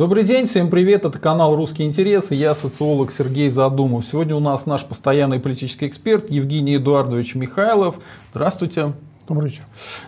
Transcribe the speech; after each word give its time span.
Добрый 0.00 0.24
день, 0.24 0.46
всем 0.46 0.70
привет, 0.70 1.04
это 1.04 1.18
канал 1.18 1.54
«Русские 1.54 1.86
интересы», 1.86 2.34
я 2.34 2.54
социолог 2.54 3.12
Сергей 3.12 3.50
Задумов. 3.50 4.02
Сегодня 4.06 4.34
у 4.34 4.40
нас 4.40 4.64
наш 4.64 4.82
постоянный 4.86 5.40
политический 5.40 5.86
эксперт 5.86 6.30
Евгений 6.30 6.78
Эдуардович 6.78 7.34
Михайлов. 7.34 7.96
Здравствуйте. 8.30 8.94
Добрый 9.28 9.50
вечер. 9.50 9.64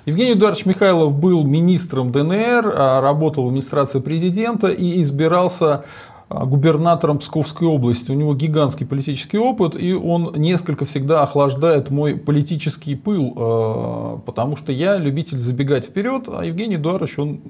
Евгений 0.07 0.33
Эдуардович 0.33 0.65
Михайлов 0.65 1.15
был 1.15 1.45
министром 1.45 2.11
ДНР, 2.11 2.73
а, 2.75 3.03
работал 3.03 3.45
в 3.45 3.49
администрации 3.49 4.01
президента 4.01 4.69
и 4.69 5.03
избирался 5.03 5.85
а, 6.31 6.47
губернатором 6.47 7.19
Псковской 7.19 7.69
области. 7.69 8.11
У 8.13 8.15
него 8.15 8.35
гигантский 8.35 8.87
политический 8.87 9.37
опыт, 9.37 9.77
и 9.77 9.93
он 9.93 10.33
несколько 10.37 10.87
всегда 10.87 11.23
охлаждает 11.23 11.91
мой 11.91 12.17
политический 12.17 12.95
пыл, 12.95 13.35
а, 13.37 14.19
потому 14.25 14.57
что 14.57 14.73
я 14.73 14.97
любитель 14.97 15.39
забегать 15.39 15.85
вперед, 15.85 16.29
а 16.29 16.47
Евгений 16.47 16.77
Эдуардович, 16.77 17.19
он 17.19 17.41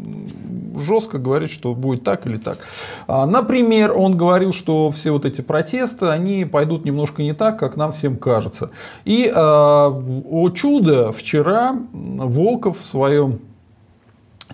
жестко 0.78 1.18
говорит, 1.18 1.50
что 1.50 1.74
будет 1.74 2.04
так 2.04 2.26
или 2.26 2.36
так. 2.36 2.58
А, 3.06 3.26
например, 3.26 3.96
он 3.96 4.16
говорил, 4.16 4.52
что 4.52 4.90
все 4.90 5.10
вот 5.10 5.24
эти 5.24 5.40
протесты, 5.40 6.06
они 6.06 6.44
пойдут 6.44 6.84
немножко 6.84 7.22
не 7.22 7.34
так, 7.34 7.58
как 7.58 7.76
нам 7.76 7.92
всем 7.92 8.16
кажется. 8.16 8.70
И, 9.04 9.32
о 9.34 10.50
чудо, 10.54 11.12
вчера 11.12 11.76
Волков 11.92 12.80
в 12.80 12.84
своем 12.84 13.40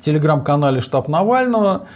телеграм-канале 0.00 0.80
«Штаб 0.80 1.08
Навального» 1.08 1.86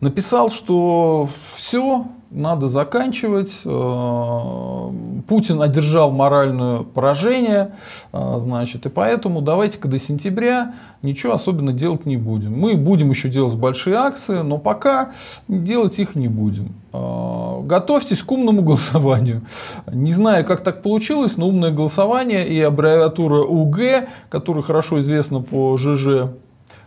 написал, 0.00 0.50
что 0.50 1.28
все, 1.54 2.06
надо 2.30 2.68
заканчивать. 2.68 3.52
Э, 3.64 4.90
Путин 5.26 5.62
одержал 5.62 6.10
моральное 6.10 6.80
поражение, 6.80 7.72
э, 8.12 8.38
значит, 8.42 8.86
и 8.86 8.88
поэтому 8.88 9.40
давайте-ка 9.40 9.88
до 9.88 9.98
сентября 9.98 10.74
ничего 11.02 11.32
особенно 11.32 11.72
делать 11.72 12.06
не 12.06 12.16
будем. 12.16 12.58
Мы 12.58 12.76
будем 12.76 13.10
еще 13.10 13.28
делать 13.28 13.54
большие 13.54 13.96
акции, 13.96 14.42
но 14.42 14.58
пока 14.58 15.12
делать 15.48 15.98
их 15.98 16.14
не 16.14 16.28
будем. 16.28 16.74
Э, 16.92 17.60
готовьтесь 17.62 18.22
к 18.22 18.30
умному 18.30 18.62
голосованию. 18.62 19.42
Не 19.90 20.12
знаю, 20.12 20.44
как 20.44 20.62
так 20.62 20.82
получилось, 20.82 21.36
но 21.36 21.48
умное 21.48 21.70
голосование 21.70 22.46
и 22.46 22.60
аббревиатура 22.60 23.42
УГ, 23.42 24.08
которая 24.28 24.62
хорошо 24.62 25.00
известна 25.00 25.40
по 25.40 25.76
ЖЖ, 25.78 26.30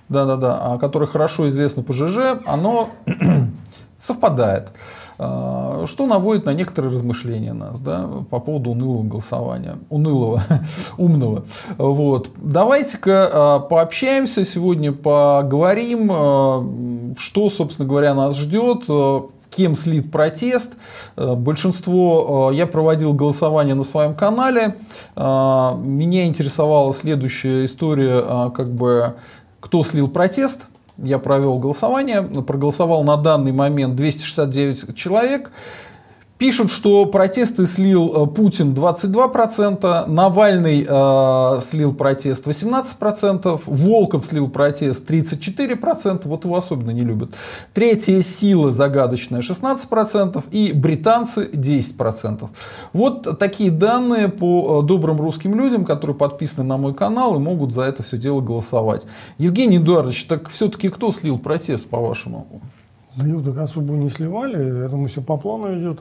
да-да-да, 0.09 0.59
а 0.61 0.77
которое 0.77 1.07
хорошо 1.07 1.49
известно 1.49 1.81
по 1.81 1.94
ЖЖ, 1.94 2.41
оно 2.45 2.89
совпадает. 3.99 4.69
А, 5.23 5.86
что 5.86 6.08
наводит 6.08 6.45
на 6.45 6.53
некоторые 6.55 6.91
размышления 6.91 7.53
нас 7.53 7.80
да, 7.80 8.09
по 8.31 8.39
поводу 8.39 8.72
унылого 8.72 9.03
голосования, 9.03 9.78
унылого, 9.91 10.41
умного. 10.97 11.45
Вот. 11.78 12.31
Давайте-ка 12.38 13.30
а, 13.31 13.59
пообщаемся 13.59 14.44
сегодня, 14.44 14.91
поговорим, 14.91 16.09
а, 16.11 16.67
что, 17.19 17.52
собственно 17.52 17.88
говоря, 17.88 18.16
нас 18.16 18.36
ждет, 18.36 18.86
кем 19.52 19.75
слит 19.75 20.11
протест. 20.11 20.73
Большинство, 21.16 22.50
я 22.52 22.66
проводил 22.66 23.13
голосование 23.13 23.75
на 23.75 23.83
своем 23.83 24.16
канале, 24.16 24.78
меня 25.16 26.25
интересовала 26.25 26.94
следующая 26.94 27.66
история, 27.66 28.50
как 28.52 28.69
бы 28.69 29.16
кто 29.59 29.83
слил 29.83 30.08
протест. 30.08 30.61
Я 30.97 31.20
провел 31.20 31.58
голосование, 31.58 32.22
проголосовал 32.22 33.03
на 33.03 33.17
данный 33.17 33.52
момент 33.52 33.95
269 33.95 34.95
человек. 34.95 35.52
Пишут, 36.42 36.72
что 36.72 37.06
протесты 37.06 37.67
слил 37.67 38.11
э, 38.16 38.25
Путин 38.25 38.73
22%, 38.73 40.08
Навальный 40.08 40.84
э, 40.89 41.59
слил 41.70 41.94
протест 41.94 42.47
18%, 42.47 43.61
Волков 43.67 44.25
слил 44.25 44.50
протест 44.50 45.08
34%, 45.08 46.22
вот 46.24 46.46
его 46.46 46.57
особенно 46.57 46.90
не 46.90 47.03
любят. 47.03 47.35
Третья 47.75 48.24
сила 48.24 48.72
загадочная 48.72 49.41
16% 49.41 50.44
и 50.50 50.74
британцы 50.74 51.47
10%. 51.47 52.50
Вот 52.94 53.38
такие 53.38 53.69
данные 53.69 54.28
по 54.28 54.81
э, 54.81 54.88
добрым 54.88 55.22
русским 55.22 55.53
людям, 55.53 55.85
которые 55.85 56.18
подписаны 56.18 56.63
на 56.63 56.78
мой 56.78 56.96
канал 56.96 57.35
и 57.35 57.38
могут 57.38 57.72
за 57.72 57.84
это 57.84 58.01
все 58.01 58.18
дело 58.18 58.41
голосовать. 58.41 59.03
Евгений 59.38 59.78
Эдуардович, 59.78 60.25
так 60.25 60.50
все-таки 60.50 60.90
кто 60.90 61.12
слил 61.12 61.38
протест, 61.38 61.85
по-вашему? 61.85 62.47
Да 63.16 63.27
его 63.27 63.41
так 63.41 63.57
особо 63.57 63.94
не 63.94 64.09
сливали, 64.09 64.83
я 64.83 64.88
думаю, 64.88 65.09
все 65.09 65.22
по 65.22 65.35
плану 65.35 65.77
идет. 65.77 65.99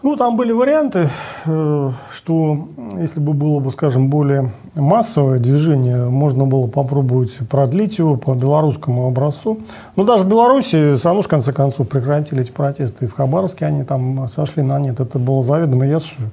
Ну, 0.00 0.14
там 0.14 0.36
были 0.36 0.52
варианты, 0.52 1.10
э, 1.44 1.90
что 2.14 2.68
если 2.98 3.18
бы 3.18 3.32
было 3.32 3.58
бы, 3.58 3.72
скажем, 3.72 4.10
более 4.10 4.52
массовое 4.76 5.40
движение, 5.40 6.04
можно 6.04 6.46
было 6.46 6.68
попробовать 6.68 7.36
продлить 7.50 7.98
его 7.98 8.16
по 8.16 8.34
белорусскому 8.34 9.08
образцу. 9.08 9.58
Но 9.96 10.04
даже 10.04 10.22
в 10.22 10.28
Беларуси 10.28 10.94
равно, 11.04 11.22
в 11.22 11.28
конце 11.28 11.52
концов, 11.52 11.88
прекратили 11.88 12.42
эти 12.42 12.52
протесты. 12.52 13.06
И 13.06 13.08
в 13.08 13.14
Хабаровске 13.14 13.66
они 13.66 13.82
там 13.82 14.28
сошли 14.28 14.62
на 14.62 14.78
нет. 14.78 15.00
Это 15.00 15.18
было 15.18 15.42
заведомо 15.42 15.84
ясно, 15.84 16.26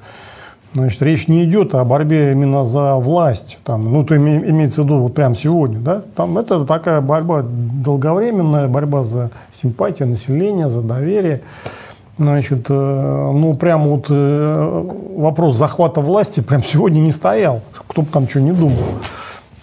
Значит, 0.76 1.02
речь 1.04 1.30
не 1.30 1.46
идет 1.46 1.74
о 1.74 1.86
борьбе 1.86 2.34
именно 2.34 2.66
за 2.66 2.96
власть, 2.96 3.58
там, 3.64 3.94
ну, 3.94 4.04
то 4.04 4.18
имеется 4.18 4.82
в 4.82 4.84
виду 4.84 4.98
вот 4.98 5.14
прямо 5.14 5.34
сегодня, 5.34 5.80
да, 5.80 6.02
там 6.18 6.38
это 6.38 6.66
такая 6.66 7.00
борьба 7.00 7.46
долговременная, 7.48 8.68
борьба 8.68 9.04
за 9.04 9.30
симпатию 9.54 10.10
населения, 10.10 10.68
за 10.68 10.82
доверие. 10.82 11.44
Значит, 12.18 12.66
э, 12.68 13.32
ну, 13.34 13.54
прям 13.54 13.88
вот 13.88 14.08
э, 14.10 14.90
вопрос 15.16 15.56
захвата 15.56 16.02
власти 16.02 16.42
прям 16.42 16.62
сегодня 16.62 17.00
не 17.00 17.12
стоял, 17.14 17.62
кто 17.88 18.02
бы 18.02 18.10
там 18.12 18.28
что 18.28 18.42
не 18.42 18.52
думал. 18.52 18.84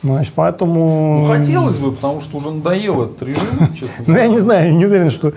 Значит, 0.03 0.33
поэтому... 0.35 1.21
Ну, 1.23 1.29
хотелось 1.29 1.77
бы, 1.77 1.93
потому 1.93 2.21
что 2.21 2.39
уже 2.39 2.51
надоел 2.51 3.03
этот 3.03 3.23
режим, 3.23 3.73
честно 3.73 3.89
Ну, 4.07 4.17
я 4.17 4.27
не 4.27 4.41
знаю, 4.41 4.75
не 4.75 4.87
уверен, 4.87 5.11
что... 5.11 5.33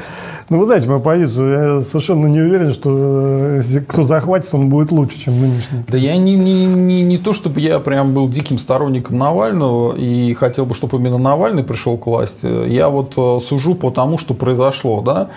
Ну, 0.50 0.60
вы 0.60 0.66
знаете 0.66 0.88
мою 0.88 1.02
позицию, 1.02 1.78
я 1.78 1.82
совершенно 1.82 2.26
не 2.26 2.40
уверен, 2.40 2.72
что 2.74 3.62
э, 3.62 3.82
кто 3.88 4.04
захватит, 4.04 4.54
он 4.54 4.70
будет 4.70 4.92
лучше, 4.92 5.20
чем 5.20 5.40
нынешний. 5.40 5.84
Да 5.88 5.98
я 5.98 6.18
не, 6.18 6.36
не, 6.36 6.66
не, 6.66 7.04
не 7.04 7.18
то, 7.20 7.34
чтобы 7.34 7.60
я 7.60 7.80
прям 7.80 8.14
был 8.14 8.28
диким 8.28 8.58
сторонником 8.58 9.18
Навального 9.20 9.96
и 9.96 10.34
хотел 10.34 10.66
бы, 10.66 10.74
чтобы 10.74 10.98
именно 10.98 11.20
Навальный 11.20 11.64
пришел 11.64 11.98
к 11.98 12.08
власти. 12.08 12.68
Я 12.68 12.90
вот 12.90 13.14
э, 13.18 13.40
сужу 13.46 13.76
по 13.76 13.92
тому, 13.92 14.18
что 14.18 14.34
произошло, 14.34 15.02
да. 15.02 15.30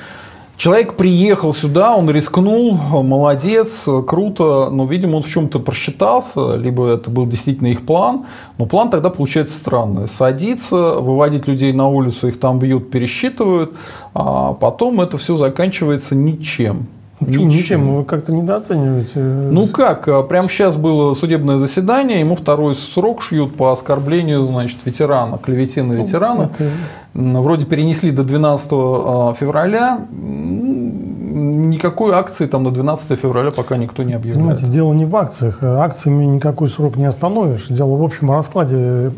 Человек 0.58 0.94
приехал 0.94 1.54
сюда, 1.54 1.94
он 1.94 2.10
рискнул, 2.10 2.72
молодец, 2.74 3.68
круто, 4.08 4.70
но, 4.72 4.86
видимо, 4.86 5.14
он 5.18 5.22
в 5.22 5.28
чем-то 5.28 5.60
просчитался, 5.60 6.56
либо 6.56 6.88
это 6.88 7.10
был 7.10 7.26
действительно 7.26 7.68
их 7.68 7.86
план, 7.86 8.24
но 8.58 8.66
план 8.66 8.90
тогда 8.90 9.08
получается 9.08 9.56
странный. 9.56 10.08
Садиться, 10.08 10.94
выводить 10.94 11.46
людей 11.46 11.72
на 11.72 11.86
улицу, 11.86 12.26
их 12.26 12.40
там 12.40 12.58
бьют, 12.58 12.90
пересчитывают, 12.90 13.74
а 14.14 14.52
потом 14.52 15.00
это 15.00 15.16
все 15.16 15.36
заканчивается 15.36 16.16
ничем. 16.16 16.88
Почему 17.18 17.46
ничем? 17.46 17.58
ничем? 17.58 17.96
Вы 17.96 18.04
как-то 18.04 18.32
недооцениваете. 18.32 19.18
Ну 19.18 19.66
как, 19.66 20.06
а 20.08 20.22
прямо 20.22 20.48
сейчас 20.48 20.76
было 20.76 21.14
судебное 21.14 21.58
заседание, 21.58 22.20
ему 22.20 22.36
второй 22.36 22.74
срок 22.74 23.22
шьют 23.22 23.56
по 23.56 23.72
оскорблению 23.72 24.46
значит, 24.46 24.78
ветерана, 24.84 25.38
клевете 25.38 25.82
на 25.82 25.94
ветерана. 25.94 26.50
Это 26.52 26.70
вроде 27.14 27.64
перенесли 27.64 28.12
до 28.12 28.22
12 28.22 28.68
а, 28.70 29.34
февраля. 29.38 30.00
Никакой 30.10 32.14
акции 32.14 32.46
там 32.46 32.64
до 32.64 32.70
12 32.70 33.18
февраля 33.18 33.50
пока 33.50 33.76
никто 33.76 34.02
не 34.02 34.14
объявляет. 34.14 34.38
Понимаете, 34.38 34.66
дело 34.66 34.92
не 34.92 35.04
в 35.04 35.16
акциях. 35.16 35.62
Акциями 35.62 36.24
никакой 36.24 36.68
срок 36.68 36.96
не 36.96 37.04
остановишь. 37.04 37.66
Дело 37.68 37.96
в 37.96 38.02
общем 38.02 38.30
раскладе, 38.30 39.10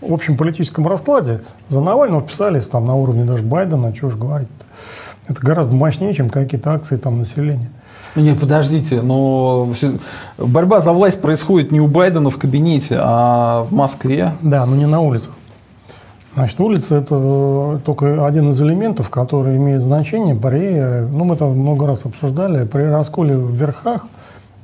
в 0.00 0.12
общем 0.12 0.36
политическом 0.36 0.88
раскладе. 0.88 1.40
За 1.68 1.80
Навального 1.80 2.22
вписались 2.22 2.66
там 2.66 2.86
на 2.86 2.94
уровне 2.94 3.24
даже 3.24 3.42
Байдена, 3.42 3.92
чего 3.92 4.10
же 4.10 4.16
говорить 4.16 4.48
-то. 4.48 4.64
Это 5.26 5.40
гораздо 5.40 5.74
мощнее, 5.74 6.14
чем 6.14 6.28
какие-то 6.28 6.72
акции 6.72 6.96
там 6.96 7.18
населения. 7.18 7.70
Нет, 8.14 8.38
подождите, 8.38 9.02
но 9.02 9.68
борьба 10.38 10.80
за 10.80 10.92
власть 10.92 11.20
происходит 11.20 11.72
не 11.72 11.80
у 11.80 11.88
Байдена 11.88 12.30
в 12.30 12.38
кабинете, 12.38 12.96
а 13.00 13.64
в 13.64 13.72
Москве. 13.72 14.34
Да, 14.40 14.64
но 14.66 14.76
не 14.76 14.86
на 14.86 15.00
улицах. 15.00 15.32
Значит, 16.34 16.60
улица– 16.60 16.96
это 16.96 17.80
только 17.84 18.26
один 18.26 18.50
из 18.50 18.60
элементов, 18.60 19.08
который 19.08 19.56
имеет 19.56 19.82
значение 19.82 20.34
при, 20.34 21.06
ну, 21.12 21.24
мы 21.24 21.34
это 21.36 21.44
много 21.46 21.86
раз 21.86 22.04
обсуждали, 22.04 22.66
при 22.66 22.82
расколе 22.82 23.36
в 23.36 23.54
верхах 23.54 24.06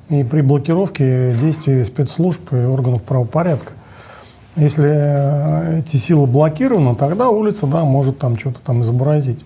и 0.09 0.25
при 0.25 0.41
блокировке 0.41 1.33
действий 1.41 1.85
спецслужб 1.85 2.53
и 2.53 2.57
органов 2.57 3.03
правопорядка. 3.03 3.73
Если 4.57 5.79
эти 5.79 5.97
силы 5.97 6.27
блокированы, 6.27 6.97
тогда 6.97 7.29
улица, 7.29 7.69
да, 7.69 7.85
может 7.85 8.19
там 8.19 8.37
что-то 8.37 8.59
там 8.65 8.83
изобразить. 8.83 9.39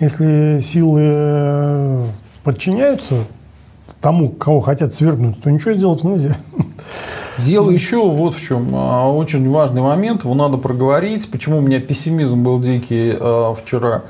Если 0.00 0.60
силы 0.60 2.06
подчиняются 2.44 3.24
тому, 4.00 4.30
кого 4.30 4.60
хотят 4.60 4.94
свергнуть, 4.94 5.40
то 5.42 5.50
ничего 5.50 5.74
сделать 5.74 6.04
нельзя. 6.04 6.36
Дело 7.38 7.70
еще 7.70 8.02
вот 8.08 8.34
в 8.34 8.40
чем. 8.40 8.70
А, 8.74 9.10
очень 9.10 9.48
важный 9.48 9.80
момент, 9.80 10.24
его 10.24 10.34
надо 10.34 10.58
проговорить. 10.58 11.30
Почему 11.30 11.58
у 11.58 11.60
меня 11.60 11.80
пессимизм 11.80 12.42
был 12.42 12.60
дикий 12.60 13.16
а, 13.18 13.54
вчера. 13.54 14.02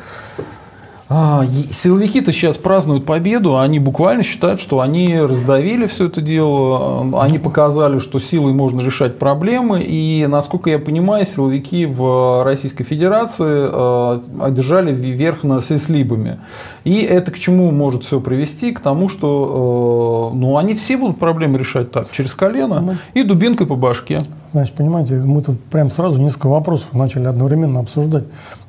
А, 1.09 1.45
силовики-то 1.73 2.33
сейчас 2.33 2.57
празднуют 2.57 3.05
победу, 3.05 3.59
они 3.59 3.79
буквально 3.79 4.23
считают, 4.23 4.61
что 4.61 4.81
они 4.81 5.19
раздавили 5.19 5.87
все 5.87 6.07
это 6.07 6.23
дело, 6.23 7.21
они 7.23 7.39
показали, 7.39 7.99
что 7.99 8.19
силой 8.19 8.55
можно 8.55 8.81
решать 8.81 9.19
проблемы, 9.19 9.83
и, 9.83 10.27
насколько 10.27 10.71
я 10.71 10.79
понимаю, 10.79 11.27
силовики 11.27 11.85
в 11.85 12.45
Российской 12.45 12.85
Федерации 12.85 14.43
одержали 14.43 14.93
верх 14.93 15.45
над 15.45 15.65
сеслибами. 15.65 16.39
И 16.85 17.03
это 17.03 17.31
к 17.31 17.39
чему 17.39 17.71
может 17.71 18.05
все 18.05 18.21
привести? 18.21 18.73
К 18.73 18.81
тому, 18.81 19.09
что 19.09 20.33
ну, 20.35 20.57
они 20.57 20.75
все 20.75 20.97
будут 20.97 21.19
проблемы 21.19 21.59
решать 21.59 21.91
так, 21.91 22.11
через 22.11 22.35
колено 22.35 22.81
ну, 22.81 22.97
и 23.15 23.23
дубинкой 23.23 23.67
по 23.67 23.77
башке. 23.77 24.23
Значит, 24.53 24.75
понимаете, 24.75 25.15
мы 25.15 25.41
тут 25.41 25.59
прям 25.65 25.91
сразу 25.91 26.21
несколько 26.21 26.47
вопросов 26.47 26.93
начали 26.93 27.25
одновременно 27.25 27.81
обсуждать. 27.81 28.25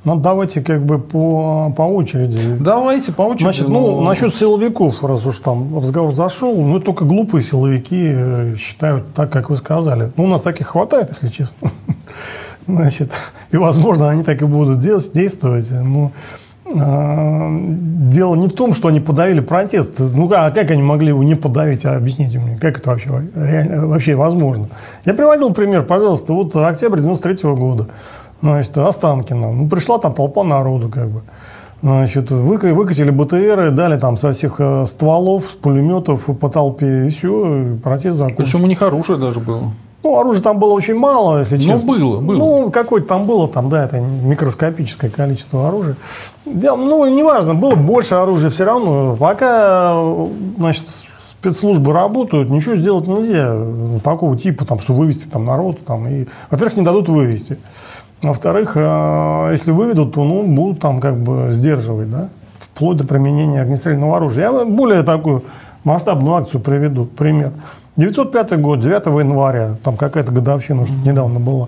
Ну, 0.06 0.16
давайте 0.16 0.62
как 0.62 0.86
бы 0.86 0.98
по, 0.98 1.74
по 1.76 1.82
очереди. 1.82 2.58
Давайте 2.60 3.12
по 3.12 3.24
очереди. 3.24 3.44
Значит, 3.44 3.68
ну, 3.68 4.00
но... 4.00 4.02
насчет 4.02 4.34
силовиков, 4.34 5.04
раз 5.04 5.26
уж 5.26 5.40
там 5.40 5.78
разговор 5.78 6.14
зашел, 6.14 6.56
ну, 6.56 6.80
только 6.80 7.04
глупые 7.04 7.44
силовики 7.44 8.02
э, 8.02 8.56
считают 8.58 9.14
так, 9.14 9.30
как 9.30 9.50
вы 9.50 9.58
сказали. 9.58 10.12
Ну, 10.16 10.24
у 10.24 10.28
нас 10.28 10.42
таких 10.42 10.68
хватает, 10.68 11.10
если 11.10 11.28
честно. 11.28 11.70
Значит, 12.68 13.12
и, 13.52 13.58
возможно, 13.58 14.10
они 14.10 14.24
так 14.24 14.42
и 14.42 14.46
будут 14.46 14.80
действовать. 14.80 15.70
Но 15.70 16.06
а, 16.06 16.43
дело 16.66 18.36
не 18.36 18.48
в 18.48 18.54
том, 18.54 18.74
что 18.74 18.88
они 18.88 19.00
подавили 19.00 19.42
протест. 19.42 20.00
Ну, 20.00 20.32
а 20.34 20.52
как 20.52 20.72
они 20.72 20.82
могли 20.82 21.10
его 21.10 21.24
не 21.24 21.36
подавить? 21.36 21.86
А 21.86 21.96
объясните 21.96 22.40
мне, 22.40 22.58
как 22.58 22.80
это 22.80 22.90
вообще, 22.92 23.10
реально, 23.36 23.88
вообще 23.88 24.16
возможно? 24.16 24.68
Я 25.06 25.14
приводил 25.14 25.54
пример, 25.54 25.84
пожалуйста, 25.84 26.34
вот 26.34 26.56
октябрь 26.56 27.00
93 27.00 27.34
-го 27.34 27.56
года 27.56 27.88
значит, 28.44 28.78
Останкино. 28.78 29.52
Ну, 29.52 29.68
пришла 29.70 29.98
там 29.98 30.14
толпа 30.14 30.44
народу, 30.44 30.90
как 30.90 31.10
бы. 31.10 31.22
Значит, 31.82 32.32
выкатили 32.32 33.10
БТРы, 33.10 33.72
дали 33.72 33.98
там 33.98 34.18
со 34.18 34.32
всех 34.32 34.56
э, 34.60 34.86
стволов, 34.86 35.52
с 35.52 35.56
пулеметов 35.56 36.26
по 36.40 36.50
толпе, 36.50 37.08
и 37.08 37.10
все, 37.10 37.78
протест 37.84 38.18
закончился. 38.18 38.52
Причем 38.52 38.64
у 38.64 38.68
них 38.68 38.82
оружие 38.82 39.18
даже 39.18 39.42
было. 39.42 39.72
Ну, 40.04 40.20
оружия 40.20 40.44
там 40.44 40.60
было 40.60 40.74
очень 40.74 40.96
мало, 40.96 41.40
если 41.40 41.56
ну, 41.56 41.62
честно. 41.62 41.94
Ну, 41.94 42.00
было, 42.00 42.20
было. 42.20 42.38
Ну, 42.38 42.72
какое-то 42.72 43.08
там 43.08 43.26
было, 43.26 43.48
там, 43.48 43.70
да, 43.70 43.86
это 43.86 44.00
микроскопическое 44.00 45.10
количество 45.10 45.70
оружия. 45.70 45.96
Да, 46.46 46.76
ну, 46.76 47.08
неважно, 47.08 47.56
было 47.56 47.76
больше 47.76 48.16
оружия 48.16 48.50
все 48.50 48.66
равно. 48.66 49.16
Пока, 49.18 49.96
значит, 50.58 50.86
спецслужбы 51.40 51.94
работают, 51.94 52.50
ничего 52.50 52.76
сделать 52.76 53.08
нельзя. 53.08 53.56
Такого 54.04 54.38
типа, 54.38 54.66
там, 54.66 54.80
что 54.80 54.94
вывести 54.94 55.26
там 55.26 55.46
народ, 55.46 55.80
там, 55.86 56.06
и, 56.10 56.26
во-первых, 56.50 56.76
не 56.76 56.84
дадут 56.84 57.08
вывести. 57.08 57.58
Во-вторых, 58.22 58.74
э, 58.76 59.50
если 59.52 59.72
выведут, 59.72 60.14
то 60.14 60.24
ну, 60.24 60.44
будут 60.44 60.80
там 60.80 61.00
как 61.00 61.18
бы 61.18 61.50
сдерживать, 61.52 62.10
да, 62.10 62.30
вплоть 62.60 62.98
до 62.98 63.08
применения 63.08 63.62
огнестрельного 63.62 64.18
оружия. 64.18 64.52
Я 64.52 64.66
более 64.66 65.04
такую 65.04 65.44
масштабную 65.84 66.36
акцию 66.36 66.62
приведу, 66.62 67.06
пример. 67.06 67.52
905 67.98 68.60
год, 68.62 68.80
9 68.80 69.06
января, 69.06 69.76
там 69.84 69.98
какая-то 69.98 70.32
годовщина 70.32 70.86
что 70.86 70.96
недавно 71.06 71.40
была. 71.40 71.68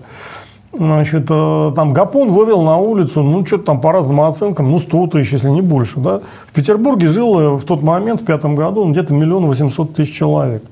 Значит, 0.74 1.27
э, 1.30 1.72
там 1.75 1.94
Гапон 1.94 2.31
вывел 2.31 2.62
на 2.62 2.77
улицу, 2.77 3.24
ну, 3.24 3.45
что-то 3.45 3.63
там 3.63 3.80
по 3.80 3.94
разным 3.94 4.19
оценкам, 4.22 4.69
ну, 4.69 4.80
100 4.80 5.07
тысяч, 5.07 5.31
если 5.31 5.50
не 5.50 5.62
больше, 5.62 6.00
да. 6.00 6.19
В 6.48 6.54
Петербурге 6.54 7.07
жило 7.07 7.57
в 7.57 7.63
тот 7.63 7.81
момент, 7.81 8.22
в 8.22 8.25
пятом 8.25 8.56
году, 8.56 8.83
ну, 8.83 8.92
где-то 8.92 9.13
миллион 9.13 9.45
восемьсот 9.45 9.95
тысяч 9.95 10.13
человек. 10.13 10.63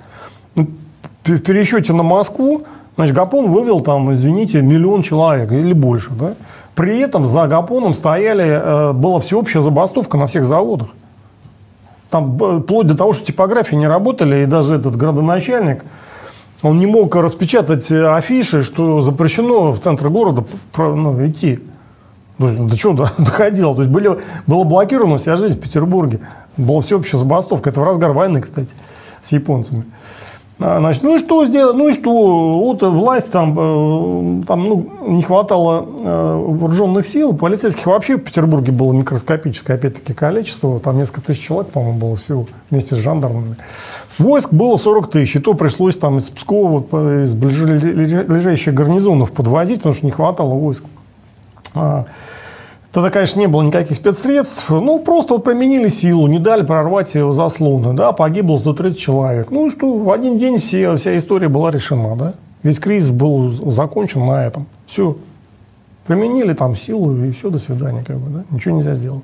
Ну, 0.55 0.67
в 1.23 1.39
пересчете 1.39 1.94
на 1.94 2.03
Москву 2.03 2.63
Значит, 2.95 3.15
Гапон 3.15 3.47
вывел 3.47 3.81
там, 3.81 4.13
извините, 4.13 4.61
миллион 4.61 5.01
человек 5.01 5.51
или 5.51 5.73
больше. 5.73 6.11
Да? 6.11 6.33
При 6.75 6.99
этом 6.99 7.25
за 7.25 7.47
Гапоном 7.47 7.94
стояли, 7.94 8.45
э, 8.45 8.94
была 8.94 9.19
всеобщая 9.19 9.61
забастовка 9.61 10.17
на 10.17 10.27
всех 10.27 10.45
заводах. 10.45 10.89
Там 12.13 12.38
вплоть 12.62 12.86
до 12.86 12.95
того, 12.95 13.13
что 13.13 13.25
типографии 13.25 13.74
не 13.74 13.88
работали, 13.88 14.44
и 14.44 14.45
даже 14.45 14.75
этот 14.75 14.95
градоначальник, 14.95 15.83
он 16.62 16.77
не 16.77 16.86
мог 16.86 17.15
распечатать 17.15 17.92
афиши, 17.92 18.62
что 18.62 19.01
запрещено 19.01 19.71
в 19.71 19.80
центр 19.80 20.10
города 20.10 20.44
ну, 20.77 21.25
идти. 21.25 21.60
То 22.38 22.50
есть, 22.50 22.68
до 22.68 22.77
чего 22.77 22.94
доходило? 23.18 23.74
То 23.74 23.81
есть 23.81 23.92
были, 23.92 24.19
была 24.45 24.63
блокирована 24.63 25.18
вся 25.18 25.38
жизнь 25.38 25.56
в 25.56 25.60
Петербурге. 25.60 26.19
Была 26.56 26.81
всеобщая 26.81 27.18
забастовка. 27.18 27.71
Это 27.71 27.81
в 27.81 27.83
разгар 27.83 28.12
войны, 28.12 28.42
кстати, 28.42 28.69
с 29.24 29.31
японцами. 29.31 29.83
А, 30.65 30.80
значит, 30.80 31.04
ну 31.04 31.15
и 31.15 31.19
что 31.19 31.44
сделать? 31.44 31.75
Ну 31.75 31.89
и 31.89 31.94
что? 31.94 32.10
Вот 32.10 32.83
власть 32.83 33.30
там, 33.31 33.51
э, 33.51 34.44
там 34.45 34.63
ну, 34.63 34.89
не 35.07 35.21
хватало 35.21 35.86
э, 36.00 36.44
вооруженных 36.48 37.06
сил. 37.06 37.33
Полицейских 37.33 37.86
вообще 37.86 38.15
в 38.15 38.21
Петербурге 38.21 38.71
было 38.71 38.94
микроскопическое, 38.94 39.75
опять-таки, 39.75 40.13
количество. 40.13 40.80
Там 40.80 40.98
несколько 40.98 41.19
тысяч 41.19 41.45
человек, 41.45 41.69
по-моему, 41.74 42.00
было 42.00 42.15
всего 42.15 42.45
вместе 42.71 42.95
с 42.95 43.00
жандармами. 43.00 43.57
Войск 44.18 44.54
было 44.54 44.77
40 44.77 45.12
тысяч. 45.12 45.36
И 45.36 45.39
то 45.39 45.54
пришлось 45.54 45.98
там 45.98 46.18
из 46.18 46.30
Пскова, 46.30 46.80
из 47.25 47.33
ближайших 47.33 48.74
гарнизонов 48.74 49.33
подвозить, 49.33 49.80
потому 49.80 49.95
что 49.95 50.06
не 50.06 50.13
хватало 50.13 50.54
войск. 50.54 50.86
Тогда, 52.94 53.10
конечно, 53.10 53.40
не 53.40 53.48
было 53.48 53.63
никаких 53.63 53.98
спецсредств. 53.98 54.69
Ну, 54.69 55.00
просто 55.00 55.34
вот 55.34 55.44
применили 55.44 55.90
силу, 55.90 56.28
не 56.28 56.38
дали 56.38 56.63
прорвать 56.63 57.16
его 57.16 57.34
заслоны. 57.34 57.94
Да, 57.94 58.12
погибло 58.12 58.60
130 58.60 59.00
человек. 59.00 59.50
Ну, 59.50 59.72
что 59.72 59.98
в 59.98 60.12
один 60.12 60.38
день 60.38 60.60
все, 60.60 60.95
вся 60.98 61.18
история 61.18 61.50
была 61.50 61.72
решена. 61.72 62.16
Да? 62.16 62.34
Весь 62.62 62.78
кризис 62.78 63.10
был 63.10 63.72
закончен 63.72 64.24
на 64.24 64.45
этом. 64.45 64.68
Все. 64.86 65.18
Применили 66.06 66.54
там 66.54 66.75
силу, 66.75 67.16
и 67.24 67.31
все, 67.31 67.50
до 67.50 67.57
свидания. 67.57 68.04
Как 68.06 68.18
бы, 68.18 68.30
да? 68.30 68.44
Ничего 68.51 68.78
нельзя 68.78 68.94
сделать. 68.94 69.24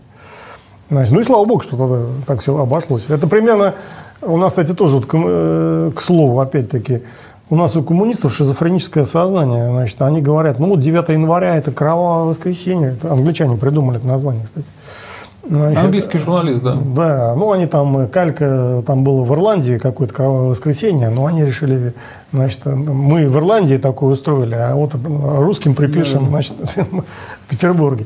Значит, 0.89 1.13
ну 1.13 1.19
и 1.19 1.23
слава 1.23 1.45
богу, 1.45 1.61
что 1.61 1.77
тогда 1.77 2.01
так 2.25 2.41
все 2.41 2.57
обошлось. 2.57 3.05
Это 3.07 3.27
примерно, 3.27 3.75
у 4.23 4.37
нас, 4.37 4.53
кстати, 4.53 4.73
тоже, 4.73 4.95
вот, 4.95 5.05
к, 5.05 5.13
э, 5.13 5.91
к 5.95 6.01
слову, 6.01 6.39
опять-таки, 6.39 7.03
у 7.49 7.55
нас 7.55 7.75
у 7.75 7.83
коммунистов 7.83 8.35
шизофреническое 8.35 9.05
сознание. 9.05 9.69
Значит, 9.69 10.01
они 10.01 10.21
говорят, 10.21 10.59
ну 10.59 10.69
вот 10.69 10.79
9 10.81 11.09
января 11.09 11.55
это 11.55 11.71
кровавое 11.71 12.25
воскресенье. 12.25 12.91
Это 12.91 13.11
англичане 13.11 13.57
придумали 13.57 13.97
это 13.97 14.07
название, 14.07 14.45
кстати. 14.45 14.67
Значит, 15.49 15.79
Английский 15.79 16.19
журналист, 16.19 16.61
да. 16.61 16.75
Да, 16.75 17.35
ну 17.35 17.51
они 17.51 17.65
там, 17.65 18.07
калька, 18.09 18.83
там 18.85 19.03
было 19.03 19.23
в 19.23 19.33
Ирландии 19.33 19.79
какое-то 19.79 20.13
кровавое 20.13 20.49
воскресенье, 20.49 21.09
но 21.09 21.25
они 21.25 21.43
решили, 21.43 21.95
значит, 22.31 22.63
мы 22.65 23.27
в 23.27 23.35
Ирландии 23.35 23.77
такое 23.77 24.11
устроили, 24.11 24.53
а 24.53 24.75
вот 24.75 24.91
русским 24.93 25.73
припишем, 25.73 26.25
да. 26.25 26.29
значит, 26.29 26.53
в 26.75 27.49
Петербурге. 27.49 28.05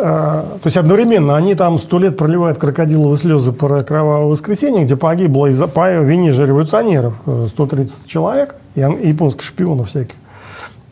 А, 0.00 0.42
то 0.62 0.66
есть 0.66 0.76
одновременно 0.76 1.36
они 1.36 1.54
там 1.54 1.78
сто 1.78 1.98
лет 1.98 2.16
проливают 2.16 2.58
крокодиловые 2.58 3.18
слезы 3.18 3.52
про 3.52 3.82
кровавое 3.82 4.26
воскресенье, 4.26 4.84
где 4.84 4.96
погибло 4.96 5.46
из-за 5.46 5.66
по 5.66 5.90
вине 5.90 6.32
же 6.32 6.46
революционеров 6.46 7.14
130 7.48 7.94
э, 7.94 8.08
человек, 8.08 8.54
и 8.74 8.80
японских 8.80 9.42
шпионов 9.42 9.88
всяких. 9.88 10.14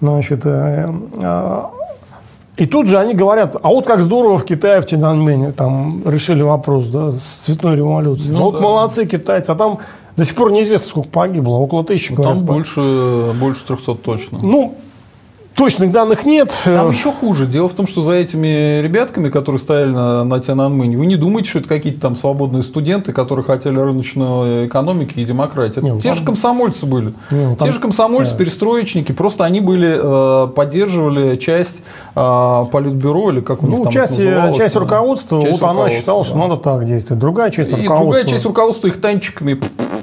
Значит, 0.01 0.43
э, 0.45 0.89
э, 1.23 1.63
и 2.57 2.67
тут 2.67 2.87
же 2.87 2.99
они 2.99 3.15
говорят, 3.15 3.55
а 3.61 3.69
вот 3.69 3.87
как 3.87 4.03
здорово 4.03 4.39
в 4.39 4.45
Китае, 4.45 4.81
в 4.81 4.87
Тяньаньмэне, 4.87 5.53
там 5.53 6.03
решили 6.07 6.43
вопрос 6.43 6.87
да, 6.89 7.13
с 7.13 7.45
цветной 7.45 7.77
революцией. 7.77 8.33
Ну, 8.33 8.39
ну 8.39 8.45
вот 8.47 8.55
да. 8.55 8.61
молодцы 8.61 9.07
китайцы, 9.07 9.51
а 9.51 9.55
там 9.55 9.79
до 10.17 10.25
сих 10.25 10.35
пор 10.35 10.51
неизвестно, 10.51 10.89
сколько 10.89 11.09
погибло, 11.11 11.57
около 11.57 11.85
тысячи. 11.85 12.13
Ну, 12.13 12.23
там 12.23 12.41
больше, 12.41 13.33
больше 13.39 13.67
300 13.67 13.95
точно. 13.97 14.39
Ну, 14.43 14.75
Точных 15.57 15.91
данных 15.91 16.27
нет. 16.27 16.55
Там 16.65 16.91
еще 16.91 17.11
хуже. 17.11 17.47
Дело 17.47 17.69
в 17.69 17.73
том, 17.73 17.87
что 17.87 18.03
за 18.03 18.13
этими 18.13 18.83
ребятками, 18.83 19.31
которые 19.31 19.59
стояли 19.59 19.89
на, 19.89 20.23
на 20.23 20.39
Тяньаньмэне, 20.39 20.99
вы 20.99 21.07
не 21.07 21.17
думаете, 21.17 21.49
что 21.49 21.59
это 21.61 21.69
какие-то 21.69 21.99
там 21.99 22.15
свободные 22.15 22.63
студенты, 22.63 23.15
которые 23.15 23.43
хотели 23.43 23.79
рыночной 23.79 24.67
экономики 24.67 25.19
и 25.19 25.25
демократии. 25.25 25.79
Это 25.79 25.99
те 25.99 26.11
там... 26.11 26.19
же 26.19 26.25
комсомольцы 26.25 26.85
были. 26.85 27.15
Не, 27.31 27.57
там... 27.57 27.69
Те 27.69 27.73
же 27.73 27.81
комсомольцы, 27.81 28.33
да. 28.33 28.39
перестроечники. 28.39 29.13
Просто 29.13 29.45
они 29.45 29.61
были, 29.61 29.99
э, 29.99 30.49
поддерживали 30.49 31.37
часть 31.37 31.77
э, 32.15 32.65
политбюро 32.71 33.31
или 33.31 33.41
как 33.41 33.63
у 33.63 33.67
них 33.67 33.79
ну, 33.79 33.85
там 33.85 33.93
часть, 33.95 34.17
часть 34.17 34.77
руководства, 34.77 35.41
часть 35.41 35.53
вот 35.53 35.61
руководства, 35.63 35.71
она 35.71 35.91
считала, 35.91 36.23
да. 36.23 36.29
что 36.29 36.39
надо 36.39 36.57
так 36.59 36.85
действовать. 36.85 37.21
Другая 37.21 37.51
часть 37.51 37.73
и 37.73 37.77
руководства. 37.77 38.05
другая 38.05 38.25
часть 38.27 38.45
руководства 38.45 38.89
их 38.89 39.01
танчиками 39.01 39.59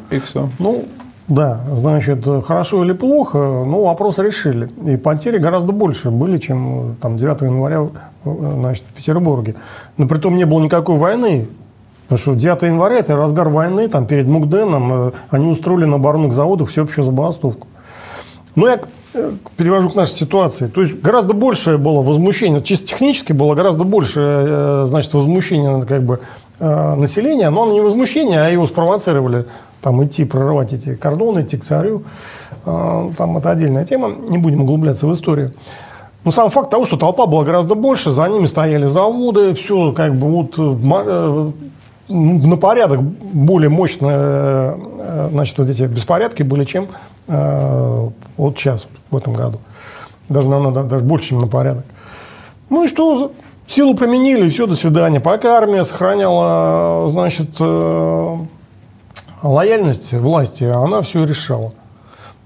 и 0.09 0.17
все. 0.17 0.49
Ну, 0.57 0.85
да, 1.27 1.61
значит, 1.73 2.25
хорошо 2.45 2.83
или 2.83 2.91
плохо, 2.91 3.37
ну, 3.37 3.83
вопрос 3.83 4.19
решили. 4.19 4.67
И 4.85 4.97
потери 4.97 5.37
гораздо 5.37 5.71
больше 5.71 6.11
были, 6.11 6.37
чем 6.37 6.95
там, 7.01 7.17
9 7.17 7.41
января 7.41 7.87
значит, 8.25 8.83
в 8.89 8.93
Петербурге. 8.93 9.55
Но 9.97 10.07
при 10.07 10.17
том 10.17 10.35
не 10.35 10.45
было 10.45 10.59
никакой 10.59 10.97
войны. 10.97 11.47
Потому 12.03 12.19
что 12.19 12.35
9 12.35 12.61
января– 12.63 12.97
это 12.99 13.15
разгар 13.15 13.47
войны, 13.47 13.87
там 13.87 14.05
перед 14.05 14.27
Мукденом 14.27 15.07
э, 15.07 15.11
они 15.29 15.47
устроили 15.47 15.85
на 15.85 15.95
оборонных 15.95 16.33
заводах 16.33 16.69
всеобщую 16.69 17.05
забастовку. 17.05 17.67
Но 18.55 18.67
я 18.67 18.81
э, 19.13 19.31
перевожу 19.55 19.89
к 19.89 19.95
нашей 19.95 20.17
ситуации. 20.17 20.67
То 20.67 20.81
есть 20.81 20.99
гораздо 20.99 21.33
больше 21.33 21.77
было 21.77 22.03
возмущение, 22.03 22.61
чисто 22.61 22.87
технически 22.87 23.31
было 23.31 23.55
гораздо 23.55 23.85
больше 23.85 24.19
э, 24.19 24.85
значит, 24.87 25.13
возмущения 25.13 25.81
как 25.85 26.03
бы, 26.03 26.19
населения, 26.59 27.49
но 27.49 27.63
оно 27.63 27.73
не 27.73 27.81
возмущение, 27.81 28.39
а 28.39 28.47
его 28.47 28.67
спровоцировали 28.67 29.45
там 29.83 30.03
идти 30.03 30.25
прорывать 30.25 30.73
эти 30.73 30.95
кордоны, 30.95 31.41
идти 31.41 31.57
к 31.57 31.63
царю. 31.63 32.03
А, 32.65 33.11
там 33.17 33.37
это 33.37 33.51
отдельная 33.51 33.85
тема, 33.85 34.09
не 34.09 34.37
будем 34.37 34.61
углубляться 34.61 35.05
в 35.05 35.13
историю. 35.13 35.51
Ну, 36.23 36.31
сам 36.31 36.49
факт 36.49 36.69
того, 36.69 36.85
что 36.85 36.97
толпа 36.97 37.25
была 37.25 37.43
гораздо 37.43 37.75
больше, 37.75 38.11
за 38.11 38.27
ними 38.27 38.45
стояли 38.45 38.85
заводы, 38.85 39.53
все 39.53 39.91
как 39.91 40.15
бы 40.15 40.27
вот 40.27 40.57
э, 40.57 41.51
на 42.07 42.57
порядок 42.57 43.01
более 43.01 43.69
мощные 43.69 44.77
значит, 45.31 45.57
вот 45.57 45.69
эти 45.69 45.83
беспорядки 45.83 46.43
были, 46.43 46.65
чем 46.65 46.87
э, 47.27 48.09
вот 48.37 48.57
сейчас, 48.57 48.87
в 49.11 49.17
этом 49.17 49.33
году. 49.33 49.59
Даже, 50.29 50.47
наверное, 50.47 50.83
даже 50.83 51.03
больше, 51.03 51.29
чем 51.29 51.41
на 51.41 51.47
порядок. 51.47 51.85
Ну 52.69 52.85
и 52.85 52.87
что, 52.87 53.31
силу 53.67 53.95
применили, 53.95 54.49
все, 54.49 54.67
до 54.67 54.75
свидания. 54.75 55.19
Пока 55.19 55.57
армия 55.57 55.83
сохраняла, 55.83 57.09
значит, 57.09 57.49
э, 57.59 58.37
лояльность 59.43 60.13
власти, 60.13 60.63
она 60.63 61.01
все 61.01 61.25
решала. 61.25 61.71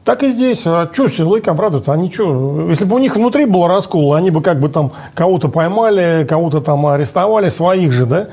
Так 0.04 0.24
и 0.24 0.30
здесь. 0.30 0.64
А 0.66 0.90
что 0.92 1.10
силовики 1.10 1.50
обрадуются? 1.50 1.92
Они 1.92 2.12
что? 2.12 2.70
Если 2.70 2.86
бы 2.86 2.96
у 2.96 3.00
них 3.00 3.16
внутри 3.16 3.46
был 3.46 3.68
раскол, 3.68 4.14
они 4.14 4.32
бы 4.32 4.42
как 4.42 4.60
бы 4.60 4.70
там 4.70 4.92
кого-то 5.14 5.50
поймали, 5.50 6.26
кого-то 6.28 6.62
там 6.62 6.86
арестовали, 6.88 7.50
своих 7.50 7.92
же, 7.92 8.06
да? 8.06 8.28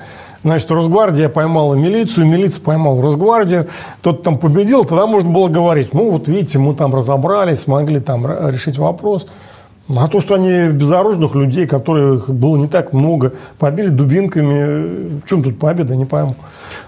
Значит, 0.44 0.70
Росгвардия 0.70 1.28
поймала 1.28 1.74
милицию, 1.74 2.26
милиция 2.26 2.62
поймала 2.62 3.00
Росгвардию, 3.00 3.66
тот 4.02 4.22
там 4.22 4.38
победил, 4.38 4.84
тогда 4.84 5.06
можно 5.06 5.30
было 5.30 5.48
говорить, 5.48 5.94
ну 5.94 6.10
вот 6.10 6.28
видите, 6.28 6.58
мы 6.58 6.74
там 6.74 6.94
разобрались, 6.94 7.60
смогли 7.60 7.98
там 7.98 8.26
решить 8.50 8.76
вопрос. 8.76 9.26
А 9.88 10.08
то, 10.08 10.20
что 10.20 10.34
они 10.34 10.68
безоружных 10.68 11.34
людей, 11.34 11.66
которых 11.66 12.30
было 12.30 12.56
не 12.56 12.68
так 12.68 12.94
много, 12.94 13.34
побили 13.58 13.88
дубинками, 13.88 15.20
в 15.20 15.28
чем 15.28 15.42
тут 15.42 15.58
победа, 15.58 15.94
не 15.94 16.06
пойму. 16.06 16.36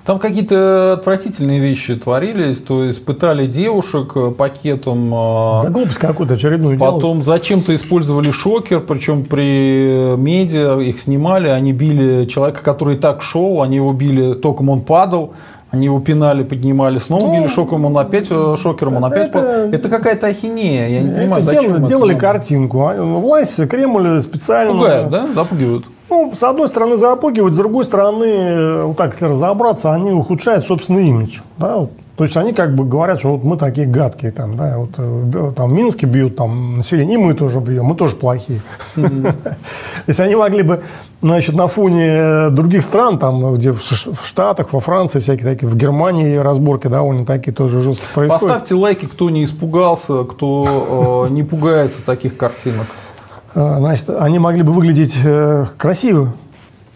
Там 0.07 0.19
какие-то 0.19 0.95
отвратительные 0.95 1.61
вещи 1.61 1.97
творились, 1.97 2.59
то 2.59 2.85
есть 2.85 3.05
пытали 3.05 3.47
девушек 3.47 4.13
э, 4.15 4.31
пакетом. 4.31 5.11
А 5.13 5.63
да 5.65 5.69
глупость 5.69 5.99
какую-то 5.99 6.35
очередную 6.35 6.79
Потом 6.79 7.23
зачем-то 7.23 7.75
использовали 7.75 8.31
шокер, 8.31 8.81
причем 8.81 9.25
при 9.27 10.17
медиа 10.17 10.79
их 10.81 10.99
снимали, 10.99 11.49
они 11.49 11.75
били 11.75 12.25
человека, 12.25 12.63
который 12.63 12.97
и 12.97 12.99
так 12.99 13.21
шел, 13.21 13.61
они 13.61 13.77
его 13.77 13.93
били, 13.93 14.33
током 14.33 14.71
он 14.71 14.81
падал. 14.81 15.35
Они 15.71 15.87
его 15.87 16.01
пинали, 16.01 16.45
поднимали, 16.45 16.99
снова 16.99 17.27
ну, 17.27 17.35
били 17.35 17.49
шокером, 17.49 17.87
он 17.87 17.99
опять 17.99 18.29
э, 18.31 18.57
шокером, 18.57 18.97
он 18.97 19.05
опять... 19.05 19.31
Это, 19.31 19.69
это 19.73 19.89
какая-то 19.89 20.29
ахинея, 20.29 20.89
я 20.89 21.03
не 21.03 21.11
понимаю, 21.11 21.43
это 21.43 21.55
зачем 21.55 21.73
делали, 21.73 21.89
делали 21.89 22.15
картинку. 22.15 22.87
А, 22.87 23.03
власть, 23.03 23.57
Кремль 23.69 24.23
специально... 24.23 24.73
Пугают, 24.73 25.11
да? 25.11 25.27
Запугивают. 25.35 25.85
Ну, 26.09 26.33
с 26.37 26.43
одной 26.45 26.69
стороны 26.69 26.97
запугивают, 26.97 27.55
с 27.55 27.59
другой 27.59 27.85
стороны, 27.85 28.25
э, 28.25 28.83
вот 28.83 28.97
так, 28.97 29.13
если 29.15 29.27
разобраться, 29.27 29.93
они 29.93 30.13
ухудшают 30.13 30.65
собственный 30.65 31.09
имидж. 31.09 31.41
Да? 31.59 31.87
То 32.17 32.25
есть 32.25 32.37
они 32.39 32.55
как 32.55 32.75
бы 32.75 32.85
говорят, 32.85 33.19
что 33.19 33.33
вот 33.33 33.45
мы 33.45 33.59
такие 33.59 33.87
гадкие, 33.87 34.33
там, 34.33 34.57
да, 34.57 34.79
вот 34.79 34.91
э, 34.97 35.53
там 35.55 35.71
в 35.71 35.73
Минске 35.75 36.07
бьют 36.07 36.37
там 36.37 36.79
население, 36.79 37.17
и 37.17 37.23
мы 37.23 37.35
тоже 37.35 37.61
бьем, 37.61 37.85
мы 37.85 37.95
тоже 37.95 38.17
плохие. 38.17 38.63
Если 40.07 40.23
они 40.23 40.35
могли 40.35 40.63
бы, 40.63 40.81
значит, 41.21 41.55
на 41.55 41.67
фоне 41.67 42.49
других 42.51 42.85
стран, 42.85 43.19
там, 43.19 43.55
где 43.55 43.73
в 43.73 43.81
Штатах, 44.25 44.73
во 44.73 44.81
Франции, 44.81 45.19
всякие 45.19 45.45
такие, 45.47 45.69
в 45.69 45.77
Германии 45.77 46.37
разборки 46.37 46.87
довольно 46.87 47.27
такие 47.27 47.53
тоже 47.53 47.83
жестко 47.83 48.07
происходят. 48.15 48.43
Поставьте 48.43 48.75
лайки, 48.77 49.05
кто 49.05 49.29
не 49.29 49.45
испугался, 49.45 50.25
кто 50.25 51.27
э, 51.29 51.33
не 51.35 51.43
пугается 51.43 51.99
таких 52.05 52.39
картинок. 52.39 52.87
Э, 53.55 53.77
значит, 53.77 54.09
они 54.09 54.39
могли 54.39 54.63
бы 54.63 54.73
выглядеть 54.73 55.19
красиво, 55.77 56.33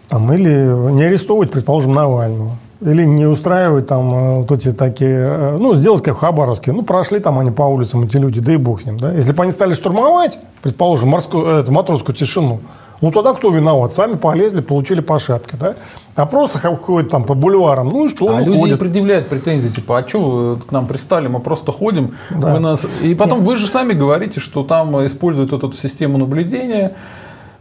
там, 0.09 0.33
или 0.33 0.93
не 0.93 1.03
арестовывать, 1.03 1.51
предположим, 1.51 1.93
Навального 1.93 2.53
или 2.81 3.05
не 3.05 3.27
устраивать 3.27 3.87
там 3.87 4.15
э, 4.15 4.39
вот 4.39 4.53
эти 4.53 4.73
такие, 4.73 5.19
э, 5.19 5.57
ну, 5.59 5.75
сделать 5.75 6.03
как 6.03 6.17
в 6.17 6.21
Хабаровске. 6.21 6.73
Ну, 6.73 6.83
прошли 6.83 7.21
там 7.21 7.39
они 7.39 7.51
по 7.51 7.63
улицам, 7.63 8.05
эти 8.05 8.17
люди, 8.17 8.41
да 8.41 8.55
и 8.55 8.57
бог 8.57 8.83
с 8.83 8.87
ним, 8.87 8.99
да. 8.99 9.13
Если 9.13 9.33
бы 9.33 9.43
они 9.43 9.53
стали 9.53 9.75
штурмовать, 9.75 10.39
предположим, 10.63 11.09
морскую, 11.09 11.47
э, 11.47 11.61
это, 11.61 11.73
матросскую 11.73 12.17
тишину, 12.17 12.61
ну, 13.03 13.11
тогда 13.11 13.33
кто 13.33 13.51
виноват? 13.51 13.95
Сами 13.95 14.15
полезли, 14.17 14.61
получили 14.61 15.01
по 15.01 15.19
шапке, 15.19 15.57
да? 15.59 15.75
А 16.17 16.27
просто 16.27 16.59
ходят 16.59 17.11
там 17.11 17.25
по 17.25 17.35
бульварам, 17.35 17.89
ну 17.89 18.07
и 18.07 18.09
что? 18.09 18.35
А 18.35 18.41
люди 18.43 18.59
ходят. 18.59 18.79
предъявляют 18.79 19.29
претензии, 19.29 19.69
типа, 19.69 19.99
а 19.99 20.09
что 20.09 20.21
вы 20.21 20.57
к 20.57 20.71
нам 20.71 20.87
пристали, 20.87 21.29
мы 21.29 21.41
просто 21.41 21.73
ходим, 21.73 22.15
да. 22.31 22.53
вы 22.53 22.61
нас... 22.61 22.87
И 23.03 23.15
потом 23.15 23.39
Нет. 23.39 23.49
вы 23.49 23.57
же 23.57 23.67
сами 23.69 23.95
говорите, 23.95 24.41
что 24.41 24.65
там 24.65 25.07
используют 25.07 25.53
эту 25.53 25.73
систему 25.73 26.19
наблюдения, 26.19 26.93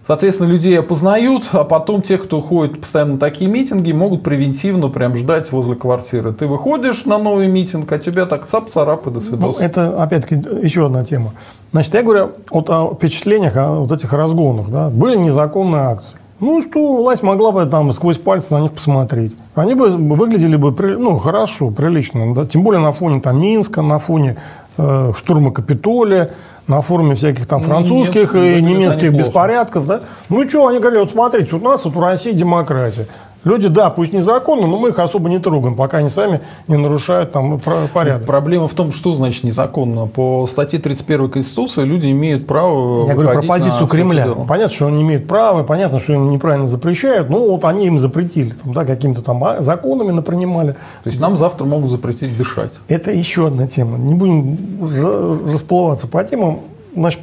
Соответственно, 0.10 0.48
людей 0.48 0.80
опознают, 0.80 1.50
а 1.52 1.64
потом 1.64 2.02
те, 2.02 2.18
кто 2.18 2.42
ходит 2.42 2.82
постоянно 2.82 3.14
на 3.14 3.20
такие 3.20 3.48
митинги, 3.48 3.92
могут 3.92 4.24
превентивно 4.24 4.88
прям 4.88 5.16
ждать 5.16 5.52
возле 5.52 5.76
квартиры. 5.76 6.34
Ты 6.34 6.48
выходишь 6.48 7.06
на 7.06 7.20
новый 7.20 7.48
митинг, 7.48 7.92
а 7.92 8.00
тебя 8.00 8.26
так 8.26 8.50
цап 8.50 8.72
царап 8.72 9.06
и 9.06 9.12
до 9.12 9.22
свидания. 9.22 9.54
Ну, 9.56 9.64
это, 9.64 10.02
опять-таки, 10.02 10.42
еще 10.64 10.88
одна 10.88 11.04
тема. 11.04 11.34
Значит, 11.74 11.94
я 11.94 12.02
говорю 12.02 12.32
вот 12.50 12.72
о 12.72 12.96
впечатлениях, 12.96 13.56
о 13.56 13.82
вот 13.82 13.92
этих 13.92 14.12
разгонах. 14.12 14.70
Да? 14.70 14.90
Были 14.90 15.16
незаконные 15.16 15.84
акции. 15.84 16.18
Ну, 16.40 16.60
что 16.64 16.96
власть 16.96 17.22
могла 17.22 17.52
бы 17.52 17.64
там 17.68 17.94
сквозь 17.94 18.18
пальцы 18.18 18.52
на 18.56 18.62
них 18.62 18.72
посмотреть. 18.72 19.36
Они 19.54 19.76
бы 19.76 19.90
выглядели 19.90 20.56
бы 20.56 20.72
ну, 20.98 21.20
хорошо, 21.20 21.70
прилично. 21.70 22.34
Да? 22.34 22.48
Тем 22.48 22.64
более 22.64 22.82
на 22.82 22.94
фоне 22.94 23.20
там, 23.20 23.40
Минска, 23.40 23.84
на 23.84 24.00
фоне 24.00 24.38
э, 24.80 25.12
штурма 25.16 25.52
Капитолия 25.52 26.32
на 26.70 26.82
форуме 26.82 27.16
всяких 27.16 27.48
там 27.48 27.62
французских 27.64 28.36
Нет, 28.36 28.58
и 28.58 28.62
немецких 28.62 29.12
беспорядков, 29.12 29.88
да? 29.88 30.02
Ну 30.30 30.44
и 30.44 30.48
что, 30.48 30.68
они 30.68 30.80
говорили, 30.80 31.02
вот 31.02 31.12
смотрите, 31.12 31.56
у 31.56 31.60
нас 31.60 31.84
вот 31.84 31.96
в 31.96 32.00
России 32.00 32.32
демократия. 32.32 33.08
Люди, 33.46 33.70
да, 33.70 33.90
пусть 33.90 34.12
незаконно, 34.12 34.68
но 34.68 34.78
мы 34.78 34.90
их 34.90 35.00
особо 35.00 35.30
не 35.30 35.40
трогаем, 35.40 35.76
пока 35.76 35.98
они 35.98 36.10
сами 36.10 36.42
не 36.68 36.76
нарушают 36.76 37.32
там 37.32 37.60
порядок. 37.94 38.28
Проблема 38.28 38.68
в 38.68 38.74
том, 38.74 38.92
что 38.92 39.14
значит 39.14 39.44
незаконно. 39.44 40.08
По 40.08 40.46
статье 40.48 40.80
31 40.80 41.30
Конституции 41.30 41.84
люди 41.84 42.12
имеют 42.12 42.48
право 42.48 43.08
Я 43.08 43.14
говорю 43.14 43.32
про 43.32 43.42
позицию 43.44 43.88
Кремля. 43.88 44.28
Понятно, 44.48 44.76
что 44.76 44.88
они 44.88 45.04
имеют 45.04 45.28
право, 45.28 45.64
понятно, 45.64 46.00
что 46.00 46.14
им 46.14 46.32
неправильно 46.32 46.68
запрещают, 46.68 47.30
но 47.30 47.40
вот 47.40 47.64
они 47.64 47.88
им 47.88 48.00
запретили, 48.00 48.52
там, 48.52 48.74
да, 48.74 48.84
какими-то 48.84 49.22
там 49.22 49.44
а, 49.44 49.62
законами 49.62 50.12
напринимали. 50.12 50.74
То 51.04 51.10
есть 51.10 51.22
нам 51.22 51.38
завтра 51.38 51.66
могут 51.66 51.92
запретить 51.92 52.38
дышать. 52.38 52.72
Это 52.88 53.12
еще 53.12 53.48
одна 53.48 53.68
тема. 53.68 53.98
Не 53.98 54.16
будем 54.16 54.58
расплываться 55.52 56.08
по 56.08 56.24
темам. 56.24 56.60
Значит, 56.94 57.22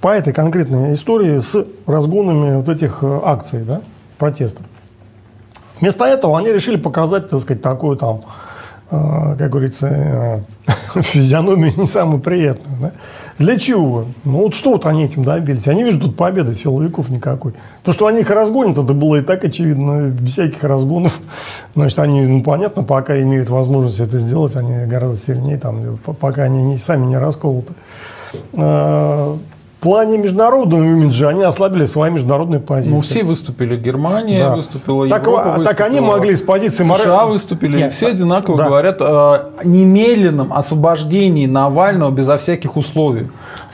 по 0.00 0.08
этой 0.08 0.32
конкретной 0.32 0.94
истории 0.94 1.38
с 1.38 1.64
разгонами 1.86 2.56
вот 2.56 2.68
этих 2.68 2.98
э, 3.02 3.20
акций, 3.24 3.64
да, 3.64 3.80
протестов. 4.16 4.64
Вместо 5.80 6.04
этого 6.04 6.38
они 6.38 6.52
решили 6.52 6.76
показать, 6.76 7.28
так 7.28 7.40
сказать, 7.40 7.62
такую 7.62 7.96
там, 7.96 8.22
э, 8.90 9.36
как 9.38 9.50
говорится, 9.50 9.86
э, 9.86 10.38
физиономию 11.02 11.72
не 11.76 11.86
самую 11.86 12.20
приятную. 12.20 12.78
Да? 12.80 12.92
Для 13.38 13.58
чего? 13.58 14.06
Ну 14.24 14.38
вот 14.42 14.54
что 14.54 14.72
вот 14.72 14.86
они 14.86 15.04
этим 15.04 15.24
добились? 15.24 15.68
Они 15.68 15.84
видят 15.84 16.02
тут 16.02 16.16
победы 16.16 16.52
силовиков 16.52 17.08
никакой. 17.08 17.52
То, 17.84 17.92
что 17.92 18.06
они 18.06 18.20
их 18.20 18.30
разгонят, 18.30 18.78
это 18.78 18.92
было 18.92 19.16
и 19.16 19.20
так 19.20 19.44
очевидно, 19.44 20.08
без 20.08 20.32
всяких 20.32 20.64
разгонов. 20.64 21.20
Значит, 21.74 21.98
они, 22.00 22.22
ну 22.22 22.42
понятно, 22.42 22.82
пока 22.82 23.20
имеют 23.20 23.48
возможность 23.50 24.00
это 24.00 24.18
сделать, 24.18 24.56
они 24.56 24.86
гораздо 24.86 25.16
сильнее, 25.16 25.58
там, 25.58 25.98
пока 26.20 26.42
они 26.42 26.62
не, 26.62 26.78
сами 26.78 27.06
не 27.06 27.18
расколоты. 27.18 27.72
В 29.78 29.80
плане 29.80 30.18
международного 30.18 30.82
имиджа 30.82 31.28
они 31.28 31.44
ослабили 31.44 31.84
свои 31.84 32.10
международные 32.10 32.58
позиции. 32.58 32.90
Ну, 32.90 33.00
все 33.00 33.22
выступили. 33.22 33.76
Германия 33.76 34.40
да. 34.40 34.56
выступила, 34.56 35.08
так, 35.08 35.22
Европа 35.22 35.42
выступила. 35.50 35.64
Так 35.66 35.80
они 35.82 36.00
могли 36.00 36.34
с 36.34 36.42
позиции... 36.42 36.82
США 36.82 37.26
выступили. 37.26 37.76
Нет, 37.76 37.92
все 37.92 38.08
одинаково 38.08 38.58
да. 38.58 38.64
говорят 38.64 39.00
о 39.00 39.50
немедленном 39.62 40.52
освобождении 40.52 41.46
Навального 41.46 42.10
безо 42.10 42.38
всяких 42.38 42.76
условий. 42.76 43.28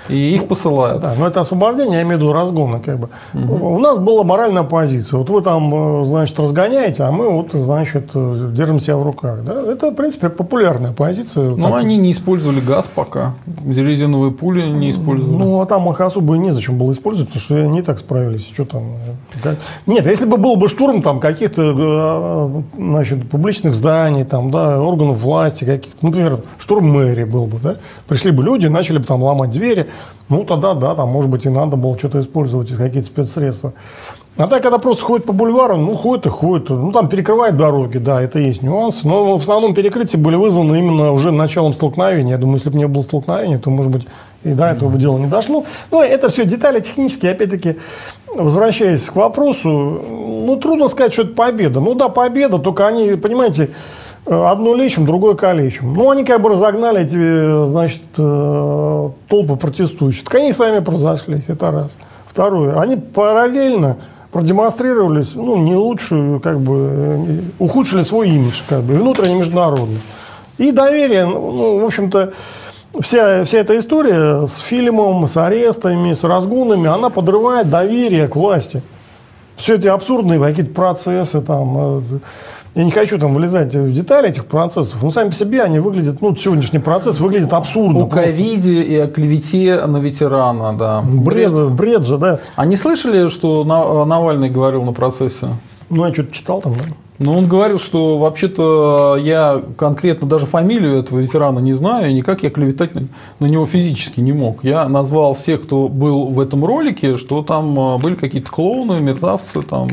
И 0.08 0.34
их 0.34 0.48
посылают. 0.48 1.00
Да, 1.00 1.14
но 1.18 1.26
это 1.26 1.40
освобождение, 1.40 1.96
я 1.96 2.02
имею 2.02 2.18
в 2.18 2.20
виду 2.20 2.32
разгоны. 2.32 2.78
Как 2.78 2.98
бы. 2.98 3.08
Угу. 3.32 3.74
У 3.74 3.78
нас 3.78 3.98
была 3.98 4.24
моральная 4.24 4.62
позиция. 4.62 5.18
Вот 5.18 5.30
вы 5.30 5.40
там, 5.40 6.02
э, 6.02 6.04
значит, 6.04 6.38
разгоняете, 6.38 7.04
а 7.04 7.10
мы 7.10 7.30
вот, 7.30 7.48
значит, 7.52 8.10
э, 8.14 8.50
держим 8.52 8.80
себя 8.80 8.96
в 8.96 9.02
руках. 9.02 9.42
Да? 9.44 9.54
Это, 9.72 9.90
в 9.90 9.94
принципе, 9.94 10.28
популярная 10.28 10.92
позиция. 10.92 11.50
Но 11.50 11.70
так. 11.70 11.78
они 11.78 11.96
не 11.96 12.12
использовали 12.12 12.60
газ 12.60 12.86
пока. 12.94 13.34
Резиновые 13.66 14.32
пули 14.32 14.62
не 14.62 14.90
использовали. 14.90 15.36
Ну, 15.36 15.60
а 15.60 15.66
там 15.66 15.88
их 15.90 16.00
особо 16.00 16.34
и 16.36 16.38
незачем 16.38 16.76
было 16.76 16.92
использовать, 16.92 17.28
потому 17.28 17.42
что 17.42 17.56
они 17.56 17.82
так 17.82 17.98
справились. 17.98 18.48
Что 18.52 18.64
там? 18.64 18.82
Э, 18.82 19.38
как? 19.42 19.56
Нет, 19.86 20.06
если 20.06 20.26
бы 20.26 20.36
был 20.36 20.56
бы 20.56 20.68
штурм 20.68 21.02
там 21.02 21.20
каких-то, 21.20 22.62
значит, 22.76 23.28
публичных 23.30 23.74
зданий, 23.74 24.24
там, 24.24 24.50
да, 24.50 24.80
органов 24.80 25.16
власти 25.18 25.64
каких-то, 25.64 26.04
например, 26.04 26.38
штурм 26.58 26.90
мэрии 26.90 27.24
был 27.24 27.46
бы, 27.46 27.58
да, 27.62 27.76
пришли 28.06 28.30
бы 28.30 28.42
люди, 28.42 28.66
начали 28.66 28.98
бы 28.98 29.04
там 29.04 29.22
ломать 29.22 29.50
двери, 29.50 29.86
ну, 30.28 30.44
тогда, 30.44 30.74
да, 30.74 30.94
там, 30.94 31.10
может 31.10 31.30
быть, 31.30 31.44
и 31.44 31.48
надо 31.48 31.76
было 31.76 31.98
что-то 31.98 32.20
использовать, 32.20 32.70
какие-то 32.70 33.06
спецсредства. 33.06 33.72
А 34.36 34.48
так, 34.48 34.62
когда 34.64 34.78
просто 34.78 35.04
ходит 35.04 35.26
по 35.26 35.32
бульвару, 35.32 35.76
ну, 35.76 35.94
ходит 35.94 36.26
и 36.26 36.28
ходит. 36.28 36.68
Ну, 36.70 36.90
там 36.90 37.08
перекрывает 37.08 37.56
дороги, 37.56 37.98
да, 37.98 38.20
это 38.20 38.40
есть 38.40 38.62
нюанс. 38.62 39.04
Но 39.04 39.36
в 39.36 39.40
основном 39.40 39.74
перекрытия 39.74 40.18
были 40.18 40.34
вызваны 40.34 40.76
именно 40.76 41.12
уже 41.12 41.30
началом 41.30 41.72
столкновения. 41.72 42.32
Я 42.32 42.38
думаю, 42.38 42.56
если 42.56 42.70
бы 42.70 42.78
не 42.78 42.88
было 42.88 43.02
столкновения, 43.02 43.58
то, 43.58 43.70
может 43.70 43.92
быть, 43.92 44.08
и 44.42 44.50
до 44.50 44.66
этого 44.66 44.88
бы 44.88 44.98
дело 44.98 45.18
не 45.18 45.28
дошло. 45.28 45.64
Но 45.92 46.02
это 46.02 46.30
все 46.30 46.44
детали 46.44 46.80
технические. 46.80 47.30
Опять-таки, 47.30 47.76
возвращаясь 48.34 49.08
к 49.08 49.14
вопросу, 49.14 49.68
ну, 49.68 50.56
трудно 50.56 50.88
сказать, 50.88 51.12
что 51.12 51.22
это 51.22 51.34
победа. 51.34 51.78
Ну, 51.78 51.94
да, 51.94 52.08
победа, 52.08 52.58
только 52.58 52.88
они, 52.88 53.14
понимаете, 53.14 53.70
Э, 54.26 54.46
одно 54.50 54.74
лечим, 54.74 55.04
другое 55.04 55.34
калечим. 55.34 55.92
Ну, 55.94 56.10
они 56.10 56.24
как 56.24 56.40
бы 56.40 56.48
разогнали 56.48 57.02
эти, 57.02 57.66
значит, 57.66 58.02
э, 58.16 59.10
толпы 59.28 59.56
протестующих. 59.56 60.24
Так 60.24 60.36
они 60.36 60.52
сами 60.52 60.78
произошли, 60.78 61.42
это 61.46 61.70
раз. 61.70 61.96
Второе. 62.26 62.80
Они 62.80 62.96
параллельно 62.96 63.98
продемонстрировались, 64.32 65.34
ну, 65.34 65.56
не 65.58 65.74
лучше, 65.74 66.40
как 66.42 66.58
бы, 66.58 66.88
э, 66.90 67.40
ухудшили 67.58 68.02
свой 68.02 68.30
имидж, 68.30 68.62
как 68.68 68.82
бы, 68.82 68.94
внутренний, 68.94 69.34
международный. 69.34 70.00
И 70.56 70.72
доверие, 70.72 71.26
ну, 71.26 71.80
в 71.80 71.84
общем-то, 71.84 72.32
вся, 73.00 73.44
вся 73.44 73.58
эта 73.58 73.78
история 73.78 74.46
с 74.46 74.56
фильмом, 74.56 75.28
с 75.28 75.36
арестами, 75.36 76.14
с 76.14 76.24
разгонами, 76.24 76.88
она 76.88 77.10
подрывает 77.10 77.68
доверие 77.68 78.26
к 78.26 78.36
власти. 78.36 78.82
Все 79.56 79.76
эти 79.76 79.86
абсурдные 79.86 80.40
какие-то 80.40 80.72
процессы 80.72 81.40
там, 81.40 81.76
э, 81.78 82.00
я 82.74 82.84
не 82.84 82.90
хочу 82.90 83.18
там 83.18 83.34
вылезать 83.34 83.74
в 83.74 83.92
детали 83.92 84.30
этих 84.30 84.46
процессов, 84.46 85.00
но 85.02 85.10
сами 85.10 85.28
по 85.28 85.34
себе 85.34 85.62
они 85.62 85.78
выглядят, 85.78 86.20
ну, 86.20 86.34
сегодняшний 86.34 86.80
процесс 86.80 87.20
выглядит 87.20 87.52
абсурдно. 87.52 88.04
О 88.04 88.06
ковиде 88.06 88.82
и 88.82 88.96
о 88.96 89.06
клевете 89.06 89.86
на 89.86 89.98
ветерана, 89.98 90.72
да. 90.76 91.00
Бред, 91.02 91.52
бред, 91.52 91.70
бред 91.72 92.06
же, 92.06 92.18
да. 92.18 92.40
А 92.56 92.66
не 92.66 92.74
слышали, 92.76 93.28
что 93.28 93.64
Навальный 93.64 94.50
говорил 94.50 94.82
на 94.82 94.92
процессе? 94.92 95.48
Ну, 95.88 96.04
я 96.04 96.12
что-то 96.12 96.32
читал 96.32 96.60
там, 96.60 96.74
да. 96.74 96.84
Ну, 97.20 97.38
он 97.38 97.46
говорил, 97.46 97.78
что 97.78 98.18
вообще-то 98.18 99.16
я 99.22 99.62
конкретно 99.76 100.26
даже 100.26 100.46
фамилию 100.46 100.98
этого 100.98 101.20
ветерана 101.20 101.60
не 101.60 101.72
знаю, 101.72 102.10
и 102.10 102.12
никак 102.12 102.42
я 102.42 102.50
клеветать 102.50 102.96
на, 102.96 103.02
на 103.38 103.46
него 103.46 103.66
физически 103.66 104.18
не 104.18 104.32
мог. 104.32 104.64
Я 104.64 104.88
назвал 104.88 105.34
всех, 105.34 105.62
кто 105.62 105.86
был 105.86 106.26
в 106.26 106.40
этом 106.40 106.64
ролике, 106.64 107.16
что 107.16 107.44
там 107.44 107.78
а, 107.78 107.98
были 107.98 108.16
какие-то 108.16 108.50
клоуны, 108.50 108.98
мерзавцы, 108.98 109.62
там, 109.62 109.90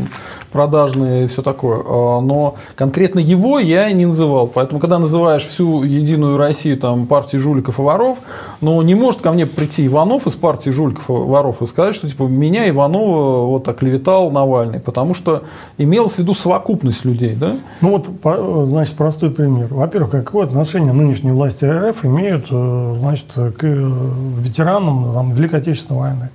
продажные 0.51 1.25
и 1.25 1.27
все 1.27 1.41
такое. 1.41 1.81
А, 1.86 2.22
но 2.22 2.55
конкретно 2.75 3.20
его 3.20 3.60
я 3.60 3.91
не 3.91 4.05
называл. 4.05 4.48
Поэтому, 4.48 4.79
когда 4.79 5.00
называешь 5.00 5.43
всю 5.46 5.84
Единую 5.84 6.38
Россию 6.38 6.77
там, 6.77 7.05
партией 7.05 7.41
жуликов 7.41 7.79
и 7.79 7.81
воров, 7.81 8.20
ну, 8.60 8.81
не 8.81 8.96
может 8.96 9.22
ко 9.22 9.31
мне 9.31 9.46
прийти 9.46 9.88
Иванов 9.88 10.27
из 10.27 10.36
партии 10.36 10.70
жуликов 10.70 11.10
и 11.10 11.13
воров 11.13 11.62
и 11.62 11.67
сказать, 11.67 11.96
что 11.96 12.08
типа 12.08 12.24
меня 12.24 12.70
Иванова 12.70 13.46
вот 13.46 13.67
оклеветал 13.67 14.31
Навальный, 14.31 14.79
потому 14.79 15.13
что 15.13 15.43
имелось 15.77 16.13
в 16.13 16.20
виду 16.20 16.34
совокупность 16.34 17.05
людей. 17.05 17.36
Да? 17.36 17.53
Ну 17.81 17.91
вот, 17.91 18.10
значит, 18.67 18.96
простой 18.96 19.31
пример. 19.31 19.67
Во-первых, 19.70 20.12
какое 20.12 20.46
отношение 20.46 20.93
нынешние 20.93 21.34
власти 21.34 21.65
РФ 21.65 22.05
имеют 22.05 22.48
э, 22.51 22.96
значит, 23.00 23.27
к 23.34 23.63
э, 23.63 23.91
ветеранам 24.38 25.13
там, 25.13 25.31
Великой 25.31 25.60
Отечественной 25.60 26.00
войны? 26.00 26.29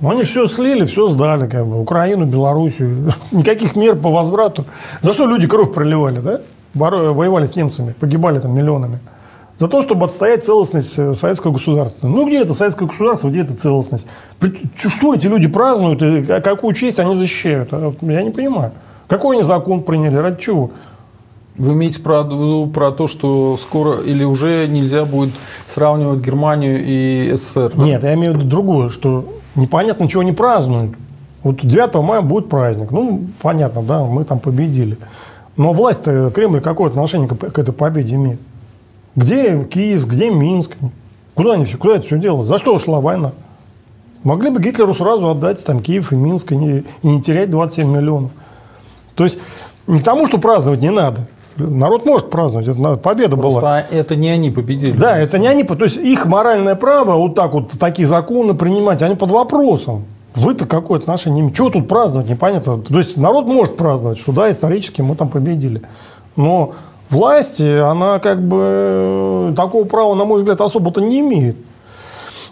Ну, 0.00 0.10
они 0.10 0.22
все 0.22 0.46
слили, 0.46 0.86
все 0.86 1.08
сдали, 1.08 1.46
как 1.46 1.66
бы, 1.66 1.80
Украину, 1.80 2.24
Белоруссию. 2.24 3.12
Никаких 3.32 3.76
мер 3.76 3.96
по 3.96 4.10
возврату. 4.10 4.64
За 5.02 5.12
что 5.12 5.26
люди 5.26 5.46
кровь 5.46 5.72
проливали, 5.72 6.20
да? 6.20 6.40
Воевали 6.74 7.46
с 7.46 7.56
немцами, 7.56 7.94
погибали 7.98 8.38
там 8.38 8.54
миллионами. 8.54 8.98
За 9.58 9.68
то, 9.68 9.82
чтобы 9.82 10.06
отстоять 10.06 10.42
целостность 10.42 10.98
э, 10.98 11.12
советского 11.12 11.52
государства. 11.52 12.06
Ну, 12.06 12.26
где 12.26 12.40
это 12.40 12.54
советское 12.54 12.86
государство, 12.86 13.28
где 13.28 13.40
это 13.40 13.54
целостность? 13.54 14.06
Что 14.78 15.14
эти 15.14 15.26
люди 15.26 15.48
празднуют 15.48 16.02
и 16.02 16.22
какую 16.40 16.74
честь 16.74 16.98
они 16.98 17.14
защищают? 17.14 17.68
А, 17.72 17.92
я 18.00 18.22
не 18.22 18.30
понимаю. 18.30 18.72
Какой 19.06 19.36
они 19.36 19.44
закон 19.44 19.82
приняли, 19.82 20.16
ради 20.16 20.40
чего? 20.40 20.70
Вы 21.58 21.74
имеете 21.74 22.00
про, 22.00 22.24
про 22.72 22.90
то, 22.90 23.06
что 23.06 23.58
скоро 23.60 24.00
или 24.00 24.24
уже 24.24 24.66
нельзя 24.66 25.04
будет 25.04 25.34
сравнивать 25.68 26.20
Германию 26.20 26.82
и 26.82 27.32
СССР? 27.34 27.72
Да? 27.74 27.82
Нет, 27.82 28.02
я 28.02 28.14
имею 28.14 28.32
в 28.32 28.36
виду 28.36 28.48
другое, 28.48 28.88
что 28.88 29.26
непонятно, 29.54 30.08
чего 30.08 30.22
они 30.22 30.32
празднуют. 30.32 30.94
Вот 31.42 31.60
9 31.60 31.94
мая 32.02 32.20
будет 32.20 32.48
праздник. 32.48 32.90
Ну, 32.90 33.26
понятно, 33.40 33.82
да, 33.82 34.04
мы 34.04 34.24
там 34.24 34.40
победили. 34.40 34.98
Но 35.56 35.72
власть 35.72 36.02
Кремль 36.04 36.60
какое 36.60 36.88
отношение 36.88 37.28
к, 37.28 37.58
этой 37.58 37.72
победе 37.72 38.14
имеет? 38.14 38.40
Где 39.16 39.64
Киев, 39.64 40.06
где 40.06 40.30
Минск? 40.30 40.76
Куда 41.34 41.54
они 41.54 41.64
все, 41.64 41.78
куда 41.78 41.96
это 41.96 42.06
все 42.06 42.18
дело? 42.18 42.42
За 42.42 42.58
что 42.58 42.78
шла 42.78 43.00
война? 43.00 43.32
Могли 44.22 44.50
бы 44.50 44.60
Гитлеру 44.60 44.94
сразу 44.94 45.30
отдать 45.30 45.64
там 45.64 45.80
Киев 45.80 46.12
и 46.12 46.16
Минск 46.16 46.52
и 46.52 46.56
не, 46.56 46.84
и 47.02 47.08
не 47.08 47.22
терять 47.22 47.50
27 47.50 47.88
миллионов. 47.90 48.32
То 49.14 49.24
есть 49.24 49.38
не 49.86 50.00
к 50.00 50.04
тому, 50.04 50.26
что 50.26 50.38
праздновать 50.38 50.80
не 50.80 50.90
надо. 50.90 51.26
Народ 51.68 52.06
может 52.06 52.30
праздновать, 52.30 52.68
это 52.68 52.96
победа 52.96 53.36
Просто 53.36 53.60
была. 53.60 53.80
это 53.80 54.16
не 54.16 54.28
они 54.28 54.50
победили. 54.50 54.96
Да, 54.96 55.18
это 55.18 55.38
не 55.38 55.48
они, 55.48 55.64
то 55.64 55.84
есть 55.84 55.96
их 55.96 56.26
моральное 56.26 56.74
право 56.74 57.16
вот 57.16 57.34
так 57.34 57.52
вот 57.54 57.70
такие 57.78 58.06
законы 58.06 58.54
принимать, 58.54 59.02
они 59.02 59.14
под 59.14 59.30
вопросом. 59.30 60.04
Вы-то 60.34 60.66
какое 60.66 60.98
отношение? 60.98 61.52
Чего 61.52 61.70
тут 61.70 61.88
праздновать, 61.88 62.28
непонятно. 62.28 62.78
То 62.78 62.98
есть 62.98 63.16
народ 63.16 63.46
может 63.46 63.76
праздновать, 63.76 64.18
что 64.18 64.32
да, 64.32 64.50
исторически 64.50 65.02
мы 65.02 65.16
там 65.16 65.28
победили. 65.28 65.82
Но 66.36 66.72
власть, 67.08 67.60
она 67.60 68.20
как 68.20 68.40
бы 68.40 69.52
такого 69.56 69.84
права, 69.84 70.14
на 70.14 70.24
мой 70.24 70.38
взгляд, 70.38 70.60
особо-то 70.60 71.00
не 71.00 71.20
имеет. 71.20 71.56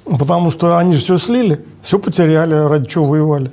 Потому 0.05 0.51
что 0.51 0.77
они 0.77 0.95
же 0.95 1.01
все 1.01 1.19
слили, 1.19 1.65
все 1.83 1.99
потеряли, 1.99 2.55
ради 2.55 2.89
чего 2.89 3.05
воевали. 3.05 3.51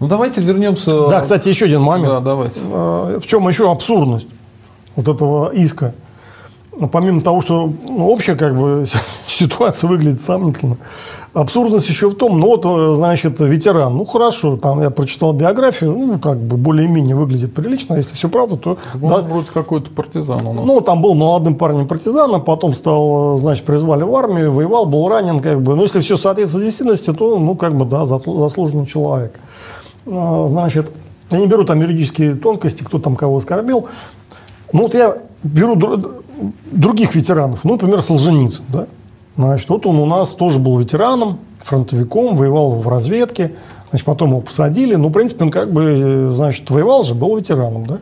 Ну 0.00 0.08
давайте 0.08 0.40
вернемся. 0.42 1.08
Да, 1.08 1.20
кстати, 1.20 1.48
еще 1.48 1.64
один 1.66 1.82
момент. 1.82 2.08
Да, 2.08 2.20
давайте. 2.20 2.60
А, 2.64 3.18
в 3.18 3.26
чем 3.26 3.48
еще 3.48 3.70
абсурдность 3.70 4.28
вот 4.94 5.08
этого 5.08 5.50
иска? 5.50 5.94
Ну, 6.78 6.88
помимо 6.88 7.22
того, 7.22 7.40
что 7.40 7.72
ну, 7.84 8.08
общая 8.08 8.36
как 8.36 8.54
бы 8.54 8.86
ситуация 9.26 9.88
выглядит 9.88 10.20
сомнительно, 10.20 10.76
абсурдность 11.32 11.88
еще 11.88 12.10
в 12.10 12.14
том, 12.14 12.38
ну 12.38 12.48
вот, 12.48 12.66
э, 12.66 12.94
значит, 12.96 13.40
ветеран, 13.40 13.96
ну 13.96 14.04
хорошо, 14.04 14.58
там 14.58 14.82
я 14.82 14.90
прочитал 14.90 15.32
биографию, 15.32 15.92
ну 15.92 16.18
как 16.18 16.38
бы 16.38 16.58
более-менее 16.58 17.16
выглядит 17.16 17.54
прилично, 17.54 17.94
если 17.94 18.14
все 18.14 18.28
правда, 18.28 18.56
то... 18.56 18.78
Он 19.00 19.08
да, 19.08 19.22
вроде 19.22 19.48
какой-то 19.52 19.90
партизан 19.90 20.46
у 20.46 20.52
нас. 20.52 20.66
Ну, 20.66 20.80
там 20.82 21.00
был 21.00 21.14
молодым 21.14 21.54
парнем 21.54 21.88
партизаном, 21.88 22.42
потом 22.42 22.74
стал, 22.74 23.38
значит, 23.38 23.64
призвали 23.64 24.02
в 24.02 24.14
армию, 24.14 24.52
воевал, 24.52 24.84
был 24.84 25.08
ранен, 25.08 25.40
как 25.40 25.62
бы, 25.62 25.76
но 25.76 25.82
если 25.82 26.00
все 26.00 26.18
соответствует 26.18 26.66
действительности, 26.66 27.12
то, 27.12 27.38
ну, 27.38 27.54
как 27.54 27.74
бы, 27.74 27.86
да, 27.86 28.04
заслуженный 28.04 28.86
человек. 28.86 29.32
А, 30.06 30.48
значит, 30.50 30.90
я 31.30 31.38
не 31.38 31.46
беру 31.46 31.64
там 31.64 31.80
юридические 31.80 32.34
тонкости, 32.34 32.82
кто 32.82 32.98
там 32.98 33.16
кого 33.16 33.38
оскорбил. 33.38 33.88
Ну 34.72 34.82
вот 34.82 34.94
я 34.94 35.18
беру 35.42 35.76
других 36.70 37.14
ветеранов, 37.14 37.64
ну, 37.64 37.72
например, 37.72 38.02
Солженицын, 38.02 38.64
да? 38.68 38.86
Значит, 39.36 39.68
вот 39.68 39.86
он 39.86 39.98
у 39.98 40.06
нас 40.06 40.30
тоже 40.30 40.58
был 40.58 40.78
ветераном, 40.78 41.38
фронтовиком, 41.62 42.36
воевал 42.36 42.70
в 42.70 42.88
разведке, 42.88 43.52
значит, 43.90 44.06
потом 44.06 44.30
его 44.30 44.40
посадили, 44.40 44.94
ну, 44.94 45.08
в 45.08 45.12
принципе, 45.12 45.44
он 45.44 45.50
как 45.50 45.70
бы, 45.70 46.30
значит, 46.32 46.70
воевал 46.70 47.02
же, 47.02 47.14
был 47.14 47.36
ветераном, 47.36 47.86
да? 47.86 47.98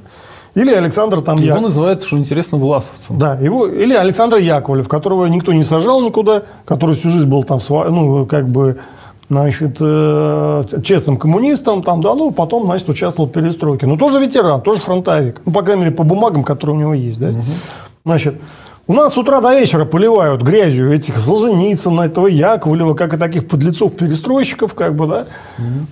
Или 0.55 0.73
Александр 0.73 1.21
там... 1.21 1.37
Его 1.37 1.57
Я... 1.57 1.61
называют, 1.61 2.03
что 2.05 2.17
интересно, 2.17 2.59
власовцем. 2.59 3.19
Да, 3.19 3.35
его... 3.35 3.67
или 3.67 3.93
Александр 3.93 4.37
Яковлев, 4.37 4.89
которого 4.89 5.27
никто 5.27 5.53
не 5.53 5.65
сажал 5.65 6.01
никуда, 6.01 6.45
который 6.65 6.95
всю 6.95 7.11
жизнь 7.11 7.27
был 7.27 7.43
там, 7.43 7.59
ну, 7.69 8.25
как 8.27 8.49
бы 8.49 8.79
значит, 9.29 9.77
э, 9.81 10.65
честным 10.83 11.17
коммунистом, 11.17 11.83
там, 11.83 12.01
да, 12.01 12.15
ну, 12.15 12.31
потом, 12.31 12.65
значит, 12.67 12.89
участвовал 12.89 13.29
в 13.29 13.33
перестройке. 13.33 13.87
Ну, 13.87 13.97
тоже 13.97 14.19
ветеран, 14.19 14.61
тоже 14.61 14.81
фронтовик. 14.81 15.41
Ну, 15.45 15.53
по 15.53 15.63
крайней 15.63 15.85
мере, 15.85 15.95
по 15.95 16.05
бумагам, 16.05 16.45
которые 16.45 16.77
у 16.77 16.81
него 16.81 16.95
есть, 16.95 17.19
да. 17.19 17.31
Угу. 17.31 17.43
Значит, 18.05 18.41
у 18.87 18.93
нас 18.93 19.15
с 19.15 19.19
утра 19.19 19.41
до 19.41 19.59
вечера 19.59 19.85
поливают 19.85 20.43
грязью 20.43 20.93
этих 20.93 21.17
Солженицына, 21.17 22.03
этого 22.03 22.27
Яковлева, 22.27 22.95
как 22.95 23.15
и 23.15 23.17
таких 23.17 23.49
подлецов-перестройщиков, 23.49 24.75
как 24.75 24.95
бы, 24.95 25.07
да. 25.07 25.27
Угу. 25.59 25.87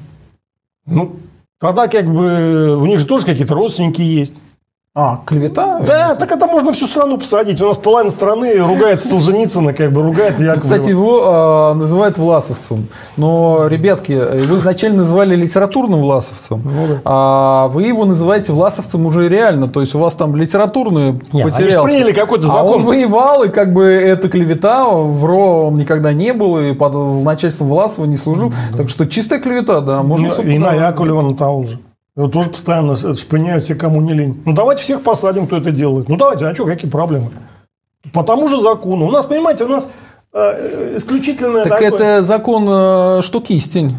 Ну, 0.86 1.16
тогда, 1.58 1.88
как 1.88 2.12
бы, 2.12 2.76
у 2.76 2.86
них 2.86 3.00
же 3.00 3.06
тоже 3.06 3.24
какие-то 3.24 3.54
родственники 3.54 4.02
есть. 4.02 4.34
А, 4.94 5.16
клевета? 5.24 5.80
Да, 5.86 6.14
так 6.16 6.30
это 6.32 6.46
можно 6.46 6.74
всю 6.74 6.86
страну 6.86 7.16
посадить. 7.16 7.58
У 7.62 7.66
нас 7.66 7.78
половина 7.78 8.10
страны 8.10 8.58
ругает 8.58 9.02
Солженицына, 9.02 9.72
как 9.72 9.90
бы 9.90 10.02
ругает 10.02 10.38
Яковлева. 10.38 10.60
Кстати, 10.60 10.90
его 10.90 11.72
э, 11.72 11.78
называют 11.78 12.18
власовцем. 12.18 12.88
Но, 13.16 13.68
ребятки, 13.68 14.12
вы 14.12 14.58
изначально 14.58 14.98
называли 14.98 15.34
литературным 15.34 16.00
власовцем, 16.00 16.60
ну, 16.62 16.88
да. 16.88 17.00
а 17.06 17.68
вы 17.68 17.84
его 17.84 18.04
называете 18.04 18.52
власовцем 18.52 19.06
уже 19.06 19.30
реально. 19.30 19.66
То 19.68 19.80
есть 19.80 19.94
у 19.94 19.98
вас 19.98 20.12
там 20.12 20.36
литературный 20.36 21.12
Нет, 21.32 21.44
потерялся. 21.44 21.80
Они 21.80 21.96
приняли 21.96 22.12
какой-то 22.12 22.48
закон. 22.48 22.60
А 22.60 22.64
он 22.64 22.82
воевал, 22.82 23.44
и 23.44 23.48
как 23.48 23.72
бы 23.72 23.84
это 23.84 24.28
клевета, 24.28 24.84
в 24.84 25.24
РО 25.24 25.68
он 25.68 25.78
никогда 25.78 26.12
не 26.12 26.34
был, 26.34 26.58
и 26.58 26.74
под 26.74 27.24
начальством 27.24 27.68
Власова 27.68 28.04
не 28.04 28.18
служил. 28.18 28.52
Да. 28.72 28.76
Так 28.76 28.90
что 28.90 29.06
чистая 29.06 29.40
клевета, 29.40 29.80
да. 29.80 30.02
Можно 30.02 30.34
ну, 30.36 30.42
и 30.42 30.58
на 30.58 30.74
Яковлева 30.74 31.22
на 31.22 31.34
того 31.34 31.64
же. 31.64 31.78
Его 32.14 32.28
тоже 32.28 32.50
постоянно 32.50 32.94
шпыняют 32.96 33.64
все, 33.64 33.74
кому 33.74 34.02
не 34.02 34.12
лень. 34.12 34.42
Ну, 34.44 34.52
давайте 34.52 34.82
всех 34.82 35.02
посадим, 35.02 35.46
кто 35.46 35.56
это 35.56 35.70
делает. 35.70 36.10
Ну, 36.10 36.16
давайте, 36.16 36.46
а 36.46 36.54
что, 36.54 36.66
какие 36.66 36.90
проблемы? 36.90 37.30
По 38.12 38.22
тому 38.22 38.48
же 38.48 38.60
закону. 38.60 39.06
У 39.06 39.10
нас, 39.10 39.24
понимаете, 39.24 39.64
у 39.64 39.68
нас 39.68 39.88
э, 40.34 40.96
исключительно... 40.98 41.64
Так 41.64 41.78
такое... 41.78 41.88
это 41.88 42.22
закон, 42.22 42.66
э, 42.68 43.22
что 43.22 43.40
кистень. 43.40 43.96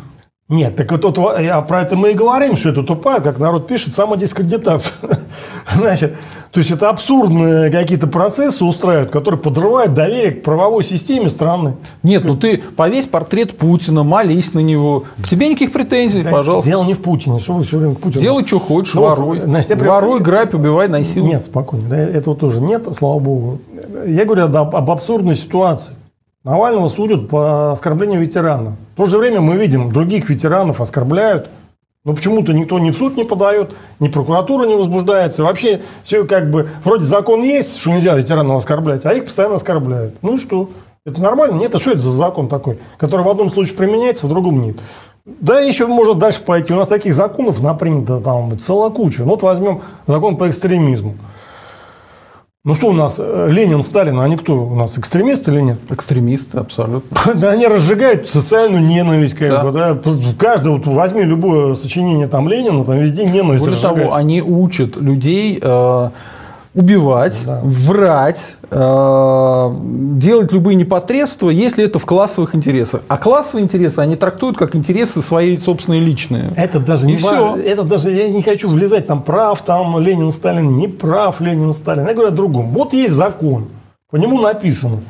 Нет, 0.49 0.75
так 0.75 0.91
вот, 0.91 1.17
вот 1.17 1.39
я, 1.39 1.61
про 1.61 1.81
это 1.81 1.95
мы 1.95 2.11
и 2.11 2.13
говорим, 2.13 2.57
что 2.57 2.69
это 2.69 2.83
тупая, 2.83 3.21
как 3.21 3.39
народ 3.39 3.65
пишет, 3.65 3.95
самодискредитация. 3.95 4.93
Значит, 5.75 6.15
то 6.51 6.59
есть 6.59 6.69
это 6.69 6.89
абсурдные 6.89 7.71
какие-то 7.71 8.05
процессы 8.05 8.63
устраивают, 8.63 9.09
которые 9.09 9.39
подрывают 9.39 9.93
доверие 9.95 10.31
к 10.33 10.43
правовой 10.43 10.83
системе 10.83 11.29
страны. 11.29 11.75
Нет, 12.03 12.25
ну 12.25 12.35
ты 12.35 12.57
повесь 12.57 13.07
портрет 13.07 13.57
Путина, 13.57 14.03
молись 14.03 14.53
на 14.53 14.59
него. 14.59 15.05
К 15.23 15.29
тебе 15.29 15.47
никаких 15.47 15.71
претензий, 15.71 16.21
да, 16.21 16.29
пожалуйста. 16.29 16.69
Дело 16.69 16.83
не 16.83 16.93
в 16.93 16.99
Путине, 16.99 17.39
что 17.39 17.53
вы 17.53 17.63
все 17.63 17.77
время 17.77 17.95
к 17.95 18.01
Путину. 18.01 18.21
Делай, 18.21 18.45
что 18.45 18.59
хочешь, 18.59 18.93
ну, 18.93 19.01
воруй. 19.01 19.39
Значит, 19.39 19.71
я 19.71 19.77
воруй, 19.77 20.19
грабь, 20.19 20.53
убивай, 20.53 20.89
насилуй. 20.89 21.29
Нет, 21.29 21.45
спокойно. 21.45 21.89
Да, 21.89 21.97
этого 21.97 22.35
тоже 22.35 22.59
нет, 22.59 22.83
слава 22.95 23.17
богу. 23.17 23.59
Я 24.05 24.25
говорю 24.25 24.43
об, 24.43 24.57
об 24.57 24.91
абсурдной 24.91 25.35
ситуации. 25.35 25.95
Навального 26.43 26.89
судят 26.89 27.29
по 27.29 27.71
оскорблению 27.71 28.19
ветерана. 28.19 28.75
В 28.95 28.97
то 28.97 29.05
же 29.05 29.17
время 29.17 29.39
мы 29.39 29.55
видим, 29.55 29.93
других 29.93 30.29
ветеранов 30.29 30.81
оскорбляют, 30.81 31.47
но 32.03 32.13
почему-то 32.13 32.51
никто 32.51 32.79
ни 32.79 32.91
в 32.91 32.97
суд 32.97 33.15
не 33.15 33.23
подает, 33.23 33.73
ни 34.01 34.09
прокуратура 34.09 34.65
не 34.65 34.75
возбуждается. 34.75 35.43
Вообще 35.43 35.83
все 36.03 36.25
как 36.25 36.51
бы, 36.51 36.67
вроде 36.83 37.05
закон 37.05 37.43
есть, 37.43 37.79
что 37.79 37.91
нельзя 37.91 38.13
ветеранов 38.15 38.57
оскорблять, 38.57 39.05
а 39.05 39.13
их 39.13 39.23
постоянно 39.23 39.55
оскорбляют. 39.55 40.15
Ну 40.21 40.35
и 40.35 40.39
что? 40.39 40.69
Это 41.05 41.21
нормально? 41.21 41.57
Нет, 41.57 41.73
а 41.75 41.79
что 41.79 41.91
это 41.91 42.01
за 42.01 42.11
закон 42.11 42.49
такой, 42.49 42.77
который 42.97 43.21
в 43.21 43.29
одном 43.29 43.49
случае 43.49 43.77
применяется, 43.77 44.25
в 44.27 44.29
другом 44.29 44.61
нет? 44.61 44.75
Да, 45.23 45.61
еще 45.61 45.87
можно 45.87 46.13
дальше 46.13 46.41
пойти. 46.41 46.73
У 46.73 46.75
нас 46.75 46.89
таких 46.89 47.13
законов 47.13 47.61
напринято 47.61 48.19
там 48.19 48.59
целая 48.59 48.89
куча. 48.89 49.21
Ну, 49.21 49.29
вот 49.29 49.43
возьмем 49.43 49.79
закон 50.07 50.35
по 50.35 50.49
экстремизму. 50.49 51.15
Ну 52.65 52.75
что 52.75 52.87
у 52.87 52.93
нас, 52.93 53.17
э, 53.19 53.47
Ленин, 53.51 53.83
Сталин, 53.83 54.21
они 54.21 54.37
кто 54.37 54.65
у 54.65 54.73
нас, 54.73 54.97
экстремисты 54.97 55.51
или 55.51 55.59
нет? 55.59 55.79
Экстремисты, 55.89 56.59
абсолютно. 56.59 57.17
Да, 57.35 57.49
они 57.51 57.67
разжигают 57.67 58.29
социальную 58.29 58.81
ненависть, 58.81 59.33
как 59.33 59.49
да. 59.49 59.63
бы, 59.65 59.71
да. 59.73 59.97
Каждый, 60.39 60.71
вот 60.71 60.87
возьми 60.87 61.23
любое 61.23 61.75
сочинение 61.75 62.29
там 62.29 62.47
Ленина, 62.47 62.85
там 62.85 62.99
везде 62.99 63.25
ненависть 63.25 63.65
Более 63.65 63.81
того, 63.81 64.15
они 64.15 64.41
учат 64.41 64.95
людей 64.95 65.59
э, 65.61 66.09
убивать, 66.75 67.37
да. 67.45 67.61
врать, 67.63 68.57
э, 68.71 69.75
делать 70.15 70.51
любые 70.51 70.75
непотребства, 70.75 71.49
если 71.49 71.85
это 71.85 71.99
в 71.99 72.05
классовых 72.05 72.55
интересах. 72.55 73.01
А 73.07 73.17
классовые 73.17 73.63
интересы 73.65 73.99
они 73.99 74.15
трактуют 74.15 74.57
как 74.57 74.75
интересы 74.75 75.21
свои 75.21 75.57
собственные 75.57 76.01
личные. 76.01 76.51
Это 76.55 76.79
даже 76.79 77.05
не 77.05 77.17
все. 77.17 77.55
Это 77.57 77.83
даже 77.83 78.09
я 78.09 78.29
не 78.29 78.41
хочу 78.41 78.67
влезать 78.67 79.05
там 79.05 79.21
прав, 79.21 79.61
там 79.61 79.99
Ленин, 79.99 80.31
Сталин, 80.31 80.73
не 80.73 80.87
прав 80.87 81.39
Ленин, 81.41 81.73
Сталин. 81.73 82.07
Я 82.07 82.13
говорю 82.13 82.29
о 82.29 82.35
другом. 82.35 82.69
Вот 82.71 82.93
есть 82.93 83.13
закон, 83.13 83.67
по 84.09 84.15
нему 84.15 84.41
написано. 84.41 85.01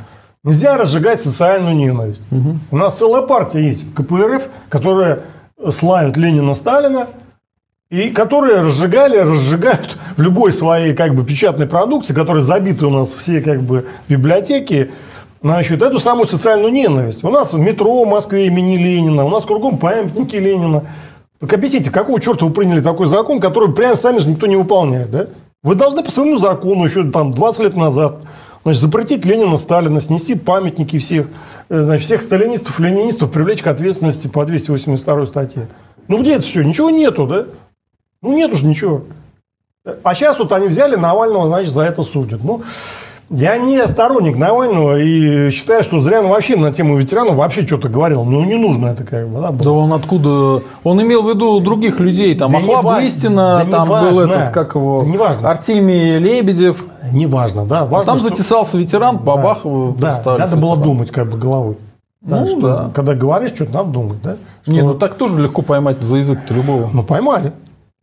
Нельзя 0.44 0.76
разжигать 0.76 1.22
социальную 1.22 1.74
ненависть. 1.74 2.22
Угу. 2.30 2.58
У 2.72 2.78
нас 2.78 2.96
целая 2.96 3.22
партия 3.22 3.66
есть, 3.66 3.86
КПРФ, 3.94 4.50
которая 4.68 5.22
славит 5.72 6.18
Ленина, 6.18 6.54
Сталина, 6.54 7.08
и 7.94 8.10
которые 8.10 8.62
разжигали, 8.62 9.20
разжигают 9.20 10.00
в 10.18 10.22
любой 10.22 10.52
своей 10.52 10.96
как 10.96 11.14
бы 11.14 11.24
печатной 11.24 11.68
продукции, 11.68 12.16
которая 12.16 12.42
забиты 12.42 12.88
у 12.88 12.90
нас 12.90 13.14
все 13.14 13.40
как 13.40 13.62
бы 13.62 13.86
библиотеки, 14.10 14.92
значит, 15.44 15.84
эту 15.84 16.00
самую 16.00 16.28
социальную 16.28 16.74
ненависть. 16.74 17.24
У 17.24 17.30
нас 17.30 17.54
в 17.54 17.60
метро 17.60 18.04
в 18.04 18.08
Москве 18.08 18.48
имени 18.48 18.78
Ленина, 18.78 19.26
у 19.26 19.30
нас 19.30 19.46
кругом 19.46 19.78
памятники 19.78 20.36
Ленина. 20.38 20.86
Так 21.40 21.54
объясните, 21.54 21.92
какого 21.92 22.20
черта 22.20 22.48
вы 22.48 22.52
приняли 22.52 22.80
такой 22.80 23.06
закон, 23.06 23.40
который 23.40 23.72
прямо 23.72 23.96
сами 23.96 24.18
же 24.18 24.28
никто 24.28 24.48
не 24.48 24.56
выполняет, 24.56 25.12
да? 25.12 25.28
Вы 25.62 25.76
должны 25.76 26.04
по 26.04 26.10
своему 26.10 26.38
закону 26.38 26.86
еще 26.86 27.04
там 27.04 27.32
20 27.32 27.62
лет 27.62 27.76
назад 27.76 28.22
значит, 28.64 28.82
запретить 28.82 29.24
Ленина, 29.24 29.56
Сталина, 29.58 30.02
снести 30.02 30.34
памятники 30.34 30.98
всех, 30.98 31.28
э, 31.70 31.84
значит, 31.84 32.06
всех 32.08 32.22
сталинистов, 32.24 32.80
ленинистов, 32.80 33.30
привлечь 33.32 33.62
к 33.62 33.68
ответственности 33.68 34.28
по 34.28 34.46
282 34.46 35.28
статье. 35.28 35.68
Ну 36.08 36.22
где 36.22 36.36
это 36.36 36.44
все? 36.44 36.64
Ничего 36.64 36.90
нету, 36.90 37.28
да? 37.28 37.46
Ну, 38.24 38.34
нет 38.34 38.54
уж 38.54 38.64
ничего. 38.64 39.02
А 40.04 40.16
сейчас 40.16 40.40
вот 40.40 40.52
они 40.54 40.68
взяли 40.68 40.96
Навального, 40.96 41.48
значит, 41.48 41.74
за 41.74 41.82
это 41.82 42.04
судят. 42.04 42.42
Ну, 42.42 42.62
я 43.30 43.58
не 43.58 43.86
сторонник 43.88 44.38
Навального 44.38 44.98
и 44.98 45.50
считаю, 45.50 45.84
что 45.84 46.00
зря 46.00 46.22
он 46.22 46.28
вообще 46.28 46.56
на 46.56 46.74
тему 46.74 46.96
ветеранов 46.98 47.36
вообще 47.36 47.68
что-то 47.68 47.90
говорил. 47.90 48.24
Ну, 48.24 48.46
не 48.46 48.56
нужно 48.56 48.88
это 48.88 49.04
как 49.04 49.28
бы. 49.28 49.42
Да, 49.42 49.52
было. 49.52 49.64
да 49.64 49.72
он 49.72 49.94
откуда... 49.94 50.62
Он 50.84 51.02
имел 51.02 51.24
в 51.24 51.30
виду 51.30 51.60
других 51.60 52.00
людей. 52.00 52.34
Там 52.36 52.54
да 52.54 52.60
Ахлаб 52.60 53.02
Истина, 53.02 53.66
да 53.66 53.78
там 53.78 53.90
был 53.90 54.20
этот, 54.22 54.52
как 54.52 54.76
его, 54.76 55.06
да 55.18 55.52
Артемий 55.52 56.18
Лебедев. 56.18 56.86
Неважно, 57.12 57.66
да. 57.66 57.84
Важно, 57.84 58.00
а 58.00 58.06
там 58.06 58.20
что... 58.20 58.30
затесался 58.30 58.78
ветеран, 58.78 59.18
бабах 59.18 59.60
да, 59.98 60.22
да, 60.24 60.38
Надо 60.38 60.56
было 60.56 60.78
думать 60.78 61.12
как 61.12 61.30
бы 61.30 61.38
головой. 61.38 61.78
Да, 62.22 62.40
ну, 62.40 62.48
что, 62.48 62.62
да. 62.62 62.92
Когда 62.94 63.16
говоришь, 63.16 63.52
что-то 63.52 63.74
надо 63.74 63.90
думать, 63.90 64.22
да? 64.24 64.38
Что... 64.62 64.72
Не, 64.72 64.82
ну 64.82 64.94
так 64.94 65.16
тоже 65.16 65.42
легко 65.42 65.62
поймать 65.62 66.02
за 66.02 66.18
язык-то 66.18 66.54
любого. 66.54 66.90
Ну, 66.94 67.04
поймали. 67.04 67.52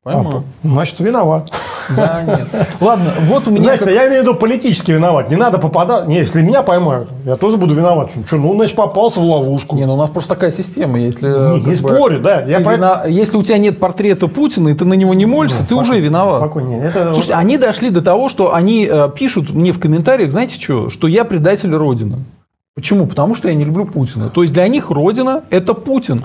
Пойму. 0.03 0.31
А, 0.31 0.43
значит, 0.67 0.99
виноват. 1.01 1.51
Да, 1.95 2.23
нет. 2.23 2.49
Ладно, 2.81 3.13
вот 3.27 3.47
у 3.47 3.51
меня... 3.51 3.65
Значит, 3.65 3.85
как... 3.85 3.93
я 3.93 4.09
имею 4.09 4.23
в 4.23 4.25
виду 4.25 4.35
политически 4.35 4.93
виноват. 4.93 5.31
Не 5.31 5.37
надо 5.37 5.59
попадать... 5.59 6.07
Не, 6.07 6.17
если 6.17 6.41
меня 6.41 6.63
поймают, 6.63 7.11
я 7.27 7.37
тоже 7.37 7.59
буду 7.59 7.75
виноват. 7.75 8.11
Что, 8.25 8.37
ну, 8.37 8.55
значит, 8.55 8.77
попался 8.77 9.21
в 9.21 9.25
ловушку. 9.25 9.77
Не, 9.77 9.85
ну 9.85 9.93
у 9.93 9.97
нас 9.99 10.09
просто 10.09 10.31
такая 10.31 10.53
система. 10.53 10.99
Если, 10.99 11.27
не, 11.29 11.61
не 11.67 11.75
спорю, 11.75 12.21
да. 12.21 12.41
Я 12.41 12.61
про... 12.61 12.77
вина... 12.77 13.05
Если 13.09 13.37
у 13.37 13.43
тебя 13.43 13.59
нет 13.59 13.79
портрета 13.79 14.27
Путина, 14.27 14.71
и 14.71 14.75
ты 14.75 14.87
на 14.87 14.95
него 14.95 15.13
не 15.13 15.27
молишься, 15.27 15.59
ты 15.59 15.65
спокойно, 15.67 15.83
уже 15.83 16.01
виноват. 16.01 16.39
Спокойнее. 16.39 16.83
Это... 16.83 17.13
Слушайте, 17.13 17.35
они 17.35 17.59
дошли 17.59 17.91
до 17.91 18.01
того, 18.01 18.31
что 18.31 18.55
они 18.55 18.89
э, 18.91 19.11
пишут 19.15 19.51
мне 19.51 19.73
в 19.73 19.81
комментариях, 19.81 20.31
знаете 20.31 20.59
что, 20.59 20.89
что 20.89 21.09
я 21.09 21.27
предатель 21.27 21.75
Родины. 21.75 22.25
Почему? 22.75 23.07
Потому 23.07 23.35
что 23.35 23.49
я 23.49 23.55
не 23.55 23.65
люблю 23.65 23.85
Путина. 23.85 24.31
То 24.31 24.41
есть 24.41 24.55
для 24.55 24.67
них 24.69 24.91
Родина– 24.91 25.43
это 25.51 25.75
Путин. 25.75 26.25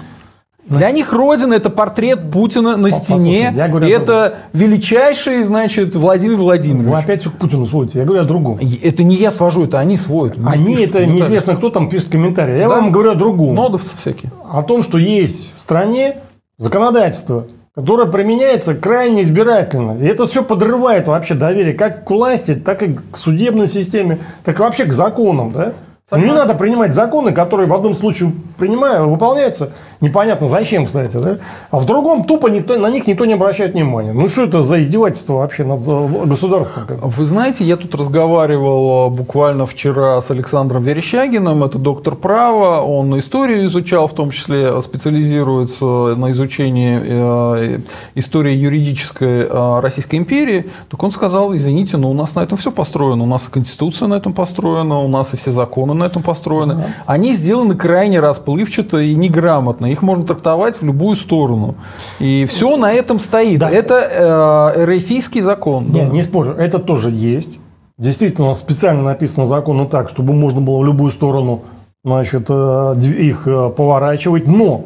Для 0.65 0.91
них 0.91 1.13
Родина– 1.13 1.53
это 1.55 1.69
портрет 1.69 2.31
Путина 2.31 2.75
на 2.75 2.89
стене. 2.91 3.53
Я 3.55 3.67
говорю, 3.67 3.87
это 3.87 4.39
величайший, 4.53 5.43
значит, 5.43 5.95
Владимир 5.95 6.37
Владимирович. 6.37 6.91
Вы 6.91 6.97
опять 6.97 7.23
к 7.23 7.31
Путину 7.31 7.65
сводите. 7.65 7.99
Я 7.99 8.05
говорю 8.05 8.23
о 8.23 8.25
другом. 8.25 8.59
Это 8.81 9.03
не 9.03 9.15
я 9.15 9.31
свожу, 9.31 9.65
это 9.65 9.79
они 9.79 9.95
сводят. 9.95 10.37
Они, 10.45 10.75
это 10.75 11.05
неизвестно 11.05 11.55
кто 11.55 11.69
там 11.69 11.89
пишет 11.89 12.09
комментарии. 12.09 12.57
Я 12.57 12.67
да? 12.67 12.75
вам 12.75 12.91
говорю 12.91 13.11
о 13.11 13.15
другом. 13.15 13.55
Нодовцы 13.55 13.95
всякие. 13.97 14.31
О 14.49 14.63
том, 14.63 14.83
что 14.83 14.97
есть 14.97 15.53
в 15.57 15.61
стране 15.61 16.17
законодательство, 16.57 17.45
которое 17.75 18.07
применяется 18.07 18.73
крайне 18.73 19.23
избирательно. 19.23 20.01
И 20.01 20.07
это 20.07 20.25
все 20.25 20.43
подрывает 20.43 21.07
вообще 21.07 21.35
доверие 21.35 21.73
как 21.73 22.05
к 22.05 22.09
власти, 22.09 22.55
так 22.55 22.81
и 22.81 22.97
к 23.11 23.17
судебной 23.17 23.67
системе, 23.67 24.19
так 24.43 24.59
и 24.59 24.61
вообще 24.61 24.85
к 24.85 24.93
законам. 24.93 25.51
Да? 25.51 25.73
Согласен. 26.07 26.31
Не 26.31 26.37
надо 26.37 26.53
принимать 26.53 26.93
законы, 26.93 27.31
которые 27.31 27.67
в 27.67 27.73
одном 27.73 27.95
случае 27.95 28.31
принимают, 28.59 29.09
выполняются, 29.09 29.71
непонятно 30.01 30.47
зачем, 30.47 30.85
кстати, 30.85 31.17
да? 31.17 31.37
а 31.71 31.79
в 31.79 31.87
другом 31.87 32.25
тупо 32.25 32.45
никто, 32.45 32.77
на 32.77 32.91
них 32.91 33.07
никто 33.07 33.25
не 33.25 33.33
обращает 33.33 33.73
внимания. 33.73 34.13
Ну 34.13 34.29
что 34.29 34.43
это 34.43 34.61
за 34.61 34.79
издевательство 34.81 35.33
вообще 35.33 35.63
над 35.63 35.79
государством? 36.27 36.85
Вы 37.01 37.25
знаете, 37.25 37.65
я 37.65 37.75
тут 37.75 37.95
разговаривал 37.95 39.07
э, 39.07 39.15
буквально 39.15 39.65
вчера 39.65 40.21
с 40.21 40.29
Александром 40.29 40.83
Верещагиным, 40.83 41.63
это 41.63 41.79
доктор 41.79 42.13
права, 42.13 42.81
он 42.81 43.17
историю 43.17 43.65
изучал, 43.65 44.07
в 44.07 44.13
том 44.13 44.29
числе 44.29 44.79
специализируется 44.83 45.85
на 45.85 46.29
изучении 46.33 46.99
э, 47.03 47.79
истории 48.13 48.53
юридической 48.53 49.47
э, 49.49 49.79
Российской 49.79 50.17
империи, 50.17 50.69
так 50.87 51.01
он 51.01 51.09
сказал, 51.09 51.55
извините, 51.55 51.97
но 51.97 52.11
у 52.11 52.13
нас 52.13 52.35
на 52.35 52.41
этом 52.41 52.59
все 52.59 52.71
построено, 52.71 53.23
у 53.23 53.27
нас 53.27 53.47
и 53.47 53.49
Конституция 53.51 54.07
на 54.07 54.13
этом 54.13 54.33
построена, 54.33 54.99
у 54.99 55.07
нас 55.07 55.33
и 55.33 55.37
все 55.37 55.49
законы 55.49 55.94
на 55.95 56.05
этом 56.05 56.23
построены. 56.23 56.73
Ага. 56.73 56.85
Они 57.05 57.33
сделаны 57.33 57.75
крайне 57.75 58.19
расплывчато 58.19 58.99
и 58.99 59.15
неграмотно. 59.15 59.87
Их 59.87 60.01
можно 60.01 60.25
трактовать 60.25 60.81
в 60.81 60.83
любую 60.83 61.15
сторону. 61.15 61.75
И 62.19 62.45
все 62.45 62.77
на 62.77 62.91
этом 62.91 63.19
стоит. 63.19 63.59
Да. 63.59 63.69
Это 63.69 64.73
э, 64.75 64.85
РФийский 64.85 65.41
закон. 65.41 65.85
Не, 65.91 66.01
да. 66.01 66.07
не 66.07 66.23
спорю, 66.23 66.53
это 66.53 66.79
тоже 66.79 67.11
есть. 67.11 67.57
Действительно, 67.97 68.53
специально 68.53 69.03
написано 69.03 69.45
законы 69.45 69.85
так, 69.85 70.09
чтобы 70.09 70.33
можно 70.33 70.61
было 70.61 70.79
в 70.79 70.85
любую 70.85 71.11
сторону 71.11 71.61
значит, 72.03 72.45
э, 72.49 72.95
их 72.99 73.47
э, 73.47 73.69
поворачивать. 73.69 74.47
Но 74.47 74.83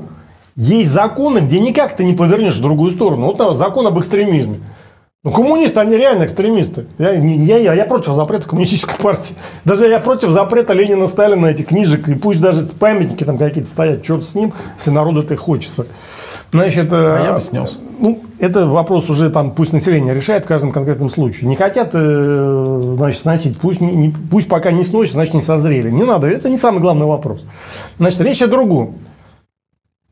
есть 0.56 0.92
законы, 0.92 1.40
где 1.40 1.60
никак 1.60 1.96
ты 1.96 2.04
не 2.04 2.14
повернешь 2.14 2.56
в 2.58 2.62
другую 2.62 2.92
сторону. 2.92 3.34
Вот 3.34 3.58
закон 3.58 3.88
об 3.88 4.00
экстремизме. 4.00 4.60
Ну, 5.26 5.34
коммунисты, 5.34 5.82
они 5.82 5.98
реально 5.98 6.24
экстремисты. 6.24 6.86
Я, 6.98 7.12
я, 7.12 7.58
я, 7.58 7.74
я 7.74 7.84
против 7.84 8.14
запрета 8.14 8.48
коммунистической 8.48 8.96
партии. 8.96 9.36
Даже 9.66 9.86
я 9.86 10.00
против 10.00 10.30
запрета 10.30 10.72
Ленина, 10.72 11.08
Сталина, 11.08 11.48
этих 11.48 11.68
книжек. 11.68 12.08
И 12.08 12.16
пусть 12.16 12.40
даже 12.40 12.66
памятники 12.68 13.26
там 13.26 13.38
какие-то 13.38 13.70
стоят, 13.70 14.02
черт 14.02 14.24
с 14.24 14.34
ним, 14.34 14.54
если 14.78 14.92
народу 14.92 15.24
это 15.24 15.36
хочется. 15.36 15.88
Значит, 16.54 16.88
а 16.94 17.22
я 17.22 17.34
бы 17.34 17.42
снес. 17.42 17.78
Ну, 18.00 18.22
это 18.40 18.66
вопрос 18.66 19.10
уже 19.10 19.30
там, 19.30 19.52
пусть 19.52 19.74
население 19.74 20.14
решает 20.14 20.46
в 20.46 20.48
каждом 20.48 20.72
конкретном 20.72 21.10
случае. 21.10 21.50
Не 21.50 21.58
хотят, 21.58 21.90
э, 21.92 22.94
значит, 22.96 23.22
сносить, 23.22 23.58
пусть, 23.60 23.82
не, 23.82 23.92
не, 23.92 24.16
пусть 24.32 24.48
пока 24.48 24.72
не 24.72 24.86
сносят, 24.86 25.16
значит, 25.16 25.34
не 25.34 25.42
созрели. 25.42 25.92
Не 25.92 26.04
надо, 26.04 26.28
это 26.28 26.48
не 26.48 26.58
самый 26.58 26.80
главный 26.80 27.08
вопрос. 27.08 27.42
Значит, 27.98 28.22
речь 28.22 28.42
о 28.42 28.48
другом. 28.48 28.96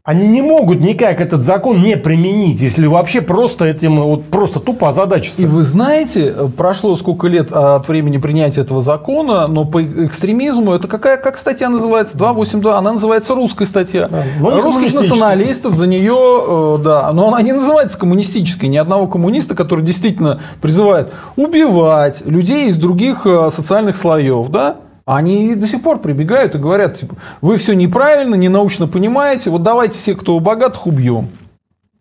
Они 0.08 0.26
не 0.26 0.42
могут 0.42 0.80
никак 0.80 1.20
этот 1.20 1.44
закон 1.44 1.84
не 1.84 1.98
применить, 1.98 2.62
если 2.62 2.88
вообще 2.88 3.20
просто 3.20 3.66
этим 3.66 4.00
вот 4.02 4.24
просто 4.24 4.62
тупо 4.62 4.88
озадачиться. 4.88 5.42
И 5.42 5.46
вы 5.46 5.64
знаете, 5.64 6.34
прошло 6.56 6.96
сколько 6.96 7.28
лет 7.28 7.52
от 7.52 7.90
времени 7.90 8.18
принятия 8.18 8.62
этого 8.62 8.82
закона, 8.82 9.48
но 9.48 9.66
по 9.66 9.84
экстремизму 9.84 10.72
это 10.72 10.88
какая, 10.88 11.18
как 11.18 11.36
статья 11.36 11.68
называется? 11.68 12.18
282, 12.18 12.78
она 12.78 12.94
называется 12.94 13.36
русская 13.36 13.66
статья. 13.66 14.08
Да, 14.08 14.24
Русских 14.62 14.94
националистов 14.94 15.76
за 15.76 15.88
нее, 15.88 16.16
э, 16.16 16.78
да, 16.82 17.12
но 17.12 17.28
она 17.28 17.42
не 17.42 17.52
называется 17.52 18.00
коммунистической. 18.00 18.70
Ни 18.70 18.78
одного 18.78 19.08
коммуниста, 19.08 19.56
который 19.56 19.84
действительно 19.84 20.40
призывает 20.62 21.12
убивать 21.36 22.26
людей 22.26 22.70
из 22.70 22.78
других 22.78 23.26
э, 23.26 23.50
социальных 23.52 23.98
слоев, 23.98 24.48
да, 24.48 24.78
они 25.08 25.56
до 25.56 25.66
сих 25.68 25.82
пор 25.82 26.00
прибегают 26.00 26.54
и 26.54 26.58
говорят, 26.58 27.00
типа, 27.00 27.16
вы 27.40 27.56
все 27.56 27.74
неправильно, 27.74 28.36
не 28.36 28.50
научно 28.50 28.88
понимаете, 28.88 29.50
вот 29.50 29.64
давайте 29.64 29.98
все, 29.98 30.16
кто 30.16 30.38
богатых, 30.42 30.86
убьем. 30.86 31.30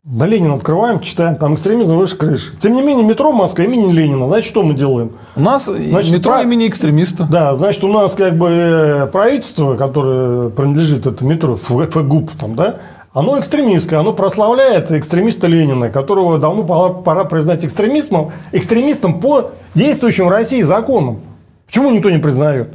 Да 0.02 0.26
Ленина 0.26 0.54
открываем, 0.54 0.98
читаем, 0.98 1.36
там 1.36 1.54
экстремизм 1.54 1.96
выше 1.96 2.16
крыши. 2.16 2.56
Тем 2.58 2.74
не 2.74 2.82
менее, 2.82 3.04
метро 3.04 3.30
Москва 3.32 3.64
имени 3.64 3.92
Ленина. 3.92 4.26
Значит, 4.26 4.48
что 4.48 4.64
мы 4.64 4.74
делаем? 4.74 5.12
У 5.36 5.40
нас 5.40 5.66
значит, 5.66 6.12
метро 6.12 6.32
про... 6.32 6.42
имени 6.42 6.66
экстремиста. 6.66 7.28
Да, 7.30 7.54
значит, 7.54 7.84
у 7.84 7.92
нас 7.92 8.14
как 8.14 8.36
бы 8.36 8.48
э, 8.50 9.06
правительство, 9.06 9.76
которое 9.76 10.50
принадлежит 10.50 11.06
это 11.06 11.24
метро, 11.24 11.54
ФГУП, 11.54 12.32
там, 12.38 12.56
да, 12.56 12.80
оно 13.12 13.38
экстремистское, 13.38 14.00
оно 14.00 14.12
прославляет 14.12 14.90
экстремиста 14.90 15.46
Ленина, 15.46 15.90
которого 15.90 16.38
давно 16.38 16.64
пора, 16.64 16.92
пора 16.92 17.24
признать 17.24 17.64
экстремистом, 17.64 18.32
экстремистом 18.50 19.20
по 19.20 19.52
действующим 19.76 20.26
в 20.26 20.30
России 20.30 20.62
законам. 20.62 21.20
Почему 21.66 21.90
никто 21.90 22.10
не 22.10 22.18
признает? 22.18 22.70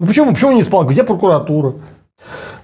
Ну 0.00 0.06
почему, 0.06 0.32
почему 0.32 0.52
не 0.52 0.60
исполняет? 0.60 0.92
Где 0.92 1.02
прокуратура? 1.02 1.74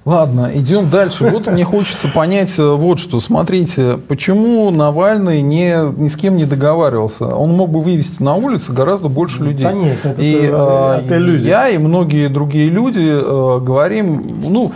Ладно, 0.04 0.50
идем 0.54 0.90
дальше. 0.90 1.24
Вот 1.28 1.46
мне 1.46 1.64
хочется 1.64 2.08
понять 2.08 2.58
э, 2.58 2.62
вот 2.62 2.98
что. 2.98 3.20
Смотрите, 3.20 3.98
почему 4.06 4.70
Навальный 4.70 5.40
не, 5.40 5.76
ни 5.98 6.08
с 6.08 6.16
кем 6.16 6.36
не 6.36 6.44
договаривался? 6.44 7.34
Он 7.34 7.52
мог 7.52 7.70
бы 7.70 7.80
вывести 7.80 8.22
на 8.22 8.34
улицу 8.34 8.72
гораздо 8.72 9.08
больше 9.08 9.42
людей. 9.42 9.64
Да 9.64 9.72
нет, 9.72 9.98
это, 10.04 10.22
и, 10.22 10.32
это, 10.32 11.02
это 11.04 11.16
иллюзия. 11.16 11.48
Я 11.48 11.68
и 11.70 11.78
многие 11.78 12.28
другие 12.28 12.68
люди 12.68 13.02
э, 13.02 13.60
говорим, 13.60 14.42
ну, 14.46 14.72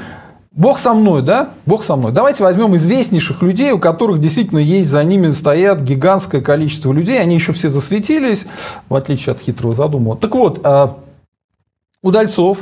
Бог 0.50 0.78
со 0.78 0.94
мной, 0.94 1.22
да? 1.22 1.50
Бог 1.66 1.84
со 1.84 1.94
мной. 1.94 2.10
Давайте 2.10 2.42
возьмем 2.42 2.74
известнейших 2.74 3.42
людей, 3.42 3.70
у 3.70 3.78
которых 3.78 4.18
действительно 4.18 4.58
есть, 4.58 4.88
за 4.88 5.04
ними 5.04 5.30
стоят 5.30 5.82
гигантское 5.82 6.40
количество 6.40 6.92
людей. 6.92 7.20
Они 7.20 7.34
еще 7.34 7.52
все 7.52 7.68
засветились, 7.68 8.46
в 8.88 8.94
отличие 8.96 9.34
от 9.34 9.40
хитрого 9.40 9.76
задумала. 9.76 10.16
Так 10.16 10.34
вот, 10.34 10.60
э, 10.64 10.88
Удальцов, 12.08 12.58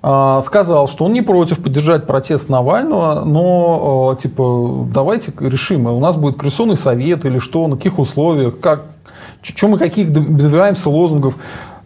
а, 0.00 0.42
сказал, 0.42 0.86
что 0.86 1.04
он 1.06 1.12
не 1.12 1.22
против 1.22 1.62
поддержать 1.62 2.06
протест 2.06 2.48
Навального, 2.48 3.24
но 3.24 4.12
а, 4.12 4.16
типа 4.16 4.86
давайте 4.92 5.32
решим, 5.40 5.86
у 5.86 5.98
нас 5.98 6.16
будет 6.16 6.36
коррупционный 6.36 6.76
совет 6.76 7.24
или 7.24 7.38
что, 7.38 7.66
на 7.66 7.76
каких 7.76 7.98
условиях, 7.98 8.60
как, 8.60 8.84
чем 9.42 9.70
мы 9.70 9.78
каких 9.78 10.12
добиваемся 10.12 10.88
лозунгов. 10.88 11.36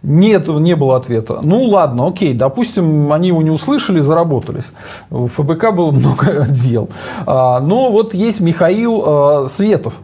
Нет, 0.03 0.49
не 0.49 0.75
было 0.75 0.97
ответа. 0.97 1.39
Ну 1.43 1.63
ладно, 1.63 2.07
окей, 2.07 2.33
допустим, 2.33 3.11
они 3.13 3.29
его 3.29 3.41
не 3.41 3.51
услышали, 3.51 4.01
заработались. 4.01 4.65
В 5.09 5.29
ФБК 5.29 5.73
было 5.73 5.91
много 5.91 6.45
дел. 6.49 6.89
А, 7.25 7.61
но 7.61 7.89
вот 7.89 8.13
есть 8.13 8.41
Михаил 8.41 9.49
Светов, 9.49 9.95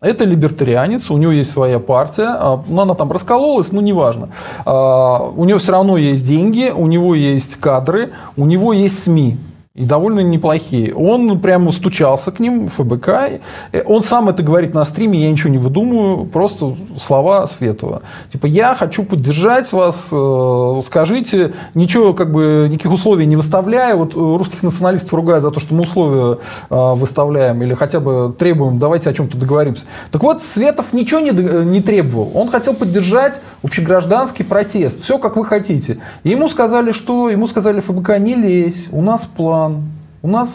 это 0.00 0.24
либертарианец, 0.24 1.10
у 1.10 1.18
него 1.18 1.32
есть 1.32 1.50
своя 1.50 1.78
партия, 1.78 2.28
а, 2.28 2.62
но 2.68 2.82
она 2.82 2.94
там 2.94 3.12
раскололась, 3.12 3.70
ну 3.70 3.82
неважно. 3.82 4.30
А, 4.64 5.30
у 5.36 5.44
него 5.44 5.58
все 5.58 5.72
равно 5.72 5.98
есть 5.98 6.24
деньги, 6.24 6.72
у 6.74 6.86
него 6.86 7.14
есть 7.14 7.56
кадры, 7.56 8.12
у 8.36 8.46
него 8.46 8.72
есть 8.72 9.04
СМИ. 9.04 9.38
И 9.76 9.84
довольно 9.84 10.18
неплохие. 10.18 10.92
Он 10.92 11.38
прямо 11.38 11.70
стучался 11.70 12.32
к 12.32 12.40
ним 12.40 12.66
ФБК. 12.66 13.40
Он 13.86 14.02
сам 14.02 14.28
это 14.28 14.42
говорит 14.42 14.74
на 14.74 14.84
стриме, 14.84 15.20
я 15.20 15.30
ничего 15.30 15.48
не 15.48 15.58
выдумываю, 15.58 16.26
просто 16.26 16.74
слова 16.98 17.46
Светова. 17.46 18.02
Типа, 18.32 18.46
я 18.46 18.74
хочу 18.74 19.04
поддержать 19.04 19.72
вас, 19.72 20.08
э, 20.10 20.82
скажите, 20.84 21.54
ничего, 21.74 22.14
как 22.14 22.32
бы, 22.32 22.66
никаких 22.68 22.90
условий 22.90 23.26
не 23.26 23.36
выставляю. 23.36 23.98
Вот 23.98 24.16
русских 24.16 24.64
националистов 24.64 25.14
ругают 25.14 25.44
за 25.44 25.52
то, 25.52 25.60
что 25.60 25.72
мы 25.72 25.82
условия 25.82 26.38
э, 26.68 26.94
выставляем 26.94 27.62
или 27.62 27.74
хотя 27.74 28.00
бы 28.00 28.34
требуем, 28.36 28.80
давайте 28.80 29.08
о 29.08 29.12
чем-то 29.12 29.38
договоримся. 29.38 29.84
Так 30.10 30.24
вот, 30.24 30.42
Светов 30.42 30.92
ничего 30.92 31.20
не, 31.20 31.30
не 31.30 31.80
требовал. 31.80 32.32
Он 32.34 32.48
хотел 32.48 32.74
поддержать 32.74 33.40
общегражданский 33.62 34.42
протест. 34.42 35.00
Все, 35.04 35.18
как 35.18 35.36
вы 35.36 35.44
хотите. 35.44 35.98
И 36.24 36.30
ему 36.30 36.48
сказали, 36.48 36.90
что? 36.90 37.30
Ему 37.30 37.46
сказали 37.46 37.78
ФБК, 37.78 38.18
не 38.18 38.34
лезь, 38.34 38.88
у 38.90 39.00
нас 39.00 39.26
план 39.26 39.59
план. 39.60 39.82
У 40.22 40.28
нас 40.28 40.48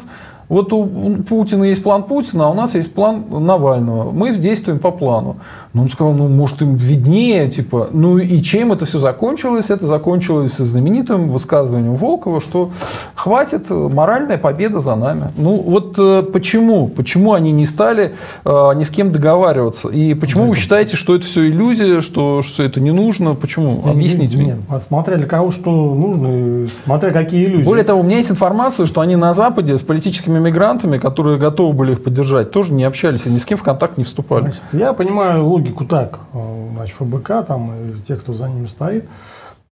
вот 0.48 0.74
у 0.74 0.86
Путина 1.28 1.64
есть 1.64 1.84
план 1.84 2.04
Путина, 2.04 2.48
а 2.48 2.50
у 2.50 2.54
нас 2.54 2.76
есть 2.76 2.94
план 2.94 3.26
Навального. 3.30 4.12
Мы 4.12 4.34
действуем 4.36 4.80
по 4.80 4.92
плану. 4.92 5.38
Но 5.76 5.82
он 5.82 5.90
сказал, 5.90 6.14
ну, 6.14 6.30
может, 6.30 6.62
им 6.62 6.76
виднее, 6.76 7.52
типа, 7.52 7.90
ну 7.92 8.18
и 8.18 8.42
чем 8.42 8.72
это 8.72 8.86
все 8.86 8.98
закончилось? 8.98 9.70
Это 9.70 9.86
закончилось 9.88 10.54
знаменитым 10.58 11.28
высказыванием 11.28 11.96
Волкова, 11.96 12.40
что 12.40 12.72
хватит, 13.14 13.70
моральная 13.70 14.38
победа 14.38 14.80
за 14.80 14.96
нами. 14.96 15.34
Ну, 15.36 15.58
вот 15.58 15.96
э, 15.98 16.24
почему? 16.32 16.88
Почему 16.88 17.34
они 17.34 17.52
не 17.52 17.66
стали 17.66 18.14
э, 18.46 18.50
ни 18.78 18.84
с 18.84 18.90
кем 18.90 19.12
договариваться? 19.12 19.90
И 19.90 20.14
почему 20.14 20.44
да, 20.44 20.50
вы 20.52 20.56
считаете, 20.56 20.96
что 20.96 21.14
это 21.14 21.26
все 21.26 21.46
иллюзия, 21.50 22.00
что, 22.00 22.42
что 22.42 22.64
это 22.64 22.80
не 22.80 22.92
нужно? 22.92 23.36
Почему? 23.36 23.82
Да, 23.84 23.92
Объясните 23.92 24.38
нет, 24.38 24.46
мне. 24.46 24.58
Нет, 24.72 24.84
смотря 24.88 25.18
для 25.18 25.28
кого 25.28 25.52
что 25.52 25.72
нужно, 25.94 26.70
смотря 26.86 27.12
какие 27.12 27.48
иллюзии. 27.48 27.66
Более 27.66 27.84
того, 27.84 28.00
у 28.00 28.04
меня 28.04 28.16
есть 28.16 28.32
информация, 28.32 28.86
что 28.86 29.02
они 29.02 29.18
на 29.18 29.34
Западе 29.34 29.78
с 29.78 29.82
политическими 29.82 30.40
мигрантами, 30.40 31.00
которые 31.00 31.38
готовы 31.38 31.74
были 31.74 31.92
их 31.92 32.02
поддержать, 32.02 32.52
тоже 32.52 32.72
не 32.72 32.86
общались 32.86 33.26
и 33.26 33.30
ни 33.30 33.40
с 33.40 33.44
кем 33.44 33.58
в 33.58 33.64
контакт 33.64 33.98
не 33.98 34.06
вступали. 34.06 34.44
Значит, 34.44 34.62
я 34.72 34.94
понимаю 34.94 35.46
логику 35.46 35.65
логику 35.66 35.86
так, 35.86 36.20
э, 36.34 36.68
значит, 36.76 36.96
ФБК 36.96 37.46
там 37.48 37.72
и 37.74 38.02
те, 38.08 38.16
кто 38.16 38.34
за 38.34 38.50
ними 38.50 38.68
стоит. 38.68 39.06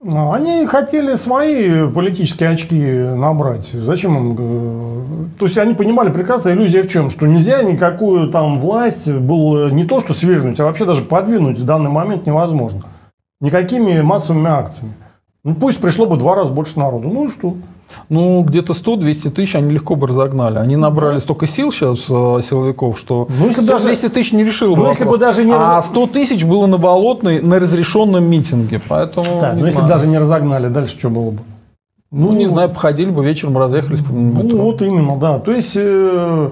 А, 0.04 0.34
они 0.34 0.66
хотели 0.66 1.16
свои 1.16 1.88
политические 1.88 2.50
очки 2.50 2.76
набрать. 2.76 3.70
Зачем 3.72 4.16
им? 4.16 4.36
Э, 4.38 5.38
то 5.38 5.46
есть 5.46 5.58
они 5.58 5.74
понимали 5.74 6.10
прекрасно, 6.10 6.50
иллюзия 6.50 6.82
в 6.82 6.88
чем? 6.88 7.10
Что 7.10 7.26
нельзя 7.26 7.62
никакую 7.62 8.30
там 8.30 8.58
власть 8.58 9.08
было 9.08 9.70
не 9.70 9.84
то 9.84 10.00
что 10.00 10.14
свергнуть, 10.14 10.58
а 10.60 10.64
вообще 10.64 10.84
даже 10.84 11.02
подвинуть 11.02 11.58
в 11.58 11.64
данный 11.64 11.90
момент 11.90 12.26
невозможно. 12.26 12.82
Никакими 13.40 14.00
массовыми 14.00 14.48
акциями. 14.48 14.94
Ну 15.44 15.54
пусть 15.54 15.80
пришло 15.80 16.06
бы 16.06 16.16
два 16.16 16.34
раза 16.36 16.50
больше 16.50 16.78
народу. 16.78 17.08
Ну 17.08 17.28
и 17.28 17.30
что? 17.30 17.56
Ну, 18.08 18.42
где-то 18.42 18.72
100-200 18.72 19.30
тысяч 19.30 19.54
они 19.54 19.72
легко 19.72 19.94
бы 19.94 20.06
разогнали. 20.06 20.58
Они 20.58 20.76
набрали 20.76 21.18
столько 21.18 21.46
сил 21.46 21.72
сейчас, 21.72 22.06
э, 22.08 22.40
силовиков, 22.42 22.98
что 22.98 23.28
ну, 23.38 23.48
если 23.48 23.62
100 23.62 23.72
даже, 23.72 23.84
200 23.86 24.08
тысяч 24.08 24.32
не 24.32 24.44
решил 24.44 24.76
ну, 24.76 24.88
если 24.88 25.04
бы 25.04 25.18
даже 25.18 25.44
не... 25.44 25.52
А 25.52 25.82
100 25.82 26.06
тысяч 26.08 26.44
было 26.44 26.66
на 26.66 26.78
Болотной 26.78 27.40
на 27.40 27.58
разрешенном 27.58 28.24
митинге. 28.24 28.80
Поэтому, 28.86 29.40
да, 29.40 29.52
но 29.54 29.66
если 29.66 29.80
бы 29.80 29.88
даже 29.88 30.06
не 30.06 30.18
разогнали, 30.18 30.68
дальше 30.68 30.98
что 30.98 31.10
было 31.10 31.30
бы? 31.30 31.38
Ну, 32.10 32.30
ну 32.30 32.32
не 32.32 32.46
знаю, 32.46 32.68
походили 32.68 33.10
бы 33.10 33.24
вечером, 33.24 33.56
разъехались 33.56 34.00
по 34.00 34.12
метро. 34.12 34.58
Ну, 34.58 34.64
вот 34.64 34.82
именно, 34.82 35.16
да. 35.16 35.38
То 35.38 35.52
есть, 35.52 35.72
э, 35.76 36.50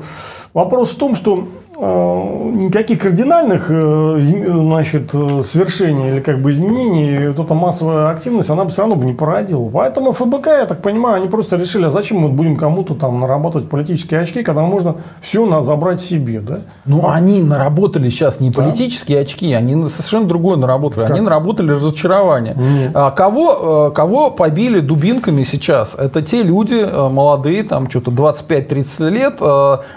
вопрос 0.55 0.90
в 0.90 0.96
том, 0.96 1.14
что 1.14 1.48
никаких 1.80 3.00
кардинальных 3.00 3.66
э, 3.70 4.20
значит, 4.20 5.10
э, 5.14 5.42
свершений 5.44 6.08
или 6.08 6.20
как 6.20 6.40
бы 6.40 6.50
изменений, 6.50 7.28
вот 7.28 7.38
эта 7.38 7.54
массовая 7.54 8.10
активность, 8.10 8.50
она 8.50 8.64
бы 8.64 8.70
все 8.70 8.82
равно 8.82 8.96
бы 8.96 9.06
не 9.06 9.14
породила. 9.14 9.68
Поэтому 9.70 10.12
ФБК, 10.12 10.46
я 10.46 10.66
так 10.66 10.82
понимаю, 10.82 11.16
они 11.16 11.28
просто 11.28 11.56
решили, 11.56 11.86
а 11.86 11.90
зачем 11.90 12.18
мы 12.18 12.28
будем 12.28 12.56
кому-то 12.56 12.94
там 12.94 13.20
наработать 13.20 13.68
политические 13.70 14.20
очки, 14.20 14.42
когда 14.42 14.60
можно 14.60 14.96
все 15.22 15.46
на 15.46 15.62
забрать 15.62 16.02
себе, 16.02 16.40
да? 16.40 16.60
Ну, 16.84 17.08
они 17.08 17.42
наработали 17.42 18.10
сейчас 18.10 18.40
не 18.40 18.50
политические 18.50 19.16
да. 19.18 19.22
очки, 19.22 19.52
они 19.52 19.88
совершенно 19.88 20.26
другое 20.26 20.56
наработали. 20.56 21.06
Как? 21.06 21.12
Они 21.12 21.20
наработали 21.20 21.70
разочарование. 21.70 22.54
Нет. 22.56 22.90
А 22.94 23.10
кого, 23.10 23.90
кого 23.90 24.30
побили 24.30 24.80
дубинками 24.80 25.44
сейчас? 25.44 25.94
Это 25.96 26.20
те 26.20 26.42
люди 26.42 26.86
молодые, 27.10 27.62
там 27.62 27.88
что-то 27.88 28.10
25-30 28.10 29.10
лет, 29.10 29.40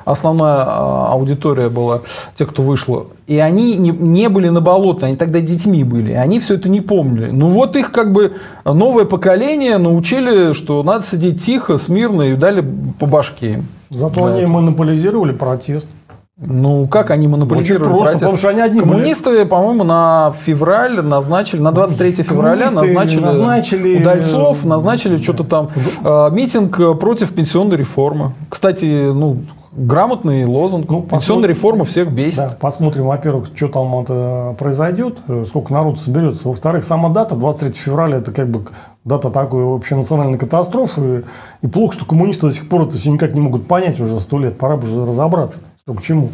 основная 0.05 0.63
аудитория 0.63 1.72
было, 1.73 2.03
те, 2.36 2.45
кто 2.45 2.63
вышло, 2.63 3.07
и 3.27 3.38
они 3.38 3.75
не, 3.75 3.89
не 3.89 4.29
были 4.29 4.49
на 4.49 4.62
болотной, 4.62 5.09
они 5.09 5.17
тогда 5.17 5.39
детьми 5.39 5.83
были, 5.83 6.12
и 6.12 6.15
они 6.15 6.39
все 6.39 6.55
это 6.55 6.69
не 6.69 6.81
помнили. 6.81 7.31
Ну 7.31 7.47
вот 7.47 7.75
их 7.75 7.91
как 7.91 8.12
бы 8.12 8.33
новое 8.65 9.05
поколение 9.05 9.77
научили, 9.77 10.53
что 10.53 10.83
надо 10.83 11.05
сидеть 11.05 11.43
тихо, 11.43 11.77
смирно 11.77 12.23
и 12.23 12.36
дали 12.36 12.65
по 12.99 13.05
башке. 13.05 13.63
Зато 13.89 14.25
они 14.25 14.41
это. 14.41 14.51
монополизировали 14.51 15.33
протест. 15.33 15.88
Ну, 16.36 16.88
как 16.88 17.12
они 17.12 17.27
монополизировали 17.27 17.89
просто, 17.89 18.03
протест? 18.05 18.21
Потому 18.21 18.38
что 18.38 18.49
они 18.49 18.62
одни 18.62 18.79
Коммунисты, 18.79 19.29
были... 19.29 19.43
по-моему, 19.43 19.83
на 19.83 20.33
февраль 20.43 20.99
назначили, 21.01 21.62
на 21.62 21.71
23 21.71 22.23
февраля 22.23 22.71
назначили, 22.71 23.21
назначили 23.21 24.01
удальцов, 24.01 24.65
назначили 24.65 25.17
что-то 25.17 25.43
там, 25.43 25.69
э, 26.03 26.29
митинг 26.31 26.99
против 26.99 27.33
пенсионной 27.33 27.77
реформы. 27.77 28.31
Кстати, 28.49 29.12
ну, 29.13 29.38
грамотный 29.75 30.45
лозунг. 30.45 30.89
Ну, 30.89 31.01
Пенсионная 31.01 31.49
реформа 31.49 31.86
всех 31.86 32.12
бесит. 32.12 32.38
Да, 32.38 32.57
посмотрим, 32.59 33.05
во-первых, 33.05 33.49
что 33.55 33.67
там 33.67 33.99
это 33.99 34.55
произойдет, 34.57 35.17
э, 35.27 35.45
сколько 35.47 35.73
народу 35.73 35.97
соберется. 35.97 36.47
Во-вторых, 36.47 36.86
сама 36.86 37.09
дата, 37.09 37.36
23 37.36 37.73
февраля, 37.73 38.17
это 38.17 38.31
как 38.31 38.47
бы 38.47 38.65
дата 39.03 39.29
такой 39.29 39.75
общенациональной 39.75 40.38
катастрофы. 40.38 41.25
И 41.62 41.67
плохо, 41.67 41.93
что 41.93 42.05
коммунисты 42.05 42.47
до 42.47 42.53
сих 42.53 42.69
пор 42.69 42.83
это 42.83 42.97
все 42.97 43.09
никак 43.09 43.33
не 43.33 43.41
могут 43.41 43.67
понять 43.67 43.99
уже 43.99 44.13
за 44.13 44.19
сто 44.19 44.39
лет. 44.39 44.57
Пора 44.57 44.77
бы 44.77 44.88
уже 44.88 45.05
разобраться, 45.05 45.62
что 45.83 45.93
к 45.93 46.01
чему. 46.01 46.29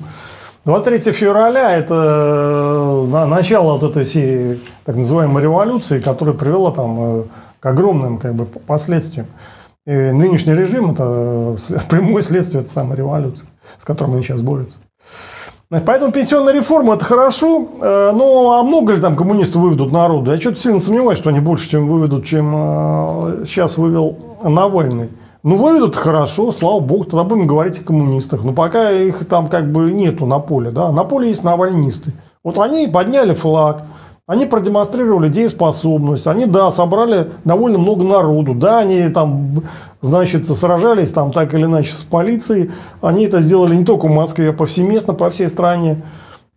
23 0.65 1.11
февраля– 1.13 1.77
это 1.77 3.07
э, 3.11 3.25
начало 3.25 3.73
вот 3.77 3.83
этой 3.89 4.03
всей 4.03 4.61
так 4.85 4.97
называемой 4.97 5.41
революции, 5.41 5.99
которая 5.99 6.35
привела 6.35 6.71
там 6.71 6.97
э, 6.99 7.23
к 7.59 7.65
огромным 7.65 8.17
как 8.17 8.35
бы, 8.35 8.45
последствиям. 8.45 9.27
И 9.89 9.91
нынешний 9.91 10.53
режим– 10.53 10.91
это 10.91 11.57
прямое 11.89 12.21
следствие 12.21 12.61
этой 12.61 12.69
самой 12.69 12.95
революции, 12.95 13.47
с 13.79 13.83
которой 13.83 14.11
они 14.11 14.21
сейчас 14.21 14.39
борются. 14.39 14.77
Поэтому 15.71 16.11
пенсионная 16.11 16.53
реформа– 16.53 16.93
это 16.95 17.05
хорошо, 17.05 17.67
э, 17.81 18.11
но 18.13 18.59
а 18.59 18.63
много 18.63 18.93
ли 18.93 19.01
там 19.01 19.15
коммунисты 19.15 19.57
выведут 19.57 19.91
народу? 19.91 20.31
Я 20.31 20.39
что-то 20.39 20.59
сильно 20.59 20.79
сомневаюсь, 20.79 21.17
что 21.17 21.31
они 21.31 21.39
больше, 21.39 21.71
чем 21.71 21.87
выведут, 21.87 22.23
чем 22.23 22.51
сейчас 23.47 23.79
вывел 23.79 24.15
Навальный. 24.43 25.09
Ну, 25.41 25.55
выведут 25.55 25.95
хорошо, 25.95 26.51
слава 26.51 26.79
богу, 26.79 27.05
тогда 27.05 27.23
будем 27.23 27.47
говорить 27.47 27.79
о 27.79 27.83
коммунистах. 27.83 28.43
Но 28.43 28.53
пока 28.53 28.91
их 28.91 29.27
там 29.27 29.47
как 29.47 29.71
бы 29.71 29.91
нету 29.91 30.27
на 30.27 30.37
поле, 30.37 30.69
да. 30.69 30.91
На 30.91 31.03
поле 31.03 31.29
есть 31.29 31.43
навальнисты. 31.43 32.13
Вот 32.43 32.59
они 32.59 32.87
подняли 32.87 33.33
флаг, 33.33 33.85
они 34.29 34.45
продемонстрировали 34.45 35.27
дееспособность, 35.27 36.27
они, 36.27 36.45
да, 36.45 36.69
собрали 36.69 37.31
довольно 37.45 37.79
много 37.79 38.03
народу, 38.03 38.53
да, 38.53 38.77
они 38.77 39.09
там, 39.09 39.63
значит, 40.03 40.47
сражались 40.55 41.09
там 41.09 41.31
так 41.31 41.55
или 41.55 41.63
иначе 41.63 41.93
с 41.93 42.03
полицией, 42.03 42.69
они 43.01 43.25
это 43.25 43.39
сделали 43.39 43.73
не 43.73 43.83
только 43.83 44.05
в 44.05 44.11
Москве, 44.11 44.51
а 44.51 44.53
повсеместно 44.53 45.15
по 45.15 45.31
всей 45.31 45.47
стране. 45.47 46.03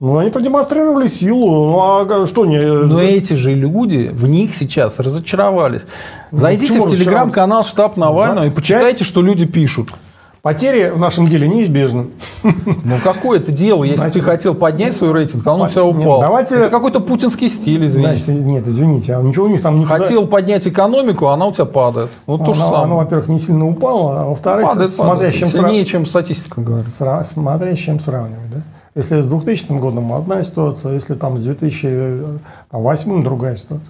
Ну, 0.00 0.18
они 0.18 0.30
продемонстрировали 0.30 1.06
силу. 1.06 1.70
Ну, 1.70 1.80
а 1.80 2.26
что 2.26 2.44
не... 2.44 2.60
Но 2.60 3.00
эти 3.00 3.32
же 3.32 3.54
люди 3.54 4.10
в 4.12 4.28
них 4.28 4.54
сейчас 4.54 4.98
разочаровались. 4.98 5.86
Ну, 6.30 6.38
Зайдите 6.38 6.78
в 6.78 6.90
телеграм-канал 6.90 7.64
штаб 7.64 7.96
Навального 7.96 8.40
да. 8.40 8.46
и 8.48 8.50
почитайте, 8.50 9.04
что 9.04 9.22
люди 9.22 9.46
пишут. 9.46 9.92
Потери 10.42 10.90
в 10.90 10.98
нашем 10.98 11.28
деле 11.28 11.46
неизбежны. 11.46 12.06
Ну, 12.42 12.96
какое 13.04 13.38
это 13.38 13.52
дело, 13.52 13.84
если 13.84 14.02
Значит, 14.02 14.14
ты 14.14 14.20
хотел 14.22 14.54
поднять 14.54 14.96
свой 14.96 15.12
рейтинг, 15.12 15.46
а 15.46 15.54
он 15.54 15.62
у 15.62 15.68
тебя 15.68 15.84
упал? 15.84 16.00
Нет, 16.00 16.20
давайте... 16.20 16.56
Это 16.56 16.68
какой-то 16.68 16.98
путинский 16.98 17.48
стиль, 17.48 17.86
извините. 17.86 18.24
Значит, 18.24 18.44
нет, 18.44 18.66
извините, 18.66 19.14
а 19.14 19.22
ничего 19.22 19.44
у 19.44 19.48
них 19.48 19.62
там 19.62 19.78
никуда... 19.78 20.00
Хотел 20.00 20.26
поднять 20.26 20.66
экономику, 20.66 21.26
а 21.26 21.34
она 21.34 21.46
у 21.46 21.52
тебя 21.52 21.66
падает. 21.66 22.10
Вот 22.26 22.40
она, 22.40 22.46
то 22.46 22.54
же 22.54 22.60
самое. 22.60 22.82
Она, 22.82 22.94
во-первых, 22.96 23.28
не 23.28 23.38
сильно 23.38 23.68
упала, 23.68 24.22
а 24.22 24.24
во-вторых, 24.26 24.66
падает, 24.66 24.92
смотря 24.92 25.12
падает. 25.12 25.34
чем 25.36 25.48
Сильнее, 25.48 25.84
срав... 25.84 25.92
чем 25.92 26.06
статистика 26.06 26.60
говорит. 26.60 26.88
Сра... 26.88 27.24
Смотря 27.32 27.76
с 27.76 27.78
чем 27.78 28.00
сравнивать, 28.00 28.50
да? 28.52 28.62
Если 28.96 29.20
с 29.20 29.24
2000 29.24 29.72
годом 29.78 30.12
одна 30.12 30.42
ситуация, 30.42 30.94
если 30.94 31.14
там 31.14 31.38
с 31.38 31.42
2008 31.44 33.22
другая 33.22 33.54
ситуация. 33.54 33.86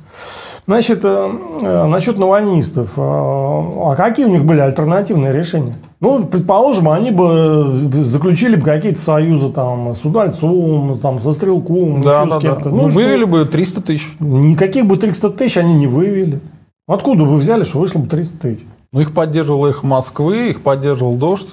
Значит, 0.66 1.00
э, 1.02 1.30
э, 1.62 1.86
насчет 1.86 2.18
навальнистов. 2.18 2.90
Э, 2.96 3.00
а 3.00 3.94
какие 3.96 4.26
у 4.26 4.28
них 4.28 4.44
были 4.44 4.60
альтернативные 4.60 5.32
решения? 5.32 5.74
Ну, 6.02 6.24
предположим, 6.24 6.88
они 6.88 7.12
бы 7.12 7.88
заключили 7.92 8.56
бы 8.56 8.62
какие-то 8.62 8.98
союзы 8.98 9.50
там 9.50 9.94
с 9.94 10.04
Удальцом, 10.04 10.98
там, 10.98 11.20
со 11.20 11.30
Стрелком, 11.30 12.00
да, 12.00 12.24
да, 12.24 12.38
с 12.40 12.42
кем-то. 12.42 12.64
Да. 12.64 12.70
Ну, 12.70 12.82
ну 12.82 12.88
вывели 12.88 13.22
бы 13.22 13.44
300 13.44 13.82
тысяч. 13.82 14.16
Никаких 14.18 14.84
бы 14.84 14.96
300 14.96 15.30
тысяч 15.30 15.58
они 15.58 15.74
не 15.76 15.86
вывели. 15.86 16.40
Откуда 16.88 17.22
вы 17.22 17.36
взяли, 17.36 17.62
что 17.62 17.78
вышло 17.78 18.00
бы 18.00 18.08
300 18.08 18.36
тысяч? 18.36 18.58
Ну, 18.92 19.00
их 19.00 19.14
поддерживал 19.14 19.68
их 19.68 19.84
Москвы, 19.84 20.50
их 20.50 20.62
поддерживал 20.62 21.14
Дождь. 21.14 21.50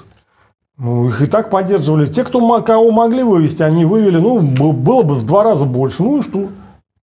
Ну, 0.79 1.09
их 1.09 1.21
и 1.21 1.27
так 1.27 1.51
поддерживали. 1.51 2.07
Те, 2.07 2.23
кто 2.23 2.39
кого 2.62 2.89
могли 2.89 3.21
вывести, 3.21 3.62
они 3.62 3.85
вывели, 3.85 4.17
ну, 4.17 4.39
было 4.39 5.03
бы 5.03 5.13
в 5.13 5.27
два 5.27 5.43
раза 5.43 5.65
больше. 5.65 6.01
Ну 6.01 6.21
и 6.21 6.23
что? 6.23 6.47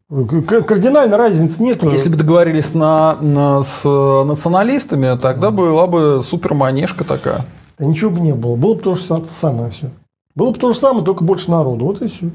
Кардинальной 0.08 1.16
разницы 1.16 1.60
нет. 1.60 1.82
Если 1.82 2.08
бы 2.08 2.16
договорились 2.16 2.74
на, 2.74 3.16
на, 3.20 3.62
с 3.62 3.82
националистами, 3.84 5.18
тогда 5.18 5.50
была 5.50 5.88
бы 5.88 6.22
суперманежка 6.22 7.02
такая. 7.02 7.44
Да 7.78 7.84
ничего 7.84 8.12
бы 8.12 8.20
не 8.20 8.32
было. 8.32 8.54
Было 8.54 8.74
бы 8.74 8.82
то 8.82 8.94
же 8.94 9.02
самое 9.02 9.70
все. 9.70 9.90
Было 10.36 10.50
бы 10.50 10.58
то 10.58 10.72
же 10.72 10.78
самое, 10.78 11.04
только 11.04 11.24
больше 11.24 11.50
народу. 11.50 11.86
Вот 11.86 12.02
и 12.02 12.06
все. 12.06 12.30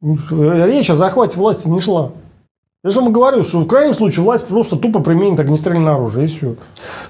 Речь 0.00 0.88
о 0.88 0.94
захвате 0.94 1.38
власти 1.38 1.68
не 1.68 1.80
шла. 1.80 2.12
Я 2.84 2.90
же 2.90 3.00
вам 3.00 3.12
говорю, 3.12 3.44
что 3.44 3.60
в 3.60 3.66
крайнем 3.68 3.94
случае 3.94 4.24
власть 4.24 4.44
просто 4.44 4.74
тупо 4.74 4.98
применит 4.98 5.38
огнестрельное 5.38 5.94
оружие, 5.94 6.24
и 6.24 6.26
все. 6.26 6.56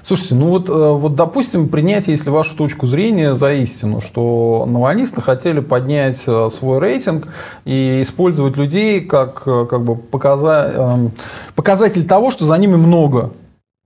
Слушайте, 0.05 0.35
ну 0.35 0.49
вот, 0.49 0.69
э, 0.69 0.71
вот 0.71 1.15
допустим, 1.15 1.67
принятие, 1.67 2.13
если 2.13 2.29
вашу 2.29 2.55
точку 2.55 2.85
зрения, 2.85 3.33
за 3.33 3.53
истину, 3.53 3.99
что 3.99 4.67
навальнисты 4.69 5.19
хотели 5.23 5.61
поднять 5.61 6.21
э, 6.27 6.49
свой 6.51 6.77
рейтинг 6.77 7.27
и 7.65 8.03
использовать 8.03 8.55
людей 8.55 9.01
как, 9.01 9.41
э, 9.47 9.65
как 9.67 9.83
бы 9.83 9.95
показа... 9.95 11.09
показатель 11.55 12.05
того, 12.05 12.29
что 12.29 12.45
за 12.45 12.55
ними 12.55 12.75
много 12.75 13.31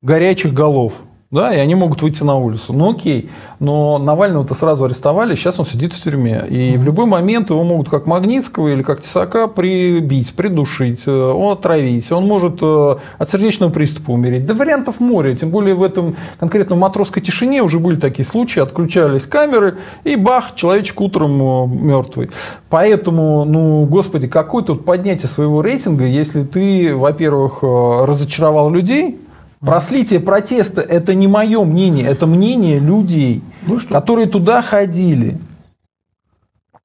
горячих 0.01 0.53
голов 0.53 0.91
да, 1.29 1.53
и 1.53 1.57
они 1.57 1.75
могут 1.75 2.01
выйти 2.01 2.23
на 2.23 2.37
улицу. 2.37 2.71
Ну 2.71 2.91
окей, 2.91 3.29
но 3.59 3.97
Навального-то 3.97 4.53
сразу 4.53 4.85
арестовали, 4.85 5.35
сейчас 5.35 5.59
он 5.59 5.65
сидит 5.65 5.93
в 5.93 6.01
тюрьме. 6.01 6.45
И 6.47 6.77
в 6.77 6.85
любой 6.85 7.05
момент 7.05 7.49
его 7.49 7.65
могут 7.65 7.89
как 7.89 8.05
Магнитского 8.05 8.69
или 8.69 8.81
как 8.81 9.01
Тесака 9.01 9.49
прибить, 9.49 10.33
придушить, 10.33 11.01
э, 11.05 11.51
отравить. 11.51 12.09
Он 12.13 12.25
может 12.25 12.59
э, 12.61 12.95
от 13.17 13.29
сердечного 13.29 13.71
приступа 13.71 14.11
умереть. 14.11 14.45
Да 14.45 14.53
вариантов 14.53 15.01
море, 15.01 15.35
тем 15.35 15.49
более 15.49 15.75
в 15.75 15.83
этом 15.83 16.15
конкретно 16.39 16.77
в 16.77 16.79
матросской 16.79 17.21
тишине 17.21 17.61
уже 17.61 17.79
были 17.79 17.97
такие 17.97 18.25
случаи, 18.25 18.61
отключались 18.61 19.23
камеры, 19.23 19.79
и 20.05 20.15
бах, 20.15 20.55
человечек 20.55 21.01
утром 21.01 21.41
э, 21.41 21.67
мертвый. 21.67 22.29
Поэтому, 22.69 23.43
ну, 23.43 23.85
господи, 23.85 24.27
какое 24.27 24.63
тут 24.63 24.85
поднятие 24.85 25.27
своего 25.27 25.61
рейтинга, 25.61 26.05
если 26.05 26.43
ты, 26.43 26.95
во-первых, 26.95 27.63
разочаровал 27.63 28.69
людей, 28.69 29.19
Прослитие 29.59 30.19
протеста– 30.19 30.81
это 30.89 31.15
не 31.15 31.27
мое 31.27 31.63
мнение, 31.63 32.05
это 32.05 32.27
мнение 32.27 32.79
людей, 32.79 33.41
ну, 33.65 33.79
которые 33.89 34.27
туда 34.27 34.61
ходили. 34.61 35.37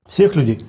Всех 0.08 0.36
людей? 0.36 0.64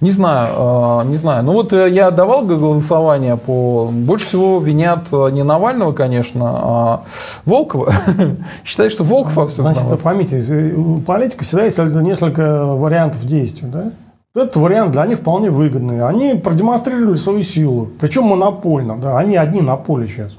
Не 0.00 0.10
знаю, 0.10 0.48
а, 0.56 1.04
не 1.04 1.16
знаю. 1.16 1.44
Ну 1.44 1.52
вот 1.52 1.72
э, 1.72 1.90
я 1.90 2.10
давал 2.10 2.44
голосование 2.44 3.36
по... 3.36 3.88
Больше 3.92 4.26
всего 4.26 4.58
винят 4.58 5.06
э, 5.12 5.30
не 5.30 5.44
Навального, 5.44 5.92
конечно, 5.92 6.50
а 6.54 7.04
Волкова. 7.44 7.92
Считаю, 8.64 8.90
что 8.90 9.04
Волков 9.04 9.36
во 9.36 9.46
всем 9.46 9.64
Значит, 9.64 10.00
поймите, 10.00 10.42
у 10.74 11.00
политика 11.00 11.44
всегда 11.44 11.64
есть 11.64 11.78
несколько 11.78 12.64
вариантов 12.64 13.24
действий. 13.24 13.68
Да? 13.68 13.92
Этот 14.34 14.56
вариант 14.56 14.92
для 14.92 15.06
них 15.06 15.18
вполне 15.18 15.50
выгодный. 15.50 16.00
Они 16.04 16.34
продемонстрировали 16.34 17.16
свою 17.16 17.42
силу, 17.42 17.90
причем 18.00 18.24
монопольно. 18.24 18.96
Да? 18.96 19.18
Они 19.18 19.36
одни 19.36 19.60
на 19.60 19.76
поле 19.76 20.08
сейчас. 20.08 20.32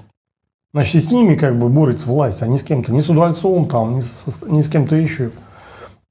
Значит, 0.74 0.96
и 0.96 1.00
с 1.02 1.12
ними 1.12 1.36
как 1.36 1.58
бы 1.58 1.70
борется 1.70 2.08
власть, 2.08 2.42
а 2.42 2.48
не 2.48 2.58
с 2.58 2.64
кем-то, 2.64 2.92
не 2.92 3.02
с 3.02 3.10
Удальцовым 3.10 3.66
там, 3.66 3.96
не 3.96 4.02
с, 4.02 4.10
не 4.48 4.64
с 4.64 4.70
кем-то 4.70 4.96
еще. 4.96 5.30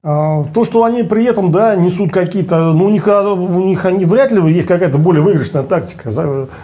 А, 0.05 0.45
то, 0.53 0.63
что 0.63 0.85
они 0.85 1.03
при 1.03 1.25
этом, 1.25 1.51
да, 1.51 1.75
несут 1.75 2.13
какие-то, 2.13 2.71
ну, 2.71 2.85
у 2.85 2.89
них, 2.89 3.05
а, 3.07 3.33
у 3.33 3.59
них 3.59 3.85
они, 3.85 4.05
вряд 4.05 4.31
ли 4.31 4.53
есть 4.53 4.67
какая-то 4.67 4.97
более 4.97 5.21
выигрышная 5.21 5.63
тактика. 5.63 6.09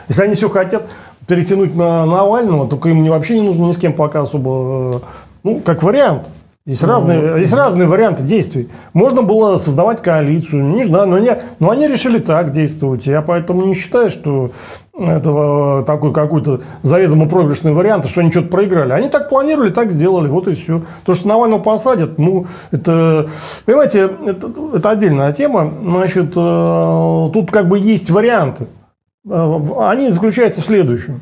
Если 0.08 0.24
они 0.24 0.36
все 0.36 0.50
хотят 0.50 0.88
перетянуть 1.28 1.76
на 1.76 2.06
Навального, 2.06 2.70
только 2.70 2.88
им 2.88 3.06
вообще 3.06 3.36
не 3.36 3.46
нужно 3.46 3.66
ни 3.66 3.72
с 3.74 3.78
кем 3.78 3.92
пока 3.92 4.22
особо, 4.22 4.96
э, 4.96 5.00
ну, 5.44 5.60
как 5.60 5.84
вариант. 5.84 6.24
Есть, 6.66 6.82
ну, 6.82 6.88
разные, 6.88 7.40
есть 7.40 7.54
разные 7.54 7.88
варианты 7.88 8.24
действий. 8.24 8.70
Можно 8.94 9.24
было 9.24 9.58
создавать 9.58 10.02
коалицию, 10.02 10.64
не 10.64 10.86
знаю, 10.86 11.08
но, 11.08 11.20
не, 11.20 11.38
но 11.60 11.72
они 11.72 11.88
решили 11.88 12.20
так 12.20 12.52
действовать. 12.52 13.06
Я 13.08 13.22
поэтому 13.22 13.66
не 13.66 13.74
считаю, 13.74 14.10
что 14.10 14.52
это 15.00 15.84
такой 15.86 16.14
какой-то 16.14 16.62
заведомо 16.82 17.28
проигрышный 17.28 17.74
вариант, 17.74 18.08
что 18.08 18.22
они 18.22 18.32
что-то 18.32 18.50
проиграли. 18.50 18.92
Они 18.92 19.10
так 19.10 19.30
планировали, 19.30 19.70
так 19.70 19.92
сделали, 19.92 20.28
вот 20.28 20.48
и 20.48 20.54
все. 20.54 20.82
То, 21.06 21.16
что 21.16 21.28
Навального 21.28 21.62
посадят, 21.62 22.18
ну, 22.18 22.48
это, 22.72 23.30
понимаете, 23.66 24.12
это, 24.26 24.52
это 24.76 24.90
отдельная 24.90 25.32
тема. 25.34 25.74
Значит, 25.82 26.34
э, 26.36 27.30
тут 27.34 27.52
как 27.52 27.68
бы 27.68 27.80
есть 27.80 28.10
варианты. 28.10 28.68
Э, 29.30 29.60
они 29.80 30.10
заключаются 30.10 30.62
в 30.62 30.66
следующем. 30.66 31.22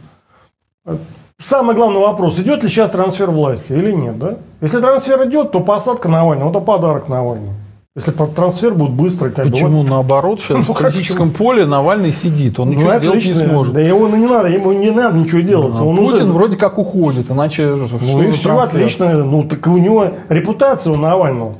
Самый 1.43 1.75
главный 1.75 1.99
вопрос, 1.99 2.39
идет 2.39 2.63
ли 2.63 2.69
сейчас 2.69 2.89
трансфер 2.89 3.29
власти 3.29 3.71
или 3.71 3.91
нет, 3.91 4.17
да? 4.17 4.37
Если 4.59 4.81
трансфер 4.81 5.27
идет, 5.27 5.51
то 5.51 5.59
посадка 5.59 6.09
Навального, 6.09 6.49
это 6.49 6.61
подарок 6.61 7.09
Навальному. 7.09 7.53
Если 7.97 8.11
трансфер 8.11 8.75
будет 8.75 8.91
быстрый, 8.91 9.31
как 9.31 9.45
Почему 9.45 9.81
бы, 9.81 9.89
наоборот? 9.89 10.39
Сейчас 10.39 10.57
ну, 10.67 10.73
в 10.75 10.77
политическом 10.77 11.31
поле 11.31 11.65
Навальный 11.65 12.11
сидит, 12.11 12.59
он 12.59 12.67
ну, 12.69 12.75
ничего 12.75 12.95
сделать 12.99 13.25
не 13.25 13.33
сможет. 13.33 13.73
Да 13.73 13.81
его 13.81 14.07
не 14.07 14.27
надо, 14.27 14.49
ему 14.49 14.71
не 14.71 14.91
надо 14.91 15.17
ничего 15.17 15.41
делать. 15.41 15.73
Да, 15.73 15.83
он 15.83 15.97
Путин 15.97 16.25
уже... 16.25 16.31
вроде 16.31 16.57
как 16.57 16.77
уходит, 16.77 17.31
иначе 17.31 17.65
ну 17.65 18.21
и 18.21 18.27
все 18.29 18.43
трансфер? 18.49 18.77
отлично. 18.77 19.23
Ну 19.23 19.41
так 19.41 19.65
у 19.65 19.77
него 19.77 20.09
репутация 20.29 20.93
у 20.93 20.95
Навального. 20.95 21.55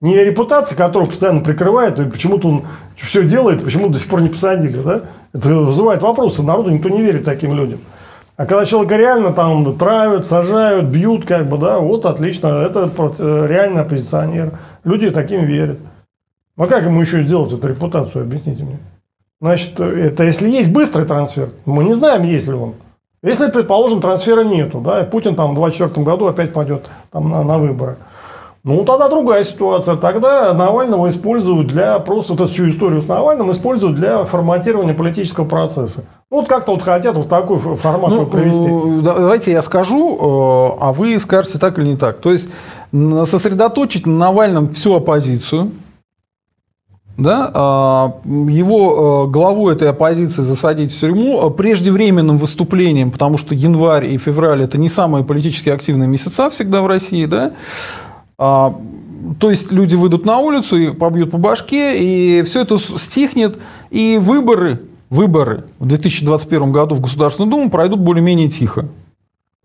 Не 0.00 0.14
репутация, 0.24 0.74
которую 0.74 1.10
постоянно 1.10 1.42
прикрывает, 1.42 2.00
и 2.00 2.04
почему-то 2.04 2.48
он 2.48 2.62
все 2.96 3.22
делает, 3.22 3.62
почему 3.62 3.88
до 3.88 3.98
сих 3.98 4.08
пор 4.08 4.22
не 4.22 4.30
посадили. 4.30 4.78
Да? 4.78 5.02
Это 5.34 5.50
вызывает 5.50 6.00
вопросы. 6.00 6.42
Народу 6.42 6.70
никто 6.70 6.88
не 6.88 7.02
верит 7.02 7.26
таким 7.26 7.54
людям. 7.54 7.80
А 8.36 8.44
когда 8.44 8.66
человека 8.66 8.96
реально 8.96 9.32
там 9.32 9.76
травят, 9.76 10.26
сажают, 10.26 10.86
бьют, 10.86 11.24
как 11.24 11.48
бы, 11.48 11.56
да, 11.56 11.78
вот 11.78 12.04
отлично, 12.04 12.48
это 12.66 12.90
э, 13.18 13.46
реальный 13.48 13.80
оппозиционер. 13.80 14.52
Люди 14.86 15.10
таким 15.10 15.44
верят. 15.44 15.80
А 16.56 16.66
как 16.68 16.84
ему 16.84 17.00
еще 17.00 17.20
сделать 17.22 17.52
эту 17.52 17.66
репутацию, 17.66 18.22
объясните 18.22 18.62
мне? 18.62 18.78
Значит, 19.40 19.80
это 19.80 20.22
если 20.22 20.48
есть 20.48 20.72
быстрый 20.72 21.04
трансфер, 21.04 21.50
мы 21.66 21.82
не 21.82 21.92
знаем, 21.92 22.22
есть 22.22 22.46
ли 22.46 22.54
он. 22.54 22.74
Если, 23.20 23.50
предположим, 23.50 24.00
трансфера 24.00 24.44
нету, 24.44 24.78
да, 24.80 25.02
и 25.02 25.10
Путин 25.10 25.34
там 25.34 25.50
в 25.50 25.54
2024 25.56 26.04
году 26.06 26.26
опять 26.26 26.52
пойдет 26.52 26.86
там, 27.10 27.28
на, 27.30 27.42
на 27.42 27.58
выборы, 27.58 27.96
ну, 28.66 28.84
тогда 28.84 29.08
другая 29.08 29.44
ситуация. 29.44 29.94
Тогда 29.94 30.52
Навального 30.52 31.08
используют 31.08 31.68
для 31.68 32.00
просто 32.00 32.32
вот 32.32 32.40
эту 32.40 32.50
всю 32.50 32.68
историю 32.68 33.00
с 33.00 33.06
Навальным 33.06 33.52
используют 33.52 33.94
для 33.94 34.24
форматирования 34.24 34.92
политического 34.92 35.44
процесса. 35.44 36.04
Вот 36.30 36.48
как-то 36.48 36.72
вот 36.72 36.82
хотят 36.82 37.16
вот 37.16 37.28
такой 37.28 37.58
формат 37.58 38.10
ну, 38.10 38.26
привести. 38.26 38.66
Э, 38.66 39.00
давайте 39.02 39.52
я 39.52 39.62
скажу, 39.62 40.16
э, 40.16 40.78
а 40.80 40.92
вы 40.92 41.16
скажете 41.20 41.60
так 41.60 41.78
или 41.78 41.86
не 41.86 41.96
так. 41.96 42.18
То 42.18 42.32
есть 42.32 42.48
сосредоточить 43.26 44.06
на 44.06 44.16
Навальном 44.16 44.72
всю 44.72 44.94
оппозицию, 44.94 45.72
да, 47.16 47.50
а, 47.54 48.14
его 48.24 49.24
а, 49.24 49.26
главу 49.26 49.70
этой 49.70 49.88
оппозиции 49.88 50.42
засадить 50.42 50.94
в 50.94 51.00
тюрьму 51.00 51.50
преждевременным 51.50 52.36
выступлением, 52.36 53.10
потому 53.10 53.38
что 53.38 53.54
январь 53.54 54.12
и 54.12 54.18
февраль 54.18 54.62
это 54.62 54.76
не 54.78 54.88
самые 54.88 55.24
политически 55.24 55.70
активные 55.70 56.08
месяца 56.08 56.50
всегда 56.50 56.82
в 56.82 56.86
России, 56.86 57.24
да, 57.24 57.52
а, 58.38 58.74
то 59.40 59.50
есть 59.50 59.72
люди 59.72 59.94
выйдут 59.94 60.24
на 60.24 60.38
улицу, 60.38 60.76
их 60.76 60.98
побьют 60.98 61.30
по 61.30 61.38
башке, 61.38 61.96
и 61.98 62.42
все 62.42 62.62
это 62.62 62.76
стихнет, 62.78 63.58
и 63.90 64.18
выборы, 64.20 64.82
выборы 65.10 65.64
в 65.78 65.86
2021 65.86 66.70
году 66.70 66.94
в 66.94 67.00
Государственную 67.00 67.50
Думу 67.50 67.70
пройдут 67.70 68.00
более-менее 68.00 68.48
тихо. 68.48 68.88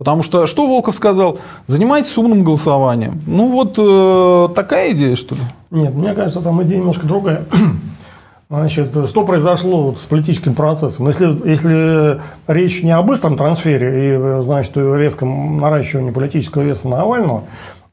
Потому 0.02 0.24
что 0.24 0.48
что 0.48 0.66
Волков 0.66 0.96
сказал? 0.96 1.38
Занимайтесь 1.68 2.18
умным 2.18 2.44
голосованием. 2.44 3.22
Ну 3.28 3.50
вот 3.50 3.76
э, 3.78 4.52
такая 4.56 4.94
идея, 4.94 5.16
что 5.16 5.36
ли? 5.36 5.42
Нет, 5.70 5.94
мне 5.94 6.16
кажется, 6.16 6.42
там 6.42 6.64
идея 6.64 6.80
немножко 6.80 7.06
другая. 7.06 7.44
Значит, 8.50 8.98
что 9.08 9.24
произошло 9.28 9.94
с 9.94 10.06
политическим 10.08 10.56
процессом? 10.56 11.06
Если, 11.06 11.48
если 11.48 12.20
речь 12.48 12.82
не 12.82 12.90
о 12.90 13.04
быстром 13.04 13.38
трансфере 13.38 14.40
и, 14.40 14.42
значит, 14.42 14.76
резком 14.76 15.60
наращивании 15.60 16.10
политического 16.10 16.64
веса 16.64 16.90
Навального, 16.90 17.44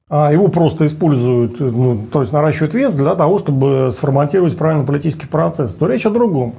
а 0.09 0.33
его 0.33 0.49
просто 0.49 0.87
используют, 0.87 1.61
ну, 1.61 2.07
то 2.11 2.23
есть 2.23 2.33
наращивают 2.33 2.73
вес 2.73 2.95
для 2.95 3.17
того, 3.17 3.39
чтобы 3.39 3.93
сформатировать 3.95 4.57
правильный 4.57 4.87
политический 4.87 5.27
процесс, 5.27 5.75
то 5.75 5.87
речь 5.87 6.07
о 6.07 6.11
другом. 6.11 6.55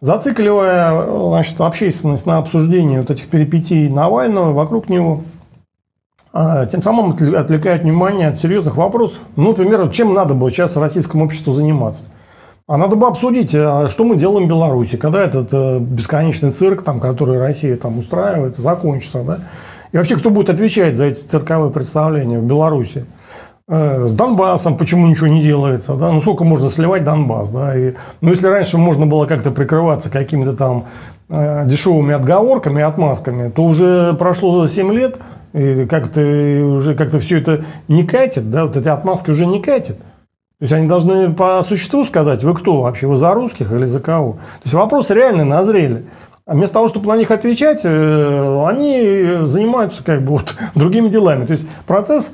Зацикливая 0.00 1.06
значит, 1.30 1.60
общественность 1.60 2.26
на 2.26 2.38
обсуждении 2.38 2.98
вот 2.98 3.10
этих 3.10 3.28
перипетий 3.28 3.88
Навального 3.88 4.52
вокруг 4.52 4.88
него, 4.90 5.22
а, 6.32 6.66
тем 6.66 6.82
самым 6.82 7.12
отвлекает 7.34 7.82
внимание 7.82 8.28
от 8.28 8.38
серьезных 8.38 8.76
вопросов. 8.76 9.20
Ну, 9.36 9.48
например, 9.48 9.88
чем 9.88 10.12
надо 10.12 10.34
было 10.34 10.50
сейчас 10.50 10.76
российскому 10.76 11.24
обществу 11.24 11.54
заниматься. 11.54 12.02
А 12.68 12.76
надо 12.76 12.96
бы 12.96 13.06
обсудить, 13.06 13.54
а 13.54 13.88
что 13.88 14.04
мы 14.04 14.16
делаем 14.16 14.46
в 14.46 14.48
Беларуси, 14.50 14.96
когда 14.96 15.22
этот 15.22 15.48
э, 15.52 15.78
бесконечный 15.78 16.50
цирк, 16.50 16.82
там, 16.82 17.00
который 17.00 17.38
Россия 17.38 17.76
там 17.76 17.98
устраивает, 17.98 18.58
закончится. 18.58 19.22
Да? 19.22 19.38
И 19.92 19.96
вообще, 19.96 20.16
кто 20.16 20.30
будет 20.30 20.50
отвечать 20.50 20.96
за 20.96 21.06
эти 21.06 21.20
цирковые 21.20 21.70
представления 21.72 22.38
в 22.38 22.44
Беларуси? 22.44 23.06
Э, 23.68 24.06
с 24.06 24.12
Донбассом 24.12 24.76
почему 24.76 25.08
ничего 25.08 25.26
не 25.26 25.42
делается, 25.42 25.94
да, 25.94 26.12
ну 26.12 26.20
сколько 26.20 26.44
можно 26.44 26.68
сливать 26.68 27.02
Донбасс, 27.02 27.50
да, 27.50 27.76
и, 27.76 27.94
ну 28.20 28.30
если 28.30 28.46
раньше 28.46 28.78
можно 28.78 29.06
было 29.06 29.26
как-то 29.26 29.50
прикрываться 29.50 30.08
какими-то 30.08 30.52
там 30.52 30.84
э, 31.28 31.64
дешевыми 31.66 32.14
отговорками, 32.14 32.80
отмазками, 32.80 33.50
то 33.50 33.64
уже 33.64 34.14
прошло 34.14 34.68
7 34.68 34.92
лет, 34.92 35.18
и 35.52 35.84
как-то 35.86 36.20
уже 36.20 36.94
как-то 36.94 37.18
все 37.18 37.40
это 37.40 37.64
не 37.88 38.04
катит, 38.04 38.52
да, 38.52 38.66
вот 38.66 38.76
эти 38.76 38.86
отмазки 38.86 39.30
уже 39.30 39.46
не 39.46 39.60
катит. 39.60 39.98
То 39.98 40.62
есть 40.62 40.72
они 40.72 40.86
должны 40.86 41.34
по 41.34 41.60
существу 41.62 42.04
сказать, 42.04 42.44
вы 42.44 42.54
кто 42.54 42.82
вообще, 42.82 43.08
вы 43.08 43.16
за 43.16 43.34
русских 43.34 43.72
или 43.72 43.86
за 43.86 43.98
кого? 43.98 44.34
То 44.34 44.62
есть 44.62 44.74
вопросы 44.74 45.12
реально 45.12 45.44
назрели. 45.44 46.04
А 46.46 46.54
вместо 46.54 46.74
того, 46.74 46.86
чтобы 46.86 47.08
на 47.08 47.16
них 47.16 47.32
отвечать, 47.32 47.80
э, 47.82 48.64
они 48.68 49.44
занимаются 49.46 50.04
как 50.04 50.22
бы 50.22 50.34
вот 50.34 50.54
другими 50.76 51.08
делами. 51.08 51.46
То 51.46 51.54
есть 51.54 51.66
процесс 51.84 52.30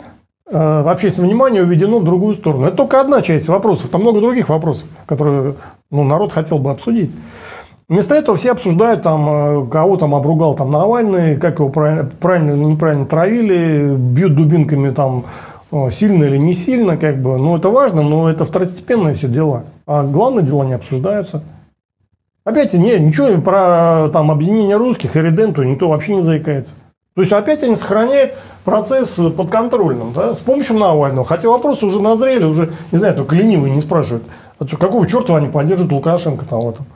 Э, 0.54 0.82
общественное 0.86 1.30
внимание 1.30 1.62
уведено 1.62 1.98
в 1.98 2.04
другую 2.04 2.34
сторону. 2.34 2.66
Это 2.66 2.76
только 2.76 3.00
одна 3.00 3.22
часть 3.22 3.48
вопросов. 3.48 3.90
Там 3.90 4.02
много 4.02 4.20
других 4.20 4.50
вопросов, 4.50 4.86
которые 5.06 5.54
ну, 5.90 6.04
народ 6.04 6.30
хотел 6.30 6.58
бы 6.58 6.70
обсудить. 6.70 7.10
Вместо 7.88 8.14
этого 8.14 8.36
все 8.36 8.52
обсуждают, 8.52 9.00
там, 9.00 9.28
э, 9.28 9.66
кого 9.70 9.96
там 9.96 10.14
обругал 10.14 10.54
там, 10.54 10.70
Навальный, 10.70 11.38
как 11.38 11.58
его 11.58 11.70
правильно, 11.70 12.10
правильно 12.20 12.50
или 12.50 12.64
неправильно 12.64 13.06
травили, 13.06 13.96
бьют 13.96 14.34
дубинками 14.34 14.90
там, 14.90 15.24
сильно 15.90 16.24
или 16.24 16.36
не 16.36 16.52
сильно. 16.52 16.98
Как 16.98 17.16
бы. 17.16 17.38
Ну, 17.38 17.56
это 17.56 17.70
важно, 17.70 18.02
но 18.02 18.28
это 18.28 18.44
второстепенные 18.44 19.14
все 19.14 19.28
дела. 19.28 19.64
А 19.86 20.02
главные 20.02 20.44
дела 20.44 20.64
не 20.64 20.74
обсуждаются. 20.74 21.42
Опять 22.44 22.74
не, 22.74 22.98
ничего 22.98 23.40
про 23.40 24.10
там, 24.12 24.30
объединение 24.30 24.76
русских 24.76 25.16
и 25.16 25.22
реденту 25.22 25.62
никто 25.62 25.88
вообще 25.88 26.16
не 26.16 26.20
заикается. 26.22 26.74
То 27.14 27.20
есть 27.20 27.32
опять 27.32 27.62
они 27.62 27.76
сохраняют 27.76 28.34
процесс 28.64 29.20
подконтрольным, 29.36 30.12
да, 30.14 30.34
с 30.34 30.40
помощью 30.40 30.78
Навального. 30.78 31.26
Хотя 31.26 31.48
вопросы 31.50 31.84
уже 31.84 32.00
назрели, 32.00 32.44
уже, 32.44 32.72
не 32.90 32.98
знаю, 32.98 33.14
только 33.14 33.34
ленивые 33.34 33.74
не 33.74 33.82
спрашивают. 33.82 34.24
А 34.58 34.64
какого 34.64 35.06
черта 35.06 35.36
они 35.36 35.48
поддерживают 35.48 35.92
Лукашенко 35.92 36.46
там 36.46 36.60
в 36.60 36.70
этом? 36.70 36.86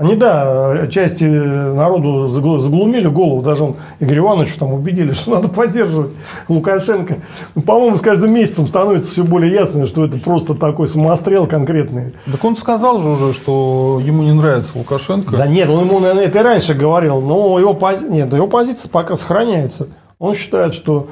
Они, 0.00 0.16
да, 0.16 0.86
части 0.90 1.24
народу 1.24 2.26
заглумили 2.26 3.06
голову, 3.06 3.42
даже 3.42 3.64
он 3.64 3.76
Игорь 3.98 4.20
Иванович 4.20 4.54
там 4.54 4.72
убедили, 4.72 5.12
что 5.12 5.32
надо 5.32 5.48
поддерживать 5.48 6.12
Лукашенко. 6.48 7.16
Ну, 7.54 7.60
по-моему, 7.60 7.98
с 7.98 8.00
каждым 8.00 8.32
месяцем 8.32 8.66
становится 8.66 9.12
все 9.12 9.24
более 9.24 9.52
ясно, 9.52 9.84
что 9.84 10.06
это 10.06 10.18
просто 10.18 10.54
такой 10.54 10.88
самострел 10.88 11.46
конкретный. 11.46 12.14
Так 12.24 12.42
он 12.42 12.56
сказал 12.56 12.98
же 12.98 13.10
уже, 13.10 13.34
что 13.34 14.00
ему 14.02 14.22
не 14.22 14.32
нравится 14.32 14.70
Лукашенко. 14.74 15.36
Да 15.36 15.46
нет, 15.46 15.68
он 15.68 15.84
ему, 15.84 15.98
наверное, 15.98 16.24
это 16.24 16.38
и 16.38 16.42
раньше 16.42 16.72
говорил, 16.72 17.20
но 17.20 17.58
его, 17.58 17.74
пози... 17.74 18.06
нет, 18.06 18.32
его 18.32 18.46
позиция 18.46 18.88
пока 18.88 19.16
сохраняется. 19.16 19.88
Он 20.18 20.34
считает, 20.34 20.72
что 20.72 21.08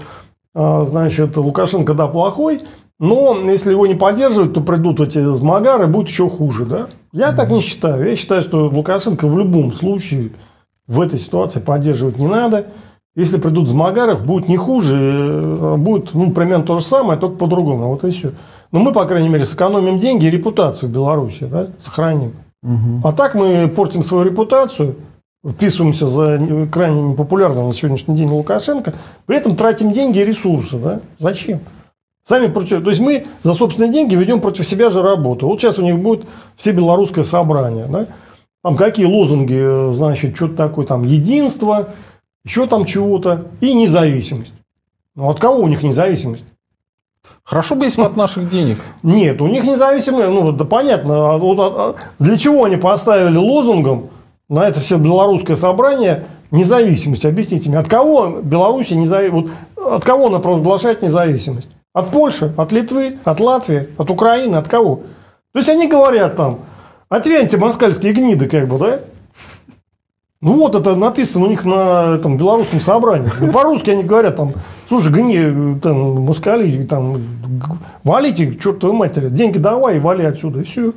а, 0.54 0.86
значит, 0.86 1.36
Лукашенко, 1.36 1.92
да, 1.92 2.06
плохой, 2.06 2.62
но 2.98 3.38
если 3.50 3.70
его 3.70 3.86
не 3.86 3.96
поддерживают, 3.96 4.54
то 4.54 4.62
придут 4.62 4.98
эти 5.00 5.22
змагары, 5.22 5.88
будет 5.88 6.08
еще 6.08 6.26
хуже, 6.30 6.64
да? 6.64 6.86
Я 7.12 7.32
так 7.32 7.50
не 7.50 7.60
считаю. 7.60 8.08
Я 8.08 8.16
считаю, 8.16 8.42
что 8.42 8.68
Лукашенко 8.68 9.26
в 9.26 9.38
любом 9.38 9.72
случае 9.72 10.30
в 10.86 11.00
этой 11.00 11.18
ситуации 11.18 11.60
поддерживать 11.60 12.18
не 12.18 12.26
надо. 12.26 12.66
Если 13.14 13.38
придут 13.38 13.68
змагары, 13.68 14.16
будет 14.16 14.48
не 14.48 14.56
хуже, 14.56 14.94
э, 14.94 15.76
будет 15.76 16.14
ну, 16.14 16.30
примерно 16.30 16.64
то 16.64 16.78
же 16.78 16.84
самое, 16.84 17.18
только 17.18 17.36
по-другому. 17.36 17.88
Вот 17.88 18.04
и 18.04 18.10
все. 18.10 18.32
Но 18.70 18.80
мы, 18.80 18.92
по 18.92 19.04
крайней 19.06 19.28
мере, 19.28 19.44
сэкономим 19.44 19.98
деньги 19.98 20.26
и 20.26 20.30
репутацию 20.30 20.90
Беларуси, 20.90 21.44
да? 21.50 21.68
сохраним. 21.80 22.32
Угу. 22.62 23.00
А 23.04 23.12
так 23.12 23.34
мы 23.34 23.68
портим 23.68 24.02
свою 24.02 24.24
репутацию, 24.24 24.96
вписываемся 25.44 26.06
за 26.06 26.68
крайне 26.70 27.02
непопулярного 27.02 27.68
на 27.68 27.74
сегодняшний 27.74 28.16
день 28.16 28.28
Лукашенко, 28.28 28.94
при 29.26 29.36
этом 29.36 29.56
тратим 29.56 29.92
деньги 29.92 30.18
и 30.18 30.24
ресурсы. 30.24 30.78
Да? 30.78 31.00
Зачем? 31.18 31.60
Сами 32.28 32.48
против, 32.48 32.84
то 32.84 32.90
есть 32.90 33.00
мы 33.00 33.26
за 33.42 33.54
собственные 33.54 33.90
деньги 33.90 34.14
ведем 34.14 34.42
против 34.42 34.68
себя 34.68 34.90
же 34.90 35.00
работу. 35.00 35.48
Вот 35.48 35.60
сейчас 35.60 35.78
у 35.78 35.82
них 35.82 35.98
будет 35.98 36.26
все 36.56 36.72
белорусское 36.72 37.24
собрание. 37.24 37.86
Да? 37.88 38.06
Там 38.62 38.76
какие 38.76 39.06
лозунги, 39.06 39.94
значит, 39.94 40.36
что-то 40.36 40.54
такое, 40.54 40.84
там 40.84 41.04
единство, 41.04 41.88
еще 42.44 42.66
там 42.66 42.84
чего-то 42.84 43.46
и 43.62 43.72
независимость. 43.72 44.52
Ну 45.14 45.30
от 45.30 45.40
кого 45.40 45.60
у 45.60 45.68
них 45.68 45.82
независимость? 45.82 46.44
Хорошо 47.44 47.76
бы, 47.76 47.86
если 47.86 48.02
от 48.02 48.14
наших 48.14 48.50
денег. 48.50 48.76
Нет, 49.02 49.40
у 49.40 49.46
них 49.46 49.64
независимые, 49.64 50.28
ну 50.28 50.52
да 50.52 50.66
понятно, 50.66 51.32
а 51.32 51.38
вот, 51.38 51.58
а, 51.58 51.94
для 52.18 52.36
чего 52.36 52.64
они 52.64 52.76
поставили 52.76 53.38
лозунгом 53.38 54.10
на 54.50 54.68
это 54.68 54.80
все 54.80 54.98
белорусское 54.98 55.56
собрание 55.56 56.26
независимость? 56.50 57.24
Объясните 57.24 57.70
мне, 57.70 57.78
от 57.78 57.88
кого 57.88 58.40
Беларусь 58.42 58.90
независимость, 58.90 59.50
вот, 59.76 59.94
от 59.94 60.04
кого 60.04 60.26
она 60.26 60.40
провозглашает 60.40 61.00
независимость? 61.00 61.70
От 61.98 62.12
Польши, 62.12 62.52
от 62.56 62.70
Литвы, 62.70 63.18
от 63.24 63.40
Латвии, 63.40 63.88
от 63.98 64.08
Украины, 64.08 64.54
от 64.54 64.68
кого? 64.68 65.00
То 65.52 65.58
есть 65.58 65.68
они 65.68 65.88
говорят 65.88 66.36
там, 66.36 66.60
отвяньте 67.08 67.56
москальские 67.56 68.12
гниды, 68.12 68.46
как 68.46 68.68
бы, 68.68 68.78
да? 68.78 69.00
Ну 70.40 70.52
вот 70.58 70.76
это 70.76 70.94
написано 70.94 71.46
у 71.46 71.48
них 71.48 71.64
на 71.64 72.14
этом 72.14 72.36
белорусском 72.36 72.80
собрании. 72.80 73.32
Ну, 73.40 73.50
по-русски 73.50 73.90
они 73.90 74.04
говорят 74.04 74.36
там, 74.36 74.54
слушай, 74.88 75.12
гни, 75.12 75.80
там, 75.80 76.20
москали, 76.20 76.84
там, 76.84 77.20
валите 78.04 78.54
чертовой 78.54 78.94
матери, 78.94 79.28
деньги 79.28 79.58
давай 79.58 79.96
и 79.96 79.98
вали 79.98 80.24
отсюда, 80.24 80.60
и 80.60 80.62
все. 80.62 80.92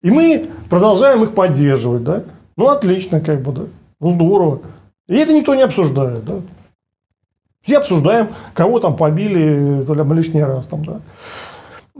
И 0.00 0.12
мы 0.12 0.44
продолжаем 0.68 1.24
их 1.24 1.32
поддерживать, 1.32 2.04
да? 2.04 2.22
Ну, 2.56 2.68
отлично, 2.68 3.20
как 3.20 3.40
бы, 3.40 3.50
да. 3.50 3.62
Ну, 3.98 4.10
здорово. 4.10 4.60
И 5.08 5.16
это 5.16 5.32
никто 5.32 5.56
не 5.56 5.62
обсуждает, 5.62 6.24
да. 6.24 6.34
Все 7.70 7.78
обсуждаем, 7.78 8.30
кого 8.52 8.80
там 8.80 8.96
побили 8.96 9.84
там, 9.84 10.12
лишний 10.12 10.42
раз. 10.42 10.66
Там, 10.66 10.84
да. 10.84 11.00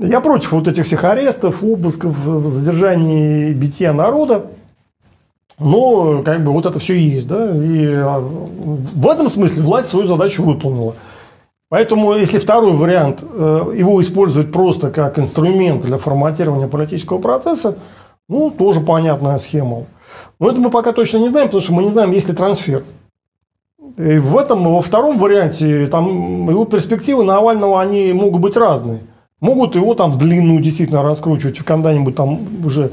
Я 0.00 0.20
против 0.20 0.50
вот 0.50 0.66
этих 0.66 0.84
всех 0.84 1.04
арестов, 1.04 1.62
обысков, 1.62 2.16
задержаний, 2.48 3.52
битья 3.52 3.92
народа. 3.92 4.46
Но 5.60 6.24
как 6.24 6.42
бы 6.42 6.50
вот 6.50 6.66
это 6.66 6.80
все 6.80 6.94
есть. 6.94 7.28
Да? 7.28 7.54
И 7.54 7.86
а, 7.86 8.18
в 8.18 9.06
этом 9.06 9.28
смысле 9.28 9.62
власть 9.62 9.90
свою 9.90 10.08
задачу 10.08 10.42
выполнила. 10.42 10.96
Поэтому, 11.68 12.14
если 12.14 12.40
второй 12.40 12.72
вариант, 12.72 13.22
э, 13.22 13.72
его 13.76 14.02
использовать 14.02 14.50
просто 14.50 14.90
как 14.90 15.20
инструмент 15.20 15.82
для 15.82 15.98
форматирования 15.98 16.66
политического 16.66 17.18
процесса, 17.18 17.76
ну, 18.28 18.50
тоже 18.50 18.80
понятная 18.80 19.38
схема. 19.38 19.84
Но 20.40 20.50
это 20.50 20.60
мы 20.60 20.70
пока 20.70 20.92
точно 20.92 21.18
не 21.18 21.28
знаем, 21.28 21.46
потому 21.46 21.62
что 21.62 21.72
мы 21.72 21.84
не 21.84 21.90
знаем, 21.90 22.10
есть 22.10 22.28
ли 22.28 22.34
трансфер. 22.34 22.82
И 23.97 24.18
в 24.18 24.36
этом, 24.36 24.64
во 24.64 24.80
втором 24.80 25.18
варианте, 25.18 25.86
там 25.86 26.49
его 26.49 26.64
перспективы 26.64 27.24
Навального, 27.24 27.80
они 27.80 28.12
могут 28.12 28.41
быть 28.41 28.57
разные. 28.57 29.01
Могут 29.41 29.74
его 29.74 29.95
там 29.95 30.11
в 30.11 30.18
длину 30.18 30.61
действительно 30.61 31.03
раскручивать, 31.03 31.59
когда-нибудь 31.61 32.14
там 32.14 32.41
уже 32.64 32.93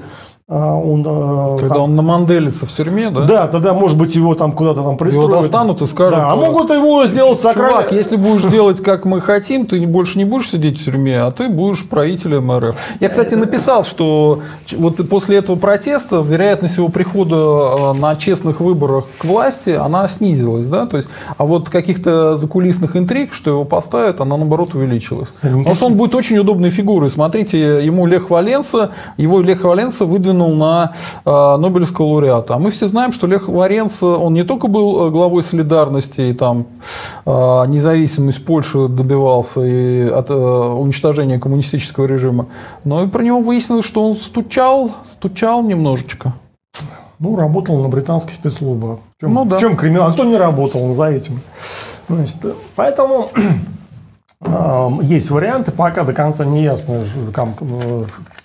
он, 0.50 1.02
э, 1.06 1.58
Когда 1.60 1.76
там, 1.76 1.84
он 1.84 1.96
наманделится 1.98 2.66
в 2.66 2.72
тюрьме, 2.72 3.10
да? 3.10 3.26
Да, 3.26 3.48
тогда, 3.48 3.74
может 3.74 3.98
быть, 3.98 4.16
его 4.16 4.34
там 4.34 4.54
куда-то 4.54 4.82
там 4.82 4.96
пристроят. 4.96 5.30
Его 5.30 5.42
достанут 5.42 5.82
и 5.82 5.86
скажут... 5.86 6.18
Да, 6.18 6.32
а 6.32 6.38
могут 6.38 6.70
его 6.70 7.06
сделать 7.06 7.38
сакраль... 7.42 7.72
Чувак, 7.72 7.92
если 7.92 8.16
будешь 8.16 8.44
делать, 8.52 8.82
как 8.82 9.04
мы 9.04 9.20
хотим, 9.20 9.66
ты 9.66 9.86
больше 9.86 10.18
не 10.18 10.24
будешь 10.24 10.50
сидеть 10.50 10.80
в 10.80 10.86
тюрьме, 10.86 11.20
а 11.20 11.32
ты 11.32 11.50
будешь 11.50 11.86
правителем 11.90 12.50
РФ. 12.50 12.78
Я, 13.02 13.10
кстати, 13.10 13.36
написал, 13.36 13.84
что 13.84 14.40
вот 14.78 15.10
после 15.10 15.40
этого 15.40 15.58
протеста 15.58 16.22
вероятность 16.22 16.78
его 16.78 16.88
прихода 16.88 17.36
э, 17.36 17.94
на 18.00 18.16
честных 18.16 18.62
выборах 18.62 19.04
к 19.18 19.26
власти, 19.26 19.72
она 19.72 20.08
снизилась, 20.08 20.66
да? 20.66 20.86
То 20.86 20.96
есть, 20.96 21.10
а 21.38 21.46
вот 21.46 21.70
каких-то 21.70 22.38
закулисных 22.38 22.96
интриг, 22.96 23.34
что 23.34 23.50
его 23.50 23.66
поставят, 23.66 24.22
она, 24.22 24.38
наоборот, 24.38 24.76
увеличилась. 24.76 25.28
Потому 25.42 25.76
что 25.76 25.88
он 25.88 25.96
будет 25.96 26.16
очень 26.16 26.38
удобной 26.38 26.70
фигурой. 26.70 27.10
Смотрите, 27.10 27.86
ему 27.86 28.06
Лех 28.06 28.30
Валенса, 28.30 28.92
его 29.18 29.42
Лех 29.42 29.66
Валенса 29.66 30.06
выдвинул 30.06 30.37
выдвинул 30.38 30.56
на 30.56 30.94
э, 31.26 31.58
Нобелевского 31.58 32.06
лауреата. 32.06 32.56
А 32.56 32.60
мы 32.60 32.70
все 32.70 32.88
знаем, 32.88 33.12
что 33.12 33.28
Лех 33.28 33.50
Варенц, 33.50 34.02
он 34.02 34.34
не 34.34 34.44
только 34.44 34.68
был 34.68 35.08
э, 35.08 35.10
главой 35.10 35.44
солидарности 35.44 36.22
и 36.22 36.34
там 36.34 36.68
э, 37.26 37.30
независимость 37.68 38.46
Польши 38.46 38.88
добивался 38.88 39.64
и 39.64 40.08
от 40.08 40.30
уничтожения 40.30 41.40
коммунистического 41.40 42.06
режима, 42.06 42.48
но 42.84 43.04
и 43.04 43.08
про 43.08 43.24
него 43.24 43.42
выяснилось, 43.42 43.86
что 43.86 44.08
он 44.08 44.16
стучал, 44.16 44.92
стучал 45.12 45.64
немножечко. 45.64 46.34
Ну, 47.20 47.36
работал 47.36 47.82
на 47.82 47.90
британских 47.90 48.34
спецслужбах. 48.34 49.00
В 49.18 49.22
чем, 49.22 49.34
ну, 49.34 49.46
да. 49.46 49.58
в 49.58 49.60
чем 49.60 49.76
криминал? 49.76 50.10
А 50.10 50.14
кто 50.14 50.24
не 50.24 50.38
работал, 50.38 50.86
назовите. 50.86 51.32
Значит, 52.08 52.36
поэтому 52.76 53.30
есть 55.02 55.32
варианты, 55.32 55.72
пока 55.72 56.04
до 56.04 56.14
конца 56.14 56.46
не 56.46 56.64
ясно, 56.64 57.04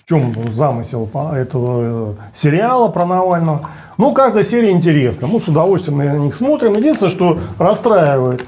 в 0.05 0.09
чем 0.09 0.33
замысел 0.53 1.09
этого 1.33 2.11
э, 2.11 2.13
сериала 2.35 2.89
про 2.89 3.05
Навального. 3.05 3.69
Ну, 3.97 4.11
каждая 4.13 4.43
серия 4.43 4.71
интересна. 4.71 5.27
Мы 5.27 5.39
с 5.39 5.47
удовольствием 5.47 5.99
на 5.99 6.17
них 6.17 6.35
смотрим. 6.35 6.73
Единственное, 6.73 7.11
что 7.11 7.37
расстраивает, 7.57 8.43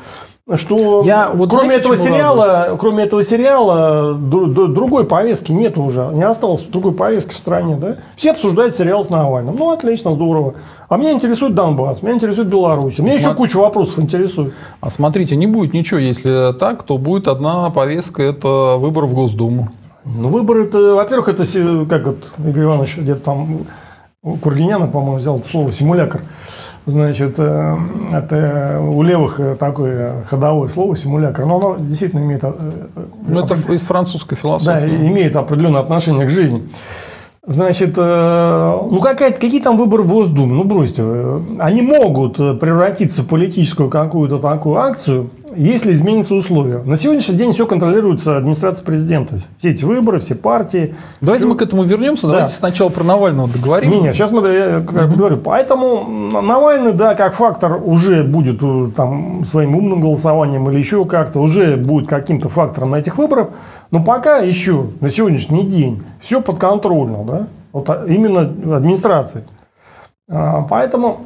что 0.57 1.03
я, 1.03 1.29
вот 1.33 1.49
кроме 1.49 1.69
знаете, 1.69 1.81
этого 1.81 1.97
сериала, 1.97 2.45
радуюсь? 2.45 2.79
кроме 2.79 3.03
этого 3.03 3.23
сериала, 3.23 4.13
другой 4.13 5.05
повестки 5.05 5.53
нет 5.53 5.77
уже, 5.77 6.09
не 6.13 6.23
осталось 6.23 6.61
другой 6.61 6.91
повестки 6.91 7.33
в 7.33 7.37
стране, 7.37 7.77
да? 7.77 7.95
Все 8.17 8.31
обсуждают 8.31 8.75
сериал 8.75 9.03
с 9.03 9.09
Навальным. 9.09 9.55
Ну, 9.57 9.71
отлично, 9.71 10.13
здорово. 10.13 10.55
А 10.89 10.97
меня 10.97 11.13
интересует 11.13 11.55
Донбасс, 11.55 12.03
меня 12.03 12.15
интересует 12.15 12.49
Беларусь. 12.49 12.99
Меня 12.99 13.13
Сма... 13.13 13.29
еще 13.29 13.33
куча 13.33 13.57
вопросов 13.57 13.97
интересует. 13.97 14.53
А 14.81 14.89
смотрите, 14.91 15.37
не 15.37 15.47
будет 15.47 15.73
ничего, 15.73 16.01
если 16.01 16.53
так, 16.53 16.83
то 16.83 16.97
будет 16.97 17.29
одна 17.29 17.69
повестка, 17.69 18.21
это 18.21 18.75
выбор 18.77 19.05
в 19.05 19.15
Госдуму. 19.15 19.69
Ну, 20.05 20.29
выборы 20.29 20.65
это, 20.65 20.95
во-первых, 20.95 21.29
это, 21.29 21.45
как 21.89 22.05
вот 22.05 22.31
Игорь 22.37 22.63
Иванович 22.63 22.97
где-то 22.97 23.21
там 23.21 23.65
Кургиняна, 24.41 24.87
по-моему, 24.87 25.17
взял 25.17 25.37
это 25.39 25.47
слово 25.47 25.71
симулятор. 25.71 26.21
Значит, 26.87 27.35
э, 27.37 27.75
это 28.11 28.79
у 28.79 29.01
левых 29.01 29.39
такое 29.59 30.23
ходовое 30.29 30.69
слово 30.69 30.95
симулятор, 30.95 31.45
но 31.45 31.57
оно 31.57 31.75
действительно 31.79 32.21
имеет... 32.21 32.43
Э, 32.43 32.53
ну, 33.27 33.43
это 33.43 33.55
из 33.73 33.81
французской 33.81 34.35
философии. 34.35 34.87
Да, 34.87 34.87
имеет 34.87 35.35
определенное 35.35 35.81
отношение 35.81 36.27
к 36.27 36.29
жизни. 36.29 36.69
Значит, 37.47 37.93
э, 37.97 38.79
ну 38.89 38.99
какая-то, 38.99 39.39
какие 39.39 39.61
там 39.61 39.77
выборы 39.77 40.03
в 40.03 40.11
Госдуме? 40.11 40.53
Ну 40.53 40.63
бросьте, 40.63 41.03
они 41.59 41.81
могут 41.81 42.37
превратиться 42.37 43.23
в 43.23 43.27
политическую 43.27 43.89
какую-то 43.89 44.37
такую 44.37 44.77
акцию, 44.77 45.29
если 45.55 45.93
изменятся 45.93 46.35
условия. 46.35 46.79
На 46.83 46.97
сегодняшний 46.97 47.35
день 47.35 47.53
все 47.53 47.65
контролируется 47.65 48.37
администрацией 48.37 48.85
президента. 48.85 49.39
Все 49.59 49.71
эти 49.71 49.83
выборы, 49.83 50.19
все 50.19 50.35
партии. 50.35 50.95
Давайте 51.21 51.45
все... 51.45 51.53
мы 51.53 51.57
к 51.57 51.61
этому 51.61 51.83
вернемся. 51.83 52.27
Да. 52.27 52.33
Давайте 52.33 52.53
сначала 52.53 52.89
про 52.89 53.03
Навального 53.03 53.47
договорим. 53.47 53.89
Не, 53.89 53.99
не, 54.01 54.13
сейчас 54.13 54.31
мы 54.31 54.47
я, 54.53 54.81
как 54.81 55.09
угу. 55.09 55.17
говорю. 55.17 55.37
Поэтому 55.37 56.41
Навальный, 56.41 56.93
да, 56.93 57.15
как 57.15 57.33
фактор 57.33 57.79
уже 57.83 58.23
будет 58.23 58.61
э, 58.61 58.91
там 58.95 59.45
своим 59.45 59.75
умным 59.75 60.01
голосованием 60.01 60.69
или 60.69 60.77
еще 60.77 61.05
как-то, 61.05 61.39
уже 61.39 61.77
будет 61.77 62.07
каким-то 62.07 62.49
фактором 62.49 62.91
на 62.91 62.97
этих 62.97 63.17
выборах. 63.17 63.49
Но 63.91 64.03
пока 64.03 64.37
еще 64.37 64.87
на 64.99 65.09
сегодняшний 65.09 65.63
день 65.63 66.03
все 66.19 66.41
подконтрольно, 66.41 67.23
да, 67.23 67.47
вот 67.71 67.89
а, 67.89 68.05
именно 68.07 68.41
администрации. 68.41 69.43
А, 70.29 70.65
поэтому 70.69 71.21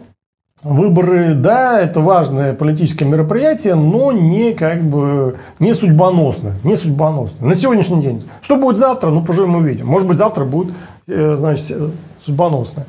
Выборы, 0.62 1.36
да, 1.36 1.80
это 1.80 2.02
важное 2.02 2.54
политическое 2.54 3.06
мероприятие, 3.06 3.76
но 3.76 4.12
не 4.12 4.54
как 4.54 4.82
бы 4.84 5.38
не 5.60 5.74
судьбоносное, 5.74 6.56
не 6.66 6.76
судьбоносное. 6.76 7.48
На 7.48 7.56
сегодняшний 7.56 8.02
день. 8.02 8.28
Что 8.42 8.58
будет 8.58 8.78
завтра, 8.78 9.10
ну, 9.10 9.24
поживем 9.24 9.56
увидим. 9.56 9.88
Может 9.88 10.08
быть, 10.08 10.18
завтра 10.18 10.44
будет, 10.44 10.74
э, 11.08 11.36
значит, 11.38 11.78
судьбоносное. 12.26 12.86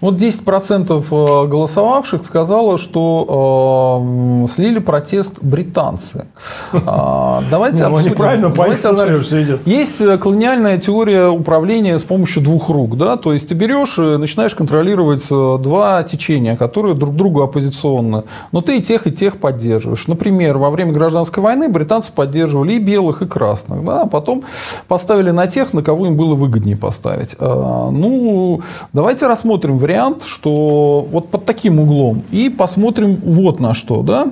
Вот 0.00 0.14
10% 0.14 1.04
э, 1.10 1.48
голосовавших 1.48 2.24
сказало, 2.24 2.78
что 2.78 4.44
э, 4.44 4.46
слили 4.48 4.78
протест 4.78 5.34
британцы. 5.40 6.26
А, 6.72 7.42
давайте 7.50 7.84
ну, 7.88 7.96
обсудим. 7.96 8.12
Неправильно, 8.12 8.50
по 8.50 8.68
их 8.68 8.78
сценарию 8.78 9.20
все 9.20 9.42
идет. 9.42 9.66
Есть 9.66 10.00
э, 10.00 10.16
колониальная 10.18 10.78
теория 10.78 11.28
управления 11.28 11.98
с 11.98 12.04
помощью 12.04 12.42
двух 12.42 12.68
рук. 12.68 12.96
Да? 12.96 13.16
То 13.16 13.32
есть 13.32 13.48
ты 13.48 13.54
берешь 13.54 13.98
и 13.98 14.18
начинаешь 14.18 14.54
контролировать 14.54 15.24
э, 15.30 15.58
два 15.60 16.02
течения, 16.04 16.56
которые 16.56 16.94
друг 16.94 17.16
другу 17.16 17.42
оппозиционны. 17.42 18.22
Но 18.52 18.60
ты 18.60 18.78
и 18.78 18.82
тех, 18.82 19.06
и 19.06 19.10
тех 19.10 19.38
поддерживаешь. 19.38 20.06
Например, 20.06 20.58
во 20.58 20.70
время 20.70 20.92
гражданской 20.92 21.42
войны 21.42 21.68
британцы 21.68 22.12
поддерживали 22.12 22.74
и 22.74 22.78
белых, 22.78 23.22
и 23.22 23.26
красных. 23.26 23.84
Да? 23.84 24.02
А 24.02 24.06
потом 24.06 24.44
поставили 24.86 25.30
на 25.30 25.46
тех, 25.48 25.72
на 25.72 25.82
кого 25.82 26.06
им 26.06 26.16
было 26.16 26.34
выгоднее 26.34 26.76
поставить. 26.76 27.34
А, 27.38 27.90
ну, 27.90 28.60
давайте 28.92 29.26
рассмотрим 29.26 29.67
рассмотрим 29.68 29.78
вариант, 29.78 30.22
что 30.24 31.06
вот 31.10 31.28
под 31.28 31.44
таким 31.44 31.78
углом, 31.78 32.22
и 32.30 32.48
посмотрим 32.48 33.16
вот 33.16 33.60
на 33.60 33.74
что, 33.74 34.02
да, 34.02 34.28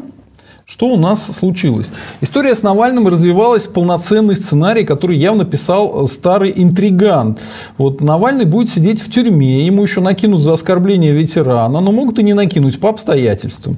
что 0.64 0.86
у 0.86 0.96
нас 0.96 1.24
случилось? 1.38 1.90
История 2.20 2.54
с 2.54 2.62
Навальным 2.62 3.06
развивалась 3.06 3.68
в 3.68 3.72
полноценный 3.72 4.34
сценарий, 4.34 4.84
который 4.84 5.16
явно 5.16 5.44
писал 5.44 6.08
старый 6.08 6.52
интригант. 6.56 7.40
Вот 7.78 8.00
Навальный 8.00 8.46
будет 8.46 8.68
сидеть 8.68 9.00
в 9.00 9.08
тюрьме, 9.08 9.64
ему 9.64 9.82
еще 9.82 10.00
накинут 10.00 10.40
за 10.40 10.54
оскорбление 10.54 11.12
ветерана, 11.12 11.80
но 11.80 11.92
могут 11.92 12.18
и 12.18 12.24
не 12.24 12.34
накинуть 12.34 12.80
по 12.80 12.88
обстоятельствам. 12.88 13.76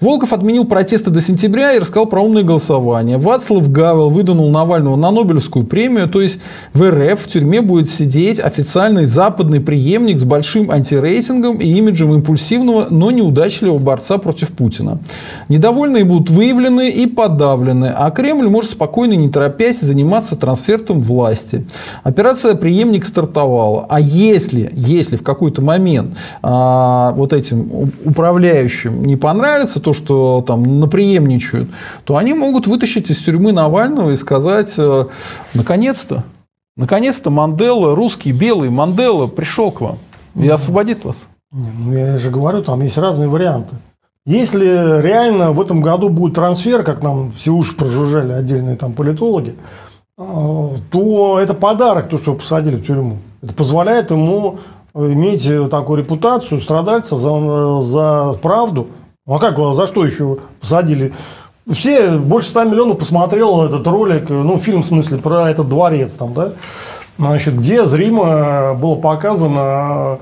Волков 0.00 0.32
отменил 0.32 0.64
протесты 0.64 1.10
до 1.10 1.20
сентября 1.20 1.72
и 1.72 1.80
рассказал 1.80 2.06
про 2.06 2.22
умное 2.22 2.44
голосование. 2.44 3.18
Вацлав 3.18 3.68
Гавел 3.70 4.10
выдвинул 4.10 4.48
Навального 4.48 4.94
на 4.94 5.10
Нобелевскую 5.10 5.66
премию, 5.66 6.08
то 6.08 6.20
есть 6.20 6.38
в 6.72 6.88
РФ 6.88 7.20
в 7.20 7.26
тюрьме 7.26 7.62
будет 7.62 7.90
сидеть 7.90 8.38
официальный 8.38 9.06
западный 9.06 9.60
преемник 9.60 10.20
с 10.20 10.24
большим 10.24 10.70
антирейтингом 10.70 11.56
и 11.56 11.66
имиджем 11.66 12.14
импульсивного, 12.14 12.86
но 12.90 13.10
неудачливого 13.10 13.78
борца 13.78 14.18
против 14.18 14.52
Путина. 14.52 14.98
Недовольные 15.48 16.04
будут 16.04 16.30
выявлены 16.30 16.90
и 16.90 17.08
подавлены, 17.08 17.92
а 17.96 18.08
Кремль 18.12 18.48
может 18.48 18.70
спокойно, 18.70 19.14
не 19.14 19.28
торопясь, 19.28 19.80
заниматься 19.80 20.36
трансфертом 20.36 21.00
власти. 21.00 21.66
Операция 22.04 22.54
«Преемник» 22.54 23.04
стартовала. 23.04 23.86
А 23.88 23.98
если, 23.98 24.70
если 24.74 25.16
в 25.16 25.24
какой-то 25.24 25.60
момент 25.60 26.16
а, 26.40 27.12
вот 27.16 27.32
этим 27.32 27.90
управляющим 28.04 29.04
не 29.04 29.16
понравится, 29.16 29.80
то, 29.88 29.94
что 29.94 30.44
там 30.46 30.80
наприемничают, 30.80 31.70
то 32.04 32.18
они 32.18 32.34
могут 32.34 32.66
вытащить 32.66 33.10
из 33.10 33.16
тюрьмы 33.24 33.52
Навального 33.52 34.10
и 34.10 34.16
сказать, 34.16 34.74
э, 34.76 35.06
наконец-то, 35.54 36.24
наконец-то 36.76 37.30
Мандела, 37.30 37.96
русский, 37.96 38.32
белый 38.32 38.68
Мандела 38.68 39.28
пришел 39.28 39.70
к 39.70 39.80
вам 39.80 39.96
и 40.34 40.46
освободит 40.46 41.06
вас. 41.06 41.16
Ну, 41.52 41.94
я 41.94 42.18
же 42.18 42.28
говорю, 42.28 42.62
там 42.62 42.82
есть 42.82 42.98
разные 42.98 43.28
варианты. 43.28 43.76
Если 44.26 45.00
реально 45.00 45.52
в 45.52 45.60
этом 45.62 45.80
году 45.80 46.10
будет 46.10 46.34
трансфер, 46.34 46.82
как 46.82 47.02
нам 47.02 47.32
все 47.32 47.52
уши 47.52 47.74
прожужжали 47.74 48.32
отдельные 48.32 48.76
там 48.76 48.92
политологи, 48.92 49.54
э, 50.18 50.68
то 50.90 51.40
это 51.40 51.54
подарок, 51.54 52.10
то, 52.10 52.18
что 52.18 52.32
его 52.32 52.38
посадили 52.38 52.76
в 52.76 52.84
тюрьму. 52.84 53.16
Это 53.40 53.54
позволяет 53.54 54.10
ему 54.10 54.58
иметь 54.94 55.48
такую 55.70 56.00
репутацию 56.00 56.60
страдальца 56.60 57.16
за, 57.16 57.82
за 57.82 58.38
правду, 58.42 58.88
ну 59.28 59.34
а 59.34 59.38
как, 59.38 59.58
за 59.74 59.86
что 59.86 60.06
еще 60.06 60.38
посадили? 60.58 61.12
Все, 61.70 62.16
больше 62.16 62.48
100 62.48 62.64
миллионов 62.64 62.98
посмотрел 62.98 63.62
этот 63.62 63.86
ролик, 63.86 64.30
ну, 64.30 64.56
фильм 64.56 64.82
в 64.82 64.86
смысле, 64.86 65.18
про 65.18 65.50
этот 65.50 65.68
дворец 65.68 66.14
там, 66.14 66.32
да, 66.32 66.52
значит, 67.18 67.54
где 67.54 67.84
зримо 67.84 68.72
было 68.72 68.94
показано 68.94 70.18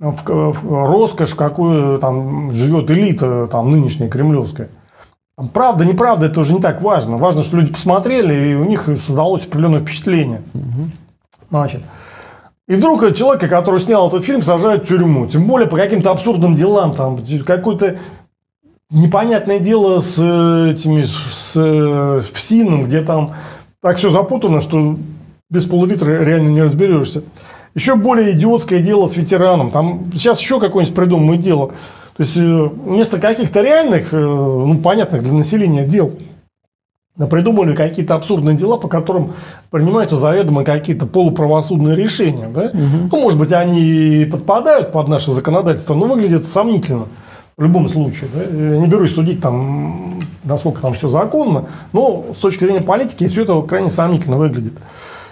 в, 0.00 0.22
в 0.26 0.86
роскошь, 0.86 1.34
какую 1.36 2.00
там 2.00 2.50
живет 2.52 2.90
элита 2.90 3.46
там 3.46 3.70
нынешняя 3.70 4.10
кремлевская. 4.10 4.70
Правда, 5.52 5.84
неправда, 5.84 6.26
это 6.26 6.40
уже 6.40 6.52
не 6.52 6.60
так 6.60 6.82
важно. 6.82 7.16
Важно, 7.16 7.44
что 7.44 7.58
люди 7.58 7.72
посмотрели, 7.72 8.50
и 8.50 8.54
у 8.56 8.64
них 8.64 8.86
создалось 9.06 9.44
определенное 9.44 9.82
впечатление. 9.82 10.42
Угу. 10.52 10.90
Значит, 11.50 11.82
и 12.68 12.74
вдруг 12.74 13.14
человека, 13.14 13.48
который 13.48 13.80
снял 13.80 14.08
этот 14.08 14.26
фильм, 14.26 14.42
сажают 14.42 14.84
в 14.84 14.88
тюрьму. 14.88 15.26
Тем 15.26 15.46
более 15.46 15.68
по 15.68 15.76
каким-то 15.76 16.10
абсурдным 16.10 16.54
делам. 16.54 16.94
Там 16.94 17.18
какой-то 17.46 17.96
непонятное 18.90 19.58
дело 19.58 20.00
с 20.00 20.14
этими, 20.14 21.04
с 21.04 22.22
ФСИНом, 22.32 22.86
где 22.86 23.02
там 23.02 23.34
так 23.80 23.96
все 23.96 24.10
запутано, 24.10 24.60
что 24.60 24.96
без 25.50 25.64
пол-литра 25.64 26.24
реально 26.24 26.48
не 26.48 26.62
разберешься. 26.62 27.22
Еще 27.74 27.94
более 27.94 28.32
идиотское 28.32 28.80
дело 28.80 29.06
с 29.08 29.16
ветераном. 29.16 29.70
Там 29.70 30.10
сейчас 30.12 30.40
еще 30.40 30.58
какое-нибудь 30.58 30.96
придумают 30.96 31.40
дело. 31.40 31.68
То 32.16 32.22
есть, 32.24 32.36
э, 32.36 32.40
вместо 32.40 33.20
каких-то 33.20 33.62
реальных, 33.62 34.12
э, 34.12 34.16
ну, 34.18 34.78
понятных 34.78 35.22
для 35.22 35.32
населения 35.32 35.84
дел, 35.84 36.12
придумали 37.30 37.74
какие-то 37.74 38.14
абсурдные 38.14 38.56
дела, 38.56 38.76
по 38.76 38.88
которым 38.88 39.32
принимаются 39.70 40.16
заведомо 40.16 40.64
какие-то 40.64 41.06
полуправосудные 41.06 41.96
решения. 41.96 42.48
Да? 42.48 42.66
Угу. 42.66 43.08
Ну, 43.12 43.20
может 43.20 43.38
быть, 43.38 43.52
они 43.52 44.26
подпадают 44.30 44.92
под 44.92 45.08
наше 45.08 45.30
законодательство, 45.30 45.94
но 45.94 46.06
выглядят 46.06 46.44
сомнительно. 46.44 47.06
В 47.58 47.62
любом 47.64 47.88
случае. 47.88 48.30
Да? 48.32 48.44
Не 48.46 48.86
берусь 48.86 49.14
судить, 49.14 49.40
там, 49.40 50.20
насколько 50.44 50.80
там 50.80 50.94
все 50.94 51.08
законно, 51.08 51.66
но 51.92 52.26
с 52.32 52.38
точки 52.38 52.62
зрения 52.62 52.82
политики 52.82 53.26
все 53.26 53.42
это 53.42 53.60
крайне 53.62 53.90
сомнительно 53.90 54.36
выглядит. 54.36 54.74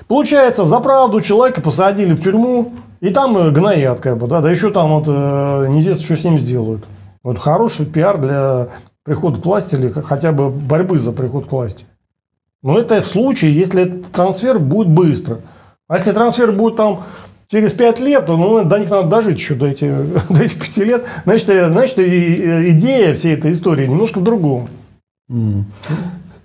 Получается, 0.09 0.65
за 0.65 0.81
правду 0.81 1.21
человека 1.21 1.61
посадили 1.61 2.15
в 2.15 2.21
тюрьму, 2.21 2.73
и 3.01 3.11
там 3.11 3.53
гноят, 3.53 4.01
как 4.01 4.19
бы, 4.19 4.27
да, 4.27 4.41
да 4.41 4.51
еще 4.51 4.71
там 4.71 4.99
вот, 4.99 5.05
э, 5.07 5.67
неизвестно, 5.69 6.05
что 6.05 6.17
с 6.17 6.25
ним 6.25 6.39
сделают. 6.39 6.85
Вот 7.23 7.39
хороший 7.39 7.87
пиар 7.87 8.19
для 8.19 8.69
прихода 9.05 9.41
к 9.41 9.45
власти 9.45 9.77
или 9.77 9.91
хотя 9.91 10.33
бы 10.33 10.51
борьбы 10.51 10.99
за 10.99 11.13
приход 11.13 11.47
к 11.47 11.53
власти. 11.53 11.85
Но 12.65 12.77
это 12.77 13.01
в 13.01 13.07
случае, 13.07 13.55
если 13.55 13.83
этот 13.83 14.11
трансфер 14.11 14.59
будет 14.59 14.89
быстро. 14.89 15.39
А 15.87 15.99
если 15.99 16.11
трансфер 16.11 16.51
будет 16.51 16.75
там 16.75 17.05
через 17.51 17.73
5 17.73 18.01
лет, 18.01 18.27
то 18.27 18.37
ну, 18.37 18.65
до 18.65 18.79
них 18.79 18.91
надо 18.91 19.09
дожить 19.09 19.39
еще 19.39 19.55
до 19.57 19.67
этих, 19.67 20.29
до 20.29 20.43
этих 20.43 20.59
5 20.59 20.77
лет. 20.79 21.05
Значит, 21.25 21.47
значит, 21.47 21.99
идея 21.99 23.15
всей 23.15 23.35
этой 23.35 23.53
истории 23.53 23.87
немножко 23.87 24.19
в 24.19 24.25
другом. 24.25 24.69
Mm. 25.31 25.65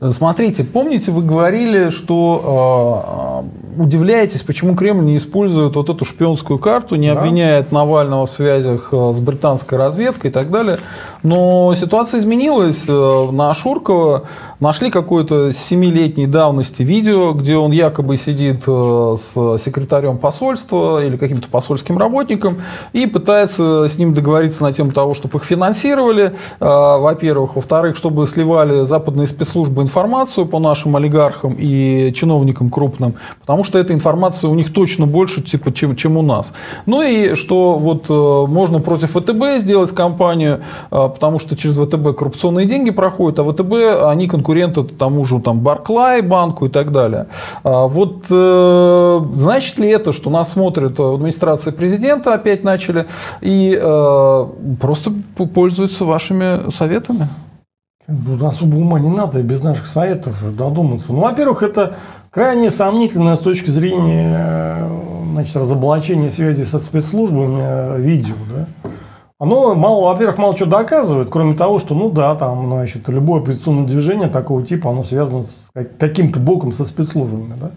Смотрите, 0.10 0.64
помните, 0.64 1.12
вы 1.12 1.22
говорили, 1.22 1.90
что 1.90 3.46
э, 3.78 3.82
удивляетесь, 3.84 4.42
почему 4.42 4.76
Кремль 4.76 5.06
не 5.06 5.18
использует 5.18 5.76
вот 5.76 5.92
эту 5.92 6.06
шпионскую 6.06 6.58
карту, 6.58 6.96
не 6.96 7.14
да. 7.14 7.20
обвиняет 7.20 7.72
Навального 7.72 8.26
в 8.26 8.32
связях 8.32 8.90
э, 8.92 9.14
с 9.16 9.20
британской 9.20 9.78
разведкой 9.78 10.32
и 10.32 10.34
так 10.34 10.50
далее. 10.50 10.80
Но 11.22 11.76
ситуация 11.76 12.20
изменилась. 12.20 12.86
Э, 12.88 13.30
на 13.32 13.54
Шуркова 13.54 14.24
нашли 14.62 14.92
какое-то 14.92 15.52
семилетней 15.52 16.28
давности 16.28 16.84
видео, 16.84 17.34
где 17.34 17.58
он 17.58 17.72
якобы 17.72 18.16
сидит 18.16 18.64
э, 18.68 19.18
с 19.18 19.62
секретарем 19.62 20.18
посольства 20.18 21.04
или 21.04 21.18
каким-то 21.18 21.50
посольским 21.50 21.98
работником 21.98 22.62
и 22.94 23.08
пытается 23.08 23.88
с 23.88 23.98
ним 23.98 24.14
договориться 24.14 24.64
на 24.64 24.72
тему 24.72 24.92
того, 24.92 25.14
чтобы 25.16 25.40
их 25.40 25.44
финансировали, 25.44 26.36
во-первых. 26.60 27.56
Во-вторых, 27.56 27.98
чтобы 27.98 28.28
сливали 28.28 28.86
западные 28.86 29.28
спецслужбы 29.28 29.82
информацию 29.82 30.46
по 30.46 30.60
нашим 30.60 30.96
олигархам 30.96 31.56
и 31.58 32.14
чиновникам 32.14 32.70
крупным, 32.70 33.16
потому 33.40 33.64
что 33.64 33.80
эта 33.80 33.94
информация 33.94 34.50
у 34.50 34.56
них 34.56 34.72
точно 34.72 35.08
больше, 35.08 35.42
типа, 35.42 35.74
чем, 35.74 35.96
чем 35.96 36.18
у 36.18 36.22
нас. 36.22 36.54
Ну 36.86 37.02
и 37.02 37.34
что 37.34 37.78
вот 37.78 38.10
можно 38.48 38.80
против 38.80 39.12
ВТБ 39.12 39.58
сделать 39.58 39.92
кампанию, 39.92 40.62
потому 40.90 41.40
что 41.40 41.58
через 41.58 41.78
ВТБ 41.78 42.16
коррупционные 42.16 42.68
деньги 42.68 42.92
проходят, 42.92 43.40
а 43.40 43.44
ВТБ, 43.44 44.04
они 44.08 44.28
конкуренты 44.52 44.84
тому 44.84 45.26
же 45.26 45.40
там 45.40 45.62
Барклай 45.62 46.22
банку 46.22 46.66
и 46.66 46.70
так 46.70 46.92
далее. 46.92 47.28
А 47.64 47.88
вот 47.88 48.26
э, 48.30 49.22
значит 49.34 49.80
ли 49.80 49.90
это, 49.90 50.12
что 50.12 50.30
нас 50.30 50.54
смотрят 50.54 51.00
в 51.00 51.16
администрации 51.16 51.72
президента 51.72 52.34
опять 52.34 52.64
начали 52.64 53.06
и 53.42 53.78
э, 53.82 54.46
просто 54.80 55.12
пользуются 55.54 56.06
вашими 56.06 56.70
советами? 56.72 57.30
Ну, 58.08 58.46
особо 58.46 58.76
ума 58.76 59.00
не 59.00 59.10
надо 59.10 59.42
без 59.42 59.64
наших 59.64 59.88
советов 59.88 60.36
додуматься. 60.56 61.08
Ну, 61.10 61.22
во-первых, 61.22 61.64
это 61.64 61.96
крайне 62.30 62.72
сомнительное 62.72 63.36
с 63.36 63.40
точки 63.40 63.70
зрения 63.70 64.36
э, 64.38 64.90
значит, 65.34 65.56
разоблачения 65.56 66.30
связи 66.30 66.64
со 66.64 66.80
спецслужбами 66.80 67.62
э, 67.62 68.02
видео. 68.02 68.36
Да? 68.54 68.90
Оно, 69.42 69.74
мало, 69.74 70.10
во-первых, 70.10 70.38
мало 70.38 70.56
что 70.56 70.68
доказывает, 70.68 71.30
кроме 71.32 71.56
того, 71.56 71.80
что, 71.80 71.96
ну 71.96 72.12
да, 72.12 72.36
там, 72.36 72.68
значит, 72.68 73.10
любое 73.10 73.42
оппозиционное 73.42 73.88
движение 73.88 74.30
такого 74.30 74.62
типа, 74.62 74.92
оно 74.92 75.04
связано 75.04 75.42
с 75.42 75.56
каким-то 75.98 76.40
боком 76.40 76.74
со 76.74 76.86
спецслужбами. 76.86 77.56
Да? 77.60 77.72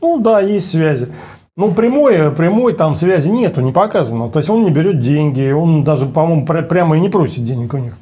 Ну 0.00 0.20
да, 0.20 0.38
есть 0.38 0.70
связи. 0.70 1.08
Ну, 1.56 1.72
прямой, 1.72 2.30
прямой 2.30 2.72
там 2.72 2.94
связи 2.94 3.30
нету, 3.30 3.62
не 3.62 3.72
показано. 3.72 4.28
То 4.28 4.38
есть 4.38 4.48
он 4.48 4.62
не 4.62 4.70
берет 4.70 5.00
деньги, 5.00 5.50
он 5.50 5.82
даже, 5.82 6.06
по-моему, 6.06 6.46
прямо 6.46 6.96
и 6.96 7.00
не 7.00 7.08
просит 7.08 7.42
денег 7.42 7.74
у 7.74 7.78
них. 7.78 7.94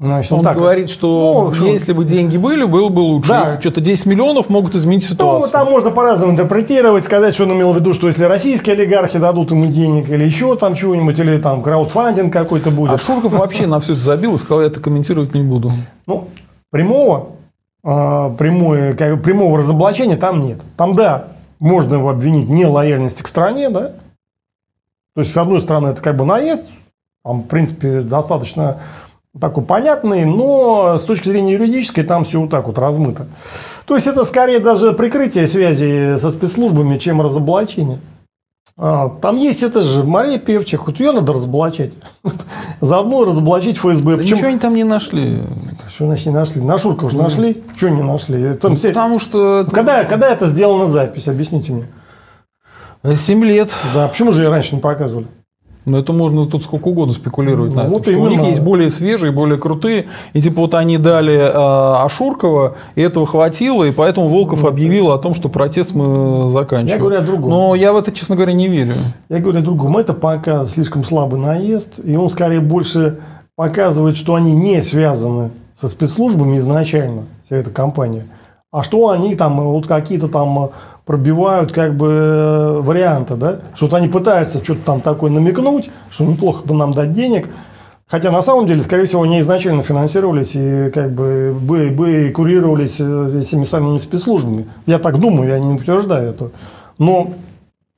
Значит, 0.00 0.32
он, 0.32 0.38
он 0.40 0.44
так, 0.44 0.56
говорит, 0.56 0.90
что 0.90 1.52
ну, 1.56 1.66
если 1.66 1.92
бы 1.92 2.04
деньги 2.04 2.36
были, 2.36 2.64
было 2.64 2.88
бы 2.88 2.98
лучше. 2.98 3.28
Да. 3.28 3.60
Что-то 3.60 3.80
10 3.80 4.06
миллионов 4.06 4.48
могут 4.48 4.74
изменить 4.74 5.04
ситуацию. 5.04 5.46
Ну, 5.46 5.52
там 5.52 5.70
можно 5.70 5.92
по-разному 5.92 6.32
интерпретировать, 6.32 7.04
сказать, 7.04 7.32
что 7.32 7.44
он 7.44 7.52
имел 7.52 7.72
в 7.72 7.76
виду, 7.76 7.94
что 7.94 8.08
если 8.08 8.24
российские 8.24 8.74
олигархи 8.74 9.18
дадут 9.18 9.52
ему 9.52 9.66
денег, 9.66 10.10
или 10.10 10.24
еще 10.24 10.56
там 10.56 10.74
чего-нибудь, 10.74 11.16
или 11.20 11.38
там 11.38 11.62
краудфандинг 11.62 12.32
какой-то 12.32 12.72
будет. 12.72 12.90
А 12.90 12.98
Шурков 12.98 13.32
вообще 13.34 13.68
на 13.68 13.78
все 13.78 13.92
это 13.92 14.02
забил 14.02 14.34
и 14.34 14.38
сказал, 14.38 14.62
я 14.62 14.66
это 14.66 14.80
комментировать 14.80 15.32
не 15.32 15.42
буду. 15.42 15.70
Ну, 16.08 16.28
прямого, 16.70 17.28
а, 17.84 18.30
прямое, 18.30 18.94
прямого 18.94 19.58
разоблачения 19.58 20.16
там 20.16 20.40
нет. 20.40 20.60
Там, 20.76 20.96
да, 20.96 21.28
можно 21.60 21.94
его 21.94 22.10
обвинить 22.10 22.48
в 22.48 22.50
нелояльности 22.50 23.22
к 23.22 23.28
стране, 23.28 23.70
да. 23.70 23.92
То 25.14 25.20
есть, 25.20 25.32
с 25.32 25.36
одной 25.36 25.60
стороны, 25.60 25.88
это 25.88 26.02
как 26.02 26.16
бы 26.16 26.24
наезд, 26.24 26.66
там, 27.22 27.42
в 27.42 27.46
принципе, 27.46 28.00
достаточно 28.00 28.80
такой 29.40 29.64
понятный, 29.64 30.24
но 30.24 30.98
с 30.98 31.02
точки 31.02 31.28
зрения 31.28 31.52
юридической 31.52 32.04
там 32.04 32.24
все 32.24 32.40
вот 32.40 32.50
так 32.50 32.66
вот 32.66 32.78
размыто. 32.78 33.26
То 33.86 33.94
есть 33.94 34.06
это 34.06 34.24
скорее 34.24 34.60
даже 34.60 34.92
прикрытие 34.92 35.48
связи 35.48 36.16
со 36.18 36.30
спецслужбами, 36.30 36.98
чем 36.98 37.20
разоблачение. 37.20 37.98
А, 38.76 39.08
там 39.08 39.36
есть 39.36 39.62
это 39.62 39.82
же 39.82 40.02
Мария 40.02 40.38
Певчих, 40.38 40.86
вот 40.86 40.98
ее 40.98 41.12
надо 41.12 41.32
разоблачать. 41.32 41.92
Заодно 42.80 43.24
разоблачить 43.24 43.78
ФСБ. 43.78 44.12
Да 44.12 44.16
Почему? 44.16 44.36
Ничего 44.36 44.48
они 44.48 44.58
там 44.58 44.74
не 44.74 44.84
нашли. 44.84 45.42
Что 45.94 46.06
значит 46.06 46.26
не 46.26 46.32
нашли? 46.32 46.60
На 46.60 46.76
Шурков 46.76 47.12
же 47.12 47.16
нашли? 47.16 47.62
Что 47.76 47.88
не 47.88 48.02
нашли? 48.02 48.54
Там 48.54 48.72
ну, 48.72 48.76
все... 48.76 48.88
Потому 48.88 49.20
что... 49.20 49.66
Когда, 49.70 50.04
когда 50.04 50.28
это 50.28 50.46
сделана 50.46 50.88
запись? 50.88 51.28
Объясните 51.28 51.72
мне. 51.72 53.16
Семь 53.16 53.44
лет. 53.44 53.72
Да, 53.94 54.08
почему 54.08 54.32
же 54.32 54.42
ее 54.42 54.48
раньше 54.48 54.74
не 54.74 54.80
показывали? 54.80 55.28
Но 55.84 55.98
это 55.98 56.12
можно 56.12 56.46
тут 56.46 56.62
сколько 56.62 56.88
угодно 56.88 57.12
спекулировать 57.12 57.74
ну, 57.74 57.82
на 57.82 57.88
вот 57.88 58.08
это. 58.08 58.18
У 58.18 58.26
них 58.28 58.42
есть 58.42 58.62
более 58.62 58.88
свежие, 58.88 59.32
более 59.32 59.58
крутые. 59.58 60.06
И 60.32 60.40
типа 60.40 60.62
вот 60.62 60.74
они 60.74 60.96
дали 60.96 61.34
э, 61.34 62.04
Ашуркова, 62.04 62.76
и 62.94 63.02
этого 63.02 63.26
хватило, 63.26 63.84
и 63.84 63.92
поэтому 63.92 64.28
Волков 64.28 64.62
ну, 64.62 64.68
объявил 64.68 65.10
о 65.10 65.18
том, 65.18 65.34
что 65.34 65.48
протест 65.48 65.94
мы 65.94 66.50
заканчиваем. 66.50 66.86
Я 66.86 66.98
говорю 66.98 67.18
о 67.18 67.22
другом. 67.22 67.50
Но 67.50 67.74
я 67.74 67.92
в 67.92 67.96
это, 67.96 68.12
честно 68.12 68.34
говоря, 68.34 68.54
не 68.54 68.68
верю. 68.68 68.94
Я 69.28 69.40
говорю 69.40 69.58
о 69.58 69.62
другом. 69.62 69.98
Это 69.98 70.14
пока 70.14 70.66
слишком 70.66 71.04
слабый 71.04 71.38
наезд, 71.38 72.00
и 72.02 72.16
он 72.16 72.30
скорее 72.30 72.60
больше 72.60 73.18
показывает, 73.56 74.16
что 74.16 74.34
они 74.34 74.54
не 74.54 74.82
связаны 74.82 75.50
со 75.74 75.88
спецслужбами 75.88 76.56
изначально, 76.56 77.24
вся 77.46 77.56
эта 77.56 77.70
компания. 77.70 78.24
А 78.74 78.82
что 78.82 79.10
они 79.10 79.36
там, 79.36 79.60
вот 79.60 79.86
какие-то 79.86 80.26
там 80.26 80.70
пробивают 81.04 81.70
как 81.70 81.94
бы 81.94 82.08
э, 82.08 82.80
варианты, 82.80 83.36
да, 83.36 83.60
что 83.76 83.86
вот 83.86 83.94
они 83.94 84.08
пытаются 84.08 84.64
что-то 84.64 84.80
там 84.84 85.00
такое 85.00 85.30
намекнуть, 85.30 85.90
что 86.10 86.24
неплохо 86.24 86.66
бы 86.66 86.74
нам 86.74 86.92
дать 86.92 87.12
денег, 87.12 87.48
хотя 88.08 88.32
на 88.32 88.42
самом 88.42 88.66
деле, 88.66 88.82
скорее 88.82 89.04
всего, 89.04 89.22
они 89.22 89.38
изначально 89.38 89.84
финансировались 89.84 90.56
и 90.56 90.90
как 90.92 91.12
бы 91.12 91.56
бы, 91.56 91.90
бы 91.90 92.32
курировались 92.34 92.96
э, 92.98 93.42
этими 93.42 93.62
самыми 93.62 93.98
спецслужбами. 93.98 94.66
Я 94.86 94.98
так 94.98 95.20
думаю, 95.20 95.50
я 95.50 95.60
не 95.60 95.72
утверждаю 95.72 96.30
это. 96.30 96.50
Но 96.98 97.30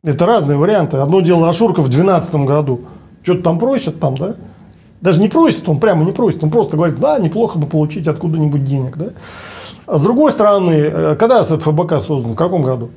это 0.04 0.26
разные 0.26 0.58
варианты. 0.58 0.98
Одно 0.98 1.22
дело 1.22 1.48
Ашурка 1.48 1.80
в 1.80 1.88
2012 1.88 2.34
году. 2.44 2.82
Что-то 3.22 3.42
там 3.44 3.58
просят 3.58 3.98
там, 3.98 4.14
да? 4.18 4.34
Даже 5.00 5.22
не 5.22 5.30
просит, 5.30 5.66
он 5.70 5.80
прямо 5.80 6.04
не 6.04 6.12
просит. 6.12 6.44
Он 6.44 6.50
просто 6.50 6.76
говорит, 6.76 7.00
да, 7.00 7.18
неплохо 7.18 7.58
бы 7.58 7.66
получить 7.66 8.06
откуда-нибудь 8.06 8.62
денег, 8.62 8.98
да? 8.98 9.06
А 9.86 9.98
с 9.98 10.02
другой 10.02 10.32
стороны, 10.32 10.72
э, 10.72 11.16
когда 11.16 11.44
СФБК 11.44 12.00
создан? 12.00 12.32
В 12.32 12.36
каком 12.36 12.62
году? 12.62 12.90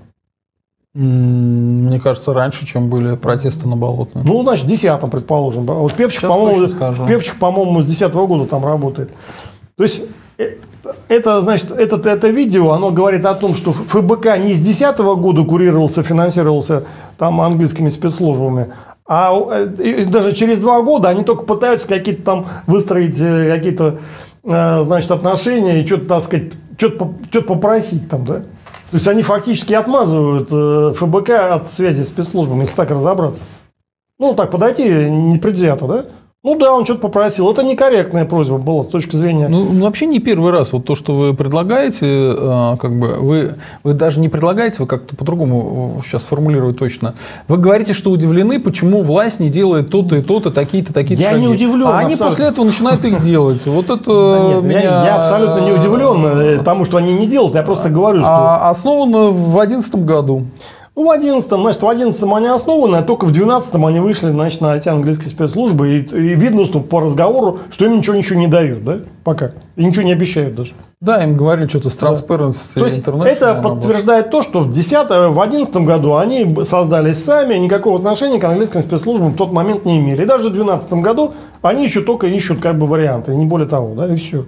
Мне 0.95 1.99
кажется, 1.99 2.33
раньше, 2.33 2.65
чем 2.65 2.89
были 2.89 3.15
протесты 3.15 3.67
на 3.67 3.75
Болотной. 3.75 4.23
Ну, 4.25 4.41
значит, 4.41 4.65
в 4.65 4.67
10 4.67 5.11
предположим. 5.11 5.65
Вот 5.65 5.93
Певчих, 5.93 6.21
по-моему, 6.21 7.07
Певчих, 7.07 7.37
по-моему, 7.37 7.81
с 7.81 7.85
10 7.85 8.11
-го 8.11 8.27
года 8.27 8.49
там 8.49 8.65
работает. 8.65 9.11
То 9.77 9.83
есть, 9.83 10.01
э, 10.39 10.55
это, 11.07 11.41
значит, 11.41 11.71
это, 11.71 12.09
это 12.09 12.29
видео, 12.29 12.71
оно 12.71 12.89
говорит 12.89 13.23
о 13.25 13.35
том, 13.35 13.53
что 13.53 13.71
ФБК 13.71 14.39
не 14.39 14.55
с 14.55 14.59
10 14.59 14.99
-го 14.99 15.15
года 15.15 15.43
курировался, 15.43 16.01
финансировался 16.01 16.85
там 17.19 17.39
английскими 17.39 17.89
спецслужбами, 17.89 18.73
а 19.05 19.31
э, 19.31 20.05
даже 20.05 20.31
через 20.31 20.57
два 20.57 20.81
года 20.81 21.09
они 21.09 21.23
только 21.23 21.43
пытаются 21.43 21.87
какие-то 21.87 22.23
там 22.23 22.45
выстроить 22.65 23.17
какие-то, 23.17 23.99
значит, 24.43 25.11
отношения 25.11 25.81
и 25.81 25.85
что-то, 25.85 26.05
так 26.05 26.23
сказать, 26.23 26.53
что-то, 26.79 27.13
что 27.29 27.41
попросить 27.41 28.09
там, 28.09 28.25
да? 28.25 28.39
То 28.39 28.95
есть 28.95 29.07
они 29.07 29.21
фактически 29.21 29.73
отмазывают 29.73 30.49
э, 30.51 30.93
ФБК 30.95 31.29
от 31.29 31.71
связи 31.71 32.03
с 32.03 32.07
спецслужбами, 32.07 32.61
если 32.61 32.75
так 32.75 32.89
разобраться. 32.89 33.43
Ну, 34.17 34.33
так 34.33 34.49
подойти 34.49 34.83
непредвзято, 34.83 35.85
да? 35.85 36.05
Ну 36.41 36.55
да, 36.55 36.73
он 36.73 36.85
что-то 36.85 37.01
попросил. 37.01 37.51
Это 37.51 37.63
некорректная 37.63 38.23
просьба 38.23 38.57
была 38.57 38.83
с 38.83 38.87
точки 38.87 39.17
зрения... 39.17 39.49
Ну, 39.49 39.73
ну, 39.73 39.83
вообще 39.83 40.05
не 40.05 40.19
первый 40.19 40.53
раз. 40.53 40.71
Вот 40.71 40.85
то, 40.85 40.95
что 40.95 41.13
вы 41.13 41.33
предлагаете, 41.33 42.05
э, 42.05 42.77
как 42.79 42.97
бы 42.97 43.07
вы, 43.19 43.55
вы 43.83 43.93
даже 43.93 44.21
не 44.21 44.29
предлагаете, 44.29 44.77
вы 44.79 44.87
как-то 44.87 45.17
по-другому 45.17 46.01
сейчас 46.05 46.23
формулировать 46.23 46.77
точно. 46.77 47.15
Вы 47.49 47.57
говорите, 47.57 47.93
что 47.93 48.09
удивлены, 48.09 48.57
почему 48.61 49.03
власть 49.03 49.41
не 49.41 49.49
делает 49.49 49.91
то-то 49.91 50.15
и 50.15 50.21
то-то, 50.21 50.49
такие-то, 50.49 50.93
такие-то 50.93 51.21
Я 51.21 51.31
шаги. 51.31 51.41
не 51.41 51.49
удивлен. 51.49 51.87
А 51.87 51.97
они 51.97 52.13
абсолютно. 52.13 52.25
после 52.27 52.45
этого 52.45 52.63
начинают 52.63 53.03
их 53.03 53.19
делать. 53.19 53.65
Вот 53.65 53.89
это 53.89 54.61
меня... 54.63 54.79
я, 54.81 55.15
абсолютно 55.15 55.59
не 55.59 55.73
удивлен 55.73 56.25
э, 56.25 56.63
тому, 56.63 56.85
что 56.85 56.95
они 56.95 57.11
не 57.15 57.27
делают. 57.27 57.55
Я 57.55 57.63
просто 57.63 57.89
говорю, 57.89 58.21
что... 58.21 58.29
А 58.29 58.69
основано 58.69 59.31
в 59.31 59.51
2011 59.51 59.95
году. 60.05 60.45
Ну, 60.95 61.05
в 61.05 61.11
11 61.11 61.49
значит, 61.49 61.81
в 61.81 61.87
11 61.87 62.21
они 62.23 62.47
основаны, 62.47 62.97
а 62.97 63.03
только 63.03 63.25
в 63.25 63.31
12 63.31 63.73
они 63.75 63.99
вышли, 63.99 64.31
значит, 64.31 64.61
на 64.61 64.75
эти 64.75 64.89
английские 64.89 65.29
спецслужбы, 65.29 65.97
и, 65.97 65.99
и 65.99 66.35
видно, 66.35 66.65
что 66.65 66.79
по 66.81 66.99
разговору, 66.99 67.59
что 67.71 67.85
им 67.85 67.97
ничего 67.97 68.15
ничего 68.15 68.39
не 68.39 68.47
дают, 68.47 68.83
да, 68.83 68.99
пока, 69.23 69.51
и 69.75 69.85
ничего 69.85 70.03
не 70.03 70.11
обещают 70.11 70.55
даже. 70.55 70.73
Да, 71.01 71.23
им 71.23 71.37
говорили 71.37 71.69
что-то 71.69 71.89
с 71.89 71.95
Transparency 71.95 72.57
То 72.73 72.83
есть 72.83 72.97
это 73.07 73.55
подтверждает 73.55 74.31
то, 74.31 74.41
что 74.41 74.59
в 74.59 74.71
10 74.71 75.09
в 75.33 75.39
11 75.39 75.73
году 75.77 76.17
они 76.17 76.63
создались 76.65 77.23
сами, 77.23 77.55
никакого 77.55 77.97
отношения 77.97 78.37
к 78.37 78.43
английским 78.43 78.83
спецслужбам 78.83 79.31
в 79.31 79.37
тот 79.37 79.53
момент 79.53 79.85
не 79.85 79.99
имели. 79.99 80.23
И 80.23 80.25
даже 80.25 80.49
в 80.49 80.51
12 80.51 80.91
году 80.95 81.33
они 81.61 81.85
еще 81.85 82.01
только 82.01 82.27
ищут 82.27 82.59
как 82.59 82.77
бы 82.77 82.85
варианты, 82.85 83.33
не 83.33 83.45
более 83.45 83.69
того, 83.69 83.95
да, 83.95 84.11
и 84.11 84.15
все. 84.15 84.45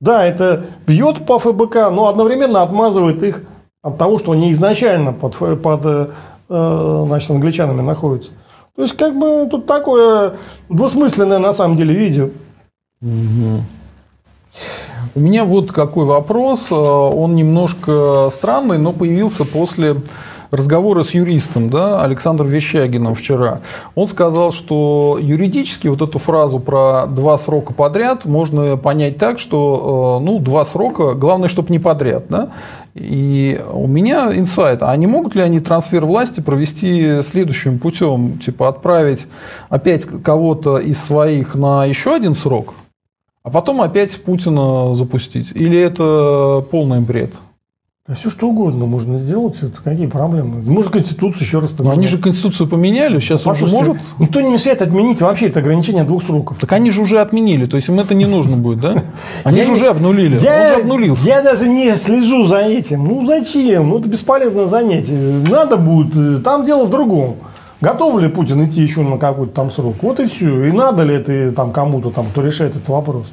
Да, 0.00 0.24
это 0.24 0.64
бьет 0.86 1.26
по 1.26 1.38
ФБК, 1.38 1.90
но 1.90 2.08
одновременно 2.08 2.62
отмазывает 2.62 3.22
их 3.22 3.42
от 3.82 3.98
того, 3.98 4.18
что 4.18 4.32
они 4.32 4.50
изначально 4.52 5.12
под, 5.12 5.36
под 5.62 5.80
э, 5.84 6.08
э, 6.48 7.04
значит, 7.06 7.30
англичанами 7.30 7.80
находятся. 7.80 8.30
То 8.74 8.82
есть, 8.82 8.96
как 8.96 9.18
бы 9.18 9.48
тут 9.50 9.66
такое 9.66 10.34
двусмысленное 10.68 11.38
на 11.38 11.52
самом 11.52 11.76
деле 11.76 11.94
видео. 11.94 12.30
У 15.14 15.20
меня 15.20 15.44
вот 15.44 15.72
какой 15.72 16.04
вопрос. 16.04 16.66
Э, 16.70 16.74
Он 16.74 17.36
немножко 17.36 18.30
странный, 18.34 18.78
но 18.78 18.92
появился 18.92 19.44
после 19.44 19.96
разговора 20.50 21.02
с 21.02 21.10
юристом, 21.10 21.68
да, 21.70 22.02
Александром 22.02 22.48
Вещагиным 22.48 23.14
вчера. 23.14 23.60
Он 23.94 24.08
сказал, 24.08 24.50
что 24.50 25.18
юридически 25.20 25.88
вот 25.88 26.02
эту 26.02 26.18
фразу 26.18 26.58
про 26.58 27.06
два 27.06 27.38
срока 27.38 27.74
подряд 27.74 28.24
можно 28.24 28.76
понять 28.76 29.18
так, 29.18 29.38
что 29.38 30.20
ну, 30.22 30.38
два 30.38 30.64
срока, 30.64 31.12
главное, 31.12 31.48
чтобы 31.48 31.70
не 31.70 31.78
подряд. 31.78 32.24
Да? 32.28 32.48
И 32.98 33.60
у 33.72 33.86
меня 33.86 34.36
инсайт, 34.36 34.82
а 34.82 34.96
не 34.96 35.06
могут 35.06 35.34
ли 35.34 35.42
они 35.42 35.60
трансфер 35.60 36.04
власти 36.04 36.40
провести 36.40 37.22
следующим 37.22 37.78
путем? 37.78 38.38
Типа 38.38 38.68
отправить 38.68 39.26
опять 39.68 40.04
кого-то 40.04 40.78
из 40.78 40.98
своих 40.98 41.54
на 41.54 41.84
еще 41.84 42.14
один 42.14 42.34
срок, 42.34 42.74
а 43.42 43.50
потом 43.50 43.80
опять 43.80 44.22
Путина 44.22 44.94
запустить? 44.94 45.52
Или 45.54 45.78
это 45.78 46.64
полный 46.70 47.00
бред? 47.00 47.32
Да 48.08 48.14
все 48.14 48.30
что 48.30 48.48
угодно 48.48 48.86
можно 48.86 49.18
сделать, 49.18 49.56
это 49.60 49.82
какие 49.84 50.06
проблемы? 50.06 50.62
Можно 50.62 50.90
Конституцию 50.90 51.42
еще 51.42 51.58
раз 51.58 51.70
Но 51.72 51.76
поменять. 51.76 51.98
они 51.98 52.06
же 52.06 52.16
Конституцию 52.16 52.66
поменяли, 52.66 53.18
сейчас 53.18 53.46
он 53.46 53.54
же 53.54 53.60
Послушайте, 53.66 53.88
может. 53.90 54.02
Никто 54.18 54.40
не 54.40 54.50
мешает 54.50 54.80
отменить 54.80 55.20
вообще 55.20 55.48
это 55.48 55.60
ограничение 55.60 56.04
двух 56.04 56.22
сроков. 56.22 56.56
Так 56.58 56.72
они 56.72 56.90
же 56.90 57.02
уже 57.02 57.20
отменили, 57.20 57.66
то 57.66 57.76
есть 57.76 57.86
им 57.90 58.00
это 58.00 58.14
не 58.14 58.24
нужно 58.24 58.56
будет, 58.56 58.80
да? 58.80 59.02
Они 59.44 59.58
Я 59.58 59.64
же 59.64 59.72
уже 59.72 59.88
обнулили, 59.88 60.36
он 60.36 60.40
же 60.40 60.80
обнулился. 60.80 61.26
я 61.28 61.42
даже 61.42 61.68
не 61.68 61.94
слежу 61.96 62.44
за 62.44 62.60
этим. 62.60 63.04
Ну 63.04 63.26
зачем? 63.26 63.90
Ну 63.90 63.98
это 63.98 64.08
бесполезное 64.08 64.64
занятие. 64.66 65.44
Надо 65.50 65.76
будет. 65.76 66.16
э, 66.16 66.40
Там 66.42 66.64
дело 66.64 66.86
в 66.86 66.90
другом. 66.90 67.36
Готов 67.82 68.18
ли 68.22 68.28
Путин 68.30 68.66
идти 68.66 68.80
еще 68.80 69.02
на 69.02 69.18
какой-то 69.18 69.52
там 69.52 69.70
срок? 69.70 69.96
Вот 70.00 70.18
и 70.18 70.24
все. 70.24 70.64
И 70.64 70.72
надо 70.72 71.02
ли 71.02 71.14
это 71.14 71.52
там 71.52 71.72
кому-то 71.72 72.08
там, 72.10 72.24
кто 72.30 72.40
решает 72.40 72.74
этот 72.74 72.88
вопрос? 72.88 73.26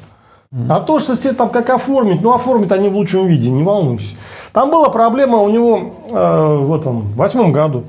А 0.68 0.80
то, 0.80 0.98
что 1.00 1.16
все 1.16 1.34
там 1.34 1.50
как 1.50 1.68
оформить, 1.68 2.22
ну 2.22 2.32
оформят 2.32 2.72
они 2.72 2.88
в 2.88 2.96
лучшем 2.96 3.26
виде, 3.26 3.50
не 3.50 3.62
волнуйтесь. 3.62 4.16
Там 4.52 4.70
была 4.70 4.88
проблема 4.88 5.38
у 5.38 5.50
него 5.50 5.94
э, 6.10 6.56
в 6.56 6.74
этом 6.74 7.12
восьмом 7.12 7.52
году. 7.52 7.84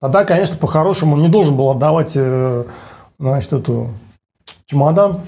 Тогда, 0.00 0.24
конечно, 0.24 0.56
по-хорошему 0.56 1.14
он 1.14 1.22
не 1.22 1.28
должен 1.28 1.56
был 1.56 1.70
отдавать, 1.70 2.12
э, 2.16 2.64
значит, 3.20 3.52
эту 3.52 3.90
чемодан. 4.66 5.20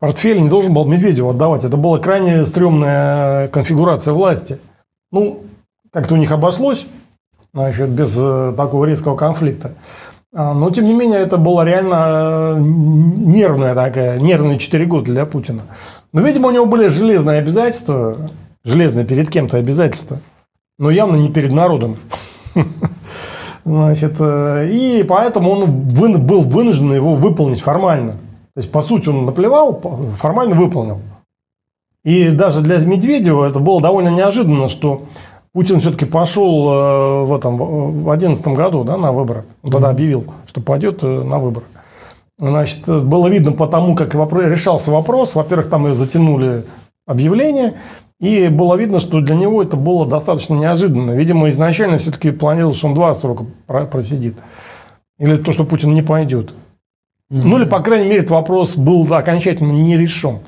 Портфель 0.00 0.42
не 0.42 0.48
должен 0.48 0.74
был 0.74 0.84
Медведеву 0.84 1.30
отдавать. 1.30 1.62
Это 1.62 1.76
была 1.76 1.98
крайне 1.98 2.44
стрёмная 2.44 3.48
конфигурация 3.48 4.14
власти. 4.14 4.58
Ну, 5.12 5.44
как-то 5.92 6.14
у 6.14 6.16
них 6.16 6.32
обошлось, 6.32 6.86
значит, 7.54 7.88
без 7.90 8.12
э, 8.16 8.52
такого 8.56 8.84
резкого 8.84 9.16
конфликта. 9.16 9.74
А, 10.38 10.52
Но, 10.52 10.70
тем 10.70 10.84
не 10.84 10.92
менее, 10.92 11.20
это 11.20 11.38
была 11.38 11.64
реально 11.64 12.56
э, 12.56 12.60
нервная 12.60 13.74
такая, 13.74 14.18
нервные 14.18 14.58
4 14.58 14.84
года 14.84 15.06
для 15.06 15.24
Путина. 15.24 15.62
Но, 16.12 16.20
видимо, 16.20 16.48
у 16.48 16.50
него 16.50 16.66
были 16.66 16.88
железные 16.88 17.38
обязательства, 17.38 18.14
железные 18.62 19.06
перед 19.06 19.30
кем-то 19.30 19.56
обязательства, 19.56 20.18
но 20.78 20.90
явно 20.90 21.16
не 21.16 21.30
перед 21.30 21.52
народом. 21.52 21.96
Значит, 23.64 24.16
э, 24.18 24.68
и 24.70 25.02
поэтому 25.04 25.52
он 25.52 25.64
вын- 25.70 26.18
был 26.18 26.42
вынужден 26.42 26.92
его 26.92 27.14
выполнить 27.14 27.62
формально. 27.62 28.12
То 28.12 28.60
есть, 28.60 28.70
по 28.70 28.82
сути, 28.82 29.08
он 29.08 29.24
наплевал, 29.24 29.80
формально 30.16 30.54
выполнил. 30.54 31.00
И 32.04 32.28
даже 32.28 32.60
для 32.60 32.76
Медведева 32.78 33.46
это 33.46 33.58
было 33.58 33.80
довольно 33.80 34.10
неожиданно, 34.10 34.68
что 34.68 35.04
Путин 35.56 35.80
все-таки 35.80 36.04
пошел 36.04 36.68
э, 36.68 37.24
в 37.24 37.34
этом 37.34 37.56
в 37.56 38.04
2011 38.04 38.46
году 38.48 38.84
да, 38.84 38.98
на 38.98 39.10
выборы. 39.10 39.44
Он 39.62 39.70
тогда 39.70 39.88
объявил, 39.88 40.26
что 40.46 40.60
пойдет 40.60 41.02
э, 41.02 41.06
на 41.06 41.38
выборы. 41.38 41.64
Значит, 42.36 42.86
э, 42.86 43.00
было 43.00 43.28
видно 43.28 43.52
по 43.52 43.66
тому, 43.66 43.96
как 43.96 44.12
решался 44.12 44.90
вопрос. 44.90 45.34
Во-первых, 45.34 45.70
там 45.70 45.94
затянули 45.94 46.66
объявление. 47.06 47.72
И 48.20 48.48
было 48.48 48.74
видно, 48.74 49.00
что 49.00 49.22
для 49.22 49.34
него 49.34 49.62
это 49.62 49.78
было 49.78 50.04
достаточно 50.04 50.52
неожиданно. 50.52 51.12
Видимо, 51.12 51.48
изначально 51.48 51.96
все-таки 51.96 52.32
планировал, 52.32 52.74
что 52.74 52.88
он 52.88 52.94
два 52.94 53.14
срока 53.14 53.46
про- 53.66 53.86
просидит. 53.86 54.36
Или 55.18 55.38
то, 55.38 55.52
что 55.52 55.64
Путин 55.64 55.94
не 55.94 56.02
пойдет. 56.02 56.52
Ну, 57.30 57.56
или, 57.56 57.64
по 57.64 57.80
крайней 57.80 58.04
мере, 58.04 58.18
этот 58.18 58.32
вопрос 58.32 58.76
был 58.76 59.06
да, 59.06 59.16
окончательно 59.16 59.72
не 59.72 59.96
решен. 59.96 60.40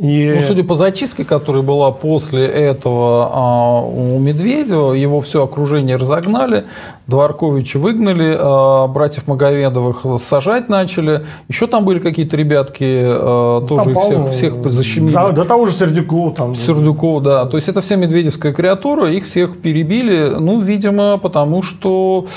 И... 0.00 0.32
Ну, 0.34 0.40
судя 0.46 0.64
по 0.64 0.74
зачистке, 0.74 1.22
которая 1.22 1.60
была 1.62 1.92
после 1.92 2.46
этого 2.46 3.28
а, 3.30 3.80
у 3.82 4.18
Медведева, 4.18 4.94
его 4.94 5.20
все 5.20 5.44
окружение 5.44 5.96
разогнали, 5.96 6.64
Дворковича 7.08 7.78
выгнали, 7.78 8.34
а, 8.38 8.86
братьев 8.86 9.26
Маговедовых 9.26 10.06
сажать 10.18 10.70
начали. 10.70 11.26
Еще 11.48 11.66
там 11.66 11.84
были 11.84 11.98
какие-то 11.98 12.38
ребятки, 12.38 13.02
а, 13.04 13.66
тоже 13.66 13.90
Ну, 13.90 14.00
Там 14.00 14.24
их 14.24 14.32
всех, 14.32 14.52
всех 14.54 14.72
защемили. 14.72 15.12
Да, 15.12 15.30
до 15.30 15.44
того 15.44 15.66
же 15.66 15.72
Сердюкова 15.72 16.32
там. 16.32 16.54
Сердюкова, 16.54 17.20
да. 17.20 17.44
То 17.44 17.58
есть 17.58 17.68
это 17.68 17.82
вся 17.82 17.96
медведевская 17.96 18.54
креатура, 18.54 19.12
их 19.12 19.26
всех 19.26 19.60
перебили, 19.60 20.36
ну, 20.38 20.58
видимо, 20.60 21.18
потому 21.18 21.60
что 21.60 22.28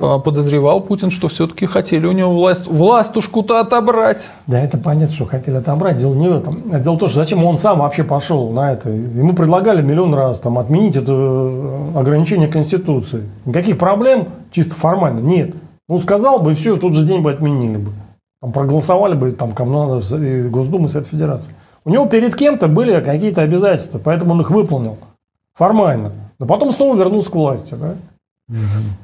а, 0.00 0.18
подозревал 0.18 0.80
Путин, 0.80 1.12
что 1.12 1.28
все-таки 1.28 1.66
хотели 1.66 2.06
у 2.06 2.12
него 2.12 2.32
власть, 2.32 2.66
властушку-то 2.66 3.60
отобрать. 3.60 4.30
Да, 4.48 4.60
это 4.60 4.78
понятно, 4.78 5.14
что 5.14 5.26
хотели 5.26 5.54
отобрать. 5.54 5.98
Дело 5.98 6.14
не 6.14 6.28
в 6.28 6.36
этом. 6.36 6.60
А 6.72 6.80
Дело 6.80 6.96
в 6.96 7.03
том, 7.04 7.10
что 7.10 7.18
зачем 7.18 7.44
он 7.44 7.58
сам 7.58 7.80
вообще 7.80 8.02
пошел 8.02 8.50
на 8.50 8.72
это. 8.72 8.88
Ему 8.88 9.34
предлагали 9.34 9.82
миллион 9.82 10.14
раз 10.14 10.38
там, 10.38 10.58
отменить 10.58 10.96
это 10.96 11.12
э, 11.12 11.98
ограничение 11.98 12.48
Конституции. 12.48 13.28
Никаких 13.44 13.76
проблем 13.78 14.28
чисто 14.50 14.74
формально 14.74 15.20
нет. 15.20 15.54
Он 15.86 16.00
сказал 16.00 16.38
бы, 16.38 16.52
и 16.52 16.54
все, 16.54 16.74
в 16.74 16.80
тот 16.80 16.94
же 16.94 17.06
день 17.06 17.20
бы 17.20 17.30
отменили 17.30 17.76
бы. 17.76 17.92
Там 18.40 18.52
проголосовали 18.52 19.14
бы, 19.14 19.32
там, 19.32 19.52
кому 19.52 19.86
надо, 19.86 20.16
и 20.16 20.48
Госдума, 20.48 20.86
и 20.86 20.88
Совет 20.88 21.06
Федерации. 21.06 21.52
У 21.84 21.90
него 21.90 22.06
перед 22.06 22.34
кем-то 22.36 22.68
были 22.68 22.98
какие-то 23.00 23.42
обязательства, 23.42 24.00
поэтому 24.02 24.32
он 24.32 24.40
их 24.40 24.50
выполнил 24.50 24.96
формально. 25.54 26.12
Но 26.38 26.46
потом 26.46 26.72
снова 26.72 26.96
вернулся 26.96 27.30
к 27.30 27.34
власти. 27.34 27.74
Да? 27.74 27.94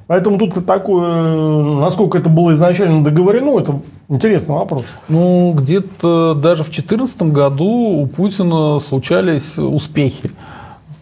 Поэтому 0.06 0.38
тут 0.38 0.66
такое, 0.66 1.80
насколько 1.80 2.18
это 2.18 2.28
было 2.28 2.52
изначально 2.52 3.02
договорено, 3.02 3.58
это 3.58 3.80
интересный 4.08 4.54
вопрос. 4.54 4.84
Ну, 5.08 5.54
где-то 5.54 6.34
даже 6.34 6.62
в 6.62 6.66
2014 6.66 7.22
году 7.22 7.66
у 7.66 8.06
Путина 8.06 8.78
случались 8.80 9.56
успехи. 9.56 10.30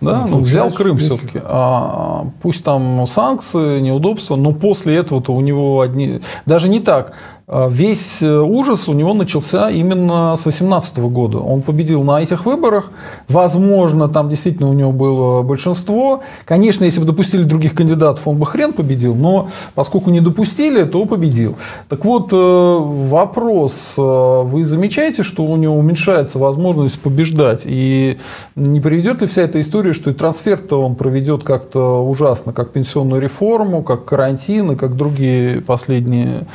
Да, 0.00 0.26
Ну, 0.26 0.36
ну, 0.36 0.40
взял 0.40 0.70
Крым 0.70 0.98
все-таки. 0.98 1.40
А, 1.42 2.26
пусть 2.40 2.62
там 2.62 3.04
санкции, 3.08 3.80
неудобства, 3.80 4.36
но 4.36 4.52
после 4.52 4.96
этого-то 4.96 5.34
у 5.34 5.40
него 5.40 5.80
одни... 5.80 6.20
Даже 6.46 6.68
не 6.68 6.78
так. 6.78 7.14
А, 7.48 7.68
Весь 7.68 8.20
э, 8.20 8.40
ужас 8.40 8.88
у 8.88 8.92
него 8.92 9.14
начался 9.14 9.70
именно 9.70 10.36
с 10.36 10.42
2018 10.42 10.98
года. 10.98 11.38
Он 11.38 11.62
победил 11.62 12.02
на 12.02 12.20
этих 12.20 12.44
выборах. 12.44 12.90
Возможно, 13.26 14.08
там 14.08 14.28
действительно 14.28 14.68
у 14.68 14.74
него 14.74 14.92
было 14.92 15.42
большинство. 15.42 16.22
Конечно, 16.44 16.84
если 16.84 17.00
бы 17.00 17.06
допустили 17.06 17.42
других 17.42 17.74
кандидатов, 17.74 18.28
он 18.28 18.36
бы 18.36 18.44
хрен 18.44 18.74
победил. 18.74 19.14
Но 19.14 19.48
поскольку 19.74 20.10
не 20.10 20.20
допустили, 20.20 20.84
то 20.84 21.06
победил. 21.06 21.56
Так 21.88 22.04
вот, 22.04 22.28
э, 22.32 22.36
вопрос. 22.36 23.94
Э, 23.96 24.42
Вы 24.44 24.64
замечаете, 24.64 25.22
что 25.22 25.44
у 25.44 25.56
него 25.56 25.74
уменьшается 25.74 26.38
возможность 26.38 27.00
побеждать? 27.00 27.62
И 27.64 28.18
не 28.56 28.80
приведет 28.80 29.22
ли 29.22 29.26
вся 29.26 29.42
эта 29.42 29.58
история, 29.60 29.94
что 29.94 30.10
и 30.10 30.12
трансфер-то 30.12 30.82
он 30.82 30.96
проведет 30.96 31.44
как-то 31.44 32.06
ужасно, 32.06 32.52
как 32.52 32.72
пенсионную 32.72 33.22
реформу, 33.22 33.82
как 33.82 34.04
карантин 34.04 34.72
и 34.72 34.76
как 34.76 34.96
другие 34.96 35.62
последние 35.62 36.46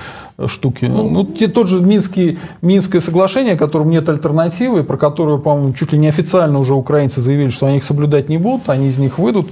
штуки. 0.47 0.85
Ну, 0.85 1.09
ну 1.09 1.25
те, 1.25 1.47
тот 1.47 1.67
же 1.67 1.81
Минский, 1.81 2.39
Минское 2.61 3.01
соглашение, 3.01 3.57
которому 3.57 3.91
нет 3.91 4.07
альтернативы, 4.09 4.83
про 4.83 4.97
которое, 4.97 5.37
по-моему, 5.37 5.73
чуть 5.73 5.93
ли 5.93 5.99
не 5.99 6.07
официально 6.07 6.59
уже 6.59 6.73
украинцы 6.73 7.21
заявили, 7.21 7.49
что 7.49 7.67
они 7.67 7.77
их 7.77 7.83
соблюдать 7.83 8.29
не 8.29 8.37
будут, 8.37 8.69
они 8.69 8.87
из 8.87 8.97
них 8.97 9.19
выйдут. 9.19 9.47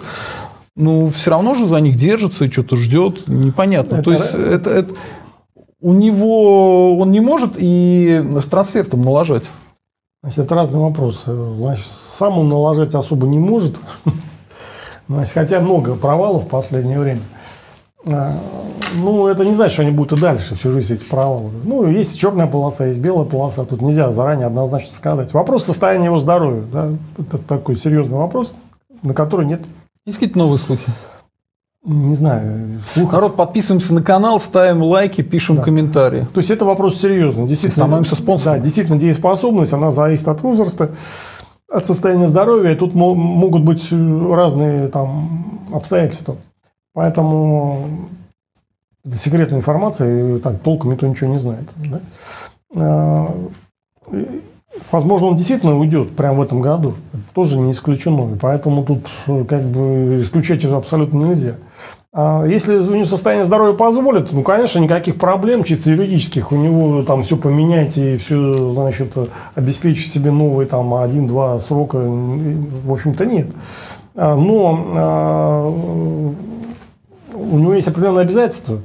Ну, 0.76 1.10
все 1.10 1.32
равно 1.32 1.54
же 1.54 1.68
за 1.68 1.80
них 1.82 1.96
держится 1.96 2.46
и 2.46 2.52
что-то 2.52 2.78
ждет, 2.78 3.28
непонятно. 3.28 3.96
Это... 3.96 4.04
То 4.04 4.12
есть 4.12 4.34
это, 4.34 4.70
это, 4.70 4.94
у 5.82 5.94
него 5.94 6.98
он 6.98 7.12
не 7.12 7.20
может 7.20 7.54
и 7.58 8.24
с 8.40 8.46
трансфертом 8.46 9.04
налажать. 9.04 9.46
Значит, 10.24 10.40
это 10.40 10.56
разный 10.56 10.80
вопрос. 10.80 11.24
Значит, 11.26 11.86
сам 11.88 12.38
он 12.38 12.50
налажать 12.50 12.94
особо 12.94 13.28
не 13.28 13.40
может. 13.40 13.76
Значит, 15.08 15.34
хотя 15.34 15.60
много 15.60 15.96
провалов 15.96 16.46
в 16.46 16.48
последнее 16.48 17.00
время. 17.00 17.22
А, 18.06 18.34
ну, 18.96 19.28
это 19.28 19.46
не 19.46 19.54
значит, 19.54 19.74
что 19.74 19.82
они 19.84 19.92
будут 19.92 20.18
и 20.18 20.22
дальше 20.22 20.56
всю 20.56 20.72
жизнь 20.72 20.94
эти 20.94 21.04
провалы. 21.04 21.52
Ну, 21.64 21.88
есть 21.88 22.18
черная 22.18 22.48
полоса, 22.48 22.86
есть 22.86 23.00
белая 23.00 23.26
полоса. 23.26 23.64
Тут 23.64 23.82
нельзя 23.82 24.12
заранее 24.12 24.48
однозначно 24.48 24.94
сказать. 24.94 25.34
Вопрос 25.34 25.66
состояния 25.66 26.06
его 26.06 26.20
здоровья. 26.20 26.64
Да? 26.72 26.90
Это 27.18 27.38
такой 27.38 27.76
серьезный 27.78 28.18
вопрос, 28.18 28.52
на 29.04 29.14
который 29.14 29.46
нет. 29.46 29.62
Есть 30.06 30.18
какие-то 30.18 30.40
новые 30.40 30.58
слухи? 30.58 30.84
Не 31.84 32.14
знаю. 32.14 32.82
Слухов. 32.94 33.14
Народ, 33.14 33.36
подписываемся 33.36 33.94
на 33.94 34.04
канал, 34.04 34.40
ставим 34.40 34.84
лайки, 34.84 35.22
пишем 35.22 35.58
да. 35.58 35.64
комментарии. 35.64 36.28
То 36.32 36.40
есть 36.40 36.52
это 36.52 36.64
вопрос 36.64 37.00
серьезный. 37.00 37.48
Действительно, 37.48 37.86
становимся 37.86 38.16
спонсором. 38.16 38.58
Да, 38.58 38.64
действительно, 38.64 39.00
дееспособность, 39.00 39.74
она 39.74 39.92
зависит 39.92 40.28
от 40.28 40.42
возраста, 40.42 40.92
от 41.72 41.86
состояния 41.88 42.28
здоровья. 42.28 42.72
И 42.72 42.76
тут 42.76 42.94
могут 42.94 43.64
быть 43.64 43.88
разные 43.92 44.90
там 44.90 45.60
обстоятельства. 45.72 46.36
Поэтому 46.94 48.08
это 49.06 49.16
секретная 49.16 49.60
информация, 49.60 50.38
и 50.38 50.40
так 50.40 50.60
толком 50.60 50.92
никто 50.92 51.08
ничего 51.08 51.32
не 51.32 51.40
знает. 51.40 51.70
Да? 51.78 52.02
А, 52.76 53.36
возможно, 54.92 55.28
он 55.28 55.38
действительно 55.38 55.78
уйдет 55.78 56.16
прямо 56.16 56.40
в 56.40 56.42
этом 56.42 56.62
году. 56.62 56.96
Это 57.14 57.34
тоже 57.34 57.58
не 57.58 57.72
исключено. 57.72 58.34
И 58.34 58.38
поэтому 58.38 58.84
тут 58.84 59.08
как 59.26 59.64
бы 59.64 60.22
исключать 60.22 60.64
это 60.64 60.78
абсолютно 60.78 61.18
нельзя. 61.18 61.56
А 62.14 62.44
если 62.46 62.76
у 62.76 62.94
него 62.94 63.06
состояние 63.06 63.46
здоровья 63.46 63.74
позволит, 63.74 64.34
ну, 64.34 64.44
конечно, 64.44 64.80
никаких 64.80 65.18
проблем 65.18 65.64
чисто 65.64 65.90
юридических. 65.92 66.52
У 66.52 66.58
него 66.58 67.04
там 67.04 67.24
все 67.24 67.38
поменять 67.38 67.98
и 67.98 68.18
все, 68.18 68.74
значит, 68.74 69.14
обеспечить 69.56 70.12
себе 70.12 70.30
новый 70.30 70.66
там 70.66 70.94
один-два 70.94 71.62
срока, 71.62 72.00
в 72.00 72.92
общем-то, 72.92 73.26
нет. 73.26 73.48
А, 74.16 74.36
но 74.36 74.86
а, 74.94 76.34
у 77.42 77.60
него 77.60 77.74
есть 77.74 77.88
определенные 77.88 78.24
обязательства. 78.24 78.80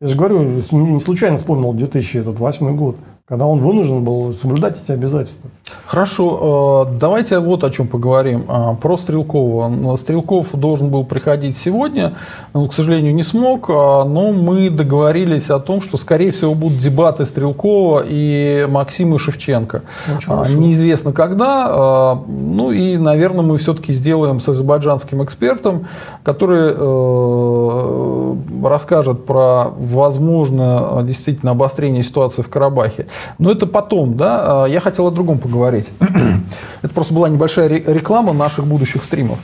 Я 0.00 0.08
же 0.08 0.16
говорю, 0.16 0.42
не 0.42 1.00
случайно 1.00 1.36
вспомнил 1.36 1.72
2008 1.72 2.76
год 2.76 2.96
когда 3.28 3.44
он 3.44 3.58
вынужден 3.58 4.02
был 4.02 4.32
соблюдать 4.32 4.82
эти 4.82 4.90
обязательства. 4.90 5.50
Хорошо, 5.88 6.86
э, 6.90 6.98
давайте 6.98 7.38
вот 7.38 7.64
о 7.64 7.70
чем 7.70 7.88
поговорим. 7.88 8.44
А, 8.48 8.74
про 8.74 8.98
Стрелкова. 8.98 9.96
Стрелков 9.96 10.48
должен 10.52 10.90
был 10.90 11.02
приходить 11.02 11.56
сегодня, 11.56 12.12
он, 12.52 12.68
к 12.68 12.74
сожалению, 12.74 13.14
не 13.14 13.22
смог, 13.22 13.70
а, 13.70 14.04
но 14.04 14.32
мы 14.32 14.68
договорились 14.68 15.48
о 15.48 15.58
том, 15.60 15.80
что, 15.80 15.96
скорее 15.96 16.30
всего, 16.30 16.54
будут 16.54 16.76
дебаты 16.76 17.24
Стрелкова 17.24 18.04
и 18.06 18.66
Максима 18.68 19.18
Шевченко. 19.18 19.80
Очень 20.28 20.58
Неизвестно 20.58 21.12
когда, 21.12 22.18
ну 22.26 22.70
и, 22.70 22.98
наверное, 22.98 23.42
мы 23.42 23.56
все-таки 23.56 23.94
сделаем 23.94 24.40
с 24.40 24.48
азербайджанским 24.48 25.24
экспертом, 25.24 25.86
который 26.22 26.74
э, 26.76 28.34
расскажет 28.62 29.24
про 29.24 29.68
возможное 29.78 31.02
действительно 31.02 31.52
обострение 31.52 32.02
ситуации 32.02 32.42
в 32.42 32.48
Карабахе. 32.48 33.06
Но 33.38 33.50
это 33.50 33.66
потом, 33.66 34.18
да. 34.18 34.64
А, 34.64 34.66
я 34.66 34.80
хотел 34.80 35.06
о 35.06 35.10
другом 35.10 35.38
поговорить. 35.38 35.77
это 36.82 36.94
просто 36.94 37.14
была 37.14 37.28
небольшая 37.28 37.68
реклама 37.68 38.32
наших 38.32 38.66
будущих 38.66 39.04
стримов 39.04 39.38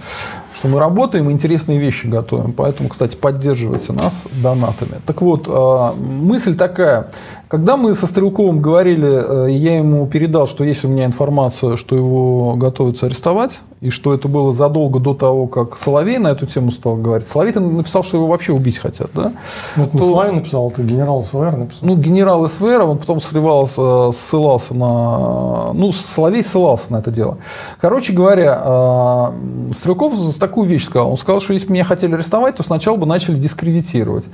что 0.65 0.71
мы 0.71 0.81
работаем, 0.81 1.31
интересные 1.31 1.79
вещи 1.79 2.07
готовим. 2.07 2.55
Поэтому, 2.55 2.89
кстати, 2.89 3.17
поддерживайте 3.17 3.93
нас 3.93 4.15
донатами. 4.43 4.95
Так 5.05 5.21
вот, 5.21 5.45
а, 5.47 5.93
мысль 5.93 6.57
такая. 6.57 7.09
Когда 7.49 7.77
мы 7.77 7.95
со 7.95 8.07
Стрелковым 8.07 8.63
говорили, 8.63 9.47
э, 9.47 9.51
я 9.53 9.77
ему 9.77 10.07
передал, 10.07 10.47
что 10.47 10.65
есть 10.65 10.85
у 10.85 10.89
меня 10.89 11.05
информация, 11.05 11.77
что 11.77 11.95
его 11.95 12.57
готовятся 12.57 13.07
арестовать, 13.07 13.61
и 13.85 13.91
что 13.91 14.15
это 14.15 14.29
было 14.29 14.55
задолго 14.55 14.99
до 14.99 15.13
того, 15.13 15.47
как 15.47 15.77
Соловей 15.77 16.17
на 16.17 16.29
эту 16.29 16.47
тему 16.47 16.73
стал 16.73 16.97
говорить. 16.97 17.29
Соловей 17.29 17.53
написал, 17.53 18.03
что 18.03 18.17
его 18.17 18.27
вообще 18.29 18.53
убить 18.53 18.79
хотят, 18.79 19.11
да? 19.13 19.33
Ну, 19.77 19.85
это 19.85 19.97
не 19.99 20.03
Соловей 20.03 20.33
написал, 20.33 20.71
это 20.71 20.83
генерал 20.83 21.23
СВР 21.23 21.57
написал. 21.57 21.81
Ну, 21.83 21.97
генерал 21.97 22.49
СВР, 22.49 22.81
он 22.81 22.97
потом 22.97 23.21
срывался, 23.21 24.13
ссылался 24.13 24.73
на... 24.73 25.75
Ну, 25.75 25.93
Соловей 25.93 26.43
ссылался 26.43 26.91
на 26.91 26.97
это 26.97 27.11
дело. 27.11 27.37
Короче 27.79 28.15
говоря, 28.15 28.63
э, 28.65 29.73
Стрелков 29.75 30.15
такую 30.39 30.67
вещь 30.67 30.87
сказал. 30.87 31.11
Он 31.11 31.19
сказал, 31.19 31.43
что 31.43 31.53
если 31.53 31.67
бы 31.67 31.75
меня 31.75 31.85
хотели 31.85 32.15
арестовать, 32.15 32.57
то 32.57 32.63
сначала 32.63 32.97
бы 32.97 33.05
начали 33.05 33.37
дискредитировать. 33.37 34.25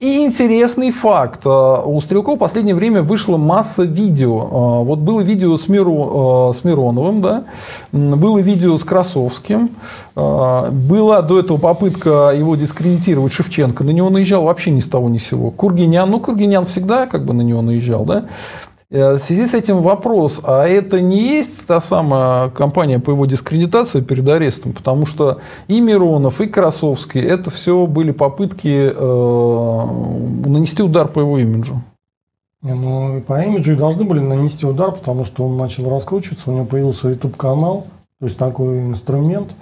И 0.00 0.24
интересный 0.24 0.92
факт. 0.92 1.44
Э, 1.44 1.82
у 1.84 2.00
Стрелкова 2.00 2.36
в 2.36 2.38
последнее 2.38 2.74
время 2.74 3.02
вышла 3.02 3.36
масса 3.36 3.82
видео. 3.82 4.40
Э, 4.40 4.84
вот 4.86 5.00
было 5.00 5.20
видео 5.20 5.58
с, 5.58 5.68
Миру, 5.68 6.52
э, 6.52 6.58
с 6.58 6.64
Мироновым, 6.64 7.20
да? 7.20 7.44
было 7.92 8.38
видео 8.38 8.78
с 8.78 8.82
Красовским. 8.90 9.70
Была 10.16 11.22
до 11.22 11.38
этого 11.38 11.58
попытка 11.58 12.32
его 12.36 12.56
дискредитировать 12.56 13.32
Шевченко. 13.32 13.84
На 13.84 13.90
него 13.90 14.10
наезжал 14.10 14.42
вообще 14.42 14.72
ни 14.72 14.80
с 14.80 14.86
того 14.86 15.08
ни 15.08 15.18
с 15.18 15.28
сего. 15.28 15.52
Кургинян, 15.52 16.10
ну 16.10 16.18
Кургинян 16.18 16.64
всегда 16.66 17.06
как 17.06 17.24
бы 17.24 17.32
на 17.32 17.42
него 17.42 17.62
наезжал, 17.62 18.04
да? 18.04 18.24
Э, 18.90 19.14
в 19.14 19.18
связи 19.18 19.46
с 19.46 19.54
этим 19.54 19.82
вопрос, 19.82 20.40
а 20.42 20.66
это 20.66 21.00
не 21.00 21.22
есть 21.22 21.66
та 21.66 21.80
самая 21.80 22.50
компания 22.50 22.98
по 22.98 23.10
его 23.10 23.24
дискредитации 23.26 24.00
перед 24.00 24.28
арестом? 24.28 24.72
Потому 24.72 25.06
что 25.06 25.38
и 25.68 25.80
Миронов, 25.80 26.40
и 26.40 26.46
Красовский, 26.46 27.20
это 27.20 27.50
все 27.50 27.86
были 27.86 28.10
попытки 28.10 28.92
э, 28.92 29.86
нанести 30.48 30.82
удар 30.82 31.06
по 31.06 31.20
его 31.20 31.38
имиджу. 31.38 31.80
Не, 32.62 32.74
ну, 32.74 33.22
по 33.22 33.40
имиджу 33.40 33.72
и 33.72 33.76
должны 33.76 34.04
были 34.04 34.18
нанести 34.18 34.66
удар, 34.66 34.90
потому 34.90 35.24
что 35.24 35.44
он 35.44 35.56
начал 35.56 35.88
раскручиваться, 35.88 36.50
у 36.50 36.54
него 36.54 36.64
появился 36.66 37.08
YouTube-канал, 37.08 37.86
то 38.20 38.26
есть 38.26 38.36
такой 38.36 38.78
инструмент– 38.80 39.50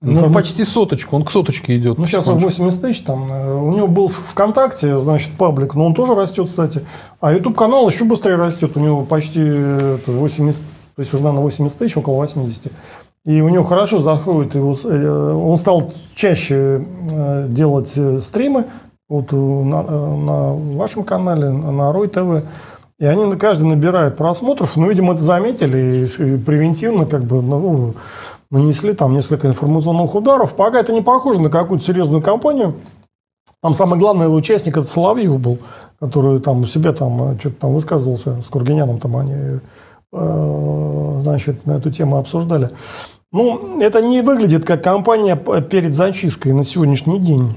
ну, 0.00 0.12
Информ... 0.12 0.32
почти 0.32 0.62
соточку, 0.62 1.16
он 1.16 1.24
к 1.24 1.30
соточке 1.32 1.76
идет. 1.76 1.98
Ну, 1.98 2.06
сейчас 2.06 2.28
он 2.28 2.38
80 2.38 2.80
тысяч, 2.80 3.00
там, 3.02 3.26
э, 3.28 3.52
у 3.52 3.72
него 3.72 3.88
был 3.88 4.06
ВКонтакте, 4.06 4.96
значит, 4.98 5.32
паблик, 5.32 5.74
но 5.74 5.86
он 5.86 5.94
тоже 5.94 6.14
растет, 6.14 6.48
кстати. 6.48 6.84
А 7.20 7.32
YouTube-канал 7.32 7.88
еще 7.88 8.04
быстрее 8.04 8.36
растет, 8.36 8.76
у 8.76 8.80
него 8.80 9.04
почти 9.04 9.42
80, 10.06 10.60
то 10.94 11.02
есть 11.02 11.12
уже 11.12 11.24
на 11.24 11.32
80 11.32 11.76
тысяч, 11.76 11.96
около 11.96 12.14
80. 12.14 12.70
И 13.24 13.40
у 13.40 13.48
него 13.48 13.64
хорошо 13.64 14.00
заходит, 14.00 14.54
его, 14.54 14.76
э, 14.84 15.32
он 15.32 15.58
стал 15.58 15.92
чаще 16.14 16.84
э, 17.10 17.46
делать 17.48 17.92
стримы, 18.22 18.66
вот 19.08 19.32
на, 19.32 19.82
на 19.82 20.52
вашем 20.76 21.02
канале, 21.02 21.48
на 21.48 21.92
Рой 21.92 22.06
ТВ. 22.06 22.44
И 22.98 23.06
они 23.06 23.36
каждый 23.36 23.68
набирает 23.68 24.16
просмотров, 24.16 24.76
но, 24.76 24.88
видимо, 24.88 25.14
это 25.14 25.22
заметили 25.22 26.06
и 26.06 26.36
превентивно 26.36 27.06
как 27.06 27.22
бы 27.22 27.40
ну, 27.40 27.94
нанесли 28.50 28.92
там 28.92 29.14
несколько 29.14 29.46
информационных 29.46 30.14
ударов. 30.14 30.54
Пока 30.54 30.80
это 30.80 30.92
не 30.92 31.00
похоже 31.00 31.40
на 31.40 31.48
какую-то 31.48 31.84
серьезную 31.84 32.22
кампанию. 32.22 32.74
Там 33.62 33.72
самый 33.74 33.98
главный 33.98 34.26
участник 34.26 34.76
это 34.76 34.86
Соловьев 34.86 35.38
был, 35.38 35.58
который 36.00 36.40
там 36.40 36.60
у 36.60 36.64
себя 36.64 36.92
там 36.92 37.32
э, 37.32 37.38
что-то 37.38 37.56
там 37.60 37.74
высказывался 37.74 38.40
с 38.42 38.46
Кургиняном, 38.46 39.00
там 39.00 39.16
они 39.16 39.34
э, 40.12 41.20
значит, 41.22 41.66
на 41.66 41.72
эту 41.72 41.90
тему 41.90 42.18
обсуждали. 42.18 42.70
Ну, 43.32 43.80
это 43.80 44.00
не 44.00 44.22
выглядит 44.22 44.64
как 44.64 44.82
кампания 44.82 45.36
перед 45.36 45.94
зачисткой 45.94 46.52
на 46.52 46.64
сегодняшний 46.64 47.18
день. 47.18 47.54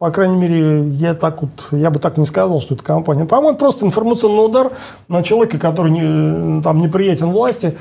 По 0.00 0.10
крайней 0.10 0.36
мере, 0.36 0.88
я, 0.88 1.12
так 1.12 1.42
вот, 1.42 1.50
я 1.72 1.90
бы 1.90 1.98
так 1.98 2.16
не 2.16 2.24
сказал, 2.24 2.62
что 2.62 2.72
это 2.72 2.82
компания. 2.82 3.26
По-моему, 3.26 3.58
просто 3.58 3.84
информационный 3.84 4.46
удар 4.46 4.72
на 5.08 5.22
человека, 5.22 5.58
который 5.58 5.92
не, 5.92 6.62
там 6.62 6.78
неприятен 6.78 7.28
власти 7.28 7.76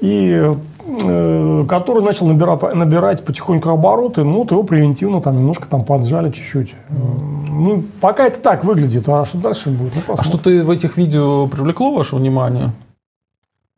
и 0.00 0.50
э, 0.86 1.64
который 1.68 2.02
начал 2.02 2.24
набирать, 2.24 2.74
набирать 2.74 3.22
потихоньку 3.26 3.68
обороты, 3.68 4.24
ну, 4.24 4.38
вот 4.38 4.50
его 4.50 4.62
превентивно 4.62 5.20
там 5.20 5.36
немножко 5.36 5.68
там 5.68 5.84
поджали 5.84 6.30
чуть-чуть. 6.30 6.74
Ну, 6.88 7.84
пока 8.00 8.28
это 8.28 8.40
так 8.40 8.64
выглядит, 8.64 9.06
а 9.10 9.26
что 9.26 9.36
дальше 9.36 9.68
будет? 9.68 9.92
Ну, 10.08 10.14
а 10.16 10.22
что 10.22 10.38
ты 10.38 10.62
в 10.62 10.70
этих 10.70 10.96
видео 10.96 11.48
привлекло 11.48 11.92
ваше 11.92 12.16
внимание? 12.16 12.70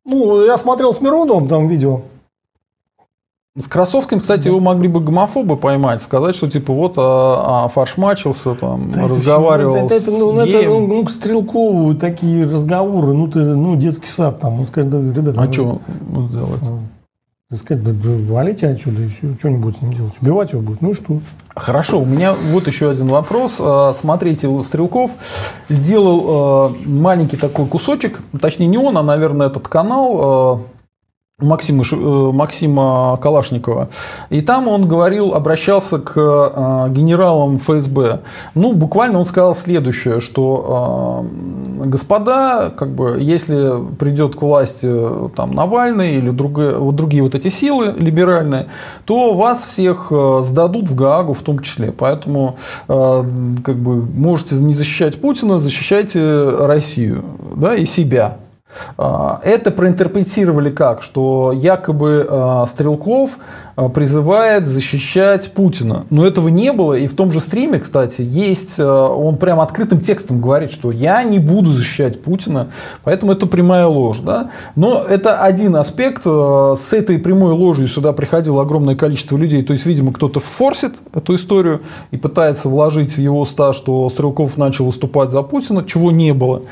Ну, 0.05 0.45
я 0.45 0.59
смотрел 0.59 0.95
с 0.95 1.01
Мироновым 1.01 1.49
там 1.49 1.67
видео. 1.67 2.03
С 3.57 3.69
Красовским, 3.69 4.19
кстати, 4.19 4.45
да. 4.45 4.49
его 4.49 4.59
могли 4.59 4.89
бы 4.89 4.99
гомофобы 4.99 5.57
поймать, 5.57 6.03
сказать, 6.03 6.35
что 6.35 6.51
типа 6.51 6.73
вот 6.73 6.95
а, 6.97 7.67
а 7.67 7.69
фаршмачился, 7.69 8.57
там, 8.57 8.91
да 8.91 9.07
разговаривал 9.07 9.87
это, 9.87 9.95
это, 9.95 10.11
ну, 10.11 10.37
это, 10.41 10.69
ну, 10.69 10.87
ну, 10.89 11.05
к 11.05 11.11
Стрелкову 11.11 11.95
такие 11.95 12.47
разговоры, 12.47 13.13
ну, 13.13 13.29
ты, 13.29 13.39
ну, 13.39 13.77
детский 13.77 14.09
сад 14.09 14.41
там, 14.41 14.59
он 14.59 14.67
скажет, 14.67 14.91
да, 14.91 14.99
ребята... 14.99 15.41
А 15.41 15.47
ну, 15.47 15.53
что 15.53 15.81
он 16.17 16.29
сделает? 16.31 16.61
сказать, 17.57 17.85
да, 17.85 17.93
валите 18.33 18.67
отсюда, 18.67 19.03
и 19.03 19.09
все, 19.09 19.35
что-нибудь 19.39 19.77
с 19.79 19.83
ним 19.83 19.93
делать, 19.95 20.15
убивать 20.21 20.51
его 20.51 20.61
будет, 20.61 20.83
ну 20.83 20.91
и 20.91 20.95
что? 20.95 21.21
Хорошо, 21.55 22.01
у 22.01 22.05
меня 22.05 22.35
вот 22.51 22.67
еще 22.67 22.91
один 22.91 23.07
вопрос. 23.07 23.53
А, 23.61 23.95
смотрите, 24.01 24.49
Стрелков 24.65 25.13
сделал 25.69 26.25
а, 26.27 26.75
маленький 26.85 27.37
такой 27.37 27.67
кусочек, 27.67 28.21
точнее 28.41 28.67
не 28.67 28.79
он, 28.79 28.99
а, 28.99 29.05
наверное, 29.05 29.47
этот 29.47 29.69
канал, 29.69 30.19
а, 30.21 30.61
Максима, 31.41 31.83
э, 31.91 31.97
Максима 32.33 33.19
Калашникова. 33.21 33.89
И 34.31 34.41
там 34.41 34.69
он 34.69 34.87
говорил, 34.87 35.35
обращался 35.35 35.99
к 35.99 36.13
э, 36.17 36.91
генералам 36.91 37.59
ФСБ. 37.59 38.21
Ну, 38.55 38.73
буквально 38.73 39.19
он 39.19 39.27
сказал 39.27 39.57
следующее, 39.57 40.21
что 40.21 41.27
э, 41.81 41.87
господа, 41.87 42.71
как 42.77 42.91
бы, 42.91 43.19
если 43.21 43.73
придет 43.99 44.37
к 44.37 44.43
власти 44.43 44.89
там, 45.35 45.55
Навальный 45.55 46.15
или 46.15 46.31
другие 46.31 46.79
вот 46.79 46.95
другие 46.95 47.25
вот 47.25 47.35
эти 47.35 47.49
силы 47.49 47.93
либеральные, 47.99 48.69
то 49.05 49.35
вас 49.35 49.65
всех 49.65 50.13
сдадут 50.43 50.89
в 50.89 50.95
Гаагу 50.95 51.33
в 51.33 51.43
том 51.43 51.59
числе. 51.59 51.91
Поэтому 51.91 52.57
как 52.87 53.77
бы, 53.77 54.03
можете 54.03 54.55
не 54.57 54.73
защищать 54.73 55.21
Путина, 55.21 55.59
защищайте 55.59 56.49
Россию 56.61 57.25
да, 57.57 57.75
и 57.75 57.85
себя. 57.85 58.39
А, 58.97 59.41
это 59.45 59.71
проинтерпретировали 59.71 60.71
как, 60.71 61.03
что 61.03 61.53
якобы 61.53 62.27
а, 62.29 62.67
Стрелков 62.67 63.39
а, 63.77 63.89
призывает 63.89 64.67
защищать 64.69 65.53
Путина. 65.53 66.05
Но 66.11 66.27
этого 66.27 66.49
не 66.49 66.73
было, 66.73 66.95
и 66.95 67.07
в 67.07 67.15
том 67.15 67.33
же 67.33 67.41
стриме, 67.41 67.79
кстати, 67.79 68.23
есть, 68.23 68.79
он 68.79 69.37
прям 69.37 69.61
открытым 69.61 70.01
текстом 70.01 70.41
говорит, 70.41 70.71
что 70.71 70.91
я 70.91 71.23
не 71.25 71.39
буду 71.39 71.73
защищать 71.73 72.23
Путина, 72.23 72.69
поэтому 73.03 73.33
это 73.33 73.47
прямая 73.47 73.87
ложь. 73.87 74.21
Да? 74.21 74.51
Но 74.77 75.03
это 75.03 75.41
один 75.41 75.77
аспект, 75.77 76.25
с 76.25 76.93
этой 76.93 77.19
прямой 77.19 77.53
ложью 77.53 77.89
сюда 77.89 78.13
приходило 78.13 78.63
огромное 78.63 78.97
количество 78.97 79.37
людей, 79.37 79.63
то 79.63 79.73
есть, 79.73 79.87
видимо, 79.87 80.13
кто-то 80.13 80.41
форсит 80.41 80.95
эту 81.13 81.35
историю 81.35 81.83
и 82.11 82.17
пытается 82.17 82.69
вложить 82.69 83.17
в 83.17 83.19
его 83.19 83.41
уста, 83.41 83.73
что 83.73 84.09
Стрелков 84.09 84.57
начал 84.57 84.87
выступать 84.87 85.31
за 85.31 85.43
Путина, 85.43 85.85
чего 85.85 86.11
не 86.11 86.33
было. 86.33 86.63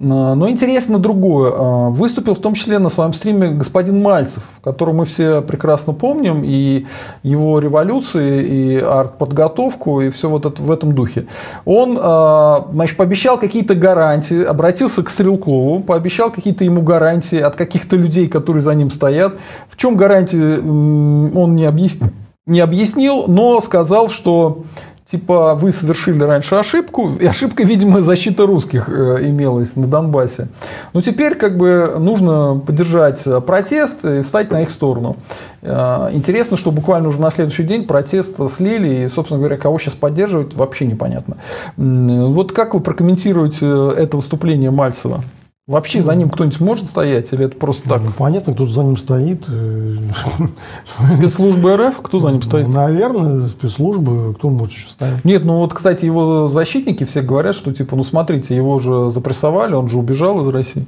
А, 0.00 0.34
но 0.34 0.48
интересно 0.48 0.98
другое. 0.98 1.52
А, 1.54 1.88
выступил 1.90 2.34
в 2.34 2.38
том 2.38 2.54
числе 2.54 2.78
на 2.78 2.88
своем 2.88 3.12
стриме 3.12 3.50
господин 3.50 4.00
Мальцев, 4.00 4.48
которого 4.62 4.94
мы 4.94 5.04
все 5.04 5.42
прекрасно 5.42 5.92
помним, 5.92 6.42
и 6.44 6.86
его 7.22 7.58
революции, 7.58 8.44
и 8.44 8.76
арт-подготовку, 8.78 10.00
и 10.00 10.10
все 10.10 10.28
вот 10.28 10.46
это 10.46 10.62
в 10.62 10.70
этом 10.70 10.94
духе. 10.94 11.26
Он 11.64 11.98
а, 12.00 12.68
значит, 12.72 12.96
пообещал 12.96 13.38
какие-то 13.38 13.74
гарантии, 13.74 14.42
обратился 14.42 15.02
к 15.02 15.10
Стрелкову, 15.10 15.80
пообещал 15.80 16.30
какие-то 16.30 16.64
ему 16.64 16.82
гарантии 16.82 17.38
от 17.38 17.56
каких-то 17.56 17.96
людей, 17.96 18.28
которые 18.28 18.62
за 18.62 18.74
ним 18.74 18.90
стоят. 18.90 19.36
В 19.68 19.76
чем 19.76 19.96
гарантии 19.96 20.58
он 20.58 21.56
не 21.56 21.64
объяснил, 21.64 22.10
не 22.46 22.60
объяснил 22.60 23.26
но 23.26 23.60
сказал, 23.60 24.08
что 24.08 24.62
типа 25.10 25.54
вы 25.54 25.72
совершили 25.72 26.22
раньше 26.22 26.56
ошибку, 26.56 27.12
и 27.18 27.24
ошибка, 27.24 27.62
видимо, 27.62 28.02
защита 28.02 28.46
русских 28.46 28.88
э, 28.88 29.18
имелась 29.22 29.74
на 29.74 29.86
Донбассе. 29.86 30.48
Но 30.92 31.00
теперь 31.00 31.34
как 31.34 31.56
бы 31.56 31.96
нужно 31.98 32.60
поддержать 32.64 33.24
протест 33.46 34.04
и 34.04 34.22
встать 34.22 34.50
на 34.50 34.62
их 34.62 34.70
сторону. 34.70 35.16
Э, 35.62 36.10
интересно, 36.12 36.56
что 36.56 36.70
буквально 36.70 37.08
уже 37.08 37.20
на 37.20 37.30
следующий 37.30 37.64
день 37.64 37.86
протест 37.86 38.36
слили, 38.54 39.04
и, 39.04 39.08
собственно 39.08 39.38
говоря, 39.38 39.56
кого 39.56 39.78
сейчас 39.78 39.94
поддерживать, 39.94 40.54
вообще 40.54 40.84
непонятно. 40.84 41.38
Вот 41.76 42.52
как 42.52 42.74
вы 42.74 42.80
прокомментируете 42.80 43.66
это 43.96 44.16
выступление 44.16 44.70
Мальцева? 44.70 45.24
Вообще 45.68 46.00
за 46.00 46.14
ним 46.14 46.30
кто-нибудь 46.30 46.60
может 46.60 46.86
стоять 46.86 47.30
или 47.34 47.44
это 47.44 47.54
просто 47.54 47.86
так? 47.86 48.00
Ну, 48.00 48.10
понятно, 48.16 48.54
кто 48.54 48.66
за 48.66 48.82
ним 48.82 48.96
стоит. 48.96 49.44
Спецслужбы 51.06 51.76
РФ? 51.76 52.00
Кто 52.02 52.20
за 52.20 52.28
ним 52.28 52.40
стоит? 52.40 52.68
Ну, 52.68 52.72
наверное, 52.72 53.48
спецслужбы. 53.48 54.32
Кто 54.32 54.48
может 54.48 54.72
еще 54.72 54.88
стоять? 54.88 55.22
Нет, 55.26 55.44
ну 55.44 55.58
вот, 55.58 55.74
кстати, 55.74 56.06
его 56.06 56.48
защитники 56.48 57.04
все 57.04 57.20
говорят, 57.20 57.54
что 57.54 57.70
типа, 57.74 57.96
ну 57.96 58.02
смотрите, 58.02 58.56
его 58.56 58.78
же 58.78 59.10
запрессовали, 59.10 59.74
он 59.74 59.90
же 59.90 59.98
убежал 59.98 60.40
из 60.48 60.54
России. 60.54 60.86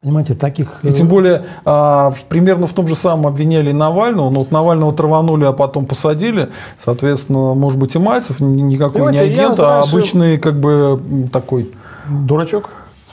Понимаете, 0.00 0.32
таких... 0.32 0.80
И 0.82 0.92
тем 0.94 1.06
более, 1.06 1.44
а, 1.66 2.14
примерно 2.30 2.66
в 2.66 2.72
том 2.72 2.88
же 2.88 2.94
самом 2.94 3.26
обвиняли 3.26 3.70
Навального, 3.70 4.30
но 4.30 4.40
вот 4.40 4.50
Навального 4.50 4.94
траванули, 4.94 5.44
а 5.44 5.52
потом 5.52 5.84
посадили. 5.84 6.48
Соответственно, 6.78 7.52
может 7.52 7.78
быть, 7.78 7.94
и 7.94 7.98
Мальцев 7.98 8.40
никакой 8.40 9.02
Понимаете, 9.02 9.34
не 9.34 9.40
агент, 9.40 9.60
а 9.60 9.82
обычный 9.82 10.38
как 10.38 10.58
бы 10.58 11.28
такой... 11.30 11.70
Дурачок? 12.08 12.70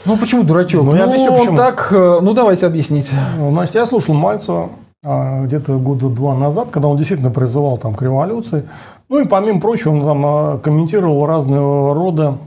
Ну 0.07 0.15
почему 0.15 0.43
дурачок? 0.43 0.85
Ну, 0.85 0.95
я 0.95 1.05
ну 1.05 1.11
объясню, 1.11 1.35
почему. 1.37 1.57
так, 1.57 1.89
э, 1.91 2.19
ну 2.21 2.33
давайте 2.33 2.65
объясните. 2.65 3.13
Значит, 3.37 3.75
я 3.75 3.85
слушал 3.85 4.15
Мальцева 4.15 4.69
а, 5.03 5.43
где-то 5.43 5.77
года 5.77 6.07
два 6.07 6.33
назад, 6.33 6.69
когда 6.71 6.87
он 6.87 6.95
действительно 6.95 7.29
призывал 7.29 7.77
там 7.77 7.93
к 7.93 8.01
революции. 8.01 8.63
Ну 9.09 9.19
и 9.19 9.27
помимо 9.27 9.59
прочего, 9.59 9.91
он 9.91 10.05
там 10.05 10.25
а, 10.25 10.57
комментировал 10.59 11.25
разного 11.25 11.93
рода 11.93 12.37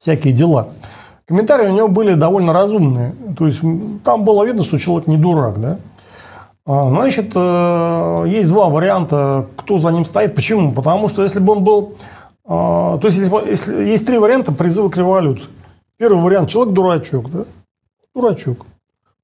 всякие 0.00 0.32
дела. 0.32 0.68
Комментарии 1.26 1.68
у 1.68 1.74
него 1.74 1.88
были 1.88 2.14
довольно 2.14 2.54
разумные. 2.54 3.14
То 3.36 3.46
есть 3.46 3.60
там 4.02 4.24
было 4.24 4.42
видно, 4.44 4.64
что 4.64 4.78
человек 4.78 5.06
не 5.06 5.18
дурак, 5.18 5.60
да. 5.60 5.78
А, 6.66 6.88
значит, 6.88 7.32
э, 7.34 8.24
есть 8.26 8.48
два 8.48 8.70
варианта, 8.70 9.46
кто 9.56 9.76
за 9.76 9.90
ним 9.90 10.06
стоит. 10.06 10.34
Почему? 10.34 10.72
Потому 10.72 11.10
что 11.10 11.22
если 11.22 11.40
бы 11.40 11.52
он 11.52 11.62
был... 11.62 11.94
То 12.46 13.00
есть, 13.04 13.16
если, 13.16 13.50
если 13.50 13.84
есть 13.84 14.06
три 14.06 14.18
варианта 14.18 14.52
призыва 14.52 14.90
к 14.90 14.96
революции. 14.98 15.48
Первый 15.96 16.22
вариант, 16.22 16.50
человек 16.50 16.74
дурачок, 16.74 17.30
да? 17.30 17.44
Дурачок. 18.14 18.66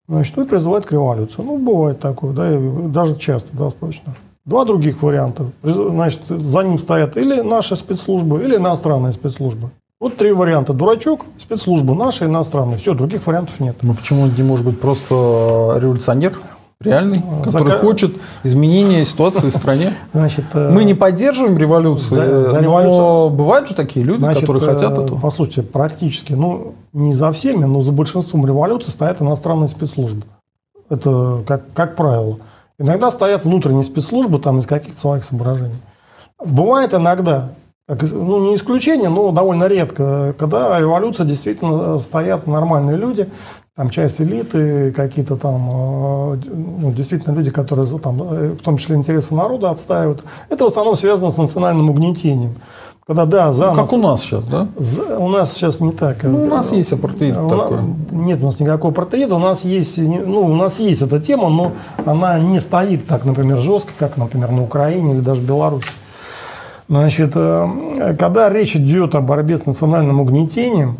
Значит, 0.08 0.38
он 0.38 0.46
призывает 0.46 0.86
к 0.86 0.92
революции. 0.92 1.36
Ну, 1.38 1.58
бывает 1.58 2.00
такое, 2.00 2.32
да, 2.32 2.56
и 2.56 2.58
даже 2.88 3.16
часто 3.16 3.56
достаточно. 3.56 4.14
Два 4.44 4.64
других 4.64 5.02
варианта. 5.02 5.46
Значит, 5.62 6.22
за 6.28 6.62
ним 6.62 6.78
стоят 6.78 7.16
или 7.16 7.40
наши 7.40 7.76
спецслужбы, 7.76 8.42
или 8.42 8.56
иностранные 8.56 9.12
спецслужбы. 9.12 9.70
Вот 10.00 10.16
три 10.16 10.32
варианта. 10.32 10.72
Дурачок, 10.72 11.26
спецслужбы 11.38 11.94
наши, 11.94 12.24
иностранные. 12.24 12.78
Все, 12.78 12.94
других 12.94 13.26
вариантов 13.26 13.60
нет. 13.60 13.76
Ну 13.82 13.94
почему 13.94 14.22
он 14.22 14.34
не 14.34 14.42
может 14.42 14.64
быть 14.64 14.80
просто 14.80 15.78
революционер? 15.80 16.38
Реальный, 16.82 17.22
который 17.44 17.72
Зака... 17.72 17.78
хочет 17.78 18.16
изменения 18.42 19.04
ситуации 19.04 19.50
в 19.50 19.54
стране. 19.54 19.92
Значит, 20.14 20.46
э, 20.54 20.70
Мы 20.70 20.84
не 20.84 20.94
поддерживаем 20.94 21.58
революцию, 21.58 22.08
за, 22.08 22.50
за 22.50 22.58
революцию... 22.60 23.02
но 23.02 23.28
бывают 23.28 23.68
же 23.68 23.74
такие 23.74 24.02
люди, 24.02 24.20
Значит, 24.20 24.40
которые 24.40 24.64
хотят 24.64 24.98
э, 24.98 25.02
этого. 25.02 25.20
Послушайте, 25.20 25.62
практически, 25.62 26.32
ну, 26.32 26.72
не 26.94 27.12
за 27.12 27.32
всеми, 27.32 27.64
но 27.64 27.82
за 27.82 27.92
большинством 27.92 28.46
революций 28.46 28.90
стоят 28.90 29.20
иностранные 29.20 29.68
спецслужбы. 29.68 30.22
Это 30.88 31.42
как, 31.46 31.64
как 31.74 31.96
правило. 31.96 32.38
Иногда 32.78 33.10
стоят 33.10 33.44
внутренние 33.44 33.84
спецслужбы 33.84 34.38
там 34.38 34.56
из 34.56 34.64
каких-то 34.64 34.98
своих 34.98 35.24
соображений. 35.24 35.76
Бывает 36.42 36.94
иногда, 36.94 37.50
ну 37.88 38.48
не 38.48 38.54
исключение, 38.54 39.10
но 39.10 39.32
довольно 39.32 39.64
редко, 39.64 40.34
когда 40.38 40.80
революция 40.80 41.26
действительно 41.26 41.98
стоят 41.98 42.46
нормальные 42.46 42.96
люди, 42.96 43.28
там 43.76 43.90
часть 43.90 44.20
элиты, 44.20 44.92
какие-то 44.92 45.36
там, 45.36 45.70
э, 45.70 46.36
ну, 46.52 46.92
действительно 46.92 47.34
люди, 47.34 47.50
которые 47.50 47.86
там, 47.98 48.22
э, 48.22 48.48
в 48.58 48.62
том 48.62 48.76
числе 48.76 48.96
интересы 48.96 49.34
народа 49.34 49.70
отстаивают. 49.70 50.22
Это 50.48 50.64
в 50.64 50.66
основном 50.66 50.96
связано 50.96 51.30
с 51.30 51.38
национальным 51.38 51.88
угнетением. 51.88 52.56
Когда, 53.06 53.24
да, 53.24 53.52
за 53.52 53.70
ну, 53.70 53.74
как 53.74 53.92
у 53.92 53.96
нас 53.96 54.20
сейчас, 54.20 54.44
да? 54.44 54.68
За, 54.76 55.18
у 55.18 55.28
нас 55.28 55.52
сейчас 55.52 55.80
не 55.80 55.90
так. 55.92 56.22
Ну, 56.22 56.44
у 56.44 56.46
нас 56.46 56.70
есть 56.70 56.92
апартеид 56.92 57.36
у 57.36 57.48
такой. 57.48 57.78
Нет, 58.12 58.40
у 58.40 58.44
нас 58.44 58.60
никакого 58.60 58.92
апартеида. 58.92 59.34
У 59.34 59.40
нас 59.40 59.64
есть, 59.64 59.98
ну, 59.98 60.42
у 60.42 60.54
нас 60.54 60.78
есть 60.78 61.02
эта 61.02 61.18
тема, 61.18 61.48
но 61.48 61.72
она 62.04 62.38
не 62.38 62.60
стоит 62.60 63.06
так, 63.06 63.24
например, 63.24 63.58
жестко, 63.58 63.92
как, 63.98 64.16
например, 64.16 64.50
на 64.50 64.62
Украине 64.62 65.14
или 65.14 65.20
даже 65.20 65.40
в 65.40 65.44
Беларуси. 65.44 65.88
Значит, 66.88 67.32
э, 67.34 68.14
когда 68.18 68.48
речь 68.48 68.76
идет 68.76 69.14
о 69.14 69.20
борьбе 69.20 69.58
с 69.58 69.66
национальным 69.66 70.20
угнетением, 70.20 70.98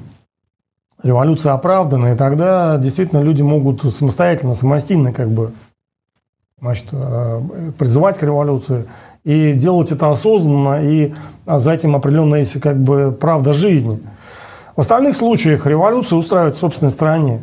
революция 1.03 1.53
оправдана, 1.53 2.13
и 2.13 2.17
тогда 2.17 2.79
действительно 2.79 3.21
люди 3.21 3.43
могут 3.43 3.83
самостоятельно, 3.95 4.55
самостийно 4.55 5.13
как 5.13 5.29
бы 5.29 5.53
значит, 6.61 6.87
э, 6.93 7.41
призывать 7.79 8.19
к 8.19 8.23
революции 8.23 8.87
и 9.25 9.53
делать 9.53 9.93
это 9.93 10.11
осознанно, 10.11 10.83
и 10.83 11.13
за 11.47 11.73
этим 11.73 11.97
определенно 11.97 12.37
есть 12.37 12.61
как 12.61 12.79
бы 12.79 13.17
правда 13.19 13.53
жизни. 13.53 14.01
В 14.77 14.81
остальных 14.81 15.17
случаях 15.17 15.67
революция 15.67 16.17
устраивает 16.17 16.55
в 16.55 16.59
собственной 16.59 16.91
стране. 16.91 17.43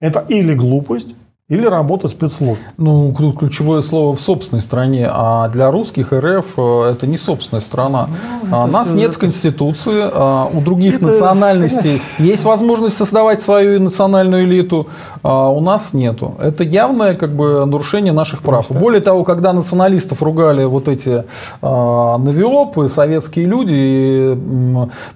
Это 0.00 0.24
или 0.28 0.54
глупость, 0.54 1.08
или 1.48 1.64
работа 1.64 2.08
спецслужб. 2.08 2.60
Ну, 2.76 3.14
тут 3.16 3.38
ключевое 3.38 3.80
слово 3.80 4.14
в 4.14 4.20
собственной 4.20 4.60
стране, 4.60 5.08
а 5.10 5.48
для 5.48 5.70
русских 5.70 6.12
РФ 6.12 6.44
э, 6.58 6.90
это 6.90 7.06
не 7.06 7.16
собственная 7.16 7.62
страна. 7.62 8.06
Ну, 8.42 8.48
а, 8.54 8.66
Нас 8.66 8.92
нет 8.92 9.14
в 9.14 9.18
Конституции, 9.18 10.10
а 10.12 10.50
у 10.52 10.60
других 10.60 10.96
это... 10.96 11.06
национальностей 11.06 12.02
есть 12.18 12.44
возможность 12.44 12.98
создавать 12.98 13.40
свою 13.40 13.80
национальную 13.80 14.44
элиту, 14.44 14.88
а 15.22 15.48
у 15.48 15.60
нас 15.60 15.94
нету. 15.94 16.34
Это 16.38 16.64
явное 16.64 17.14
как 17.14 17.34
бы 17.34 17.64
нарушение 17.64 18.12
наших 18.12 18.42
прав. 18.42 18.66
Более 18.70 19.00
того, 19.00 19.24
когда 19.24 19.54
националистов 19.54 20.22
ругали 20.22 20.64
вот 20.64 20.86
эти 20.86 21.24
а, 21.62 22.18
навиопы, 22.18 22.90
советские 22.90 23.46
люди, 23.46 24.38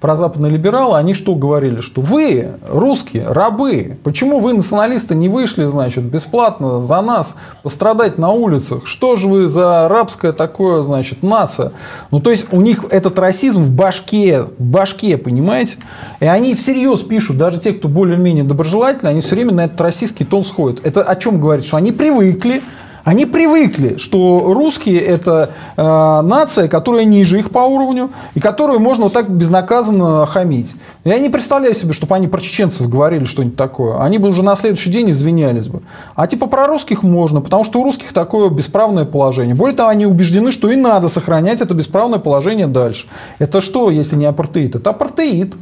прозападные 0.00 0.50
либералы, 0.50 0.96
они 0.96 1.12
что 1.12 1.34
говорили? 1.34 1.82
Что 1.82 2.00
вы, 2.00 2.52
русские, 2.70 3.26
рабы, 3.28 3.98
почему 4.02 4.40
вы, 4.40 4.54
националисты, 4.54 5.14
не 5.14 5.28
вышли, 5.28 5.66
значит, 5.66 6.04
без 6.04 6.21
бесплатно 6.22 6.84
за 6.84 7.00
нас 7.00 7.34
пострадать 7.62 8.18
на 8.18 8.30
улицах. 8.30 8.86
Что 8.86 9.16
же 9.16 9.28
вы 9.28 9.48
за 9.48 9.86
арабское 9.86 10.32
такое, 10.32 10.82
значит, 10.82 11.22
нация? 11.22 11.72
Ну, 12.10 12.20
то 12.20 12.30
есть 12.30 12.46
у 12.52 12.60
них 12.60 12.84
этот 12.90 13.18
расизм 13.18 13.62
в 13.62 13.72
башке, 13.72 14.42
в 14.42 14.62
башке, 14.62 15.18
понимаете? 15.18 15.78
И 16.20 16.26
они 16.26 16.54
всерьез 16.54 17.00
пишут, 17.00 17.38
даже 17.38 17.58
те, 17.60 17.72
кто 17.72 17.88
более-менее 17.88 18.44
доброжелательны, 18.44 19.10
они 19.10 19.20
все 19.20 19.34
время 19.34 19.52
на 19.52 19.64
этот 19.64 19.80
российский 19.80 20.24
тон 20.24 20.44
сходят. 20.44 20.80
Это 20.84 21.02
о 21.02 21.16
чем 21.16 21.40
говорит? 21.40 21.64
Что 21.64 21.76
они 21.76 21.92
привыкли, 21.92 22.62
они 23.04 23.26
привыкли, 23.26 23.96
что 23.96 24.52
русские 24.54 25.00
это 25.00 25.50
э, 25.76 25.82
нация, 25.82 26.68
которая 26.68 27.04
ниже 27.04 27.38
их 27.38 27.50
по 27.50 27.60
уровню, 27.60 28.10
и 28.34 28.40
которую 28.40 28.80
можно 28.80 29.04
вот 29.04 29.12
так 29.12 29.28
безнаказанно 29.28 30.26
хамить. 30.26 30.70
Я 31.04 31.18
не 31.18 31.28
представляю 31.28 31.74
себе, 31.74 31.92
чтобы 31.92 32.14
они 32.14 32.28
про 32.28 32.40
чеченцев 32.40 32.88
говорили 32.88 33.24
что-нибудь 33.24 33.56
такое. 33.56 34.00
Они 34.00 34.18
бы 34.18 34.28
уже 34.28 34.44
на 34.44 34.54
следующий 34.54 34.90
день 34.90 35.10
извинялись 35.10 35.66
бы. 35.66 35.82
А 36.14 36.28
типа 36.28 36.46
про 36.46 36.68
русских 36.68 37.02
можно, 37.02 37.40
потому 37.40 37.64
что 37.64 37.80
у 37.80 37.84
русских 37.84 38.12
такое 38.12 38.50
бесправное 38.50 39.04
положение. 39.04 39.56
Более 39.56 39.76
того, 39.76 39.88
они 39.88 40.06
убеждены, 40.06 40.52
что 40.52 40.70
и 40.70 40.76
надо 40.76 41.08
сохранять 41.08 41.60
это 41.60 41.74
бесправное 41.74 42.20
положение 42.20 42.68
дальше. 42.68 43.08
Это 43.40 43.60
что, 43.60 43.90
если 43.90 44.14
не 44.14 44.26
апартеид? 44.26 44.76
Это 44.76 44.90
апартеид. 44.90 45.54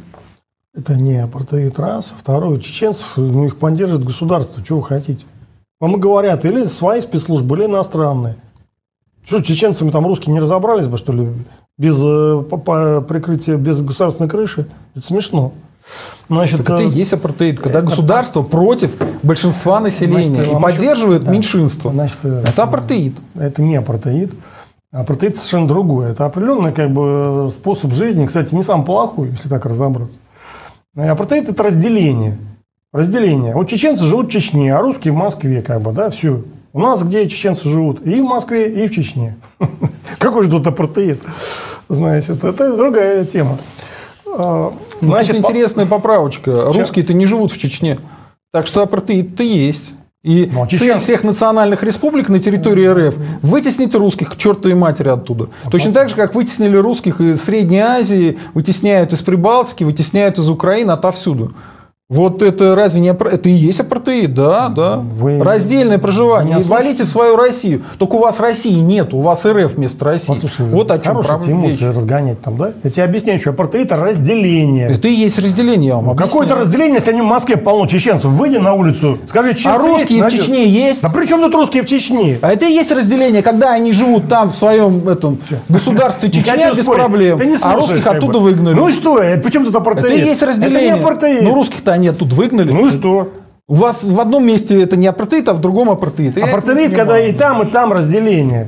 Это 0.75 0.93
не 0.93 1.17
апартеид 1.17 1.79
раз. 1.79 2.13
Второе, 2.17 2.59
чеченцев, 2.59 3.13
ну, 3.17 3.45
их 3.45 3.57
поддерживает 3.57 4.05
государство. 4.05 4.63
Чего 4.63 4.79
вы 4.79 4.85
хотите? 4.85 5.25
Вам 5.81 5.99
говорят, 5.99 6.45
или 6.45 6.65
свои 6.65 7.01
спецслужбы, 7.01 7.57
или 7.57 7.65
иностранные. 7.65 8.35
Что, 9.25 9.41
чеченцами 9.41 9.89
там 9.89 10.05
русские 10.05 10.31
не 10.31 10.39
разобрались 10.39 10.87
бы, 10.87 10.97
что 10.97 11.11
ли, 11.11 11.29
без 11.77 11.99
э, 11.99 13.01
прикрытия, 13.07 13.57
без 13.57 13.81
государственной 13.81 14.29
крыши? 14.29 14.67
Это 14.95 15.05
смешно. 15.05 15.53
Значит, 16.29 16.57
так 16.57 16.69
это 16.69 16.83
и 16.83 16.89
есть 16.89 17.13
апартеид, 17.13 17.59
когда 17.59 17.79
это 17.79 17.89
государство 17.89 18.43
против 18.43 18.95
большинства 19.23 19.79
населения 19.79 20.43
значит, 20.43 20.53
и 20.53 20.61
поддерживает 20.61 21.23
да, 21.23 21.31
меньшинство. 21.31 21.89
Значит, 21.89 22.19
э, 22.23 22.43
это 22.47 22.63
апартеид. 22.63 23.15
Это 23.33 23.63
не 23.63 23.75
апартеид. 23.75 24.31
Апартеид 24.91 25.37
совершенно 25.37 25.67
другое. 25.67 26.11
Это 26.11 26.27
определенный 26.27 26.73
как 26.73 26.91
бы, 26.91 27.51
способ 27.57 27.91
жизни, 27.93 28.27
кстати, 28.27 28.53
не 28.53 28.61
самый 28.61 28.85
плохой, 28.85 29.29
если 29.29 29.49
так 29.49 29.65
разобраться. 29.65 30.19
Апартеид– 30.95 31.49
это 31.49 31.63
разделение– 31.63 32.37
разделение. 32.93 33.53
Вот 33.53 33.69
чеченцы 33.69 34.03
живут 34.05 34.27
в 34.27 34.31
Чечне, 34.31 34.75
а 34.75 34.81
русские 34.81 35.13
в 35.13 35.17
Москве, 35.17 35.61
как 35.61 35.81
бы, 35.81 35.91
да, 35.91 36.09
все. 36.09 36.43
У 36.73 36.79
нас 36.79 37.03
где 37.03 37.27
чеченцы 37.27 37.67
живут? 37.67 38.05
И 38.05 38.21
в 38.21 38.23
Москве, 38.23 38.83
и 38.83 38.87
в 38.87 38.91
Чечне. 38.91 39.35
Какой 40.19 40.43
же 40.43 40.49
тут 40.49 40.65
апартеид? 40.67 41.21
Значит, 41.89 42.43
это 42.43 42.75
другая 42.77 43.25
тема. 43.25 43.57
А, 44.25 44.71
ну, 45.01 45.07
значит, 45.07 45.35
интересная 45.35 45.85
поправочка. 45.85 46.71
Русские-то 46.71 47.13
не 47.13 47.25
живут 47.25 47.51
в 47.51 47.57
Чечне. 47.57 47.99
Так 48.53 48.67
что 48.67 48.81
апартеид-то 48.81 49.43
есть. 49.43 49.93
И 50.23 50.47
ну, 50.53 50.61
а 50.61 50.67
цель 50.67 50.99
всех 50.99 51.23
национальных 51.23 51.81
республик 51.81 52.29
на 52.29 52.37
территории 52.37 52.85
РФ 52.85 53.15
вытеснить 53.41 53.95
русских 53.95 54.29
к 54.29 54.37
чертовой 54.37 54.75
матери 54.75 55.09
оттуда. 55.09 55.49
А 55.65 55.71
Точно 55.71 55.91
так 55.91 56.09
же, 56.09 56.15
как 56.15 56.35
вытеснили 56.35 56.77
русских 56.77 57.19
из 57.19 57.41
Средней 57.41 57.79
Азии, 57.79 58.37
вытесняют 58.53 59.13
из 59.13 59.21
Прибалтики, 59.21 59.83
вытесняют 59.83 60.37
из 60.37 60.47
Украины 60.47 60.91
отовсюду. 60.91 61.53
Вот 62.11 62.41
это 62.43 62.75
разве 62.75 62.99
не 62.99 63.09
это 63.09 63.47
и 63.47 63.53
есть 63.53 63.79
апартеид, 63.79 64.33
да, 64.33 64.67
да. 64.67 64.97
Вы 64.97 65.39
Раздельное 65.39 65.97
проживание. 65.97 66.57
Не 66.57 66.63
валите 66.63 67.05
в 67.05 67.07
свою 67.07 67.37
Россию. 67.37 67.83
Только 67.97 68.15
у 68.15 68.19
вас 68.19 68.41
России 68.41 68.79
нет, 68.79 69.13
у 69.13 69.21
вас 69.21 69.45
РФ 69.45 69.75
вместо 69.75 70.03
России. 70.03 70.27
Послушай, 70.27 70.65
вот 70.65 70.91
о 70.91 70.99
чем 70.99 71.23
проблема. 71.23 71.67
эмоции 71.67 71.85
разгонять 71.85 72.41
там, 72.41 72.57
да? 72.57 72.73
Я 72.83 72.89
тебе 72.89 73.03
объясняю, 73.05 73.39
что 73.39 73.51
апартеид 73.51 73.85
это 73.85 73.95
разделение. 73.95 74.89
Это 74.89 75.07
и 75.07 75.13
есть 75.13 75.39
разделение, 75.39 75.87
я 75.87 75.95
вам 75.95 76.17
Какое-то 76.17 76.57
разделение, 76.57 76.95
если 76.95 77.11
они 77.11 77.21
в 77.21 77.25
Москве 77.25 77.55
полно 77.55 77.87
чеченцев. 77.87 78.29
Выйди 78.29 78.57
на 78.57 78.73
улицу, 78.73 79.17
скажи, 79.29 79.53
чеченцы 79.53 79.75
А 79.75 79.77
русские 79.77 80.19
есть, 80.19 80.35
в 80.35 80.37
Чечне 80.37 80.67
есть? 80.67 81.01
Да 81.01 81.07
при 81.07 81.25
чем 81.25 81.39
тут 81.39 81.55
русские 81.55 81.83
в 81.83 81.85
Чечне? 81.85 82.37
А 82.41 82.51
это 82.51 82.65
и 82.65 82.73
есть 82.73 82.91
разделение, 82.91 83.41
когда 83.41 83.71
они 83.71 83.93
живут 83.93 84.27
там 84.27 84.49
в 84.49 84.55
своем 84.55 85.07
этом 85.07 85.37
государстве 85.69 86.29
Чечня 86.29 86.73
без 86.73 86.85
проблем, 86.85 87.39
а 87.61 87.75
русских 87.75 88.05
оттуда 88.05 88.39
выгнали. 88.39 88.75
Ну 88.75 88.89
что? 88.89 89.15
При 89.15 89.49
чем 89.49 89.63
тут 89.63 89.73
апартеид? 89.77 90.07
Это 90.07 90.15
и 90.15 90.25
есть 90.25 90.43
разделение. 90.43 90.89
Это 90.89 90.95
не 90.97 90.99
апартеид. 90.99 91.41
Ну 91.43 91.55
русских-то 91.55 92.00
они 92.01 92.07
оттуда 92.07 92.35
выгнали. 92.35 92.71
Ну 92.71 92.87
и 92.87 92.89
что? 92.89 93.29
У 93.67 93.75
вас 93.75 94.03
в 94.03 94.19
одном 94.19 94.45
месте 94.45 94.81
это 94.81 94.97
не 94.97 95.07
апартеид, 95.07 95.47
а 95.47 95.53
в 95.53 95.61
другом 95.61 95.89
апартеид. 95.89 96.37
Апартеид, 96.37 96.93
когда 96.93 97.19
и 97.19 97.31
там, 97.31 97.61
и 97.61 97.65
там 97.67 97.93
разделение. 97.93 98.67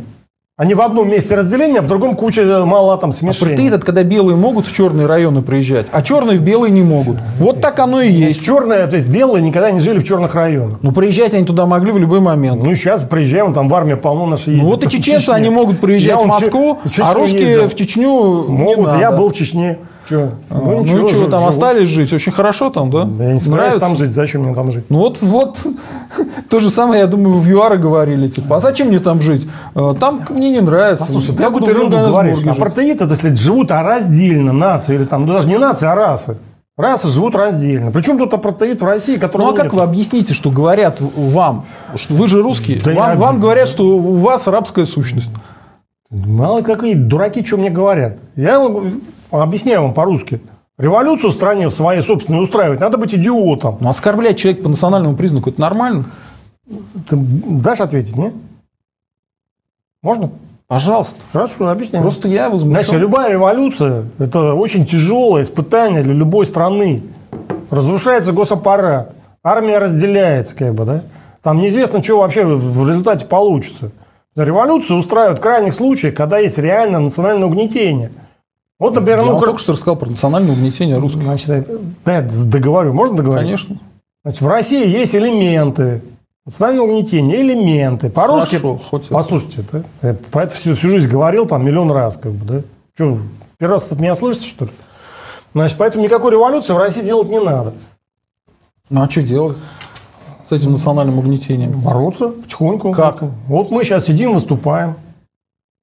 Они 0.56 0.76
в 0.76 0.82
одном 0.82 1.10
месте 1.10 1.34
разделения, 1.34 1.80
а 1.80 1.82
в 1.82 1.88
другом 1.88 2.16
куча 2.16 2.42
э, 2.42 2.64
мало 2.64 2.96
там 3.00 3.12
смешений. 3.12 3.48
Апартеид– 3.54 3.74
это 3.74 3.86
когда 3.86 4.04
белые 4.04 4.38
могут 4.38 4.68
в 4.68 4.76
черные 4.76 5.08
районы 5.08 5.42
приезжать, 5.42 5.88
а 5.92 6.04
черные 6.04 6.38
в 6.38 6.44
белые 6.44 6.72
не 6.72 6.84
могут. 6.84 7.18
Вот 7.40 7.60
так 7.60 7.80
оно 7.80 8.02
и 8.02 8.12
есть. 8.12 8.46
Черные, 8.46 8.86
то 8.86 8.96
есть 8.96 9.08
белые 9.08 9.42
никогда 9.42 9.72
не 9.72 9.80
жили 9.80 9.98
в 9.98 10.04
черных 10.04 10.36
районах. 10.36 10.78
Ну, 10.84 10.92
приезжать 10.92 11.34
они 11.34 11.44
туда 11.44 11.66
могли 11.66 11.92
в 11.92 11.98
любой 11.98 12.20
момент. 12.20 12.64
Ну, 12.64 12.76
сейчас 12.76 13.02
приезжаем, 13.02 13.56
там 13.56 13.68
в 13.68 13.74
армии 13.74 13.96
полно 13.96 14.28
наши 14.28 14.52
ездят. 14.52 14.64
Ну, 14.64 14.70
вот 14.70 14.84
и 14.86 14.90
чеченцы, 14.90 15.32
они 15.32 15.50
могут 15.50 15.80
приезжать 15.80 16.22
в 16.22 16.28
Москву, 16.28 16.78
а 17.00 17.14
русские 17.16 17.50
ездил. 17.50 17.70
в 17.70 17.76
Чечню 17.76 18.46
Могут, 18.48 18.94
я 19.00 19.12
был 19.12 19.30
в 19.30 19.34
Чечне. 19.34 19.80
Че? 20.10 20.32
А, 20.50 20.56
ну, 20.56 20.82
ничего, 20.82 21.00
ну 21.00 21.08
что, 21.08 21.30
там 21.30 21.40
живу. 21.40 21.50
остались 21.50 21.88
жить? 21.88 22.12
Очень 22.12 22.32
хорошо 22.32 22.70
там, 22.70 22.90
да? 22.90 23.06
Да 23.06 23.24
я 23.24 23.34
не 23.34 23.40
собираюсь 23.40 23.76
там 23.76 23.96
жить. 23.96 24.12
Зачем 24.12 24.44
мне 24.44 24.54
там 24.54 24.72
жить? 24.72 24.86
Ну 24.90 25.00
вот, 25.00 25.20
вот. 25.22 25.60
То 26.50 26.60
же 26.60 26.70
самое, 26.70 27.02
я 27.02 27.08
думаю, 27.08 27.38
в 27.38 27.48
ЮАРе 27.48 27.78
говорили. 27.78 28.28
Типа, 28.28 28.58
а 28.58 28.60
зачем 28.60 28.90
мне 28.90 29.00
там 29.00 29.22
жить? 29.22 29.48
А, 29.76 29.94
там 29.94 30.22
мне 30.30 30.52
не 30.52 30.62
нравится. 30.62 31.06
Послушай, 31.06 31.36
ты 31.36 31.44
какую-то 31.44 31.70
ерунду 31.70 31.98
говоришь. 31.98 32.40
Апартеид 32.46 33.02
это, 33.02 33.12
если 33.12 33.34
живут 33.34 33.72
раздельно, 33.72 34.52
нации, 34.52 34.96
или 34.96 35.06
там, 35.06 35.26
ну, 35.26 35.34
даже 35.34 35.48
не 35.48 35.58
нации, 35.58 35.88
а 35.88 35.96
расы. 35.96 36.38
Расы 36.76 37.08
живут 37.10 37.36
раздельно. 37.36 37.92
Причем 37.92 38.18
тут 38.18 38.34
апартеид 38.34 38.82
в 38.82 38.86
России, 38.86 39.18
который. 39.18 39.44
Ну 39.44 39.52
а 39.52 39.54
как 39.54 39.66
нет? 39.66 39.74
вы 39.74 39.82
объясните, 39.82 40.34
что 40.34 40.50
говорят 40.50 40.98
вам? 41.00 41.66
Что 41.96 42.16
вы 42.16 42.28
же 42.28 42.42
русские. 42.42 42.80
Да 42.84 42.94
вам, 42.94 43.12
я... 43.12 43.16
вам 43.16 43.40
говорят, 43.40 43.68
что 43.68 43.86
у 43.86 44.16
вас 44.16 44.48
арабская 44.48 44.86
сущность. 44.86 45.30
Мало 46.10 46.62
какие 46.62 46.96
дураки, 46.96 47.46
что 47.46 47.58
мне 47.58 47.70
говорят. 47.70 48.18
Я 48.36 48.60
объясняю 49.42 49.82
вам 49.82 49.94
по-русски. 49.94 50.42
Революцию 50.78 51.32
в 51.32 51.34
стране 51.34 51.70
своей 51.70 52.02
собственной 52.02 52.42
устраивать, 52.42 52.80
надо 52.80 52.98
быть 52.98 53.14
идиотом. 53.14 53.78
Но 53.80 53.90
оскорблять 53.90 54.38
человека 54.38 54.64
по 54.64 54.70
национальному 54.70 55.16
признаку, 55.16 55.50
это 55.50 55.62
нормально? 55.62 56.06
Ты 57.08 57.16
дашь 57.16 57.80
ответить, 57.80 58.16
не? 58.16 58.34
Можно? 60.02 60.32
Пожалуйста. 60.68 61.16
Хорошо, 61.32 61.70
объясняю. 61.70 62.02
Просто 62.02 62.28
я 62.28 62.50
возмущен. 62.50 62.84
Значит, 62.84 63.00
любая 63.00 63.32
революция– 63.32 64.06
это 64.18 64.54
очень 64.54 64.86
тяжелое 64.86 65.44
испытание 65.44 66.02
для 66.02 66.14
любой 66.14 66.46
страны. 66.48 67.04
Разрушается 67.70 68.32
госаппарат, 68.32 69.14
армия 69.44 69.78
разделяется, 69.78 70.56
как 70.56 70.74
бы, 70.74 70.86
да? 70.86 71.04
Там 71.44 71.60
неизвестно, 71.60 72.02
что 72.02 72.18
вообще 72.18 72.46
в 72.46 72.88
результате 72.88 73.26
получится. 73.26 73.92
Революцию 74.36 74.98
устраивают 75.00 75.40
в 75.40 75.42
крайних 75.42 75.76
случаях, 75.76 76.16
когда 76.16 76.40
есть 76.40 76.58
реально 76.58 77.00
национальное 77.00 77.48
угнетение– 77.48 78.12
вот, 78.80 78.96
например, 78.96 79.20
я 79.20 79.32
ну, 79.32 79.40
только 79.40 79.60
что 79.60 79.74
рассказал 79.74 79.96
про 79.96 80.10
национальное 80.10 80.54
угнетение 80.54 80.98
русских. 80.98 81.24
Значит, 81.24 81.68
да, 82.06 82.18
я 82.18 82.22
договорю. 82.22 82.94
Можно 82.94 83.18
договорить? 83.18 83.46
Конечно. 83.46 83.80
Значит, 84.24 84.42
в 84.42 84.48
России 84.48 84.88
есть 84.88 85.16
элементы 85.16 86.02
национального 86.46 86.88
угнетения, 86.88 87.42
элементы. 87.42 88.10
По-русски, 88.10 88.58
хоть 88.58 89.08
послушайте, 89.08 89.64
да? 89.72 89.84
я 90.02 90.14
про 90.14 90.44
это 90.44 90.56
всю, 90.56 90.76
всю 90.76 90.90
жизнь 90.90 91.10
говорил 91.10 91.46
там 91.46 91.66
миллион 91.66 91.92
раз, 91.92 92.18
как 92.18 92.34
бы, 92.34 92.46
да? 92.46 92.62
Что, 92.96 93.20
первый 93.58 93.74
раз 93.74 93.92
от 93.92 94.00
меня 94.00 94.16
слышите, 94.16 94.48
что 94.48 94.66
ли? 94.66 94.72
Значит, 95.54 95.78
поэтому 95.78 96.04
никакой 96.04 96.32
революции 96.32 96.74
в 96.74 96.78
России 96.78 97.02
делать 97.02 97.30
не 97.30 97.40
надо. 97.40 97.74
Ну, 98.90 99.02
а 99.02 99.10
что 99.10 99.24
делать? 99.24 99.58
с 100.46 100.52
этим 100.52 100.74
национальным 100.74 101.20
угнетением? 101.20 101.80
Бороться 101.80 102.30
потихоньку. 102.30 102.92
Как? 102.92 103.22
Вот 103.48 103.72
мы 103.72 103.84
сейчас 103.84 104.06
сидим, 104.06 104.34
выступаем, 104.34 104.96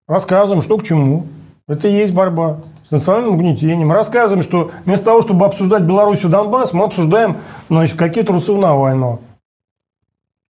рассказываем, 0.06 0.62
что 0.62 0.76
к 0.78 0.84
чему. 0.84 1.26
Это 1.66 1.88
и 1.88 1.92
есть 1.92 2.12
борьба 2.12 2.58
с 2.90 2.92
национальным 2.92 3.34
угнетением. 3.34 3.92
Рассказываем, 3.92 4.42
что 4.42 4.72
вместо 4.84 5.06
того, 5.06 5.22
чтобы 5.22 5.46
обсуждать 5.46 5.84
Белоруссию, 5.84 6.28
Донбасс, 6.28 6.72
мы 6.72 6.84
обсуждаем 6.84 7.36
значит, 7.68 7.96
какие 7.96 8.24
трусы 8.24 8.52
на 8.52 8.74
войну. 8.74 9.20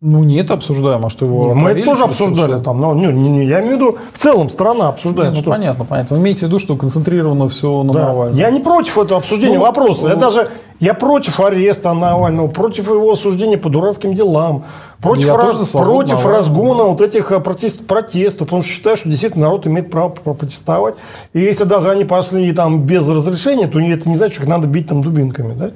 Ну, 0.03 0.25
нет, 0.25 0.51
обсуждаем, 0.51 1.05
а 1.05 1.11
что 1.11 1.27
его 1.27 1.53
Мы 1.53 1.73
это 1.73 1.85
тоже 1.85 2.05
обсуждали 2.05 2.59
там, 2.63 2.81
но 2.81 2.95
не, 2.95 3.09
не, 3.09 3.45
я 3.45 3.61
имею 3.61 3.73
в 3.73 3.77
виду, 3.77 3.99
в 4.15 4.19
целом 4.19 4.49
страна 4.49 4.89
обсуждает. 4.89 5.35
Ну, 5.35 5.41
что... 5.41 5.51
понятно, 5.51 5.85
понятно. 5.85 6.17
Вы 6.17 6.23
имеете 6.23 6.47
в 6.47 6.49
виду, 6.49 6.59
что 6.59 6.75
концентрировано 6.75 7.51
все 7.51 7.83
на 7.83 7.93
да. 7.93 8.07
Навальном? 8.07 8.39
Я 8.39 8.49
не 8.49 8.61
против 8.61 8.97
этого 8.97 9.21
обсуждения 9.21 9.59
ну, 9.59 9.65
вопроса. 9.65 10.05
Ну, 10.05 10.09
я 10.09 10.15
даже, 10.15 10.49
я 10.79 10.95
против 10.95 11.39
ареста 11.39 11.93
Навального, 11.93 12.47
против 12.47 12.89
его 12.89 13.13
осуждения 13.13 13.59
по 13.59 13.69
дурацким 13.69 14.15
делам, 14.15 14.65
против, 15.01 15.35
раз, 15.35 15.71
против 15.71 16.27
разгона 16.27 16.85
вот 16.85 17.01
этих 17.01 17.33
э, 17.33 17.41
протест, 17.41 17.87
протестов, 17.87 18.49
потому 18.49 18.63
что 18.63 18.73
считаю, 18.73 18.97
что 18.97 19.09
действительно 19.09 19.45
народ 19.47 19.67
имеет 19.67 19.91
право 19.91 20.11
протестовать. 20.11 20.97
И 21.33 21.41
если 21.41 21.65
даже 21.65 21.91
они 21.91 22.05
пошли 22.05 22.53
там 22.53 22.83
без 22.83 23.09
разрешения, 23.09 23.67
то 23.67 23.81
это 23.81 24.09
не 24.09 24.17
значит, 24.17 24.35
что 24.35 24.43
их 24.43 24.49
надо 24.49 24.67
бить 24.67 24.89
там 24.89 25.01
дубинками, 25.01 25.55
да? 25.55 25.71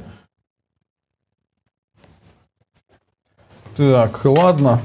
Так, 3.76 4.24
ладно. 4.24 4.80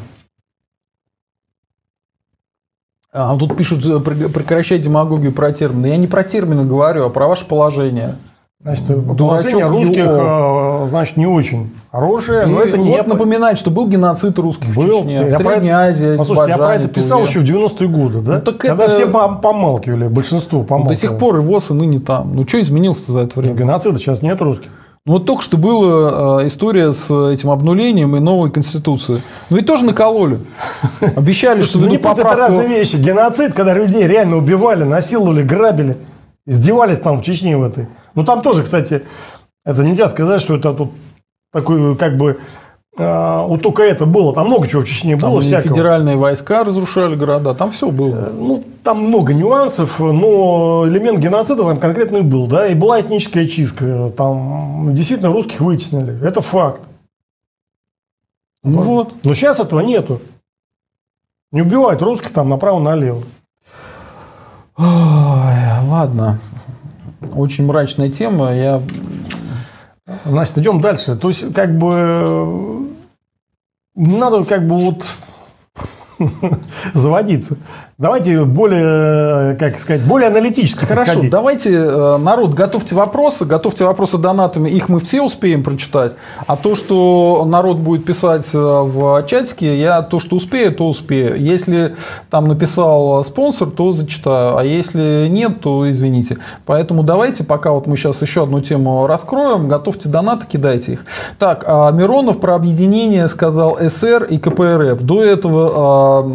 А 3.12 3.36
тут 3.38 3.58
пишут, 3.58 3.86
э, 3.86 4.00
прекращать 4.00 4.82
демагогию 4.82 5.34
про 5.34 5.52
термины. 5.52 5.88
Я 5.88 5.98
не 5.98 6.08
про 6.08 6.24
термины 6.24 6.66
говорю, 6.66 7.06
а 7.06 7.10
про 7.10 7.28
ваше 7.28 7.46
положение. 7.46 8.18
Значит, 8.62 8.88
положение 9.18 9.68
русских, 9.68 10.06
ЮО. 10.06 10.88
значит, 10.90 11.16
не 11.16 11.26
очень 11.26 11.70
хорошее, 11.94 12.46
но 12.46 12.60
это 12.60 12.78
не... 12.78 12.90
Вот 12.90 13.08
напоминает, 13.08 13.58
что 13.58 13.72
был 13.72 13.88
геноцид 13.88 14.38
русских 14.38 14.76
был, 14.76 15.00
в 15.00 15.04
Чечне, 15.04 15.24
в 15.24 15.32
Средней 15.32 15.70
Азии, 15.70 16.18
Послушайте, 16.18 16.52
я 16.52 16.58
про 16.58 16.76
это 16.76 16.90
писал 16.90 17.24
еще 17.24 17.40
в 17.40 17.44
90-е 17.44 17.88
годы, 17.88 18.20
да? 18.20 18.34
Ну, 18.34 18.42
так 18.42 18.58
Когда 18.58 18.84
это... 18.84 18.96
все 18.96 19.08
помалкивали, 19.08 20.10
большинство 20.10 20.64
помалкивали. 20.64 20.94
До 20.94 21.02
сих 21.02 21.18
пор 21.18 21.38
и 21.38 21.40
ВОЗ, 21.40 21.70
и 21.70 21.74
ныне 21.74 22.00
там. 22.02 22.36
Ну, 22.36 22.46
что 22.46 22.60
изменилось 22.60 23.06
за 23.06 23.20
это 23.20 23.40
время? 23.40 23.56
Ну, 23.56 23.62
геноцида 23.62 23.98
сейчас 23.98 24.22
нет 24.22 24.42
русских. 24.42 24.68
Ну, 25.06 25.14
вот 25.14 25.26
только 25.26 25.42
что 25.42 25.56
была 25.56 26.46
история 26.46 26.92
с 26.92 27.10
этим 27.32 27.52
обнулением 27.52 28.18
и 28.18 28.20
новой 28.20 28.52
конституцией. 28.52 29.22
Ну, 29.50 29.56
и 29.56 29.62
тоже 29.62 29.86
накололи. 29.86 30.38
Обещали, 31.16 31.64
что 31.64 31.80
ведут 31.80 32.02
поправку... 32.02 32.34
Это 32.34 32.42
разные 32.42 32.68
вещи. 32.68 32.98
Геноцид, 32.98 33.54
когда 33.54 33.74
людей 33.74 34.06
реально 34.06 34.36
убивали, 34.36 34.84
насиловали, 34.84 35.44
грабили, 35.44 35.96
издевались 36.50 37.00
там 37.00 37.20
в 37.20 37.22
Чечне 37.24 37.56
в 37.58 37.64
этой. 37.64 37.88
Ну, 38.16 38.26
там 38.26 38.42
тоже, 38.42 38.64
кстати, 38.64 39.04
это 39.64 39.84
нельзя 39.84 40.08
сказать, 40.08 40.42
что 40.42 40.56
это 40.56 40.74
тут 40.74 40.92
такой, 41.54 41.96
как 41.96 42.18
бы, 42.18 42.40
а, 42.98 43.46
вот 43.46 43.62
только 43.62 43.84
это 43.84 44.08
было, 44.08 44.34
там 44.34 44.48
много 44.48 44.68
чего 44.68 44.82
в 44.82 44.86
Чечне 44.86 45.16
было 45.16 45.34
там 45.34 45.42
всякого. 45.42 45.76
Федеральные 45.76 46.18
войска 46.18 46.64
разрушали 46.64 47.16
города, 47.16 47.54
там 47.54 47.70
все 47.70 47.92
было. 47.92 48.16
Э, 48.16 48.32
ну, 48.34 48.64
там 48.84 49.06
много 49.06 49.34
нюансов, 49.34 50.00
но 50.00 50.86
элемент 50.88 51.20
геноцида 51.20 51.64
там 51.64 51.80
конкретный 51.80 52.24
был, 52.24 52.48
да, 52.48 52.68
и 52.68 52.74
была 52.74 53.00
этническая 53.00 53.48
чистка. 53.48 54.12
Там 54.18 54.96
действительно 54.96 55.32
русских 55.32 55.62
вытеснили. 55.62 56.20
Это 56.26 56.42
факт. 56.42 56.82
Ну 58.64 58.82
вот. 58.82 59.14
Но 59.24 59.36
сейчас 59.36 59.60
этого 59.60 59.82
нету. 59.82 60.20
Не 61.52 61.62
убивают 61.62 62.02
русских 62.02 62.32
там 62.32 62.50
направо-налево. 62.50 63.24
Ой, 64.80 65.90
ладно. 65.90 66.40
Очень 67.34 67.66
мрачная 67.66 68.10
тема. 68.10 68.54
Я... 68.54 68.82
Значит, 70.24 70.58
идем 70.60 70.80
дальше. 70.80 71.18
То 71.18 71.28
есть, 71.28 71.54
как 71.54 71.78
бы, 71.78 72.90
не 73.96 74.18
надо 74.18 74.46
как 74.46 74.66
бы 74.66 74.78
вот 74.78 75.06
заводиться. 76.94 77.58
Давайте 78.00 78.46
более, 78.46 79.58
как 79.58 79.78
сказать, 79.78 80.02
более 80.04 80.30
аналитически 80.30 80.86
Хорошо, 80.86 81.12
подходить. 81.12 81.32
давайте, 81.32 81.74
э, 81.74 82.18
народ, 82.18 82.54
готовьте 82.54 82.96
вопросы, 82.96 83.44
готовьте 83.44 83.84
вопросы 83.84 84.18
донатами, 84.18 84.70
их 84.70 84.88
мы 84.88 85.02
все 85.02 85.22
успеем 85.22 85.64
прочитать, 85.64 86.16
а 86.48 86.56
то, 86.56 86.76
что 86.76 87.44
народ 87.46 87.76
будет 87.80 88.06
писать 88.06 88.48
э, 88.54 88.58
в 88.58 89.22
чатике, 89.28 89.78
я 89.78 90.02
то, 90.02 90.22
что 90.22 90.38
успею, 90.38 90.74
то 90.74 90.88
успею. 90.88 91.36
Если 91.36 91.98
там 92.30 92.48
написал 92.48 93.22
спонсор, 93.26 93.70
то 93.70 93.92
зачитаю, 93.92 94.56
а 94.56 94.64
если 94.64 95.28
нет, 95.30 95.60
то 95.60 95.92
извините. 95.92 96.38
Поэтому 96.66 97.04
давайте, 97.04 97.44
пока 97.44 97.74
вот 97.74 97.86
мы 97.86 97.98
сейчас 97.98 98.22
еще 98.22 98.44
одну 98.44 98.62
тему 98.62 99.08
раскроем, 99.08 99.68
готовьте 99.68 100.08
донаты, 100.08 100.46
кидайте 100.50 100.94
их. 100.94 101.06
Так, 101.38 101.66
а 101.68 101.92
Миронов 101.92 102.40
про 102.40 102.56
объединение 102.56 103.28
сказал 103.28 103.78
СР 103.78 104.24
и 104.24 104.38
КПРФ. 104.38 105.02
До 105.02 105.22
этого 105.22 105.72
а, 105.76 106.32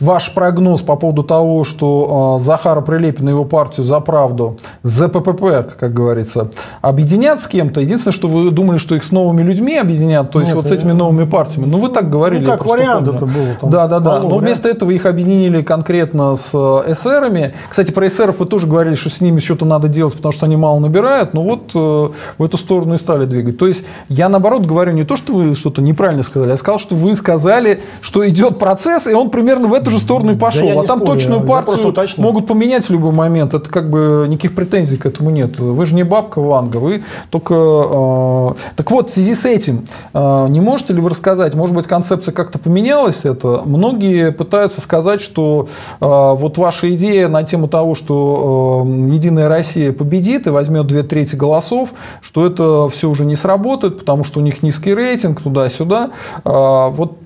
ваш 0.00 0.32
прогноз 0.32 0.82
по 0.82 0.96
поводу 0.96 1.22
того, 1.22 1.64
что 1.64 2.38
э, 2.40 2.44
Захара 2.44 2.80
Прилепина 2.80 3.28
и 3.28 3.32
его 3.32 3.44
партию 3.44 3.84
«За 3.84 4.00
правду», 4.00 4.56
ЗППП, 4.82 5.76
как 5.78 5.92
говорится, 5.92 6.48
объединят 6.80 7.42
с 7.42 7.46
кем-то. 7.46 7.80
Единственное, 7.80 8.14
что 8.14 8.28
вы 8.28 8.50
думали, 8.50 8.78
что 8.78 8.94
их 8.94 9.04
с 9.04 9.10
новыми 9.10 9.42
людьми 9.42 9.76
объединят, 9.76 10.30
то 10.30 10.40
есть 10.40 10.54
Нет, 10.54 10.62
вот 10.62 10.68
с 10.68 10.72
этими 10.72 10.92
новыми 10.92 11.28
партиями. 11.28 11.66
Ну, 11.66 11.78
вы 11.78 11.88
так 11.90 12.08
говорили. 12.08 12.44
Ну, 12.44 12.50
как 12.52 12.66
вариант 12.66 13.08
это 13.08 13.26
было. 13.26 13.54
Там, 13.60 13.70
да, 13.70 13.86
да, 13.86 14.00
да. 14.00 14.20
Но 14.20 14.38
вместо 14.38 14.68
этого 14.68 14.90
их 14.90 15.06
объединили 15.06 15.62
конкретно 15.62 16.36
с 16.36 16.50
э, 16.52 16.92
эсерами. 16.92 17.52
Кстати, 17.68 17.92
про 17.92 18.06
эсеров 18.06 18.38
вы 18.38 18.46
тоже 18.46 18.66
говорили, 18.66 18.94
что 18.94 19.10
с 19.10 19.20
ними 19.20 19.40
что-то 19.40 19.66
надо 19.66 19.88
делать, 19.88 20.14
потому 20.14 20.32
что 20.32 20.46
они 20.46 20.56
мало 20.56 20.78
набирают. 20.78 21.34
Но 21.34 21.42
вот 21.42 21.70
э, 21.74 22.08
в 22.38 22.42
эту 22.42 22.56
сторону 22.56 22.94
и 22.94 22.98
стали 22.98 23.26
двигать. 23.26 23.58
То 23.58 23.66
есть 23.66 23.84
я, 24.08 24.28
наоборот, 24.28 24.64
говорю 24.64 24.92
не 24.92 25.04
то, 25.04 25.16
что 25.16 25.34
вы 25.34 25.54
что-то 25.54 25.82
неправильно 25.82 26.22
сказали, 26.22 26.50
я 26.50 26.56
сказал, 26.56 26.78
что 26.78 26.94
вы 26.94 27.14
сказали, 27.16 27.80
что 28.00 28.26
идет 28.28 28.58
процесс, 28.58 29.06
и 29.06 29.12
он 29.12 29.30
примерно 29.34 29.66
в 29.66 29.74
эту 29.74 29.90
же 29.90 29.98
сторону 29.98 30.32
и 30.32 30.36
пошел. 30.36 30.68
Да 30.68 30.80
а 30.82 30.86
там 30.86 31.00
спорю, 31.00 31.14
точную 31.14 31.40
партию 31.40 31.92
могут 32.18 32.46
поменять 32.46 32.84
в 32.84 32.90
любой 32.90 33.10
момент. 33.10 33.52
Это 33.52 33.68
как 33.68 33.90
бы 33.90 34.26
никаких 34.28 34.54
претензий 34.54 34.96
к 34.96 35.06
этому 35.06 35.30
нет. 35.30 35.58
Вы 35.58 35.86
же 35.86 35.96
не 35.96 36.04
бабка 36.04 36.40
Ванга, 36.40 36.76
вы 36.76 37.02
только... 37.30 37.54
Э, 37.54 38.54
так 38.76 38.88
вот, 38.92 39.10
в 39.10 39.12
связи 39.12 39.34
с 39.34 39.44
этим, 39.44 39.86
э, 40.12 40.46
не 40.50 40.60
можете 40.60 40.92
ли 40.92 41.00
вы 41.00 41.10
рассказать, 41.10 41.54
может 41.54 41.74
быть, 41.74 41.88
концепция 41.88 42.30
как-то 42.30 42.60
поменялась 42.60 43.24
это? 43.24 43.62
Многие 43.64 44.30
пытаются 44.30 44.80
сказать, 44.80 45.20
что 45.20 45.66
э, 46.00 46.06
вот 46.06 46.56
ваша 46.56 46.94
идея 46.94 47.26
на 47.26 47.42
тему 47.42 47.66
того, 47.66 47.96
что 47.96 48.84
э, 48.86 49.14
Единая 49.14 49.48
Россия 49.48 49.92
победит 49.92 50.46
и 50.46 50.50
возьмет 50.50 50.86
две 50.86 51.02
трети 51.02 51.34
голосов, 51.34 51.88
что 52.22 52.46
это 52.46 52.88
все 52.88 53.10
уже 53.10 53.24
не 53.24 53.34
сработает, 53.34 53.98
потому 53.98 54.22
что 54.22 54.38
у 54.38 54.44
них 54.44 54.62
низкий 54.62 54.94
рейтинг 54.94 55.40
туда-сюда. 55.40 56.10
Э, 56.44 56.88
вот 56.90 57.23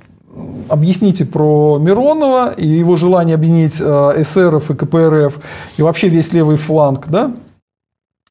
объясните 0.69 1.25
про 1.25 1.79
Миронова 1.79 2.53
и 2.57 2.67
его 2.67 2.97
желание 2.97 3.35
объединить 3.35 3.81
э, 3.81 4.13
эсеров 4.23 4.71
и 4.71 4.75
КПРФ 4.75 5.39
и 5.77 5.83
вообще 5.83 6.09
весь 6.09 6.33
левый 6.33 6.57
фланг, 6.57 7.09
да? 7.09 7.33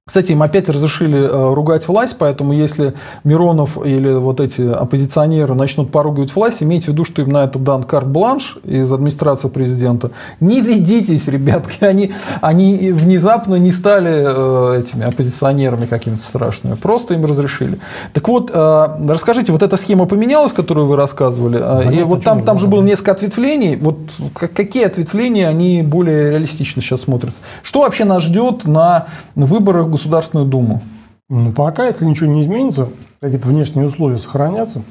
Кстати, 0.07 0.31
им 0.31 0.41
опять 0.41 0.69
разрешили 0.69 1.19
э, 1.19 1.53
ругать 1.53 1.85
власть, 1.89 2.15
поэтому 2.17 2.53
если 2.53 2.93
Миронов 3.25 3.77
или 3.85 4.13
вот 4.13 4.39
эти 4.39 4.61
оппозиционеры 4.61 5.53
начнут 5.53 5.91
поругивать 5.91 6.33
власть, 6.33 6.63
имейте 6.63 6.85
в 6.85 6.87
виду, 6.93 7.03
что 7.03 7.21
им 7.21 7.27
на 7.27 7.43
это 7.43 7.59
дан 7.59 7.83
карт-бланш 7.83 8.57
из 8.63 8.89
администрации 8.93 9.49
президента. 9.49 10.11
Не 10.39 10.61
ведитесь, 10.61 11.27
ребятки, 11.27 11.83
они, 11.83 12.13
они 12.39 12.93
внезапно 12.93 13.55
не 13.55 13.69
стали 13.69 14.13
э, 14.15 14.79
этими 14.79 15.05
оппозиционерами 15.05 15.87
какими-то 15.87 16.23
страшными, 16.23 16.75
просто 16.75 17.13
им 17.13 17.25
разрешили. 17.25 17.77
Так 18.13 18.29
вот, 18.29 18.49
э, 18.53 18.87
расскажите, 19.09 19.51
вот 19.51 19.61
эта 19.61 19.75
схема 19.75 20.05
поменялась, 20.05 20.53
которую 20.53 20.87
вы 20.87 20.95
рассказывали, 20.95 21.57
Понятно, 21.57 21.99
и 21.99 22.03
вот 22.03 22.23
там, 22.23 22.45
там 22.45 22.59
же 22.59 22.67
было 22.67 22.81
несколько 22.81 23.11
ответвлений, 23.11 23.75
вот 23.75 23.97
какие 24.39 24.85
ответвления 24.85 25.49
они 25.49 25.81
более 25.81 26.31
реалистично 26.31 26.81
сейчас 26.81 27.01
смотрят? 27.01 27.33
Что 27.61 27.81
вообще 27.81 28.05
нас 28.05 28.23
ждет 28.23 28.63
на 28.63 29.07
выборах 29.35 29.96
Государственную 29.97 30.47
Думу? 30.47 30.81
Ну, 31.29 31.51
пока, 31.51 31.87
если 31.87 32.05
ничего 32.05 32.31
не 32.31 32.41
изменится, 32.41 32.89
какие-то 33.19 33.47
внешние 33.47 33.87
условия 33.87 34.17
сохранятся, 34.17 34.81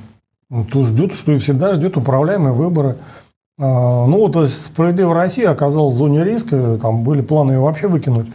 ну, 0.50 0.64
то 0.64 0.84
ждет, 0.84 1.14
что 1.14 1.32
и 1.32 1.38
всегда 1.38 1.74
ждет 1.74 1.96
управляемые 1.96 2.52
выборы. 2.52 2.98
А, 3.58 4.06
ну, 4.06 4.28
вот 4.28 4.48
«Справедливая 4.48 5.14
Россия» 5.14 5.50
оказалась 5.50 5.94
в 5.94 5.98
зоне 5.98 6.24
риска, 6.24 6.78
там 6.80 7.04
были 7.04 7.22
планы 7.22 7.52
ее 7.52 7.60
вообще 7.60 7.88
выкинуть 7.88 8.26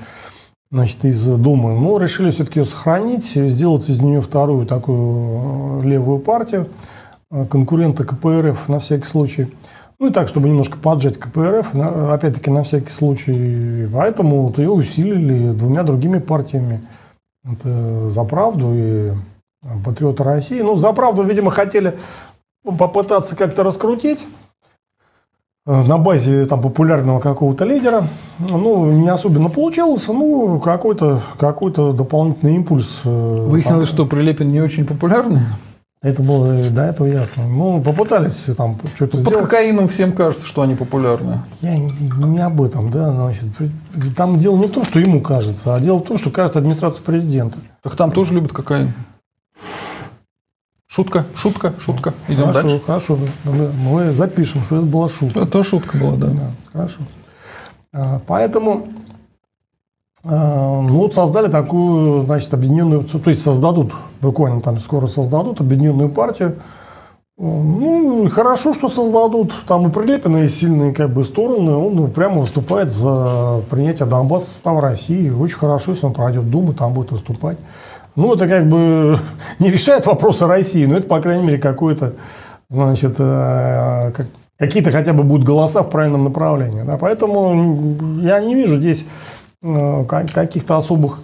значит, 0.72 1.03
из 1.06 1.23
Думы. 1.26 1.80
Но 1.80 1.98
решили 1.98 2.31
все-таки 2.31 2.60
ее 2.60 2.65
сохранить, 2.65 3.26
сделать 3.26 3.88
из 3.89 3.99
нее 3.99 4.22
вторую 4.22 4.65
такую 4.65 5.81
э, 5.81 5.88
левую 5.88 6.19
партию, 6.19 6.68
э, 7.30 7.45
конкурента 7.45 8.03
КПРФ 8.03 8.68
на 8.69 8.80
всякий 8.80 9.06
случай. 9.06 9.48
Ну 10.02 10.07
и 10.07 10.11
так, 10.11 10.28
чтобы 10.28 10.49
немножко 10.49 10.80
поджать 10.80 11.19
КПРФ, 11.19 11.76
опять-таки 11.76 12.49
на 12.49 12.64
всякий 12.64 12.90
случай. 12.90 13.88
Поэтому 13.94 14.48
вот 14.48 14.57
ее 14.57 14.72
усилили 14.72 15.53
двумя 15.53 15.84
другими 15.84 16.18
партиями. 16.18 16.82
Это 17.45 18.10
«За 18.10 18.23
правду» 18.23 18.72
и 18.73 19.11
«Патриоты 19.86 20.23
России». 20.23 20.60
Ну, 20.60 20.76
«За 20.78 20.91
правду», 20.94 21.22
видимо, 21.22 21.52
хотели 21.52 21.99
попытаться 22.64 23.36
как-то 23.36 23.61
раскрутить 23.61 24.26
э, 25.68 25.84
на 25.84 25.99
базе 25.99 26.45
там, 26.45 26.64
популярного 26.64 27.19
какого-то 27.19 27.64
лидера. 27.64 28.07
Ну, 28.40 28.90
не 28.90 29.10
особенно 29.10 29.49
получилось. 29.49 30.07
Ну, 30.07 30.60
какой-то 30.60 31.22
какой 31.38 31.72
дополнительный 31.73 32.56
импульс. 32.56 33.02
Э, 33.03 33.45
Выяснилось, 33.48 33.90
что 33.90 34.07
Прилепин 34.07 34.52
не 34.52 34.61
очень 34.61 34.88
популярный? 34.88 35.41
Это 36.03 36.23
было 36.23 36.48
до 36.72 36.82
этого 36.82 37.06
ясно. 37.06 37.48
Ну, 37.48 37.80
попытались 37.80 38.44
там 38.57 38.76
что-то 38.95 39.11
Под 39.11 39.19
сделать. 39.19 39.40
Под 39.40 39.44
кокаином 39.44 39.88
всем 39.88 40.14
кажется, 40.14 40.48
что 40.48 40.64
они 40.64 40.73
популярны. 40.73 41.44
Я 41.61 41.78
не, 41.78 41.91
не 42.26 42.40
об 42.40 42.60
этом, 42.60 42.90
да, 42.90 43.11
значит. 43.11 43.45
Там 44.18 44.40
дело 44.40 44.57
не 44.57 44.65
в 44.65 44.72
том, 44.72 44.84
что 44.84 44.99
ему 44.99 45.22
кажется, 45.22 45.76
а 45.76 45.80
дело 45.80 45.98
в 45.98 46.03
том, 46.03 46.18
что 46.18 46.32
кажется 46.32 46.57
администрация 46.57 47.03
президента. 47.03 47.60
Так 47.84 47.95
там 47.95 48.11
тоже 48.11 48.34
любят 48.34 48.52
кокаин. 48.52 48.94
Шутка, 50.88 51.23
шутка, 51.36 51.73
шутка. 51.80 52.15
Идем 52.28 52.48
хорошо, 52.48 52.68
дальше. 52.68 52.86
Хорошо, 52.86 53.19
мы 53.45 54.11
запишем, 54.11 54.61
что 54.64 54.78
это 54.78 54.86
была 54.86 55.07
шутка. 55.07 55.40
Это 55.41 55.64
шутка 55.64 55.98
была, 55.98 56.18
да. 56.18 56.28
да 56.28 56.52
хорошо. 56.73 56.98
А, 57.94 58.19
поэтому 58.26 58.88
ну, 60.23 60.99
вот 60.99 61.15
создали 61.15 61.49
такую, 61.49 62.23
значит, 62.23 62.53
объединенную, 62.53 63.03
то 63.03 63.30
есть 63.30 63.41
создадут, 63.41 63.91
буквально 64.22 64.61
там 64.61 64.80
скоро 64.80 65.07
создадут 65.07 65.61
объединенную 65.61 66.10
партию. 66.10 66.57
Ну, 67.43 68.30
хорошо, 68.30 68.76
что 68.76 68.88
создадут. 68.88 69.56
Там 69.68 69.88
и 69.88 69.91
Прилепина 69.91 70.38
есть 70.38 70.60
сильные 70.60 70.93
как 70.93 71.10
бы 71.10 71.23
стороны. 71.23 71.72
Он 71.72 71.95
ну, 71.95 72.07
прямо 72.07 72.41
выступает 72.41 72.91
за 72.91 73.61
принятие 73.68 74.07
Донбасса 74.07 74.45
в 74.45 74.49
состав 74.49 74.80
России. 74.80 75.31
Очень 75.31 75.57
хорошо, 75.57 75.91
если 75.91 76.06
он 76.06 76.14
пройдет 76.14 76.48
Думу, 76.52 76.73
там 76.73 76.93
будет 76.93 77.11
выступать. 77.11 77.57
Ну, 78.15 78.35
это 78.35 78.48
как 78.48 78.69
бы 78.69 79.18
не 79.60 79.72
решает 79.72 80.06
вопросы 80.06 80.45
России, 80.45 80.85
но 80.85 80.98
это, 80.98 81.07
по 81.07 81.19
крайней 81.19 81.43
мере, 81.43 81.57
какой-то, 81.57 82.14
значит, 82.69 83.15
э, 83.18 84.11
какие-то 84.60 84.91
хотя 84.91 85.11
бы 85.14 85.23
будут 85.23 85.43
голоса 85.43 85.81
в 85.81 85.89
правильном 85.89 86.26
направлении. 86.26 86.84
Да? 86.84 86.98
Поэтому 86.98 88.22
я 88.22 88.39
не 88.39 88.53
вижу 88.53 88.77
здесь 88.77 89.03
Э, 89.03 89.41
каких-то 89.62 90.78
особых 90.78 91.20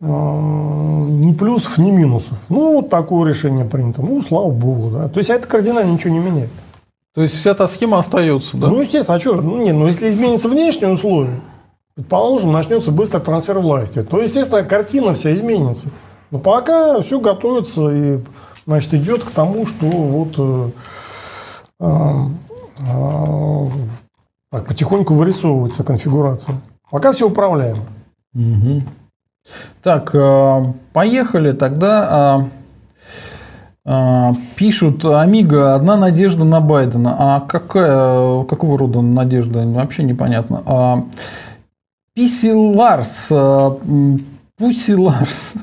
ни 0.00 1.32
плюсов, 1.32 1.78
ни 1.78 1.90
минусов. 1.90 2.38
Ну, 2.48 2.76
вот 2.76 2.90
такое 2.90 3.30
решение 3.32 3.64
принято. 3.64 4.02
Ну, 4.02 4.22
слава 4.22 4.50
богу, 4.50 4.90
да. 4.90 5.08
То 5.08 5.18
есть, 5.18 5.30
это 5.30 5.46
кардинально 5.46 5.92
ничего 5.92 6.12
не 6.12 6.18
меняет. 6.18 6.50
То 7.14 7.22
есть, 7.22 7.34
вся 7.36 7.54
та 7.54 7.68
схема 7.68 7.98
остается, 7.98 8.56
да? 8.56 8.68
Ну, 8.68 8.80
естественно, 8.80 9.16
а 9.16 9.20
что? 9.20 9.36
Ну, 9.40 9.62
не, 9.62 9.72
ну, 9.72 9.86
если 9.86 10.10
изменятся 10.10 10.48
внешние 10.48 10.92
условия, 10.92 11.40
предположим, 11.94 12.52
начнется 12.52 12.90
быстро 12.90 13.20
трансфер 13.20 13.60
власти, 13.60 14.02
то, 14.02 14.20
естественно, 14.20 14.64
картина 14.64 15.14
вся 15.14 15.32
изменится. 15.32 15.88
Но 16.32 16.40
пока 16.40 17.00
все 17.02 17.20
готовится 17.20 17.88
и, 17.90 18.18
значит, 18.66 18.94
идет 18.94 19.22
к 19.22 19.30
тому, 19.30 19.66
что 19.66 19.86
вот 19.86 20.34
э, 20.36 20.70
э, 21.80 21.86
э, 22.80 23.66
так, 24.50 24.66
потихоньку 24.66 25.14
вырисовывается 25.14 25.84
конфигурация. 25.84 26.56
Пока 26.90 27.12
все 27.12 27.26
управляемо. 27.26 27.82
Угу. 28.34 28.82
Так, 29.82 30.14
э, 30.14 30.72
поехали 30.92 31.52
тогда. 31.52 32.48
Э, 33.86 33.90
э, 33.90 34.34
пишут, 34.56 35.04
Амиго, 35.04 35.74
одна 35.74 35.96
надежда 35.96 36.44
на 36.44 36.60
Байдена. 36.60 37.16
А 37.18 37.40
какая, 37.40 38.44
какого 38.44 38.78
рода 38.78 39.00
надежда? 39.00 39.66
Вообще 39.66 40.02
непонятно. 40.02 40.62
А, 40.66 41.04
Писи 42.14 42.52
Ларс, 42.52 43.28
Пуси 44.56 44.92
Ларс. 44.92 45.54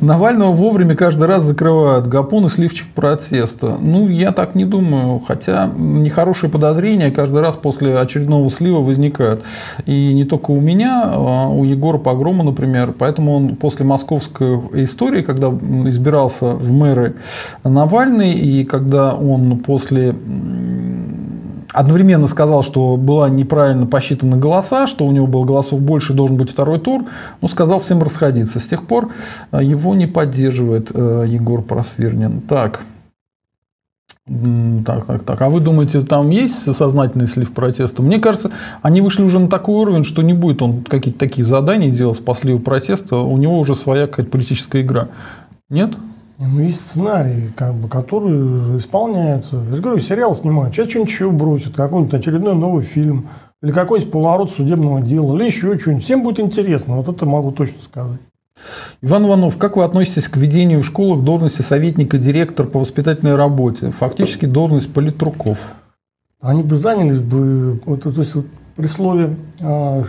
Навального 0.00 0.52
вовремя 0.52 0.96
каждый 0.96 1.28
раз 1.28 1.44
закрывают. 1.44 2.08
Гапон 2.08 2.46
и 2.46 2.48
сливчик 2.48 2.88
протеста. 2.88 3.78
Ну, 3.80 4.08
я 4.08 4.32
так 4.32 4.56
не 4.56 4.64
думаю. 4.64 5.20
Хотя 5.20 5.70
нехорошие 5.76 6.50
подозрения 6.50 7.12
каждый 7.12 7.40
раз 7.42 7.54
после 7.54 7.96
очередного 7.96 8.50
слива 8.50 8.80
возникают. 8.80 9.44
И 9.86 10.12
не 10.14 10.24
только 10.24 10.50
у 10.50 10.60
меня, 10.60 11.04
а 11.04 11.48
у 11.48 11.62
Егора 11.62 11.98
Погрома, 11.98 12.42
например. 12.42 12.92
Поэтому 12.98 13.36
он 13.36 13.54
после 13.54 13.86
московской 13.86 14.58
истории, 14.82 15.22
когда 15.22 15.50
избирался 15.86 16.54
в 16.54 16.72
мэры 16.72 17.14
Навальный, 17.62 18.32
и 18.32 18.64
когда 18.64 19.14
он 19.14 19.60
после 19.60 20.16
одновременно 21.72 22.26
сказал, 22.28 22.62
что 22.62 22.96
была 22.96 23.28
неправильно 23.28 23.86
посчитаны 23.86 24.36
голоса, 24.36 24.86
что 24.86 25.06
у 25.06 25.12
него 25.12 25.26
было 25.26 25.44
голосов 25.44 25.80
больше, 25.80 26.14
должен 26.14 26.36
быть 26.36 26.50
второй 26.50 26.78
тур, 26.78 27.04
но 27.40 27.48
сказал 27.48 27.80
всем 27.80 28.02
расходиться. 28.02 28.60
С 28.60 28.66
тех 28.66 28.86
пор 28.86 29.10
э, 29.52 29.62
его 29.62 29.94
не 29.94 30.06
поддерживает 30.06 30.90
э, 30.92 31.24
Егор 31.28 31.62
Просвирнин. 31.62 32.40
Так. 32.42 32.80
Так, 34.84 35.06
так, 35.06 35.22
так. 35.22 35.40
А 35.40 35.48
вы 35.48 35.60
думаете, 35.60 36.02
там 36.02 36.28
есть 36.28 36.74
сознательный 36.74 37.26
слив 37.26 37.50
протеста? 37.52 38.02
Мне 38.02 38.18
кажется, 38.20 38.50
они 38.82 39.00
вышли 39.00 39.22
уже 39.22 39.38
на 39.38 39.48
такой 39.48 39.76
уровень, 39.76 40.04
что 40.04 40.20
не 40.20 40.34
будет 40.34 40.60
он 40.60 40.82
какие-то 40.82 41.18
такие 41.18 41.44
задания 41.44 41.90
делать 41.90 42.22
по 42.22 42.34
сливу 42.34 42.58
протеста. 42.58 43.16
У 43.16 43.36
него 43.38 43.58
уже 43.58 43.74
своя 43.74 44.06
какая-то 44.06 44.30
политическая 44.30 44.82
игра. 44.82 45.08
Нет? 45.70 45.92
Ну, 46.38 46.60
есть 46.60 46.80
сценарии, 46.86 47.50
как 47.56 47.74
бы, 47.74 47.88
которые 47.88 48.78
исполняются. 48.78 49.56
Я 49.70 49.76
же 49.76 49.82
говорю, 49.82 50.00
сериал 50.00 50.36
снимают, 50.36 50.72
сейчас 50.72 50.88
что-нибудь 50.88 51.10
еще 51.10 51.30
бросят, 51.30 51.74
какой-нибудь 51.74 52.14
очередной 52.14 52.54
новый 52.54 52.82
фильм, 52.82 53.28
или 53.60 53.72
какой-нибудь 53.72 54.12
поворот 54.12 54.52
судебного 54.52 55.00
дела, 55.00 55.34
или 55.36 55.46
еще 55.46 55.76
что-нибудь. 55.76 56.04
Всем 56.04 56.22
будет 56.22 56.38
интересно, 56.38 56.96
вот 56.96 57.08
это 57.08 57.26
могу 57.26 57.50
точно 57.50 57.82
сказать. 57.82 58.20
Иван 59.02 59.26
Иванов, 59.26 59.56
как 59.56 59.76
вы 59.76 59.84
относитесь 59.84 60.28
к 60.28 60.36
ведению 60.36 60.80
в 60.80 60.84
школах 60.84 61.24
должности 61.24 61.62
советника 61.62 62.18
директор 62.18 62.66
по 62.66 62.78
воспитательной 62.78 63.34
работе? 63.34 63.90
Фактически 63.90 64.46
должность 64.46 64.92
политруков. 64.92 65.58
Они 66.40 66.62
бы 66.62 66.76
занялись 66.76 67.18
бы, 67.18 67.80
вот, 67.84 68.02
то 68.02 68.10
есть 68.10 68.34
вот 68.36 68.46
при 68.76 68.86
слове 68.86 69.34
а, 69.60 70.04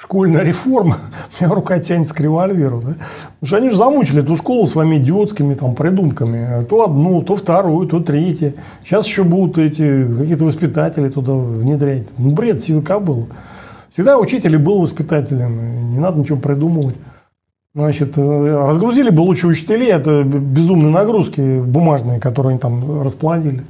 школьная 0.00 0.42
реформа, 0.42 0.98
у 1.40 1.44
меня 1.44 1.54
рука 1.54 1.78
тянется 1.78 2.14
к 2.14 2.20
револьверу. 2.20 2.82
Да? 2.84 2.94
Потому 3.40 3.46
что 3.46 3.56
они 3.56 3.70
же 3.70 3.76
замучили 3.76 4.22
эту 4.22 4.36
школу 4.36 4.66
своими 4.66 4.96
идиотскими 4.96 5.54
там, 5.54 5.74
придумками. 5.74 6.64
То 6.64 6.84
одну, 6.84 7.22
то 7.22 7.34
вторую, 7.34 7.86
то 7.86 8.00
третью. 8.00 8.54
Сейчас 8.84 9.06
еще 9.06 9.24
будут 9.24 9.58
эти 9.58 10.06
какие-то 10.18 10.44
воспитатели 10.44 11.08
туда 11.08 11.32
внедрять. 11.32 12.08
Ну, 12.18 12.30
бред 12.30 12.62
сивой 12.62 12.98
кобылы. 13.00 13.28
Всегда 13.92 14.18
учитель 14.18 14.56
был 14.58 14.80
воспитателем. 14.80 15.92
Не 15.92 15.98
надо 15.98 16.18
ничего 16.18 16.38
придумывать. 16.38 16.96
Значит, 17.72 18.18
э, 18.18 18.66
разгрузили 18.66 19.10
бы 19.10 19.20
лучше 19.20 19.46
учителей, 19.46 19.92
это 19.92 20.24
безумные 20.24 20.90
нагрузки 20.90 21.60
бумажные, 21.60 22.18
которые 22.18 22.50
они 22.50 22.58
там 22.58 23.02
расплодили. 23.02 23.62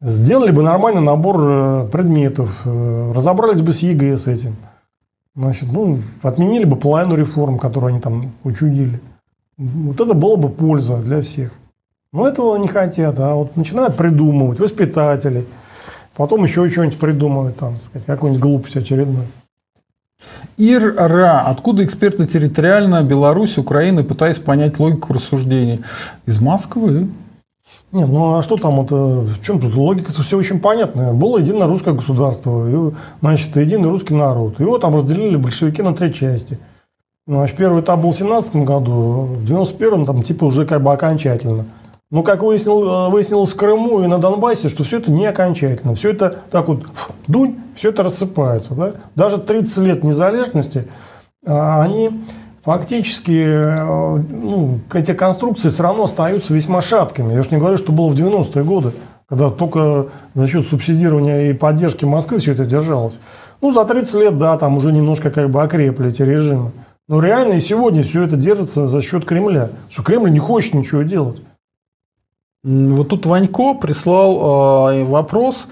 Сделали 0.00 0.50
бы 0.50 0.62
нормальный 0.62 1.00
набор 1.00 1.36
э, 1.38 1.88
предметов, 1.92 2.62
э, 2.64 3.12
разобрались 3.14 3.60
бы 3.60 3.72
с 3.72 3.78
ЕГЭ 3.78 4.16
с 4.16 4.26
этим. 4.26 4.56
Значит, 5.36 5.70
ну, 5.70 6.00
отменили 6.22 6.64
бы 6.64 6.76
половину 6.76 7.14
реформ, 7.14 7.58
которые 7.58 7.90
они 7.90 8.00
там 8.00 8.32
учудили. 8.42 9.00
Вот 9.58 10.00
это 10.00 10.14
было 10.14 10.36
бы 10.36 10.48
польза 10.48 10.96
для 10.96 11.20
всех. 11.20 11.50
Но 12.12 12.26
этого 12.26 12.56
не 12.56 12.68
хотят, 12.68 13.18
а 13.18 13.34
вот 13.34 13.56
начинают 13.56 13.96
придумывать, 13.96 14.58
воспитатели, 14.58 15.44
потом 16.16 16.44
еще 16.44 16.68
что-нибудь 16.70 16.98
придумывать, 16.98 17.56
там, 17.58 17.76
какую-нибудь 18.06 18.42
глупость 18.42 18.76
очередную. 18.76 19.26
ИР-РА. 20.56 21.42
Откуда 21.42 21.84
эксперты 21.84 22.26
территориально 22.26 23.02
Беларусь, 23.02 23.58
Украины, 23.58 24.04
пытаясь 24.04 24.38
понять 24.38 24.78
логику 24.78 25.12
рассуждений? 25.12 25.82
Из 26.24 26.40
Москвы. 26.40 27.08
Не, 27.92 28.04
ну 28.04 28.36
а 28.36 28.42
что 28.42 28.56
там 28.56 28.80
это? 28.80 28.94
В 28.94 29.42
чем 29.42 29.60
тут 29.60 29.74
логика? 29.74 30.12
Это 30.12 30.22
все 30.22 30.36
очень 30.36 30.60
понятно. 30.60 31.12
Было 31.14 31.38
единое 31.38 31.66
русское 31.66 31.94
государство, 31.94 32.68
и, 32.68 32.92
значит, 33.20 33.56
единый 33.56 33.88
русский 33.88 34.14
народ. 34.14 34.58
Его 34.60 34.78
там 34.78 34.96
разделили 34.96 35.36
большевики 35.36 35.82
на 35.82 35.94
три 35.94 36.12
части. 36.12 36.58
Значит, 37.28 37.56
первый 37.56 37.82
этап 37.82 38.00
был 38.00 38.12
в 38.12 38.16
17 38.16 38.56
году, 38.56 38.92
в 38.92 39.44
91-м 39.44 40.04
там 40.04 40.22
типа 40.22 40.44
уже 40.44 40.64
как 40.66 40.82
бы 40.82 40.92
окончательно. 40.92 41.64
Но 42.10 42.22
как 42.22 42.42
выяснил, 42.42 43.10
выяснилось 43.10 43.50
в 43.50 43.56
Крыму 43.56 44.04
и 44.04 44.06
на 44.06 44.18
Донбассе, 44.18 44.68
что 44.68 44.84
все 44.84 44.98
это 44.98 45.10
не 45.10 45.26
окончательно. 45.26 45.94
Все 45.94 46.10
это 46.10 46.38
так 46.50 46.68
вот 46.68 46.84
дунь, 47.26 47.56
все 47.74 47.88
это 47.88 48.04
рассыпается. 48.04 48.74
Да? 48.74 48.92
Даже 49.16 49.38
30 49.38 49.78
лет 49.78 50.04
незалежности, 50.04 50.86
а, 51.44 51.82
они 51.82 52.10
фактически 52.66 53.44
э, 53.46 54.16
ну, 54.28 54.80
эти 54.92 55.14
конструкции 55.14 55.70
все 55.70 55.84
равно 55.84 56.04
остаются 56.04 56.52
весьма 56.52 56.82
шаткими. 56.82 57.32
Я 57.32 57.44
же 57.44 57.50
не 57.52 57.58
говорю, 57.58 57.76
что 57.78 57.92
было 57.92 58.08
в 58.08 58.14
90-е 58.14 58.64
годы, 58.64 58.90
когда 59.28 59.50
только 59.50 60.08
за 60.34 60.48
счет 60.48 60.66
субсидирования 60.66 61.50
и 61.50 61.54
поддержки 61.54 62.04
Москвы 62.04 62.38
все 62.38 62.52
это 62.52 62.64
держалось. 62.64 63.20
Ну, 63.62 63.72
за 63.72 63.84
30 63.84 64.14
лет, 64.14 64.38
да, 64.38 64.58
там 64.58 64.76
уже 64.76 64.92
немножко 64.92 65.30
как 65.30 65.48
бы 65.48 65.62
окрепли 65.62 66.08
эти 66.08 66.22
режимы. 66.22 66.72
Но 67.06 67.20
реально 67.20 67.54
и 67.54 67.60
сегодня 67.60 68.02
все 68.02 68.24
это 68.24 68.36
держится 68.36 68.88
за 68.88 69.00
счет 69.00 69.24
Кремля. 69.24 69.70
Что 69.88 70.02
Кремль 70.02 70.32
не 70.32 70.40
хочет 70.40 70.74
ничего 70.74 71.02
делать. 71.02 71.40
Вот 72.64 73.08
тут 73.08 73.26
Ванько 73.26 73.74
прислал 73.74 74.90
э, 74.90 75.04
вопрос 75.04 75.68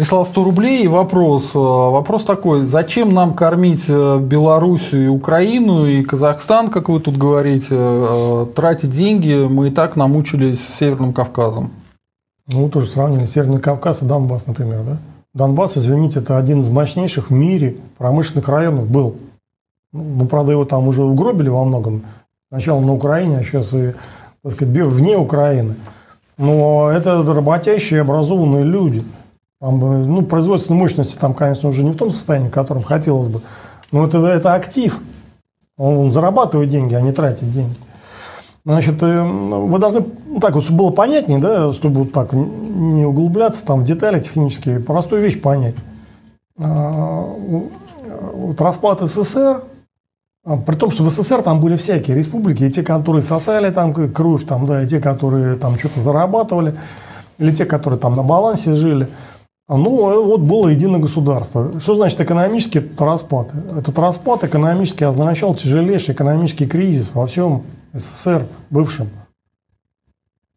прислал 0.00 0.24
100 0.24 0.44
рублей 0.44 0.84
и 0.84 0.88
вопрос. 0.88 1.50
Э, 1.54 1.58
вопрос 1.58 2.24
такой, 2.24 2.64
зачем 2.64 3.12
нам 3.12 3.34
кормить 3.34 3.84
э, 3.86 4.18
Белоруссию 4.18 5.04
и 5.04 5.08
Украину 5.08 5.84
и 5.84 6.02
Казахстан, 6.02 6.70
как 6.70 6.88
вы 6.88 7.00
тут 7.00 7.18
говорите, 7.18 7.74
э, 7.78 8.46
тратить 8.56 8.92
деньги, 8.92 9.46
мы 9.46 9.68
и 9.68 9.70
так 9.70 9.96
намучились 9.96 10.66
Северным 10.66 11.12
Кавказом. 11.12 11.72
Ну, 12.46 12.64
вы 12.64 12.70
тоже 12.70 12.86
сравнили 12.86 13.26
Северный 13.26 13.60
Кавказ 13.60 14.00
и 14.00 14.06
Донбасс, 14.06 14.46
например, 14.46 14.80
да? 14.88 14.96
Донбасс, 15.34 15.76
извините, 15.76 16.20
это 16.20 16.38
один 16.38 16.60
из 16.60 16.70
мощнейших 16.70 17.28
в 17.28 17.34
мире 17.34 17.76
промышленных 17.98 18.48
районов 18.48 18.88
был. 18.88 19.16
Ну, 19.92 20.24
правда, 20.24 20.52
его 20.52 20.64
там 20.64 20.88
уже 20.88 21.02
угробили 21.02 21.50
во 21.50 21.62
многом. 21.66 22.04
Сначала 22.48 22.80
на 22.80 22.94
Украине, 22.94 23.40
а 23.40 23.44
сейчас 23.44 23.74
и, 23.74 23.92
так 24.42 24.54
сказать, 24.54 24.74
вне 24.74 25.18
Украины. 25.18 25.74
Но 26.38 26.90
это 26.90 27.22
работящие, 27.22 28.00
образованные 28.00 28.64
люди– 28.64 29.02
там, 29.60 29.78
ну, 29.78 30.22
производственной 30.22 30.78
мощности 30.78 31.16
там, 31.20 31.34
конечно, 31.34 31.68
уже 31.68 31.84
не 31.84 31.90
в 31.90 31.96
том 31.96 32.10
состоянии, 32.10 32.48
в 32.48 32.52
котором 32.52 32.82
хотелось 32.82 33.28
бы. 33.28 33.42
Но 33.92 34.04
это, 34.04 34.24
это 34.26 34.54
актив. 34.54 35.00
Он, 35.76 35.98
он 35.98 36.12
зарабатывает 36.12 36.70
деньги, 36.70 36.94
а 36.94 37.00
не 37.02 37.12
тратит 37.12 37.52
деньги. 37.52 37.74
Значит, 38.64 39.02
э, 39.02 39.22
вы 39.22 39.78
должны, 39.78 40.04
ну, 40.26 40.40
так 40.40 40.54
вот, 40.54 40.64
чтобы 40.64 40.78
было 40.78 40.90
понятнее, 40.90 41.38
да, 41.38 41.72
чтобы 41.74 42.04
вот 42.04 42.12
так 42.12 42.32
не 42.32 43.04
углубляться 43.04 43.64
там 43.64 43.80
в 43.80 43.84
детали 43.84 44.20
технические, 44.22 44.80
простую 44.80 45.22
вещь 45.22 45.40
понять. 45.40 45.74
А, 46.58 47.26
вот 48.34 48.60
распад 48.60 49.00
СССР, 49.00 49.62
а, 50.44 50.56
при 50.56 50.74
том, 50.74 50.90
что 50.90 51.02
в 51.02 51.10
СССР 51.10 51.42
там 51.42 51.60
были 51.60 51.76
всякие 51.76 52.16
республики, 52.16 52.64
и 52.64 52.70
те, 52.70 52.82
которые 52.82 53.22
сосали 53.22 53.70
там 53.70 53.92
кровь, 54.12 54.46
там, 54.46 54.66
да, 54.66 54.84
и 54.84 54.88
те, 54.88 55.00
которые 55.00 55.56
там 55.56 55.78
что-то 55.78 56.00
зарабатывали, 56.00 56.76
или 57.38 57.54
те, 57.54 57.64
которые 57.66 57.98
там 57.98 58.16
на 58.16 58.22
балансе 58.22 58.74
жили– 58.74 59.06
ну, 59.76 60.24
вот 60.24 60.40
было 60.40 60.68
единое 60.68 60.98
государство. 60.98 61.70
Что 61.80 61.94
значит 61.94 62.20
экономический 62.20 62.82
распад? 62.98 63.50
Этот 63.70 63.96
распад 63.98 64.42
экономически 64.42 65.04
означал 65.04 65.54
тяжелейший 65.54 66.14
экономический 66.14 66.66
кризис 66.66 67.14
во 67.14 67.26
всем 67.26 67.62
СССР 67.92 68.46
бывшем. 68.70 69.10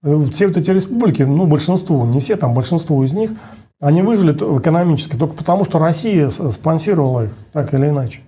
Все 0.02 0.48
вот 0.48 0.58
эти 0.58 0.72
республики, 0.72 1.24
ну, 1.24 1.46
большинство, 1.46 2.06
не 2.06 2.20
все, 2.20 2.36
там 2.36 2.54
большинство 2.54 3.04
из 3.04 3.14
них, 3.14 3.32
они 3.80 4.02
выжили 4.02 4.32
экономически 4.32 5.16
только 5.16 5.36
потому, 5.36 5.64
что 5.66 5.78
Россия 5.78 6.30
спонсировала 6.30 7.26
их, 7.26 7.32
так 7.52 7.74
или 7.74 7.90
иначе. 7.90 8.22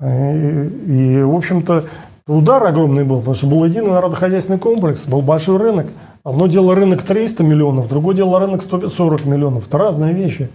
И, 0.00 0.06
и 0.06 1.22
в 1.22 1.34
общем-то, 1.34 1.84
удар 2.26 2.64
огромный 2.64 3.04
был, 3.04 3.18
потому 3.18 3.36
что 3.36 3.46
был 3.46 3.64
единый 3.64 3.90
народохозяйственный 3.90 4.58
комплекс, 4.58 5.04
был 5.04 5.20
большой 5.20 5.58
рынок. 5.58 5.86
Одно 6.24 6.46
дело 6.46 6.74
рынок 6.74 7.02
300 7.02 7.44
миллионов, 7.44 7.86
другое 7.90 8.16
дело 8.16 8.40
рынок 8.40 8.62
140 8.62 9.26
миллионов. 9.26 9.68
Это 9.68 9.76
разные 9.76 10.14
вещи. 10.14 10.48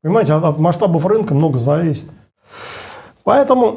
Понимаете, 0.00 0.34
от, 0.34 0.44
от 0.44 0.60
масштабов 0.60 1.04
рынка 1.04 1.34
много 1.34 1.58
зависит. 1.58 2.06
Поэтому 3.24 3.76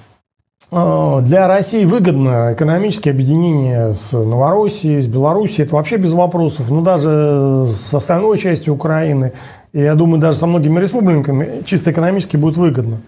э, 0.70 1.18
для 1.22 1.48
России 1.48 1.84
выгодно 1.84 2.52
экономическое 2.52 3.10
объединение 3.10 3.94
с 3.94 4.12
Новороссией, 4.12 5.00
с 5.00 5.08
Белоруссией. 5.08 5.66
Это 5.66 5.74
вообще 5.74 5.96
без 5.96 6.12
вопросов. 6.12 6.70
Но 6.70 6.82
даже 6.82 7.66
с 7.76 7.92
остальной 7.92 8.38
частью 8.38 8.72
Украины, 8.72 9.32
и 9.72 9.80
я 9.80 9.96
думаю, 9.96 10.20
даже 10.20 10.38
со 10.38 10.46
многими 10.46 10.78
республиками, 10.78 11.64
чисто 11.66 11.90
экономически 11.90 12.36
будет 12.36 12.56
выгодно. 12.56 12.98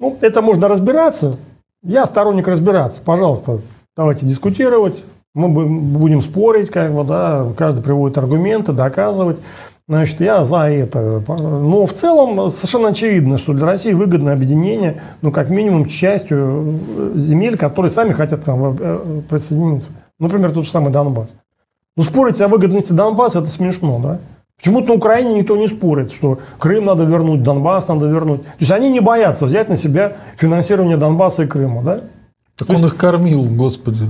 Ну, 0.00 0.16
это 0.22 0.40
можно 0.40 0.66
разбираться. 0.66 1.36
Я 1.82 2.06
сторонник 2.06 2.48
разбираться. 2.48 3.02
Пожалуйста, 3.04 3.60
давайте 3.94 4.24
дискутировать. 4.24 4.96
Мы 5.38 5.48
будем 5.48 6.20
спорить, 6.20 6.68
как 6.68 6.92
бы, 6.92 7.04
да, 7.04 7.46
каждый 7.56 7.82
приводит 7.82 8.18
аргументы, 8.18 8.72
доказывать. 8.72 9.38
Значит, 9.86 10.20
я 10.20 10.44
за 10.44 10.68
это. 10.68 11.22
Но 11.28 11.86
в 11.86 11.92
целом 11.92 12.50
совершенно 12.50 12.88
очевидно, 12.88 13.38
что 13.38 13.52
для 13.52 13.64
России 13.64 13.92
выгодно 13.92 14.32
объединение, 14.32 15.00
ну, 15.22 15.30
как 15.30 15.48
минимум, 15.48 15.86
частью 15.86 16.80
э, 16.96 17.12
земель, 17.14 17.56
которые 17.56 17.90
сами 17.90 18.12
хотят 18.12 18.44
там 18.44 18.76
э, 18.78 18.98
присоединиться. 19.30 19.92
Например, 20.18 20.50
тот 20.50 20.64
же 20.64 20.70
самый 20.70 20.92
Донбасс. 20.92 21.30
Ну, 21.96 22.02
спорить 22.02 22.40
о 22.40 22.48
выгодности 22.48 22.92
Донбасса– 22.92 23.38
это 23.40 23.48
смешно, 23.48 24.00
да? 24.02 24.18
Почему-то 24.58 24.88
на 24.88 24.94
Украине 24.94 25.34
никто 25.34 25.56
не 25.56 25.68
спорит, 25.68 26.12
что 26.12 26.40
Крым 26.58 26.86
надо 26.86 27.04
вернуть, 27.04 27.44
Донбасс 27.44 27.86
надо 27.86 28.06
вернуть. 28.06 28.42
То 28.42 28.48
есть 28.58 28.72
они 28.72 28.90
не 28.90 29.00
боятся 29.00 29.46
взять 29.46 29.68
на 29.68 29.76
себя 29.76 30.14
финансирование 30.36 30.96
Донбасса 30.96 31.44
и 31.44 31.46
Крыма, 31.46 31.82
да? 31.82 32.00
Так 32.58 32.70
он 32.70 32.84
их 32.84 32.96
кормил, 32.96 33.44
господи. 33.44 34.08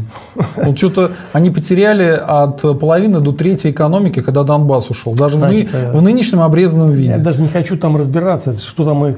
Он 0.57 0.75
что-то, 0.75 1.13
они 1.35 1.51
потеряли 1.51 2.05
от 2.05 2.63
половины 2.81 3.21
до 3.21 3.33
трети 3.33 3.71
экономики, 3.71 4.23
когда 4.23 4.43
Донбасс 4.43 4.89
ушел. 4.89 5.15
Даже 5.15 5.35
Кстати, 5.35 5.67
в, 5.67 5.75
ны, 5.75 5.99
в 5.99 6.03
нынешнем 6.03 6.41
обрезанном 6.41 6.91
виде. 6.93 7.11
Я 7.11 7.19
даже 7.19 7.43
не 7.43 7.49
хочу 7.49 7.77
там 7.77 7.99
разбираться, 7.99 8.55
что 8.59 8.85
там, 8.87 9.17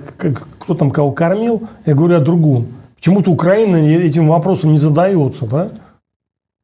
кто 0.58 0.74
там 0.74 0.90
кого 0.90 1.12
кормил. 1.12 1.62
Я 1.86 1.94
говорю 1.94 2.16
о 2.16 2.20
другом. 2.20 2.66
Почему-то 2.96 3.30
Украина 3.30 3.76
этим 3.76 4.26
вопросом 4.26 4.72
не 4.72 4.78
задается, 4.78 5.46
да? 5.46 5.68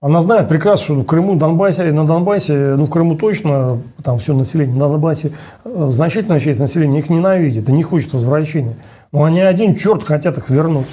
Она 0.02 0.20
знает 0.20 0.48
прекрасно, 0.48 0.84
что 0.84 0.94
в 0.94 1.04
Крыму, 1.04 1.36
Донбассе, 1.36 1.90
на 1.92 2.04
Донбассе, 2.04 2.74
ну 2.76 2.84
в 2.84 2.90
Крыму 2.90 3.16
точно, 3.16 3.80
там 4.02 4.18
все 4.18 4.34
население, 4.34 4.76
на 4.76 4.88
Донбассе 4.88 5.32
э, 5.64 5.90
значительная 5.92 6.38
часть 6.38 6.60
населения 6.60 6.98
их 6.98 7.08
ненавидит 7.08 7.68
и 7.68 7.72
не 7.72 7.82
хочет 7.82 8.12
возвращения. 8.12 8.74
Но 9.12 9.24
они 9.24 9.40
один 9.40 9.74
черт 9.74 10.04
хотят 10.04 10.36
их 10.36 10.50
вернуть. 10.50 10.86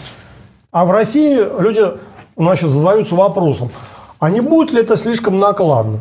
А 0.73 0.85
в 0.85 0.91
России 0.91 1.37
люди 1.61 1.81
значит, 2.35 2.71
задаются 2.71 3.13
вопросом, 3.13 3.69
а 4.19 4.31
не 4.31 4.41
будет 4.41 4.73
ли 4.73 4.81
это 4.81 4.97
слишком 4.97 5.37
накладно? 5.37 5.99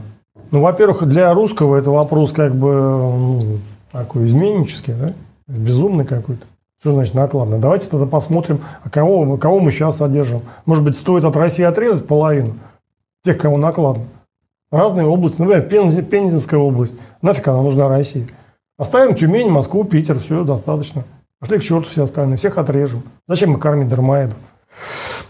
Ну, 0.51 0.63
во-первых, 0.63 1.07
для 1.07 1.33
русского 1.35 1.77
это 1.77 1.91
вопрос 1.91 2.33
как 2.33 2.55
бы 2.55 2.73
ну, 2.73 3.59
такой 3.93 4.25
изменнический, 4.27 4.95
да? 4.95 5.13
безумный 5.47 6.07
какой-то. 6.07 6.47
Что 6.81 6.95
значит 6.95 7.13
накладно? 7.13 7.59
Давайте 7.59 7.91
тогда 7.91 8.07
посмотрим, 8.07 8.61
а 8.83 8.89
кого, 8.89 9.37
кого 9.37 9.61
мы 9.61 9.73
сейчас 9.73 9.99
содержим. 9.99 10.41
Может 10.65 10.83
быть, 10.83 10.97
стоит 10.97 11.27
от 11.27 11.37
России 11.37 11.65
отрезать 11.65 12.07
половину 12.07 12.55
тех, 13.25 13.37
кого 13.37 13.59
накладно. 13.59 14.05
Разные 14.71 15.07
области, 15.07 15.39
например, 15.39 16.03
Пензенская 16.03 16.59
область. 16.59 16.95
Нафиг 17.21 17.47
она 17.47 17.61
нужна 17.61 17.89
России? 17.89 18.27
Оставим 18.79 19.15
Тюмень, 19.15 19.51
Москву, 19.51 19.85
Питер, 19.85 20.19
все, 20.19 20.45
достаточно. 20.45 21.05
Пошли 21.41 21.59
к 21.59 21.63
черту 21.63 21.91
все 21.91 22.05
остальные, 22.05 22.39
всех 22.39 22.57
отрежем. 22.57 23.03
Зачем 23.29 23.51
мы 23.51 23.59
кормить 23.59 23.91
дармоедов? 23.91 24.39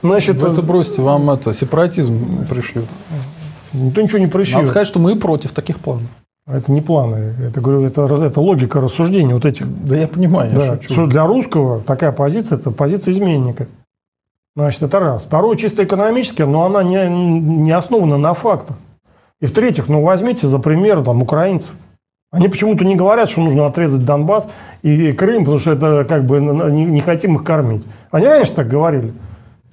Значит, 0.02 0.36
Вы 0.36 0.48
это 0.48 0.62
бросьте, 0.62 1.00
вам 1.00 1.30
это 1.30 1.52
сепаратизм 1.54 2.46
пришлют. 2.48 2.86
Никто 3.72 4.00
ничего 4.02 4.18
не 4.18 4.26
пришлет. 4.26 4.56
Надо 4.56 4.68
сказать, 4.68 4.88
что 4.88 4.98
мы 4.98 5.16
против 5.16 5.52
таких 5.52 5.78
планов. 5.78 6.08
Это 6.46 6.72
не 6.72 6.80
планы, 6.80 7.34
это, 7.40 7.60
говорю, 7.60 7.84
это, 7.84 8.02
это 8.02 8.40
логика 8.40 8.80
рассуждений 8.80 9.32
вот 9.32 9.44
этих. 9.44 9.66
Да 9.84 9.96
я 9.96 10.08
понимаю, 10.08 10.50
да, 10.52 10.64
я 10.64 10.74
шучу. 10.74 10.92
Что 10.92 11.06
для 11.06 11.24
русского 11.24 11.80
такая 11.80 12.10
позиция, 12.10 12.58
это 12.58 12.72
позиция 12.72 13.12
изменника. 13.12 13.68
Значит, 14.56 14.82
это 14.82 14.98
раз. 14.98 15.22
Второе, 15.22 15.56
чисто 15.56 15.84
экономически, 15.84 16.42
но 16.42 16.64
она 16.64 16.82
не, 16.82 17.08
не 17.08 17.70
основана 17.70 18.18
на 18.18 18.34
фактах. 18.34 18.76
И 19.40 19.46
в-третьих, 19.46 19.88
ну 19.88 20.02
возьмите 20.02 20.48
за 20.48 20.58
пример 20.58 21.04
там, 21.04 21.22
украинцев. 21.22 21.76
Они 22.32 22.48
почему-то 22.48 22.84
не 22.84 22.96
говорят, 22.96 23.30
что 23.30 23.40
нужно 23.40 23.66
отрезать 23.66 24.04
Донбасс 24.04 24.48
и 24.82 25.12
Крым, 25.12 25.40
потому 25.40 25.58
что 25.58 25.72
это 25.72 26.04
как 26.08 26.24
бы 26.24 26.40
не, 26.40 26.84
не 26.86 27.00
хотим 27.02 27.36
их 27.36 27.44
кормить. 27.44 27.84
Они 28.10 28.26
раньше 28.26 28.52
так 28.52 28.68
говорили 28.68 29.12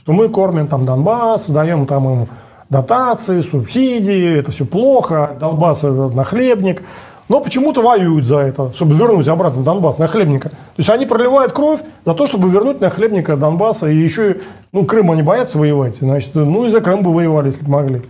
что 0.09 0.15
мы 0.15 0.27
кормим 0.27 0.65
там 0.65 0.85
Донбасс, 0.85 1.45
даем 1.45 1.85
там 1.85 2.09
им 2.09 2.27
дотации, 2.67 3.41
субсидии, 3.41 4.39
это 4.39 4.49
все 4.49 4.65
плохо, 4.65 5.37
Донбасс 5.39 5.83
это 5.83 6.09
нахлебник. 6.09 6.81
Но 7.27 7.41
почему-то 7.41 7.83
воюют 7.83 8.25
за 8.25 8.39
это, 8.39 8.73
чтобы 8.73 8.95
вернуть 8.95 9.27
обратно 9.27 9.61
Донбасс, 9.61 9.99
нахлебника. 9.99 10.49
То 10.49 10.55
есть 10.77 10.89
они 10.89 11.05
проливают 11.05 11.51
кровь 11.51 11.81
за 12.05 12.15
то, 12.15 12.25
чтобы 12.25 12.49
вернуть 12.49 12.81
нахлебника 12.81 13.37
Донбасса. 13.37 13.85
И 13.85 13.95
еще, 13.95 14.37
ну, 14.71 14.83
Крым 14.83 15.11
они 15.11 15.21
боятся 15.21 15.59
воевать, 15.59 15.97
значит, 15.97 16.33
ну, 16.33 16.65
и 16.65 16.71
за 16.71 16.81
Крым 16.81 17.03
бы 17.03 17.13
воевали, 17.13 17.49
если 17.49 17.63
бы 17.63 17.69
могли. 17.69 18.01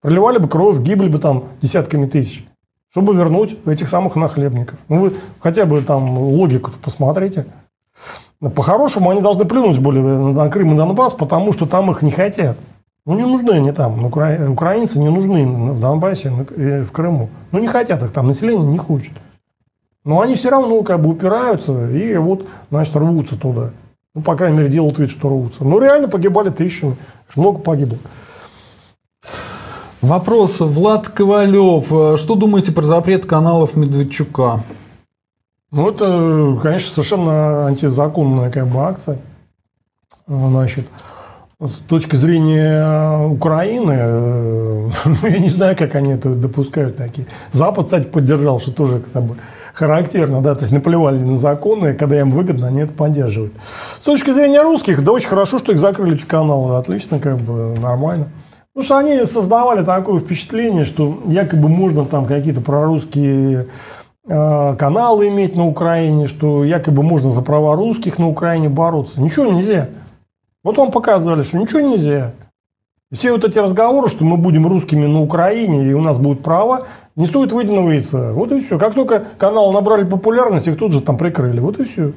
Проливали 0.00 0.38
бы 0.38 0.48
кровь, 0.48 0.80
гибли 0.80 1.06
бы 1.06 1.20
там 1.20 1.44
десятками 1.62 2.06
тысяч, 2.06 2.44
чтобы 2.90 3.14
вернуть 3.14 3.56
этих 3.64 3.88
самых 3.88 4.16
нахлебников. 4.16 4.76
Ну, 4.88 5.02
вы 5.02 5.12
хотя 5.38 5.66
бы 5.66 5.80
там 5.82 6.18
логику 6.18 6.72
посмотрите. 6.82 7.46
По-хорошему 8.50 9.10
они 9.10 9.20
должны 9.20 9.44
плюнуть 9.44 9.78
более 9.78 10.02
на 10.02 10.50
Крым 10.50 10.74
и 10.74 10.76
Донбасс, 10.76 11.12
потому 11.12 11.52
что 11.52 11.66
там 11.66 11.90
их 11.90 12.02
не 12.02 12.10
хотят. 12.10 12.56
Ну, 13.06 13.14
не 13.14 13.22
нужны 13.22 13.52
они 13.52 13.72
там. 13.72 14.04
Укра... 14.04 14.48
Украинцы 14.48 14.98
не 14.98 15.08
нужны 15.08 15.46
в 15.46 15.80
Донбассе, 15.80 16.30
в 16.30 16.90
Крыму. 16.90 17.28
Ну, 17.52 17.58
не 17.58 17.66
хотят 17.66 18.02
их 18.02 18.12
там, 18.12 18.26
население 18.28 18.66
не 18.66 18.78
хочет. 18.78 19.12
Но 20.04 20.20
они 20.20 20.34
все 20.34 20.50
равно 20.50 20.82
как 20.82 21.00
бы 21.00 21.10
упираются 21.10 21.88
и 21.88 22.16
вот, 22.16 22.46
значит, 22.70 22.94
рвутся 22.96 23.36
туда. 23.36 23.70
Ну, 24.14 24.22
по 24.22 24.36
крайней 24.36 24.58
мере, 24.58 24.70
делают 24.70 24.98
вид, 24.98 25.10
что 25.10 25.28
рвутся. 25.28 25.64
Но 25.64 25.78
реально 25.80 26.08
погибали 26.08 26.50
тысячами. 26.50 26.96
Много 27.36 27.60
погибло. 27.60 27.98
Вопрос. 30.02 30.60
Влад 30.60 31.08
Ковалев. 31.08 31.86
Что 32.20 32.34
думаете 32.34 32.72
про 32.72 32.82
запрет 32.82 33.26
каналов 33.26 33.76
Медведчука? 33.76 34.60
Ну, 35.74 35.90
это, 35.90 36.56
конечно, 36.62 36.90
совершенно 36.92 37.66
антизаконная 37.66 38.50
как 38.50 38.68
бы 38.68 38.78
акция. 38.80 39.18
Значит, 40.28 40.86
с 41.60 41.72
точки 41.88 42.14
зрения 42.14 43.26
Украины, 43.26 44.92
ну, 45.04 45.28
я 45.28 45.38
не 45.38 45.48
знаю, 45.48 45.76
как 45.76 45.96
они 45.96 46.12
это 46.12 46.34
допускают 46.34 46.96
такие. 46.96 47.26
Запад, 47.50 47.86
кстати, 47.86 48.04
поддержал, 48.04 48.60
что 48.60 48.70
тоже 48.70 49.02
как 49.12 49.24
бы 49.24 49.36
характерно, 49.74 50.40
да, 50.40 50.54
то 50.54 50.60
есть 50.60 50.72
наплевали 50.72 51.18
на 51.18 51.36
законы, 51.36 51.94
когда 51.94 52.20
им 52.20 52.30
выгодно, 52.30 52.68
они 52.68 52.82
это 52.82 52.92
поддерживают. 52.92 53.52
С 54.00 54.04
точки 54.04 54.30
зрения 54.30 54.62
русских, 54.62 55.02
да 55.02 55.10
очень 55.10 55.28
хорошо, 55.28 55.58
что 55.58 55.72
их 55.72 55.80
закрыли 55.80 56.14
эти 56.14 56.24
каналы, 56.24 56.76
отлично, 56.76 57.18
как 57.18 57.38
бы 57.38 57.74
нормально. 57.80 58.28
Потому 58.72 58.84
что 58.84 58.98
они 58.98 59.24
создавали 59.24 59.84
такое 59.84 60.20
впечатление, 60.20 60.84
что 60.84 61.20
якобы 61.26 61.68
можно 61.68 62.04
там 62.04 62.26
какие-то 62.26 62.60
прорусские 62.60 63.66
каналы 64.26 65.28
иметь 65.28 65.54
на 65.54 65.66
Украине, 65.66 66.28
что 66.28 66.64
якобы 66.64 67.02
можно 67.02 67.30
за 67.30 67.42
права 67.42 67.76
русских 67.76 68.18
на 68.18 68.28
Украине 68.28 68.68
бороться. 68.68 69.20
Ничего 69.20 69.46
нельзя. 69.46 69.88
Вот 70.62 70.78
вам 70.78 70.90
показали, 70.90 71.42
что 71.42 71.58
ничего 71.58 71.80
нельзя. 71.80 72.32
Все 73.12 73.32
вот 73.32 73.44
эти 73.44 73.58
разговоры, 73.58 74.08
что 74.08 74.24
мы 74.24 74.36
будем 74.36 74.66
русскими 74.66 75.06
на 75.06 75.20
Украине 75.20 75.88
и 75.88 75.92
у 75.92 76.00
нас 76.00 76.16
будут 76.16 76.42
права, 76.42 76.86
не 77.16 77.26
стоит 77.26 77.52
выеденного. 77.52 78.32
Вот 78.32 78.50
и 78.50 78.60
все. 78.60 78.78
Как 78.78 78.94
только 78.94 79.24
канал 79.38 79.72
набрали 79.72 80.04
популярность, 80.04 80.66
их 80.66 80.78
тут 80.78 80.92
же 80.92 81.00
там 81.00 81.16
прикрыли. 81.16 81.60
Вот 81.60 81.78
и 81.78 81.84
все. 81.84 82.12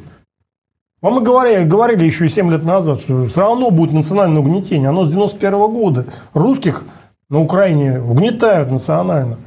Вам 1.01 1.15
мы 1.15 1.21
говорили, 1.21 1.63
говорили 1.65 2.05
еще 2.05 2.25
и 2.25 2.29
7 2.29 2.49
лет 2.49 2.63
назад, 2.63 3.01
что 3.01 3.27
все 3.27 3.41
равно 3.41 3.69
будет 3.69 3.91
национальное 3.91 4.41
угнетение. 4.41 4.89
Оно 4.89 5.03
с 5.03 5.09
91 5.09 5.53
-го 5.53 5.71
года. 5.71 6.05
Русских 6.34 6.84
на 7.29 7.41
Украине 7.41 8.01
угнетают 8.01 8.71
национально. 8.71 9.38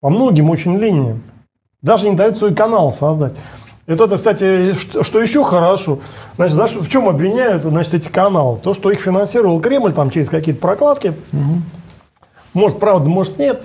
По 0.00 0.08
многим 0.08 0.48
очень 0.48 0.78
линиям. 0.78 1.20
Даже 1.86 2.10
не 2.10 2.16
дают 2.16 2.36
свой 2.36 2.52
канал 2.52 2.90
создать. 2.90 3.34
Это, 3.86 4.06
это 4.06 4.16
кстати, 4.16 4.74
что, 4.74 5.04
что 5.04 5.22
еще 5.22 5.44
хорошо. 5.44 6.00
Значит, 6.34 6.54
знаешь, 6.54 6.72
в 6.72 6.88
чем 6.88 7.08
обвиняют 7.08 7.62
значит, 7.62 7.94
эти 7.94 8.08
каналы? 8.08 8.58
То, 8.58 8.74
что 8.74 8.90
их 8.90 8.98
финансировал 8.98 9.60
Кремль 9.60 9.92
там, 9.92 10.10
через 10.10 10.28
какие-то 10.28 10.60
прокладки. 10.60 11.14
Угу. 11.32 11.62
Может, 12.54 12.80
правда, 12.80 13.08
может, 13.08 13.38
нет. 13.38 13.62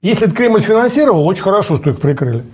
Если 0.00 0.30
Кремль 0.30 0.62
финансировал, 0.62 1.26
очень 1.26 1.42
хорошо, 1.42 1.76
что 1.76 1.90
их 1.90 2.00
прикрыли. 2.00 2.44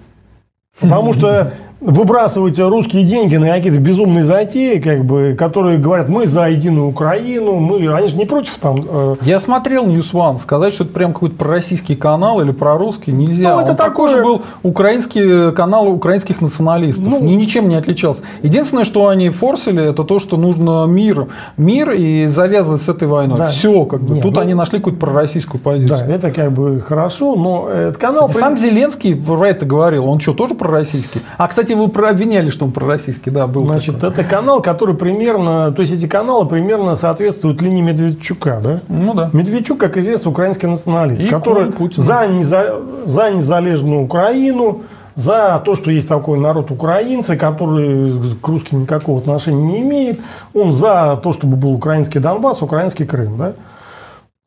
Потому 0.80 1.14
что 1.14 1.52
выбрасывать 1.84 2.58
русские 2.58 3.04
деньги 3.04 3.36
на 3.36 3.48
какие-то 3.48 3.78
безумные 3.78 4.24
затеи, 4.24 4.78
как 4.78 5.04
бы, 5.04 5.36
которые 5.38 5.78
говорят, 5.78 6.08
мы 6.08 6.26
за 6.26 6.48
единую 6.48 6.88
Украину, 6.88 7.56
мы, 7.56 7.94
они 7.94 8.08
же 8.08 8.16
не 8.16 8.24
против 8.24 8.56
там. 8.56 8.84
Э... 8.88 9.16
Я 9.20 9.38
смотрел 9.38 9.86
News 9.86 10.12
One, 10.12 10.38
сказать, 10.38 10.72
что 10.72 10.84
это 10.84 10.94
прям 10.94 11.12
какой-то 11.12 11.36
пророссийский 11.36 11.94
канал 11.94 12.40
или 12.40 12.52
прорусский 12.52 13.12
нельзя. 13.12 13.54
Ну, 13.54 13.60
это 13.60 13.72
Он 13.72 13.76
такой 13.76 14.10
же 14.10 14.22
был 14.22 14.42
украинский 14.62 15.52
канал 15.52 15.88
украинских 15.88 16.40
националистов, 16.40 17.06
ну, 17.06 17.20
ни, 17.20 17.34
ничем 17.34 17.68
не 17.68 17.74
отличался. 17.74 18.22
Единственное, 18.42 18.84
что 18.84 19.08
они 19.08 19.28
форсили, 19.28 19.90
это 19.90 20.04
то, 20.04 20.18
что 20.18 20.38
нужно 20.38 20.86
мир, 20.86 21.26
мир 21.58 21.90
и 21.90 22.26
завязывать 22.26 22.80
с 22.80 22.88
этой 22.88 23.06
войной. 23.06 23.36
Да. 23.36 23.44
Все, 23.44 23.84
как 23.84 24.00
бы. 24.00 24.14
Нет, 24.14 24.22
Тут 24.22 24.36
ну, 24.36 24.40
они 24.40 24.54
нашли 24.54 24.78
какую-то 24.78 25.00
пророссийскую 25.00 25.60
позицию. 25.60 25.98
Да, 25.98 26.06
это 26.06 26.30
как 26.30 26.50
бы 26.50 26.80
хорошо, 26.80 27.34
но 27.36 27.68
этот 27.68 27.98
канал. 27.98 28.28
Кстати, 28.28 28.42
Сам 28.42 28.56
Зеленский 28.56 29.14
про 29.14 29.48
это 29.48 29.66
говорил. 29.66 30.06
Он 30.08 30.18
что, 30.18 30.32
тоже 30.32 30.54
пророссийский? 30.54 31.20
А, 31.36 31.46
кстати, 31.46 31.73
вы 31.74 32.08
обвиняли, 32.08 32.50
что 32.50 32.64
он 32.64 32.72
пророссийский, 32.72 33.30
да, 33.30 33.46
был. 33.46 33.66
Значит, 33.66 34.00
такой. 34.00 34.10
это 34.10 34.24
канал, 34.24 34.62
который 34.62 34.94
примерно, 34.94 35.72
то 35.72 35.80
есть 35.80 35.92
эти 35.92 36.06
каналы 36.06 36.46
примерно 36.46 36.96
соответствуют 36.96 37.60
линии 37.62 37.82
Медведчука, 37.82 38.60
да? 38.62 38.80
Ну 38.88 39.14
да. 39.14 39.30
Медведчук, 39.32 39.78
как 39.78 39.96
известно, 39.96 40.30
украинский 40.30 40.68
националист, 40.68 41.22
И 41.22 41.28
который 41.28 41.72
за, 41.96 42.26
неза, 42.26 42.76
за 43.06 43.30
незалежную 43.30 44.02
Украину, 44.02 44.82
за 45.14 45.62
то, 45.64 45.74
что 45.74 45.90
есть 45.90 46.08
такой 46.08 46.38
народ 46.38 46.70
украинцы, 46.70 47.36
который 47.36 48.36
к 48.40 48.48
русским 48.48 48.82
никакого 48.82 49.20
отношения 49.20 49.62
не 49.62 49.80
имеет. 49.80 50.20
Он 50.52 50.74
за 50.74 51.18
то, 51.22 51.32
чтобы 51.32 51.56
был 51.56 51.72
украинский 51.72 52.20
Донбасс, 52.20 52.62
украинский 52.62 53.06
Крым. 53.06 53.36
Да? 53.38 53.52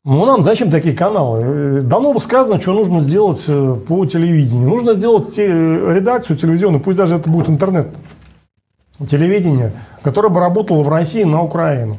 Ну, 0.09 0.25
нам 0.25 0.41
зачем 0.41 0.71
такие 0.71 0.95
каналы? 0.95 1.81
Давно 1.81 2.17
сказано, 2.21 2.61
что 2.61 2.71
нужно 2.71 3.01
сделать 3.01 3.43
э, 3.45 3.75
по 3.85 4.05
телевидению. 4.05 4.69
Нужно 4.69 4.93
сделать 4.93 5.37
редакцию 5.37 6.37
телевизионную, 6.37 6.81
пусть 6.81 6.97
даже 6.97 7.15
это 7.15 7.29
будет 7.29 7.49
интернет 7.49 7.89
телевидение, 9.05 9.73
которое 10.01 10.29
бы 10.29 10.39
работало 10.39 10.81
в 10.81 10.87
России 10.87 11.23
на 11.23 11.43
Украину. 11.43 11.97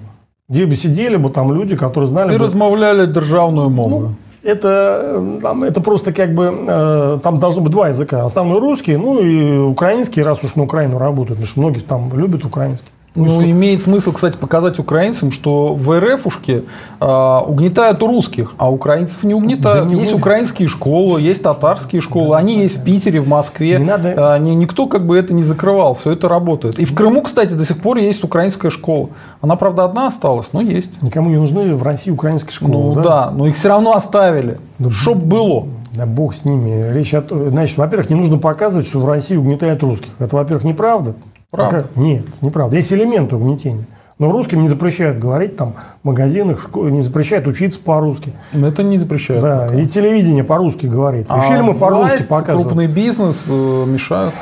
Где 0.48 0.64
бы 0.64 0.74
сидели 0.74 1.16
бы 1.16 1.28
там 1.28 1.52
люди, 1.52 1.76
которые 1.76 2.08
знали... 2.08 2.34
И 2.34 2.38
бы... 2.38 2.44
размовляли 2.44 3.04
державную 3.04 3.68
мову. 3.68 4.00
Ну, 4.00 4.14
это, 4.42 5.02
э, 5.02 5.40
там, 5.42 5.62
это 5.62 5.82
просто 5.82 6.14
как 6.14 6.34
бы, 6.34 6.64
э, 6.66 7.18
там 7.22 7.38
должно 7.38 7.60
быть 7.60 7.72
два 7.72 7.88
языка. 7.88 8.24
Основной 8.24 8.58
русский, 8.58 8.96
ну 8.96 9.20
и 9.20 9.58
украинский, 9.58 10.22
раз 10.22 10.42
уж 10.42 10.54
на 10.54 10.62
Украину 10.62 10.96
работают, 10.96 11.40
потому 11.40 11.46
что 11.46 11.60
многие 11.60 11.80
там 11.80 12.10
любят 12.18 12.42
украинский. 12.42 12.88
Ну, 13.18 13.42
имеет 13.42 13.82
смысл, 13.82 14.12
кстати, 14.12 14.36
показать 14.36 14.78
украинцам, 14.78 15.32
что 15.32 15.74
в 15.74 15.98
РФушке 15.98 16.64
э, 17.00 17.40
угнетают 17.46 18.02
русских, 18.02 18.54
а 18.58 18.70
украинцев 18.70 19.22
не 19.24 19.34
угнетают. 19.34 19.88
Да 19.88 19.94
не 19.94 20.00
есть 20.00 20.14
украинские 20.14 20.68
школы, 20.68 21.20
есть 21.20 21.42
татарские 21.42 22.00
школы, 22.00 22.30
да, 22.30 22.38
они 22.38 22.56
да. 22.56 22.62
есть 22.62 22.78
в 22.78 22.84
Питере, 22.84 23.20
в 23.20 23.28
Москве. 23.28 23.78
Не 23.78 23.84
надо... 23.84 24.36
э, 24.36 24.38
никто 24.38 24.86
как 24.86 25.06
бы 25.06 25.16
это 25.16 25.34
не 25.34 25.42
закрывал, 25.42 25.94
все 25.94 26.12
это 26.12 26.28
работает. 26.28 26.78
И 26.78 26.84
в 26.84 26.94
Крыму, 26.94 27.22
кстати, 27.22 27.54
до 27.54 27.64
сих 27.64 27.80
пор 27.80 27.98
есть 27.98 28.22
украинская 28.24 28.70
школа. 28.70 29.10
Она, 29.40 29.56
правда, 29.56 29.84
одна 29.84 30.06
осталась, 30.06 30.48
но 30.52 30.60
есть. 30.60 30.90
Никому 31.02 31.30
не 31.30 31.36
нужны 31.36 31.74
в 31.74 31.82
России 31.82 32.10
украинские 32.10 32.52
школы. 32.52 32.72
Ну 32.72 32.94
да, 32.94 33.02
да 33.02 33.30
но 33.30 33.46
их 33.46 33.56
все 33.56 33.68
равно 33.68 33.94
оставили, 33.94 34.58
да, 34.78 34.90
чтоб 34.90 35.18
было. 35.18 35.66
Да 35.92 36.06
бог 36.06 36.34
с 36.34 36.44
ними. 36.44 36.92
Речь 36.92 37.14
о 37.14 37.24
значит, 37.48 37.76
во-первых, 37.76 38.10
не 38.10 38.16
нужно 38.16 38.38
показывать, 38.38 38.86
что 38.86 39.00
в 39.00 39.06
России 39.06 39.36
угнетают 39.36 39.82
русских. 39.82 40.10
Это, 40.18 40.36
во-первых, 40.36 40.64
неправда. 40.64 41.14
Правда? 41.50 41.82
Пока... 41.82 42.00
Нет, 42.00 42.24
неправда. 42.42 42.76
Есть 42.76 42.92
элементы 42.92 43.36
угнетения. 43.36 43.86
Но 44.18 44.32
русским 44.32 44.62
не 44.62 44.68
запрещают 44.68 45.18
говорить 45.18 45.56
там 45.56 45.74
в 46.02 46.06
магазинах, 46.06 46.58
в 46.58 46.62
школе, 46.64 46.90
не 46.90 47.02
запрещают 47.02 47.46
учиться 47.46 47.78
по-русски. 47.78 48.32
Это 48.52 48.82
не 48.82 48.98
запрещают. 48.98 49.42
Да, 49.42 49.66
пока. 49.66 49.76
и 49.76 49.86
телевидение 49.86 50.42
по-русски 50.42 50.86
говорит. 50.86 51.26
И 51.26 51.32
а 51.32 51.40
фильмы 51.40 51.74
по-русски 51.74 52.24
показывают. 52.24 52.66
крупный 52.66 52.88
бизнес 52.88 53.44
э, 53.46 53.84
мешают. 53.86 54.34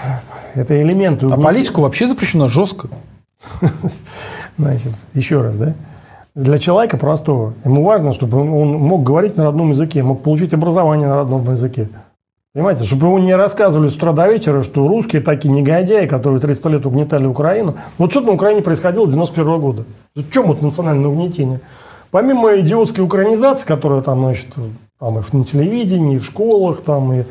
Это 0.54 0.80
элементы 0.80 1.26
угнетения. 1.26 1.44
А 1.44 1.52
политику 1.52 1.82
вообще 1.82 2.08
запрещено 2.08 2.48
жестко. 2.48 2.88
Значит, 4.58 4.92
еще 5.12 5.42
раз, 5.42 5.56
да? 5.56 5.74
Для 6.34 6.58
человека 6.58 6.96
простого, 6.96 7.54
ему 7.64 7.82
важно, 7.82 8.12
чтобы 8.12 8.38
он 8.38 8.72
мог 8.72 9.02
говорить 9.02 9.36
на 9.36 9.44
родном 9.44 9.70
языке, 9.70 10.02
мог 10.02 10.22
получить 10.22 10.54
образование 10.54 11.08
на 11.08 11.16
родном 11.16 11.50
языке. 11.50 11.88
Понимаете, 12.56 12.84
чтобы 12.84 13.08
его 13.08 13.18
не 13.18 13.34
рассказывали 13.36 13.88
с 13.88 13.96
утра 13.96 14.14
до 14.14 14.32
вечера, 14.32 14.62
что 14.62 14.88
русские 14.88 15.20
такие 15.20 15.52
негодяи, 15.52 16.06
которые 16.06 16.40
300 16.40 16.70
лет 16.70 16.86
угнетали 16.86 17.26
Украину. 17.26 17.76
Вот 17.98 18.12
что 18.12 18.22
на 18.22 18.32
Украине 18.32 18.62
происходило 18.62 19.04
с 19.04 19.10
91 19.10 19.60
года. 19.60 19.84
В 20.14 20.30
чем 20.30 20.46
вот 20.46 20.62
национальное 20.62 21.10
угнетение? 21.10 21.60
Помимо 22.10 22.58
идиотской 22.58 23.04
украинизации, 23.04 23.66
которая 23.66 24.00
там, 24.00 24.20
значит, 24.20 24.46
там 24.98 25.18
и 25.18 25.36
на 25.36 25.44
телевидении, 25.44 26.16
и 26.16 26.18
в 26.18 26.24
школах, 26.24 26.80
там, 26.80 27.12
и, 27.12 27.24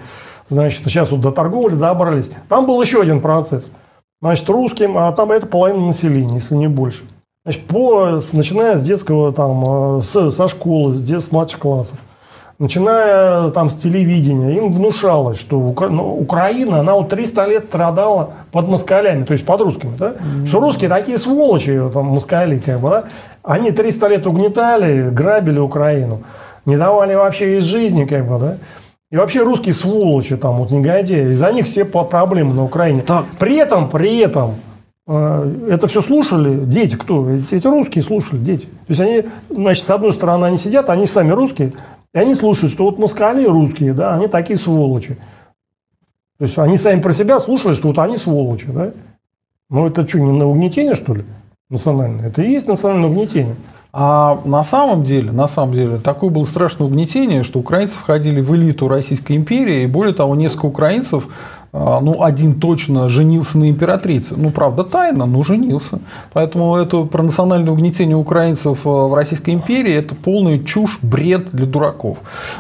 значит, 0.52 0.84
сейчас 0.86 1.10
вот 1.10 1.22
до 1.22 1.32
торговли 1.32 1.74
добрались, 1.74 2.30
там 2.48 2.68
был 2.68 2.80
еще 2.80 3.02
один 3.02 3.20
процесс. 3.20 3.72
Значит, 4.22 4.48
русским, 4.48 4.96
а 4.96 5.12
там 5.12 5.32
это 5.32 5.48
половина 5.48 5.88
населения, 5.88 6.36
если 6.36 6.54
не 6.54 6.68
больше. 6.68 7.02
Значит, 7.46 7.64
по, 7.64 8.22
начиная 8.32 8.78
с 8.78 8.84
детского, 8.84 9.32
там, 9.32 9.98
э, 9.98 10.02
с, 10.04 10.30
со 10.30 10.48
школы, 10.48 10.94
с, 10.94 11.00
с 11.00 11.32
младших 11.32 11.62
классов– 11.62 11.98
начиная 12.60 13.50
там 13.50 13.70
с 13.70 13.76
телевидения, 13.76 14.58
им 14.58 14.72
внушалось, 14.72 15.40
что 15.40 15.60
Укра... 15.60 15.90
ну, 15.90 16.18
Украина, 16.18 16.80
она 16.80 16.94
вот 16.96 17.10
300 17.10 17.46
лет 17.46 17.66
страдала 17.66 18.32
под 18.52 18.68
москалями, 18.68 19.24
то 19.24 19.34
есть 19.34 19.46
под 19.46 19.62
русскими, 19.62 19.96
да? 19.98 20.14
Mm-hmm. 20.14 20.48
Что 20.48 20.60
русские 20.60 20.90
такие 20.90 21.18
сволочи, 21.18 21.82
там, 21.94 22.06
москали, 22.08 22.60
как 22.60 22.80
бы, 22.80 22.90
да? 22.90 23.04
Они 23.44 23.72
300 23.72 24.08
лет 24.08 24.28
угнетали, 24.28 25.10
грабили 25.10 25.60
Украину, 25.60 26.24
не 26.66 26.78
давали 26.78 27.16
вообще 27.16 27.58
из 27.58 27.64
жизни, 27.64 28.06
как 28.06 28.28
бы, 28.28 28.40
да? 28.40 28.58
И 29.12 29.18
вообще 29.18 29.44
русские 29.44 29.74
сволочи, 29.74 30.36
там, 30.36 30.58
вот 30.58 30.72
негодяи, 30.72 31.30
из-за 31.30 31.52
них 31.52 31.66
все 31.66 31.86
проблемы 31.86 32.54
на 32.54 32.64
Украине. 32.64 33.02
Так. 33.02 33.26
При 33.38 33.56
этом, 33.56 33.90
при 33.90 34.18
этом, 34.18 34.56
э, 35.08 35.68
это 35.70 35.88
все 35.88 36.02
слушали 36.02 36.66
дети, 36.66 36.96
кто? 36.96 37.30
Эти 37.30 37.68
русские 37.68 38.04
слушали, 38.04 38.40
дети. 38.40 38.66
То 38.66 38.90
есть 38.90 39.02
они, 39.02 39.24
значит, 39.50 39.86
с 39.86 39.90
одной 39.92 40.12
стороны, 40.12 40.46
они 40.46 40.58
сидят, 40.58 40.90
они 40.90 41.06
сами 41.06 41.32
русские, 41.32 41.74
и 42.16 42.18
они 42.18 42.34
слушают, 42.34 42.74
что 42.74 42.86
вот 42.86 42.98
москали 42.98 43.46
русские, 43.46 43.94
да, 43.94 44.14
они 44.14 44.28
такие 44.28 44.58
сволочи. 44.58 45.18
То 46.40 46.46
есть 46.46 46.58
они 46.58 46.78
сами 46.78 47.02
про 47.02 47.14
себя 47.14 47.40
слушали, 47.42 47.74
что 47.74 47.90
вот 47.90 48.00
они 48.00 48.16
сволочи, 48.16 48.68
да. 48.68 48.92
Ну 49.70 49.86
это 49.86 50.08
что, 50.08 50.20
не 50.20 50.32
на 50.32 50.48
угнетение, 50.48 50.96
что 50.96 51.14
ли, 51.14 51.26
национальное? 51.70 52.30
Это 52.30 52.42
и 52.42 52.52
есть 52.52 52.68
национальное 52.68 53.10
угнетение. 53.10 53.56
А 53.92 54.40
на 54.46 54.64
самом 54.64 55.04
деле, 55.04 55.32
на 55.32 55.50
самом 55.50 55.74
деле, 55.74 55.98
такое 55.98 56.30
было 56.30 56.46
страшное 56.46 56.88
угнетение, 56.88 57.44
что 57.44 57.60
украинцы 57.60 57.96
входили 57.96 58.40
в 58.40 58.56
элиту 58.56 58.88
Российской 58.88 59.34
империи, 59.36 59.84
и 59.84 59.88
более 59.88 60.14
того, 60.14 60.36
несколько 60.36 60.68
украинцев 60.68 61.28
ну, 61.78 62.24
один 62.24 62.58
точно 62.58 63.10
женился 63.10 63.58
на 63.58 63.70
императрице. 63.70 64.36
Ну, 64.38 64.50
правда, 64.50 64.86
тайно, 64.86 65.26
но 65.26 65.44
женился. 65.44 66.00
Поэтому 66.32 66.78
это 66.78 67.04
про 67.04 67.22
национальное 67.22 67.74
угнетение 67.74 68.16
украинцев 68.16 68.86
э, 68.86 68.90
в 68.90 69.14
Российской 69.14 69.50
империи– 69.50 69.94
это 69.96 70.16
полная 70.16 70.60
чушь, 70.60 71.00
бред 71.02 71.50
для 71.52 71.66
дураков. 71.66 72.20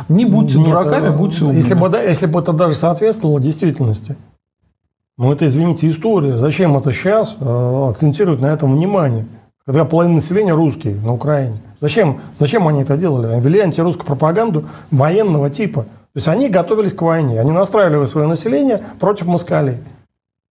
Не 0.10 0.26
будьте 0.26 0.58
Нет, 0.58 0.68
дураками, 0.68 1.08
э, 1.08 1.12
будьте 1.12 1.46
умными. 1.46 1.62
Если 1.62 1.76
бы, 1.76 1.88
если 1.98 2.26
бы 2.26 2.42
это 2.42 2.52
даже 2.52 2.76
соответствовало 2.76 3.40
действительности. 3.40 4.18
Ну, 5.18 5.32
это, 5.32 5.48
извините, 5.48 5.88
история. 5.88 6.38
Зачем 6.38 6.76
это 6.76 6.92
сейчас 6.92 7.38
э, 7.40 7.88
акцентируют 7.90 8.42
на 8.42 8.48
этом 8.48 8.76
внимание? 8.76 9.26
Когда 9.66 9.86
половина 9.86 10.16
населения 10.16 10.54
русские 10.54 10.96
на 10.96 11.14
Украине. 11.14 11.56
Зачем, 11.80 12.20
зачем 12.38 12.68
они 12.68 12.82
это 12.82 12.98
делали? 12.98 13.28
Они 13.28 13.40
вели 13.40 13.62
антирусскую 13.62 14.06
пропаганду 14.06 14.66
военного 14.92 15.50
типа– 15.50 15.86
то 16.16 16.20
есть 16.20 16.30
они 16.30 16.48
готовились 16.48 16.94
к 16.94 17.02
войне, 17.02 17.42
они 17.42 17.52
настраивали 17.52 18.06
свое 18.06 18.26
население 18.26 18.82
против 19.02 19.26
москалей. 19.26 19.80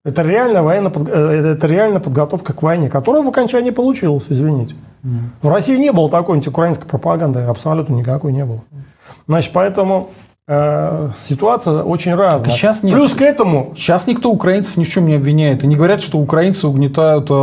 Это 0.03 0.21
реально, 0.21 0.61
военно, 0.61 0.91
э, 0.93 1.53
это 1.55 1.67
реально 1.67 2.01
подготовка 2.01 2.51
к 2.51 2.61
войне, 2.61 2.89
которая 2.89 3.23
в 3.23 3.29
окончании 3.29 3.71
получилась, 3.71 4.25
извините. 4.27 4.75
Mm. 5.05 5.19
В 5.41 5.47
России 5.47 5.77
не 5.77 5.93
было 5.93 6.09
такой 6.09 6.35
антиукраинской 6.35 6.85
пропаганды, 6.85 7.39
абсолютно 7.39 7.93
никакой 7.93 8.33
не 8.33 8.43
было. 8.43 8.59
Значит, 9.25 9.53
поэтому 9.53 10.09
э, 10.49 11.11
ситуация 11.23 11.81
очень 11.81 12.13
разная. 12.13 12.51
Сейчас 12.51 12.83
нет. 12.83 12.93
Плюс 12.93 13.13
к 13.13 13.21
этому... 13.21 13.71
Сейчас 13.77 14.05
никто 14.05 14.31
украинцев 14.31 14.75
ни 14.75 14.83
в 14.83 14.89
чем 14.89 15.05
не 15.05 15.15
обвиняет. 15.15 15.63
И 15.63 15.67
не 15.67 15.77
говорят, 15.77 16.01
что 16.01 16.17
украинцы 16.17 16.67
угнетают, 16.67 17.31
э, 17.31 17.33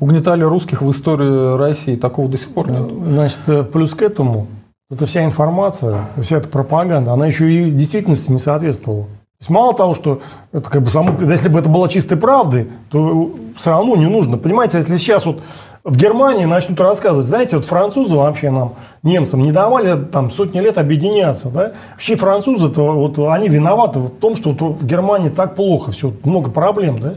угнетали 0.00 0.44
русских 0.44 0.82
в 0.82 0.90
истории 0.90 1.56
России. 1.56 1.96
Такого 1.96 2.28
до 2.28 2.36
сих 2.36 2.48
пор 2.48 2.70
нет. 2.70 2.82
Значит, 3.06 3.40
э, 3.46 3.64
плюс 3.64 3.94
к 3.94 4.02
этому 4.02 4.48
эта 4.90 5.04
вся 5.04 5.24
информация, 5.24 6.06
вся 6.22 6.38
эта 6.38 6.48
пропаганда, 6.48 7.12
она 7.12 7.26
еще 7.26 7.52
и 7.52 7.70
действительности 7.70 8.30
не 8.30 8.38
соответствовала. 8.38 9.04
То 9.04 9.42
есть 9.42 9.50
мало 9.50 9.74
того, 9.74 9.94
что 9.94 10.22
это 10.50 10.68
как 10.70 10.82
бы 10.82 10.90
само, 10.90 11.14
если 11.30 11.50
бы 11.50 11.58
это 11.58 11.68
было 11.68 11.88
чистой 11.88 12.16
правдой, 12.16 12.68
то 12.90 13.30
все 13.56 13.70
равно 13.70 13.96
не 13.96 14.06
нужно. 14.06 14.38
Понимаете, 14.38 14.78
если 14.78 14.96
сейчас 14.96 15.26
вот 15.26 15.42
в 15.84 15.96
Германии 15.96 16.46
начнут 16.46 16.80
рассказывать, 16.80 17.26
знаете, 17.26 17.56
вот 17.56 17.66
французы 17.66 18.16
вообще 18.16 18.50
нам, 18.50 18.74
немцам, 19.02 19.42
не 19.42 19.52
давали 19.52 20.04
там 20.04 20.30
сотни 20.30 20.58
лет 20.58 20.78
объединяться, 20.78 21.50
да? 21.50 21.72
Вообще 21.92 22.16
французы, 22.16 22.66
-то, 22.66 22.92
вот 22.92 23.18
они 23.30 23.48
виноваты 23.48 24.00
в 24.00 24.08
том, 24.08 24.36
что 24.36 24.50
вот 24.52 24.80
в 24.80 24.86
Германии 24.86 25.28
так 25.28 25.54
плохо 25.54 25.90
все, 25.90 26.12
много 26.24 26.50
проблем, 26.50 26.98
да? 26.98 27.14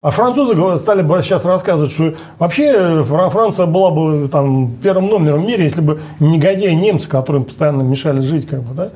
А 0.00 0.10
французы 0.10 0.54
стали 0.78 1.02
сейчас 1.22 1.44
рассказывать, 1.44 1.90
что 1.90 2.14
вообще 2.38 3.02
Франция 3.02 3.66
была 3.66 3.90
бы 3.90 4.28
там 4.28 4.76
первым 4.80 5.08
номером 5.08 5.42
в 5.42 5.46
мире, 5.46 5.64
если 5.64 5.80
бы 5.80 6.00
негодяи 6.20 6.72
немцы, 6.74 7.08
которым 7.08 7.44
постоянно 7.44 7.82
мешали 7.82 8.20
жить, 8.20 8.46
как 8.46 8.62
бы, 8.62 8.74
да? 8.74 8.90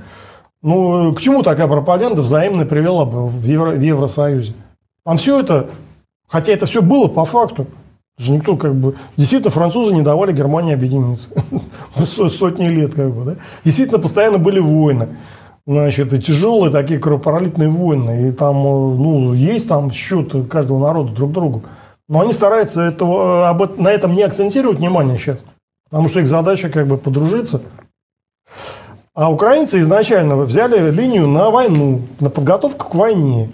Ну, 0.63 1.13
к 1.13 1.21
чему 1.21 1.43
такая 1.43 1.67
пропаганда 1.67 2.23
взаимно 2.23 2.65
привела 2.67 3.05
бы 3.05 3.27
в, 3.27 3.45
Евро, 3.45 3.73
в 3.73 3.81
Евросоюзе? 3.81 4.55
Там 5.05 5.17
все 5.17 5.41
это, 5.41 5.71
хотя 6.29 6.53
это 6.53 6.67
все 6.67 6.83
было 6.83 7.09
по 7.09 7.25
факту, 7.25 7.67
же 8.19 8.31
никто 8.31 8.57
как 8.57 8.75
бы... 8.77 8.95
Действительно, 9.17 9.51
французы 9.51 9.93
не 9.95 10.03
давали 10.03 10.33
Германии 10.33 10.75
объединиться. 10.75 11.29
Сотни 12.07 12.69
лет 12.69 12.95
как 12.95 13.11
бы, 13.11 13.25
да. 13.25 13.37
Действительно, 13.65 13.99
постоянно 13.99 14.39
были 14.39 14.61
войны. 14.61 15.09
Значит, 15.67 16.13
и 16.13 16.19
тяжелые 16.19 16.73
такие 16.73 16.99
кровопролитные 16.99 17.69
войны. 17.69 18.29
И 18.29 18.33
там, 18.33 18.63
ну, 18.63 19.33
есть 19.33 19.69
там 19.69 19.93
счет 19.93 20.33
каждого 20.51 20.81
народа 20.81 21.13
друг 21.13 21.33
другу. 21.33 21.63
Но 22.09 22.21
они 22.21 22.33
стараются 22.33 22.83
этого, 22.83 23.49
об, 23.49 23.79
на 23.79 23.89
этом 23.89 24.13
не 24.13 24.23
акцентировать 24.23 24.79
внимание 24.79 25.19
сейчас. 25.19 25.45
Потому 25.89 26.09
что 26.09 26.21
их 26.21 26.29
задача 26.29 26.69
как 26.69 26.87
бы 26.87 26.97
подружиться. 26.97 27.63
А 29.15 29.31
украинцы 29.31 29.81
изначально 29.81 30.37
взяли 30.37 30.91
линию 30.91 31.29
на 31.29 31.51
войну, 31.51 32.01
на 32.19 32.31
подготовку 32.31 32.89
к 32.89 32.95
войне. 32.95 33.51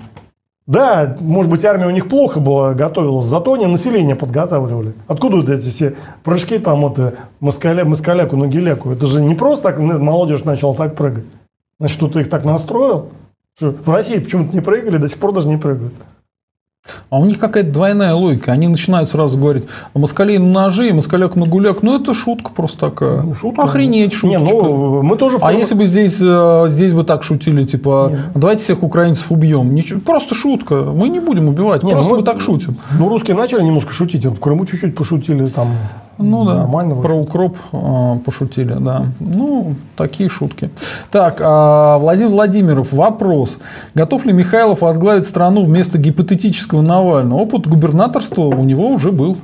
Да, 0.66 1.16
может 1.20 1.50
быть, 1.50 1.64
армия 1.64 1.86
у 1.86 1.90
них 1.90 2.08
плохо 2.08 2.40
была, 2.40 2.74
готовилась, 2.74 3.24
зато 3.24 3.54
они 3.54 3.66
население 3.66 4.14
подготавливали. 4.14 4.92
Откуда 5.08 5.38
вот 5.38 5.48
эти 5.48 5.70
все 5.70 5.94
прыжки 6.22 6.58
там, 6.58 6.82
вот, 6.82 6.98
э, 6.98 7.14
москаля, 7.40 7.84
москаляку 7.84 8.36
на 8.36 8.46
геляку? 8.48 8.92
Это 8.92 9.06
же 9.06 9.22
не 9.22 9.34
просто 9.34 9.64
так 9.64 9.78
молодежь 9.78 10.44
начала 10.44 10.74
так 10.74 10.94
прыгать. 10.94 11.24
Значит, 11.78 11.96
кто-то 11.98 12.20
их 12.20 12.28
так 12.28 12.44
настроил. 12.44 13.10
Что 13.56 13.70
в 13.70 13.90
России 13.90 14.18
почему-то 14.18 14.54
не 14.54 14.60
прыгали, 14.60 14.98
до 14.98 15.08
сих 15.08 15.18
пор 15.18 15.32
даже 15.32 15.48
не 15.48 15.56
прыгают. 15.56 15.94
А 17.10 17.18
у 17.18 17.24
них 17.24 17.38
какая-то 17.38 17.70
двойная 17.70 18.14
логика. 18.14 18.52
Они 18.52 18.66
начинают 18.66 19.08
сразу 19.08 19.36
говорить, 19.36 19.64
а 19.92 19.98
москалей 19.98 20.38
на 20.38 20.64
ножи, 20.64 20.92
москаляк 20.92 21.36
на 21.36 21.46
гуляк. 21.46 21.82
Ну, 21.82 22.00
это 22.00 22.14
шутка 22.14 22.50
просто 22.50 22.78
такая. 22.78 23.22
Ну, 23.22 23.34
шутка. 23.34 23.62
Охренеть 23.62 24.12
шутка. 24.12 24.38
Не, 24.38 24.44
ну, 24.44 25.02
мы 25.02 25.16
тоже... 25.16 25.38
А 25.40 25.52
если 25.52 25.74
бы 25.74 25.86
здесь, 25.86 26.18
э, 26.20 26.64
здесь 26.68 26.92
бы 26.92 27.04
так 27.04 27.22
шутили, 27.24 27.64
типа, 27.64 28.08
Нет. 28.10 28.20
давайте 28.34 28.64
всех 28.64 28.82
украинцев 28.82 29.30
убьем. 29.30 29.74
Ничего, 29.74 30.00
просто 30.00 30.34
шутка. 30.34 30.82
Мы 30.82 31.08
не 31.08 31.20
будем 31.20 31.48
убивать, 31.48 31.82
Нет, 31.82 31.92
просто 31.92 32.10
мы, 32.10 32.18
мы 32.18 32.24
так 32.24 32.40
шутим. 32.40 32.78
Ну, 32.98 33.08
русские 33.08 33.36
начали 33.36 33.62
немножко 33.62 33.92
шутить. 33.92 34.24
В 34.24 34.38
Крыму 34.38 34.66
чуть-чуть 34.66 34.94
пошутили 34.94 35.46
там. 35.48 35.72
Ну 36.18 36.44
да, 36.44 36.54
Нормально 36.56 36.96
про 36.96 37.14
укроп 37.14 37.56
э, 37.72 38.18
пошутили, 38.24 38.74
да. 38.74 39.06
Ну, 39.20 39.76
такие 39.96 40.28
шутки. 40.28 40.68
Так, 41.12 41.40
э, 41.40 41.96
Владимир 42.00 42.30
Владимиров, 42.30 42.92
вопрос. 42.92 43.58
Готов 43.94 44.26
ли 44.26 44.32
Михайлов 44.32 44.80
возглавить 44.80 45.26
страну 45.26 45.64
вместо 45.64 45.96
гипотетического 45.96 46.82
Навального? 46.82 47.38
Опыт 47.38 47.68
губернаторства 47.68 48.42
у 48.42 48.64
него 48.64 48.88
уже 48.88 49.12
был. 49.12 49.36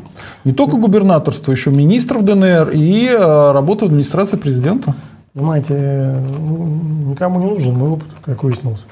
Не 0.44 0.52
только 0.52 0.76
губернаторство, 0.76 1.52
еще 1.52 1.70
министр 1.70 2.18
в 2.18 2.24
ДНР 2.24 2.70
и 2.72 3.08
э, 3.08 3.52
работа 3.52 3.84
в 3.84 3.88
администрации 3.88 4.36
президента. 4.36 4.94
Понимаете, 5.32 6.16
никому 7.06 7.38
не 7.38 7.46
нужен 7.46 7.74
мой 7.74 7.90
опыт, 7.90 8.08
как 8.24 8.42
выяснилось. 8.42 8.84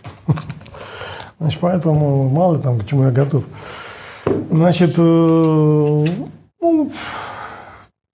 Значит, 1.41 1.59
поэтому 1.61 2.29
мало 2.29 2.59
там, 2.59 2.79
к 2.79 2.87
чему 2.87 3.05
я 3.05 3.11
готов. 3.11 3.45
Значит, 4.53 4.95
э, 4.97 6.07
ну, 6.61 6.91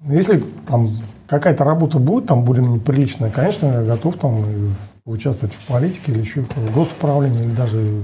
если 0.06 0.42
там 0.66 0.90
какая-то 1.26 1.64
работа 1.64 1.98
будет 1.98 2.26
там 2.26 2.44
более-менее 2.44 2.80
конечно, 3.30 3.66
я 3.66 3.82
готов 3.82 4.16
там 4.16 4.44
участвовать 5.04 5.54
в 5.54 5.66
политике 5.66 6.12
или 6.12 6.20
еще 6.20 6.42
в 6.42 6.74
госуправлении, 6.74 7.44
или 7.44 7.54
даже 7.54 8.02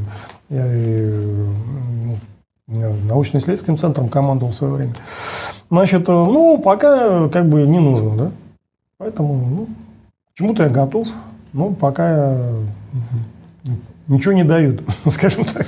я 0.49 0.65
ну, 0.65 2.17
научно-исследовательским 2.67 3.79
центром 3.79 4.09
командовал 4.09 4.53
в 4.53 4.57
свое 4.57 4.75
время. 4.75 4.95
Значит, 5.71 6.09
ну, 6.09 6.59
пока 6.59 7.29
как 7.29 7.49
бы 7.49 7.63
не 7.63 7.79
нужно, 7.79 8.17
да. 8.17 8.31
Поэтому, 8.99 9.35
ну, 9.35 9.69
чему-то 10.35 10.63
я 10.65 10.69
готов, 10.69 11.09
но 11.53 11.71
пока 11.71 12.37
ничего 14.09 14.33
не 14.33 14.45
дают, 14.45 14.83
скажем 15.11 15.45
так. 15.45 15.67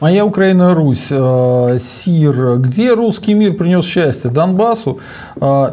Моя 0.00 0.24
Украина, 0.24 0.76
Русь, 0.76 1.08
э, 1.10 1.78
Сир, 1.82 2.58
где 2.58 2.94
русский 2.94 3.34
мир 3.34 3.54
принес 3.54 3.84
счастье? 3.84 4.30
Донбассу? 4.30 5.00
Э, 5.40 5.72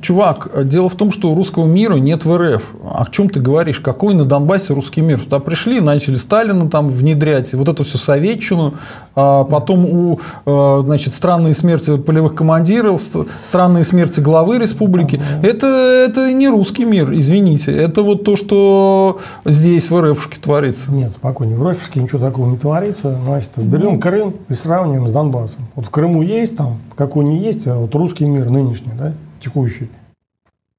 чувак, 0.00 0.50
дело 0.68 0.88
в 0.88 0.94
том, 0.94 1.10
что 1.10 1.34
русского 1.34 1.66
мира 1.66 1.96
нет 1.96 2.24
в 2.24 2.36
РФ. 2.36 2.62
О 2.84 3.04
чем 3.10 3.28
ты 3.28 3.40
говоришь? 3.40 3.80
Какой 3.80 4.14
на 4.14 4.24
Донбассе 4.24 4.72
русский 4.72 5.00
мир? 5.00 5.18
Туда 5.18 5.40
пришли, 5.40 5.80
начали 5.80 6.14
Сталина 6.14 6.70
там 6.70 6.88
внедрять, 6.88 7.52
вот 7.54 7.68
эту 7.68 7.82
всю 7.82 7.98
советчину, 7.98 8.74
а 8.74 9.01
потом 9.14 9.84
у, 9.84 10.20
э, 10.46 10.82
значит, 10.84 11.14
странные 11.14 11.54
смерти 11.54 11.96
полевых 11.96 12.34
командиров, 12.34 13.02
странные 13.46 13.84
смерти 13.84 14.20
главы 14.20 14.58
республики. 14.58 15.20
Это, 15.42 15.66
это 15.66 16.32
не 16.32 16.48
русский 16.48 16.84
мир, 16.84 17.12
извините. 17.12 17.72
Это 17.72 18.02
вот 18.02 18.24
то, 18.24 18.36
что 18.36 19.18
здесь 19.44 19.90
в 19.90 20.00
РФшке 20.00 20.40
творится. 20.40 20.90
Нет, 20.90 21.12
спокойно, 21.12 21.56
в 21.56 21.70
РФшке 21.70 22.00
ничего 22.00 22.18
такого 22.18 22.48
не 22.48 22.56
творится. 22.56 23.16
Значит, 23.24 23.50
берем 23.56 24.00
Крым 24.00 24.34
и 24.48 24.54
сравниваем 24.54 25.08
с 25.08 25.12
Донбассом. 25.12 25.66
Вот 25.74 25.86
в 25.86 25.90
Крыму 25.90 26.22
есть 26.22 26.56
там, 26.56 26.78
какой 26.96 27.24
не 27.24 27.38
есть, 27.38 27.66
а 27.66 27.76
вот 27.76 27.94
русский 27.94 28.24
мир 28.24 28.50
нынешний, 28.50 28.92
да, 28.98 29.12
текущий. 29.40 29.90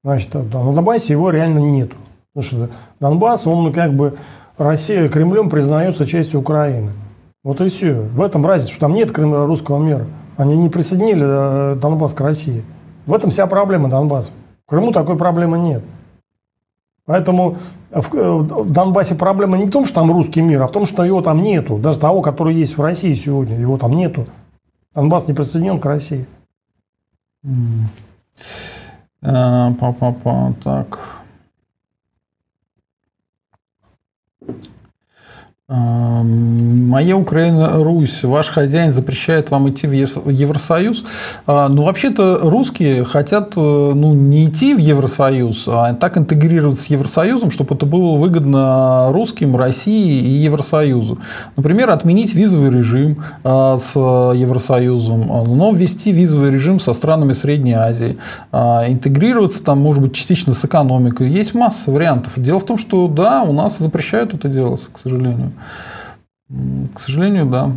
Значит, 0.02 0.30
да, 0.32 0.62
на 0.62 0.74
Донбассе 0.74 1.12
его 1.12 1.30
реально 1.30 1.60
нету. 1.60 1.96
Потому 2.34 2.66
что 2.66 2.70
Донбасс, 3.00 3.46
он 3.46 3.72
как 3.72 3.94
бы 3.94 4.14
Россия 4.58 5.08
Кремлем 5.08 5.50
признается 5.50 6.06
частью 6.06 6.40
Украины. 6.40 6.90
Вот 7.44 7.60
и 7.60 7.68
все. 7.68 7.92
В 7.92 8.22
этом 8.22 8.44
разница, 8.44 8.72
что 8.72 8.80
там 8.80 8.94
нет 8.94 9.16
русского 9.16 9.78
мира. 9.78 10.06
Они 10.36 10.56
не 10.56 10.70
присоединили 10.70 11.24
э, 11.24 11.76
Донбасс 11.76 12.14
к 12.14 12.20
России. 12.20 12.64
В 13.06 13.12
этом 13.12 13.30
вся 13.30 13.46
проблема 13.46 13.88
Донбасса. 13.88 14.32
В 14.66 14.70
Крыму 14.70 14.92
такой 14.92 15.16
проблемы 15.16 15.58
нет. 15.58 15.84
Поэтому 17.04 17.58
в 17.90 18.14
э, 18.14 18.64
Донбассе 18.64 19.14
проблема 19.14 19.58
не 19.58 19.66
в 19.66 19.70
том, 19.70 19.84
что 19.84 19.96
там 19.96 20.10
русский 20.10 20.40
мир, 20.40 20.62
а 20.62 20.66
в 20.66 20.72
том, 20.72 20.86
что 20.86 21.04
его 21.04 21.20
там 21.20 21.42
нету. 21.42 21.76
Даже 21.76 22.00
того, 22.00 22.22
который 22.22 22.54
есть 22.54 22.78
в 22.78 22.80
России 22.80 23.12
сегодня, 23.14 23.60
его 23.60 23.76
там 23.76 23.92
нету. 23.92 24.26
Донбасс 24.94 25.28
не 25.28 25.34
присоединен 25.34 25.78
к 25.78 25.84
России. 25.84 26.24
Папа, 29.20 30.06
э, 30.24 30.52
так. 30.64 31.13
Моя 35.66 37.16
Украина, 37.16 37.82
Русь, 37.82 38.22
ваш 38.22 38.48
хозяин 38.50 38.92
запрещает 38.92 39.50
вам 39.50 39.70
идти 39.70 39.86
в 39.86 40.28
Евросоюз. 40.28 41.04
А, 41.46 41.70
ну, 41.70 41.84
вообще-то 41.84 42.40
русские 42.42 43.04
хотят 43.04 43.54
э, 43.56 43.60
ну, 43.60 44.12
не 44.12 44.44
идти 44.44 44.74
в 44.74 44.78
Евросоюз, 44.78 45.64
а 45.66 45.94
так 45.94 46.18
интегрироваться 46.18 46.84
с 46.84 46.86
Евросоюзом, 46.88 47.50
чтобы 47.50 47.76
это 47.76 47.86
было 47.86 48.18
выгодно 48.18 49.08
русским, 49.10 49.56
России 49.56 50.20
и 50.20 50.42
Евросоюзу. 50.44 51.16
Например, 51.56 51.88
отменить 51.88 52.34
визовый 52.34 52.70
режим 52.70 53.22
а, 53.42 53.78
с 53.78 53.96
Евросоюзом, 53.96 55.26
но 55.56 55.72
ввести 55.72 56.12
визовый 56.12 56.50
режим 56.50 56.78
со 56.78 56.92
странами 56.92 57.32
Средней 57.32 57.72
Азии. 57.72 58.18
А, 58.52 58.84
интегрироваться 58.86 59.64
там, 59.64 59.78
может 59.80 60.02
быть, 60.02 60.12
частично 60.12 60.52
с 60.52 60.62
экономикой. 60.62 61.30
Есть 61.30 61.54
масса 61.54 61.90
вариантов. 61.90 62.34
Дело 62.36 62.60
в 62.60 62.66
том, 62.66 62.76
что 62.76 63.08
да, 63.08 63.44
у 63.44 63.54
нас 63.54 63.78
запрещают 63.78 64.34
это 64.34 64.48
делать, 64.48 64.82
к 64.92 65.00
сожалению. 65.00 65.53
К 66.94 67.00
сожалению, 67.00 67.46
да. 67.46 67.72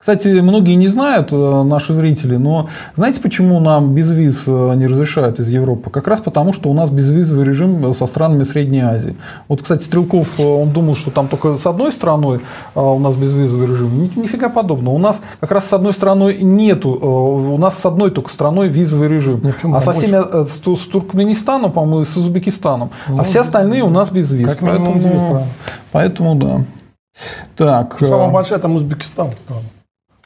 Кстати, 0.00 0.28
многие 0.28 0.74
не 0.76 0.86
знают, 0.86 1.32
э, 1.32 1.62
наши 1.64 1.92
зрители, 1.92 2.36
но 2.36 2.68
знаете, 2.94 3.20
почему 3.20 3.58
нам 3.58 3.94
без 3.94 4.12
виз 4.12 4.44
э, 4.46 4.74
не 4.76 4.86
разрешают 4.86 5.40
из 5.40 5.48
Европы? 5.48 5.90
Как 5.90 6.06
раз 6.06 6.20
потому, 6.20 6.52
что 6.52 6.70
у 6.70 6.72
нас 6.72 6.88
безвизовый 6.88 7.44
режим 7.44 7.92
со 7.92 8.06
странами 8.06 8.44
Средней 8.44 8.80
Азии. 8.80 9.16
Вот, 9.48 9.60
кстати, 9.60 9.82
Стрелков, 9.82 10.38
э, 10.38 10.42
он 10.44 10.70
думал, 10.70 10.94
что 10.94 11.10
там 11.10 11.26
только 11.26 11.56
с 11.56 11.66
одной 11.66 11.90
страной 11.90 12.42
у 12.76 12.98
нас 13.00 13.16
безвизовый 13.16 13.66
режим. 13.66 14.02
Ни, 14.04 14.20
нифига 14.20 14.48
подобного. 14.48 14.94
У 14.94 14.98
нас 14.98 15.20
как 15.40 15.50
раз 15.50 15.66
с 15.66 15.72
одной 15.72 15.92
страной 15.92 16.38
нету, 16.42 16.90
у 16.90 17.58
нас 17.58 17.76
с 17.76 17.84
одной 17.84 18.12
только 18.12 18.30
страной 18.30 18.68
визовый 18.68 19.08
режим. 19.08 19.40
Нет, 19.42 19.56
а 19.64 19.80
со 19.80 19.92
всеми, 19.92 20.46
с, 20.46 20.80
с 20.80 20.86
Туркменистаном, 20.86 21.72
по-моему, 21.72 22.04
с 22.04 22.16
Узбекистаном. 22.16 22.90
А 23.08 23.10
ну, 23.10 23.18
а 23.18 23.24
все 23.24 23.40
остальные 23.40 23.82
у 23.82 23.90
нас 23.90 24.12
без 24.12 24.32
виз. 24.32 24.56
Поэтому, 24.60 25.46
поэтому 25.90 26.34
да. 26.36 26.64
Так. 27.56 27.96
Самая 27.98 28.30
большая 28.30 28.60
там 28.60 28.76
Узбекистан 28.76 29.32
страна 29.44 29.62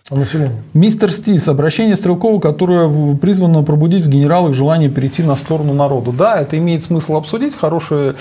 по 0.08 0.16
населению. 0.16 0.56
Мистер 0.74 1.12
Стис, 1.12 1.48
обращение 1.48 1.96
Стрелкова, 1.96 2.40
которое 2.40 3.16
призвано 3.16 3.62
пробудить 3.62 4.04
в 4.04 4.08
генералах 4.08 4.54
желание 4.54 4.90
перейти 4.90 5.22
на 5.22 5.36
сторону 5.36 5.74
народа. 5.74 6.12
Да, 6.12 6.40
это 6.40 6.58
имеет 6.58 6.84
смысл 6.84 7.16
обсудить. 7.16 7.54
Хорошее 7.54 8.14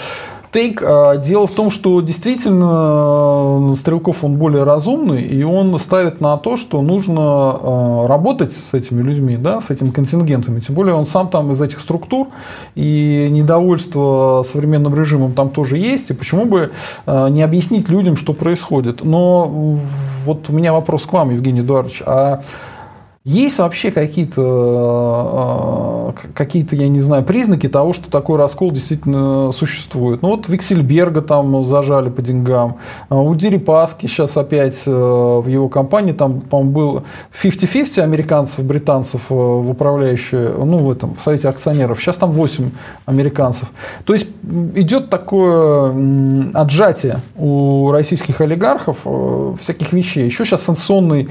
Тейк. 0.52 0.84
А, 0.86 1.16
дело 1.16 1.48
в 1.48 1.52
том, 1.52 1.72
что 1.72 2.02
действительно 2.02 3.72
э, 3.72 3.76
Стрелков 3.76 4.24
он 4.24 4.36
более 4.36 4.64
разумный, 4.64 5.22
и 5.22 5.44
он 5.44 5.78
ставит 5.80 6.20
на 6.20 6.36
то, 6.38 6.58
что 6.58 6.82
нужно 6.82 7.58
э, 7.62 8.08
работать 8.08 8.52
с 8.52 8.74
этими 8.74 9.02
людьми, 9.02 9.38
да, 9.38 9.62
с 9.62 9.70
этими 9.70 9.92
контингентами. 9.92 10.60
Тем 10.60 10.76
более 10.76 10.94
он 10.94 11.06
сам 11.06 11.30
там 11.30 11.52
из 11.54 11.62
этих 11.62 11.80
структур, 11.80 12.28
и 12.76 13.30
недовольство 13.32 14.46
современным 14.52 14.94
режимом 14.94 15.34
там 15.34 15.50
тоже 15.50 15.78
есть. 15.78 16.10
И 16.10 16.14
почему 16.14 16.46
бы 16.46 16.72
э, 17.06 17.30
не 17.30 17.44
объяснить 17.44 17.88
людям, 17.88 18.18
что 18.18 18.34
происходит. 18.34 19.04
Но 19.06 19.80
вот 20.26 20.50
у 20.50 20.54
меня 20.54 20.74
вопрос 20.74 21.06
к 21.06 21.14
вам, 21.14 21.32
Евгений 21.32 21.62
Эдуардович. 21.62 22.04
А 22.06 22.42
Есть 23.24 23.60
вообще 23.60 23.92
какие-то, 23.92 24.42
э, 26.18 26.28
какие-то, 26.34 26.76
я 26.76 26.88
не 26.88 27.00
знаю, 27.00 27.24
признаки 27.24 27.70
того, 27.70 27.94
что 27.94 28.10
такой 28.10 28.40
раскол 28.40 28.72
действительно 28.72 29.52
существует? 29.52 30.24
Ну 30.24 30.30
вот 30.30 30.50
Виксельберга 30.50 31.22
там 31.22 31.64
зажали 31.64 32.10
по 32.10 32.24
деньгам, 32.24 32.78
а 33.10 33.22
у 33.22 33.36
Дерипаски 33.36 34.08
сейчас 34.08 34.38
опять 34.38 34.82
э, 34.88 34.92
в 34.92 35.46
его 35.48 35.70
компании, 35.70 36.14
там, 36.14 36.42
по-моему, 36.42 36.72
был 36.72 37.04
50-50 37.32 38.02
американцев, 38.02 38.66
британцев 38.66 39.22
э, 39.30 39.36
в 39.36 39.70
управляющей, 39.70 40.40
ну 40.58 40.80
в 40.80 40.90
этом, 40.90 41.14
в 41.14 41.20
совете 41.20 41.48
акционеров, 41.50 42.02
сейчас 42.02 42.16
там 42.16 42.32
8 42.32 42.72
американцев. 43.06 43.70
То 44.04 44.14
есть 44.14 44.26
идет 44.74 45.12
такое 45.12 46.52
отжатие 46.56 47.20
у 47.36 47.92
российских 47.92 48.42
олигархов 48.42 49.06
всяких 49.60 49.94
вещей. 49.94 50.26
Еще 50.26 50.44
сейчас 50.44 50.64
санкционный 50.64 51.30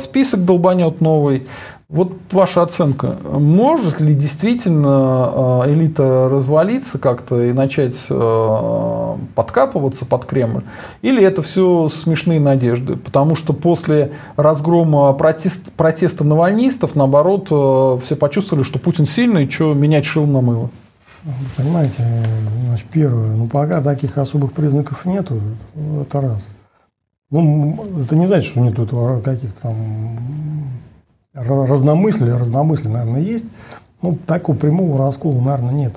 список 0.00 0.44
долбанет 0.44 1.00
новый, 1.00 1.19
новый. 1.20 1.46
Вот 1.88 2.12
ваша 2.30 2.62
оценка, 2.62 3.16
может 3.24 4.00
ли 4.00 4.14
действительно 4.14 5.64
э, 5.66 5.72
элита 5.72 6.28
развалиться 6.30 6.98
как-то 6.98 7.42
и 7.42 7.52
начать 7.52 7.96
э, 8.08 9.16
подкапываться 9.34 10.04
под 10.04 10.24
Кремль? 10.24 10.62
Или 11.02 11.20
это 11.20 11.42
все 11.42 11.88
смешные 11.88 12.38
надежды? 12.38 12.94
Потому 12.94 13.34
что 13.34 13.52
после 13.52 14.12
разгрома 14.36 15.12
протест, 15.14 15.72
протеста 15.72 16.22
навальнистов, 16.22 16.94
наоборот, 16.94 17.48
э, 17.50 17.98
все 18.04 18.14
почувствовали, 18.14 18.62
что 18.62 18.78
Путин 18.78 19.04
сильный, 19.04 19.50
что 19.50 19.74
менять 19.74 20.04
шил 20.04 20.26
на 20.26 20.40
мыло. 20.40 20.70
Понимаете, 21.56 22.04
значит, 22.68 22.86
первое, 22.92 23.34
ну 23.34 23.46
пока 23.46 23.82
таких 23.82 24.16
особых 24.16 24.52
признаков 24.52 25.04
нету, 25.04 25.40
это 26.00 26.20
раз. 26.20 26.46
Ну, 27.30 27.84
это 28.00 28.16
не 28.16 28.26
значит, 28.26 28.52
что 28.52 28.60
нету 28.60 28.86
каких-то 29.24 29.62
там 29.62 29.76
разномыслие, 31.34 32.36
разномыслие, 32.36 32.92
наверное, 32.92 33.20
есть. 33.20 33.44
Ну, 34.02 34.16
такого 34.26 34.56
прямого 34.56 34.98
раскола, 34.98 35.40
наверное, 35.40 35.74
нет. 35.74 35.92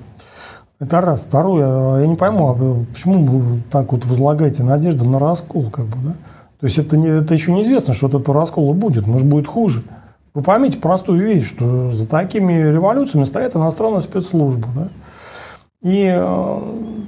Это 0.78 1.00
раз. 1.00 1.22
Второе, 1.22 2.00
я 2.00 2.06
не 2.06 2.16
пойму, 2.16 2.50
а 2.50 2.84
почему 2.92 3.24
вы 3.24 3.62
так 3.70 3.92
вот 3.92 4.04
возлагаете 4.04 4.62
надежду 4.62 5.08
на 5.08 5.18
раскол, 5.18 5.70
как 5.70 5.86
бы, 5.86 5.96
да? 6.04 6.12
То 6.60 6.66
есть 6.66 6.78
это, 6.78 6.96
не, 6.96 7.08
это 7.08 7.34
еще 7.34 7.52
неизвестно, 7.52 7.94
что 7.94 8.06
от 8.06 8.14
этого 8.14 8.40
раскола 8.40 8.72
будет, 8.72 9.06
может 9.06 9.26
будет 9.26 9.46
хуже. 9.46 9.82
Вы 10.34 10.42
поймите 10.42 10.78
простую 10.78 11.24
вещь, 11.24 11.48
что 11.48 11.92
за 11.92 12.06
такими 12.06 12.54
революциями 12.54 13.24
стоят 13.24 13.54
иностранные 13.54 14.00
спецслужбы. 14.00 14.66
Да? 14.74 14.88
И 15.84 16.10
э, 16.10 16.60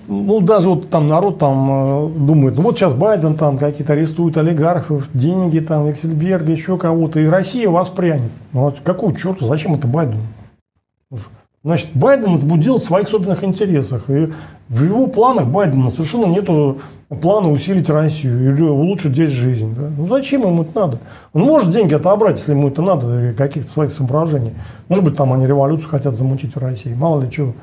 ну, 0.07 0.41
даже 0.41 0.69
вот 0.69 0.91
там 0.91 1.09
народ 1.09 1.39
там 1.39 1.69
э, 1.71 2.09
думает, 2.11 2.57
ну 2.57 2.63
вот 2.63 2.79
сейчас 2.79 2.95
Байден 2.95 3.35
там 3.35 3.57
какие-то 3.57 3.95
арестует 3.95 4.37
олигархов, 4.37 5.09
деньги 5.15 5.61
там, 5.61 5.91
Эксельберга, 5.91 6.53
еще 6.53 6.77
кого-то, 6.77 7.19
и 7.19 7.27
Россия 7.27 7.71
воспрянет. 7.71 8.31
Ну 8.53 8.61
вот 8.61 8.77
какого 8.85 9.17
черта, 9.17 9.47
зачем 9.47 9.75
это 9.75 9.89
Байдену? 9.89 10.21
Значит, 11.65 11.89
Байден 11.95 12.37
это 12.37 12.45
будет 12.45 12.61
делать 12.61 12.85
в 12.85 12.87
своих 12.87 13.09
собственных 13.09 13.43
интересах. 13.43 14.09
И 14.09 14.31
в 14.69 14.85
его 14.85 15.09
планах 15.09 15.49
Байдена 15.49 15.91
совершенно 15.91 16.27
нету 16.27 16.79
плана 17.09 17.51
усилить 17.51 17.91
Россию 17.91 18.55
или 18.55 18.63
улучшить 18.63 19.13
здесь 19.13 19.31
жизнь. 19.31 19.75
Да? 19.75 19.91
Ну 19.97 20.07
зачем 20.07 20.43
ему 20.43 20.63
это 20.63 20.79
надо? 20.79 20.99
Он 21.33 21.43
может 21.43 21.71
деньги 21.71 21.95
отобрать, 21.95 22.39
если 22.39 22.53
ему 22.53 22.69
это 22.69 22.83
надо, 22.83 23.33
каких-то 23.37 23.71
своих 23.71 23.93
соображений. 23.93 24.53
Может 24.89 25.05
быть, 25.05 25.17
там 25.17 25.33
они 25.33 25.47
революцию 25.47 25.89
хотят 25.89 26.15
замутить 26.15 26.55
в 26.55 26.59
России, 26.59 26.95
мало 26.95 27.23
ли 27.23 27.31
чего. 27.31 27.55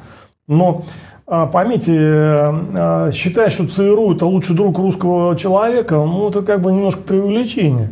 Но 0.47 0.83
а, 1.25 1.45
поймите, 1.45 1.93
а, 1.97 3.11
считать, 3.13 3.53
что 3.53 3.67
ЦРУ 3.67 4.15
это 4.15 4.25
лучший 4.25 4.55
друг 4.55 4.77
русского 4.77 5.37
человека, 5.37 5.95
ну 5.95 6.29
это 6.29 6.41
как 6.41 6.61
бы 6.61 6.71
немножко 6.71 7.01
преувеличение. 7.01 7.89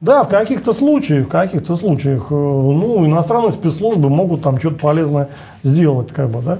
Да, 0.00 0.22
в 0.22 0.28
каких-то 0.28 0.74
случаях, 0.74 1.26
в 1.26 1.30
каких-то 1.30 1.76
случаях, 1.76 2.26
э, 2.30 2.34
ну, 2.34 3.06
иностранные 3.06 3.52
спецслужбы 3.52 4.10
могут 4.10 4.42
там 4.42 4.58
что-то 4.58 4.76
полезное 4.76 5.30
сделать, 5.62 6.12
как 6.12 6.28
бы, 6.28 6.42
да. 6.42 6.58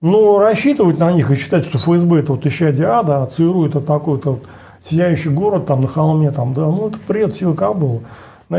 Но 0.00 0.40
рассчитывать 0.40 0.98
на 0.98 1.12
них 1.12 1.30
и 1.30 1.36
считать, 1.36 1.64
что 1.64 1.78
ФСБ 1.78 2.18
это 2.18 2.32
вот 2.32 2.44
исчадие 2.44 2.88
ада, 2.88 3.22
а 3.22 3.26
ЦРУ 3.26 3.66
это 3.66 3.80
такой-то 3.80 4.30
вот 4.32 4.42
сияющий 4.82 5.28
город 5.28 5.66
там 5.66 5.82
на 5.82 5.86
холме, 5.86 6.32
там, 6.32 6.54
да, 6.54 6.62
ну 6.62 6.88
это 6.88 6.98
бред 7.06 7.36
силы 7.36 7.54
кобылы. 7.54 8.00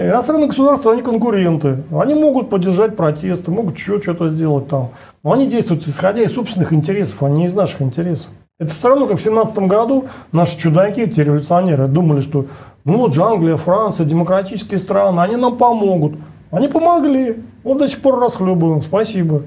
Иностранные 0.02 0.48
государства, 0.48 0.94
они 0.94 1.02
конкуренты. 1.02 1.84
Они 1.91 2.15
могут 2.15 2.49
поддержать 2.49 2.95
протесты, 2.95 3.52
могут 3.52 3.78
еще 3.78 4.02
что-то 4.02 4.30
сделать 4.30 4.68
там. 4.68 4.90
Но 5.24 5.34
они 5.34 5.48
действуют 5.48 5.88
исходя 5.88 6.22
из 6.24 6.34
собственных 6.34 6.74
интересов, 6.74 7.22
а 7.22 7.30
не 7.30 7.45
из 7.45 7.53
наших 7.53 7.82
интересов. 7.82 8.28
Это 8.60 8.72
все 8.72 8.90
равно, 8.90 9.07
как 9.07 9.20
в 9.20 9.22
17 9.24 9.57
году 9.60 10.06
наши 10.32 10.57
чудаки, 10.57 11.07
те 11.07 11.24
революционеры, 11.24 11.88
думали, 11.88 12.22
что 12.22 12.45
ну 12.86 12.98
вот 12.98 13.18
Англия, 13.18 13.57
Франция, 13.57 14.06
демократические 14.06 14.80
страны, 14.80 15.22
они 15.22 15.36
нам 15.36 15.57
помогут. 15.57 16.15
Они 16.52 16.68
помогли. 16.68 17.41
Вот 17.64 17.80
до 17.80 17.88
сих 17.88 18.02
пор 18.02 18.20
расхлебываем. 18.20 18.84
Спасибо. 18.84 19.44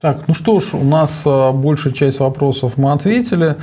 Так, 0.00 0.26
ну 0.28 0.34
что 0.34 0.60
ж, 0.60 0.74
у 0.74 0.82
нас 0.82 1.22
а, 1.26 1.52
большая 1.52 1.92
часть 1.92 2.20
вопросов 2.20 2.78
мы 2.78 2.92
ответили. 2.92 3.56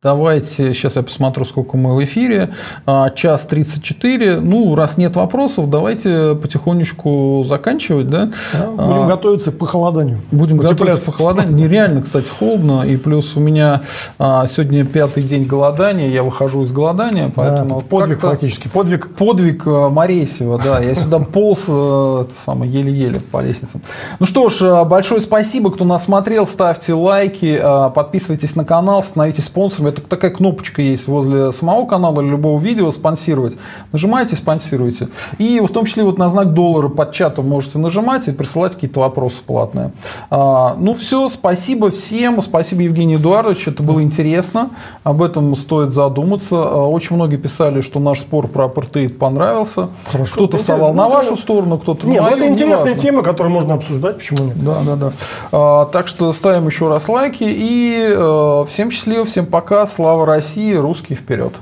Давайте, 0.00 0.74
сейчас 0.74 0.94
я 0.94 1.02
посмотрю, 1.02 1.44
сколько 1.44 1.76
мы 1.76 1.96
в 1.96 2.04
эфире. 2.04 2.50
А, 2.86 3.10
час 3.10 3.40
34. 3.48 4.38
Ну, 4.38 4.76
раз 4.76 4.96
нет 4.96 5.16
вопросов, 5.16 5.68
давайте 5.68 6.36
потихонечку 6.36 7.44
заканчивать. 7.44 8.06
Да? 8.06 8.30
Да, 8.52 8.66
будем 8.68 9.02
а, 9.02 9.06
готовиться 9.08 9.50
к 9.50 9.58
похолоданию. 9.58 10.20
Будем 10.30 10.58
готовиться 10.58 11.10
к 11.10 11.16
похолоданию. 11.16 11.52
Нереально, 11.52 12.02
кстати, 12.02 12.28
холодно. 12.28 12.84
И 12.86 12.96
плюс 12.96 13.36
у 13.36 13.40
меня 13.40 13.82
а, 14.20 14.46
сегодня 14.46 14.84
пятый 14.84 15.24
день 15.24 15.42
голодания. 15.42 16.08
Я 16.08 16.22
выхожу 16.22 16.62
из 16.62 16.70
голодания. 16.70 17.32
Поэтому 17.34 17.80
да, 17.80 17.86
подвиг 17.88 18.20
фактически. 18.20 18.68
Подвиг. 18.68 19.16
Подвиг 19.16 19.64
а, 19.66 19.90
Морейсева, 19.90 20.60
да. 20.62 20.78
Я 20.78 20.94
сюда 20.94 21.18
полз 21.18 21.64
а, 21.66 22.28
еле-еле 22.62 23.18
по 23.18 23.42
лестницам. 23.42 23.82
Ну 24.20 24.26
что 24.26 24.48
ж, 24.48 24.58
а, 24.62 24.84
большое 24.84 25.20
спасибо, 25.20 25.72
кто 25.72 25.84
нас 25.84 26.04
смотрел. 26.04 26.46
Ставьте 26.46 26.94
лайки, 26.94 27.60
подписывайтесь 27.96 28.54
на 28.54 28.64
канал, 28.64 29.02
становитесь 29.02 29.46
спонсором 29.46 29.87
это 29.88 30.02
такая 30.02 30.30
кнопочка 30.30 30.82
есть 30.82 31.08
возле 31.08 31.52
самого 31.52 31.86
канала 31.86 32.20
или 32.20 32.28
любого 32.28 32.60
видео 32.60 32.90
«Спонсировать». 32.90 33.56
Нажимаете 33.92 34.36
«Спонсируйте». 34.36 35.08
И 35.38 35.60
в 35.60 35.68
том 35.68 35.84
числе 35.86 36.04
вот 36.04 36.18
на 36.18 36.28
знак 36.28 36.54
доллара 36.54 36.88
под 36.88 37.12
чатом 37.12 37.48
можете 37.48 37.78
нажимать 37.78 38.28
и 38.28 38.32
присылать 38.32 38.74
какие-то 38.74 39.00
вопросы 39.00 39.36
платные. 39.46 39.92
А, 40.30 40.76
ну 40.78 40.94
все, 40.94 41.28
спасибо 41.28 41.90
всем. 41.90 42.42
Спасибо, 42.42 42.82
Евгений 42.82 43.16
Эдуардович. 43.16 43.68
Это 43.68 43.82
было 43.82 44.02
интересно. 44.02 44.70
Об 45.04 45.22
этом 45.22 45.54
стоит 45.56 45.90
задуматься. 45.90 46.56
А, 46.56 46.86
очень 46.86 47.16
многие 47.16 47.36
писали, 47.36 47.80
что 47.80 48.00
наш 48.00 48.20
спор 48.20 48.48
про 48.48 48.66
апартеид 48.66 49.18
понравился. 49.18 49.88
Кто-то 50.32 50.58
вставал 50.58 50.94
на 50.94 51.08
вашу 51.08 51.36
сторону, 51.36 51.78
кто-то 51.78 52.06
на 52.06 52.22
мою. 52.22 52.36
это 52.36 52.48
интересная 52.48 52.94
тема, 52.94 53.22
которую 53.22 53.52
можно 53.52 53.74
обсуждать. 53.74 54.18
Почему 54.18 54.44
нет? 54.44 54.64
Да, 54.64 54.78
да, 54.84 54.96
да. 54.96 55.12
А, 55.52 55.84
так 55.86 56.08
что 56.08 56.32
ставим 56.32 56.66
еще 56.66 56.88
раз 56.88 57.08
лайки. 57.08 57.44
И 57.44 58.06
э, 58.10 58.64
всем 58.68 58.90
счастливо, 58.90 59.24
всем 59.24 59.46
Слава 59.86 60.26
России, 60.26 60.74
русский 60.74 61.14
вперед! 61.14 61.54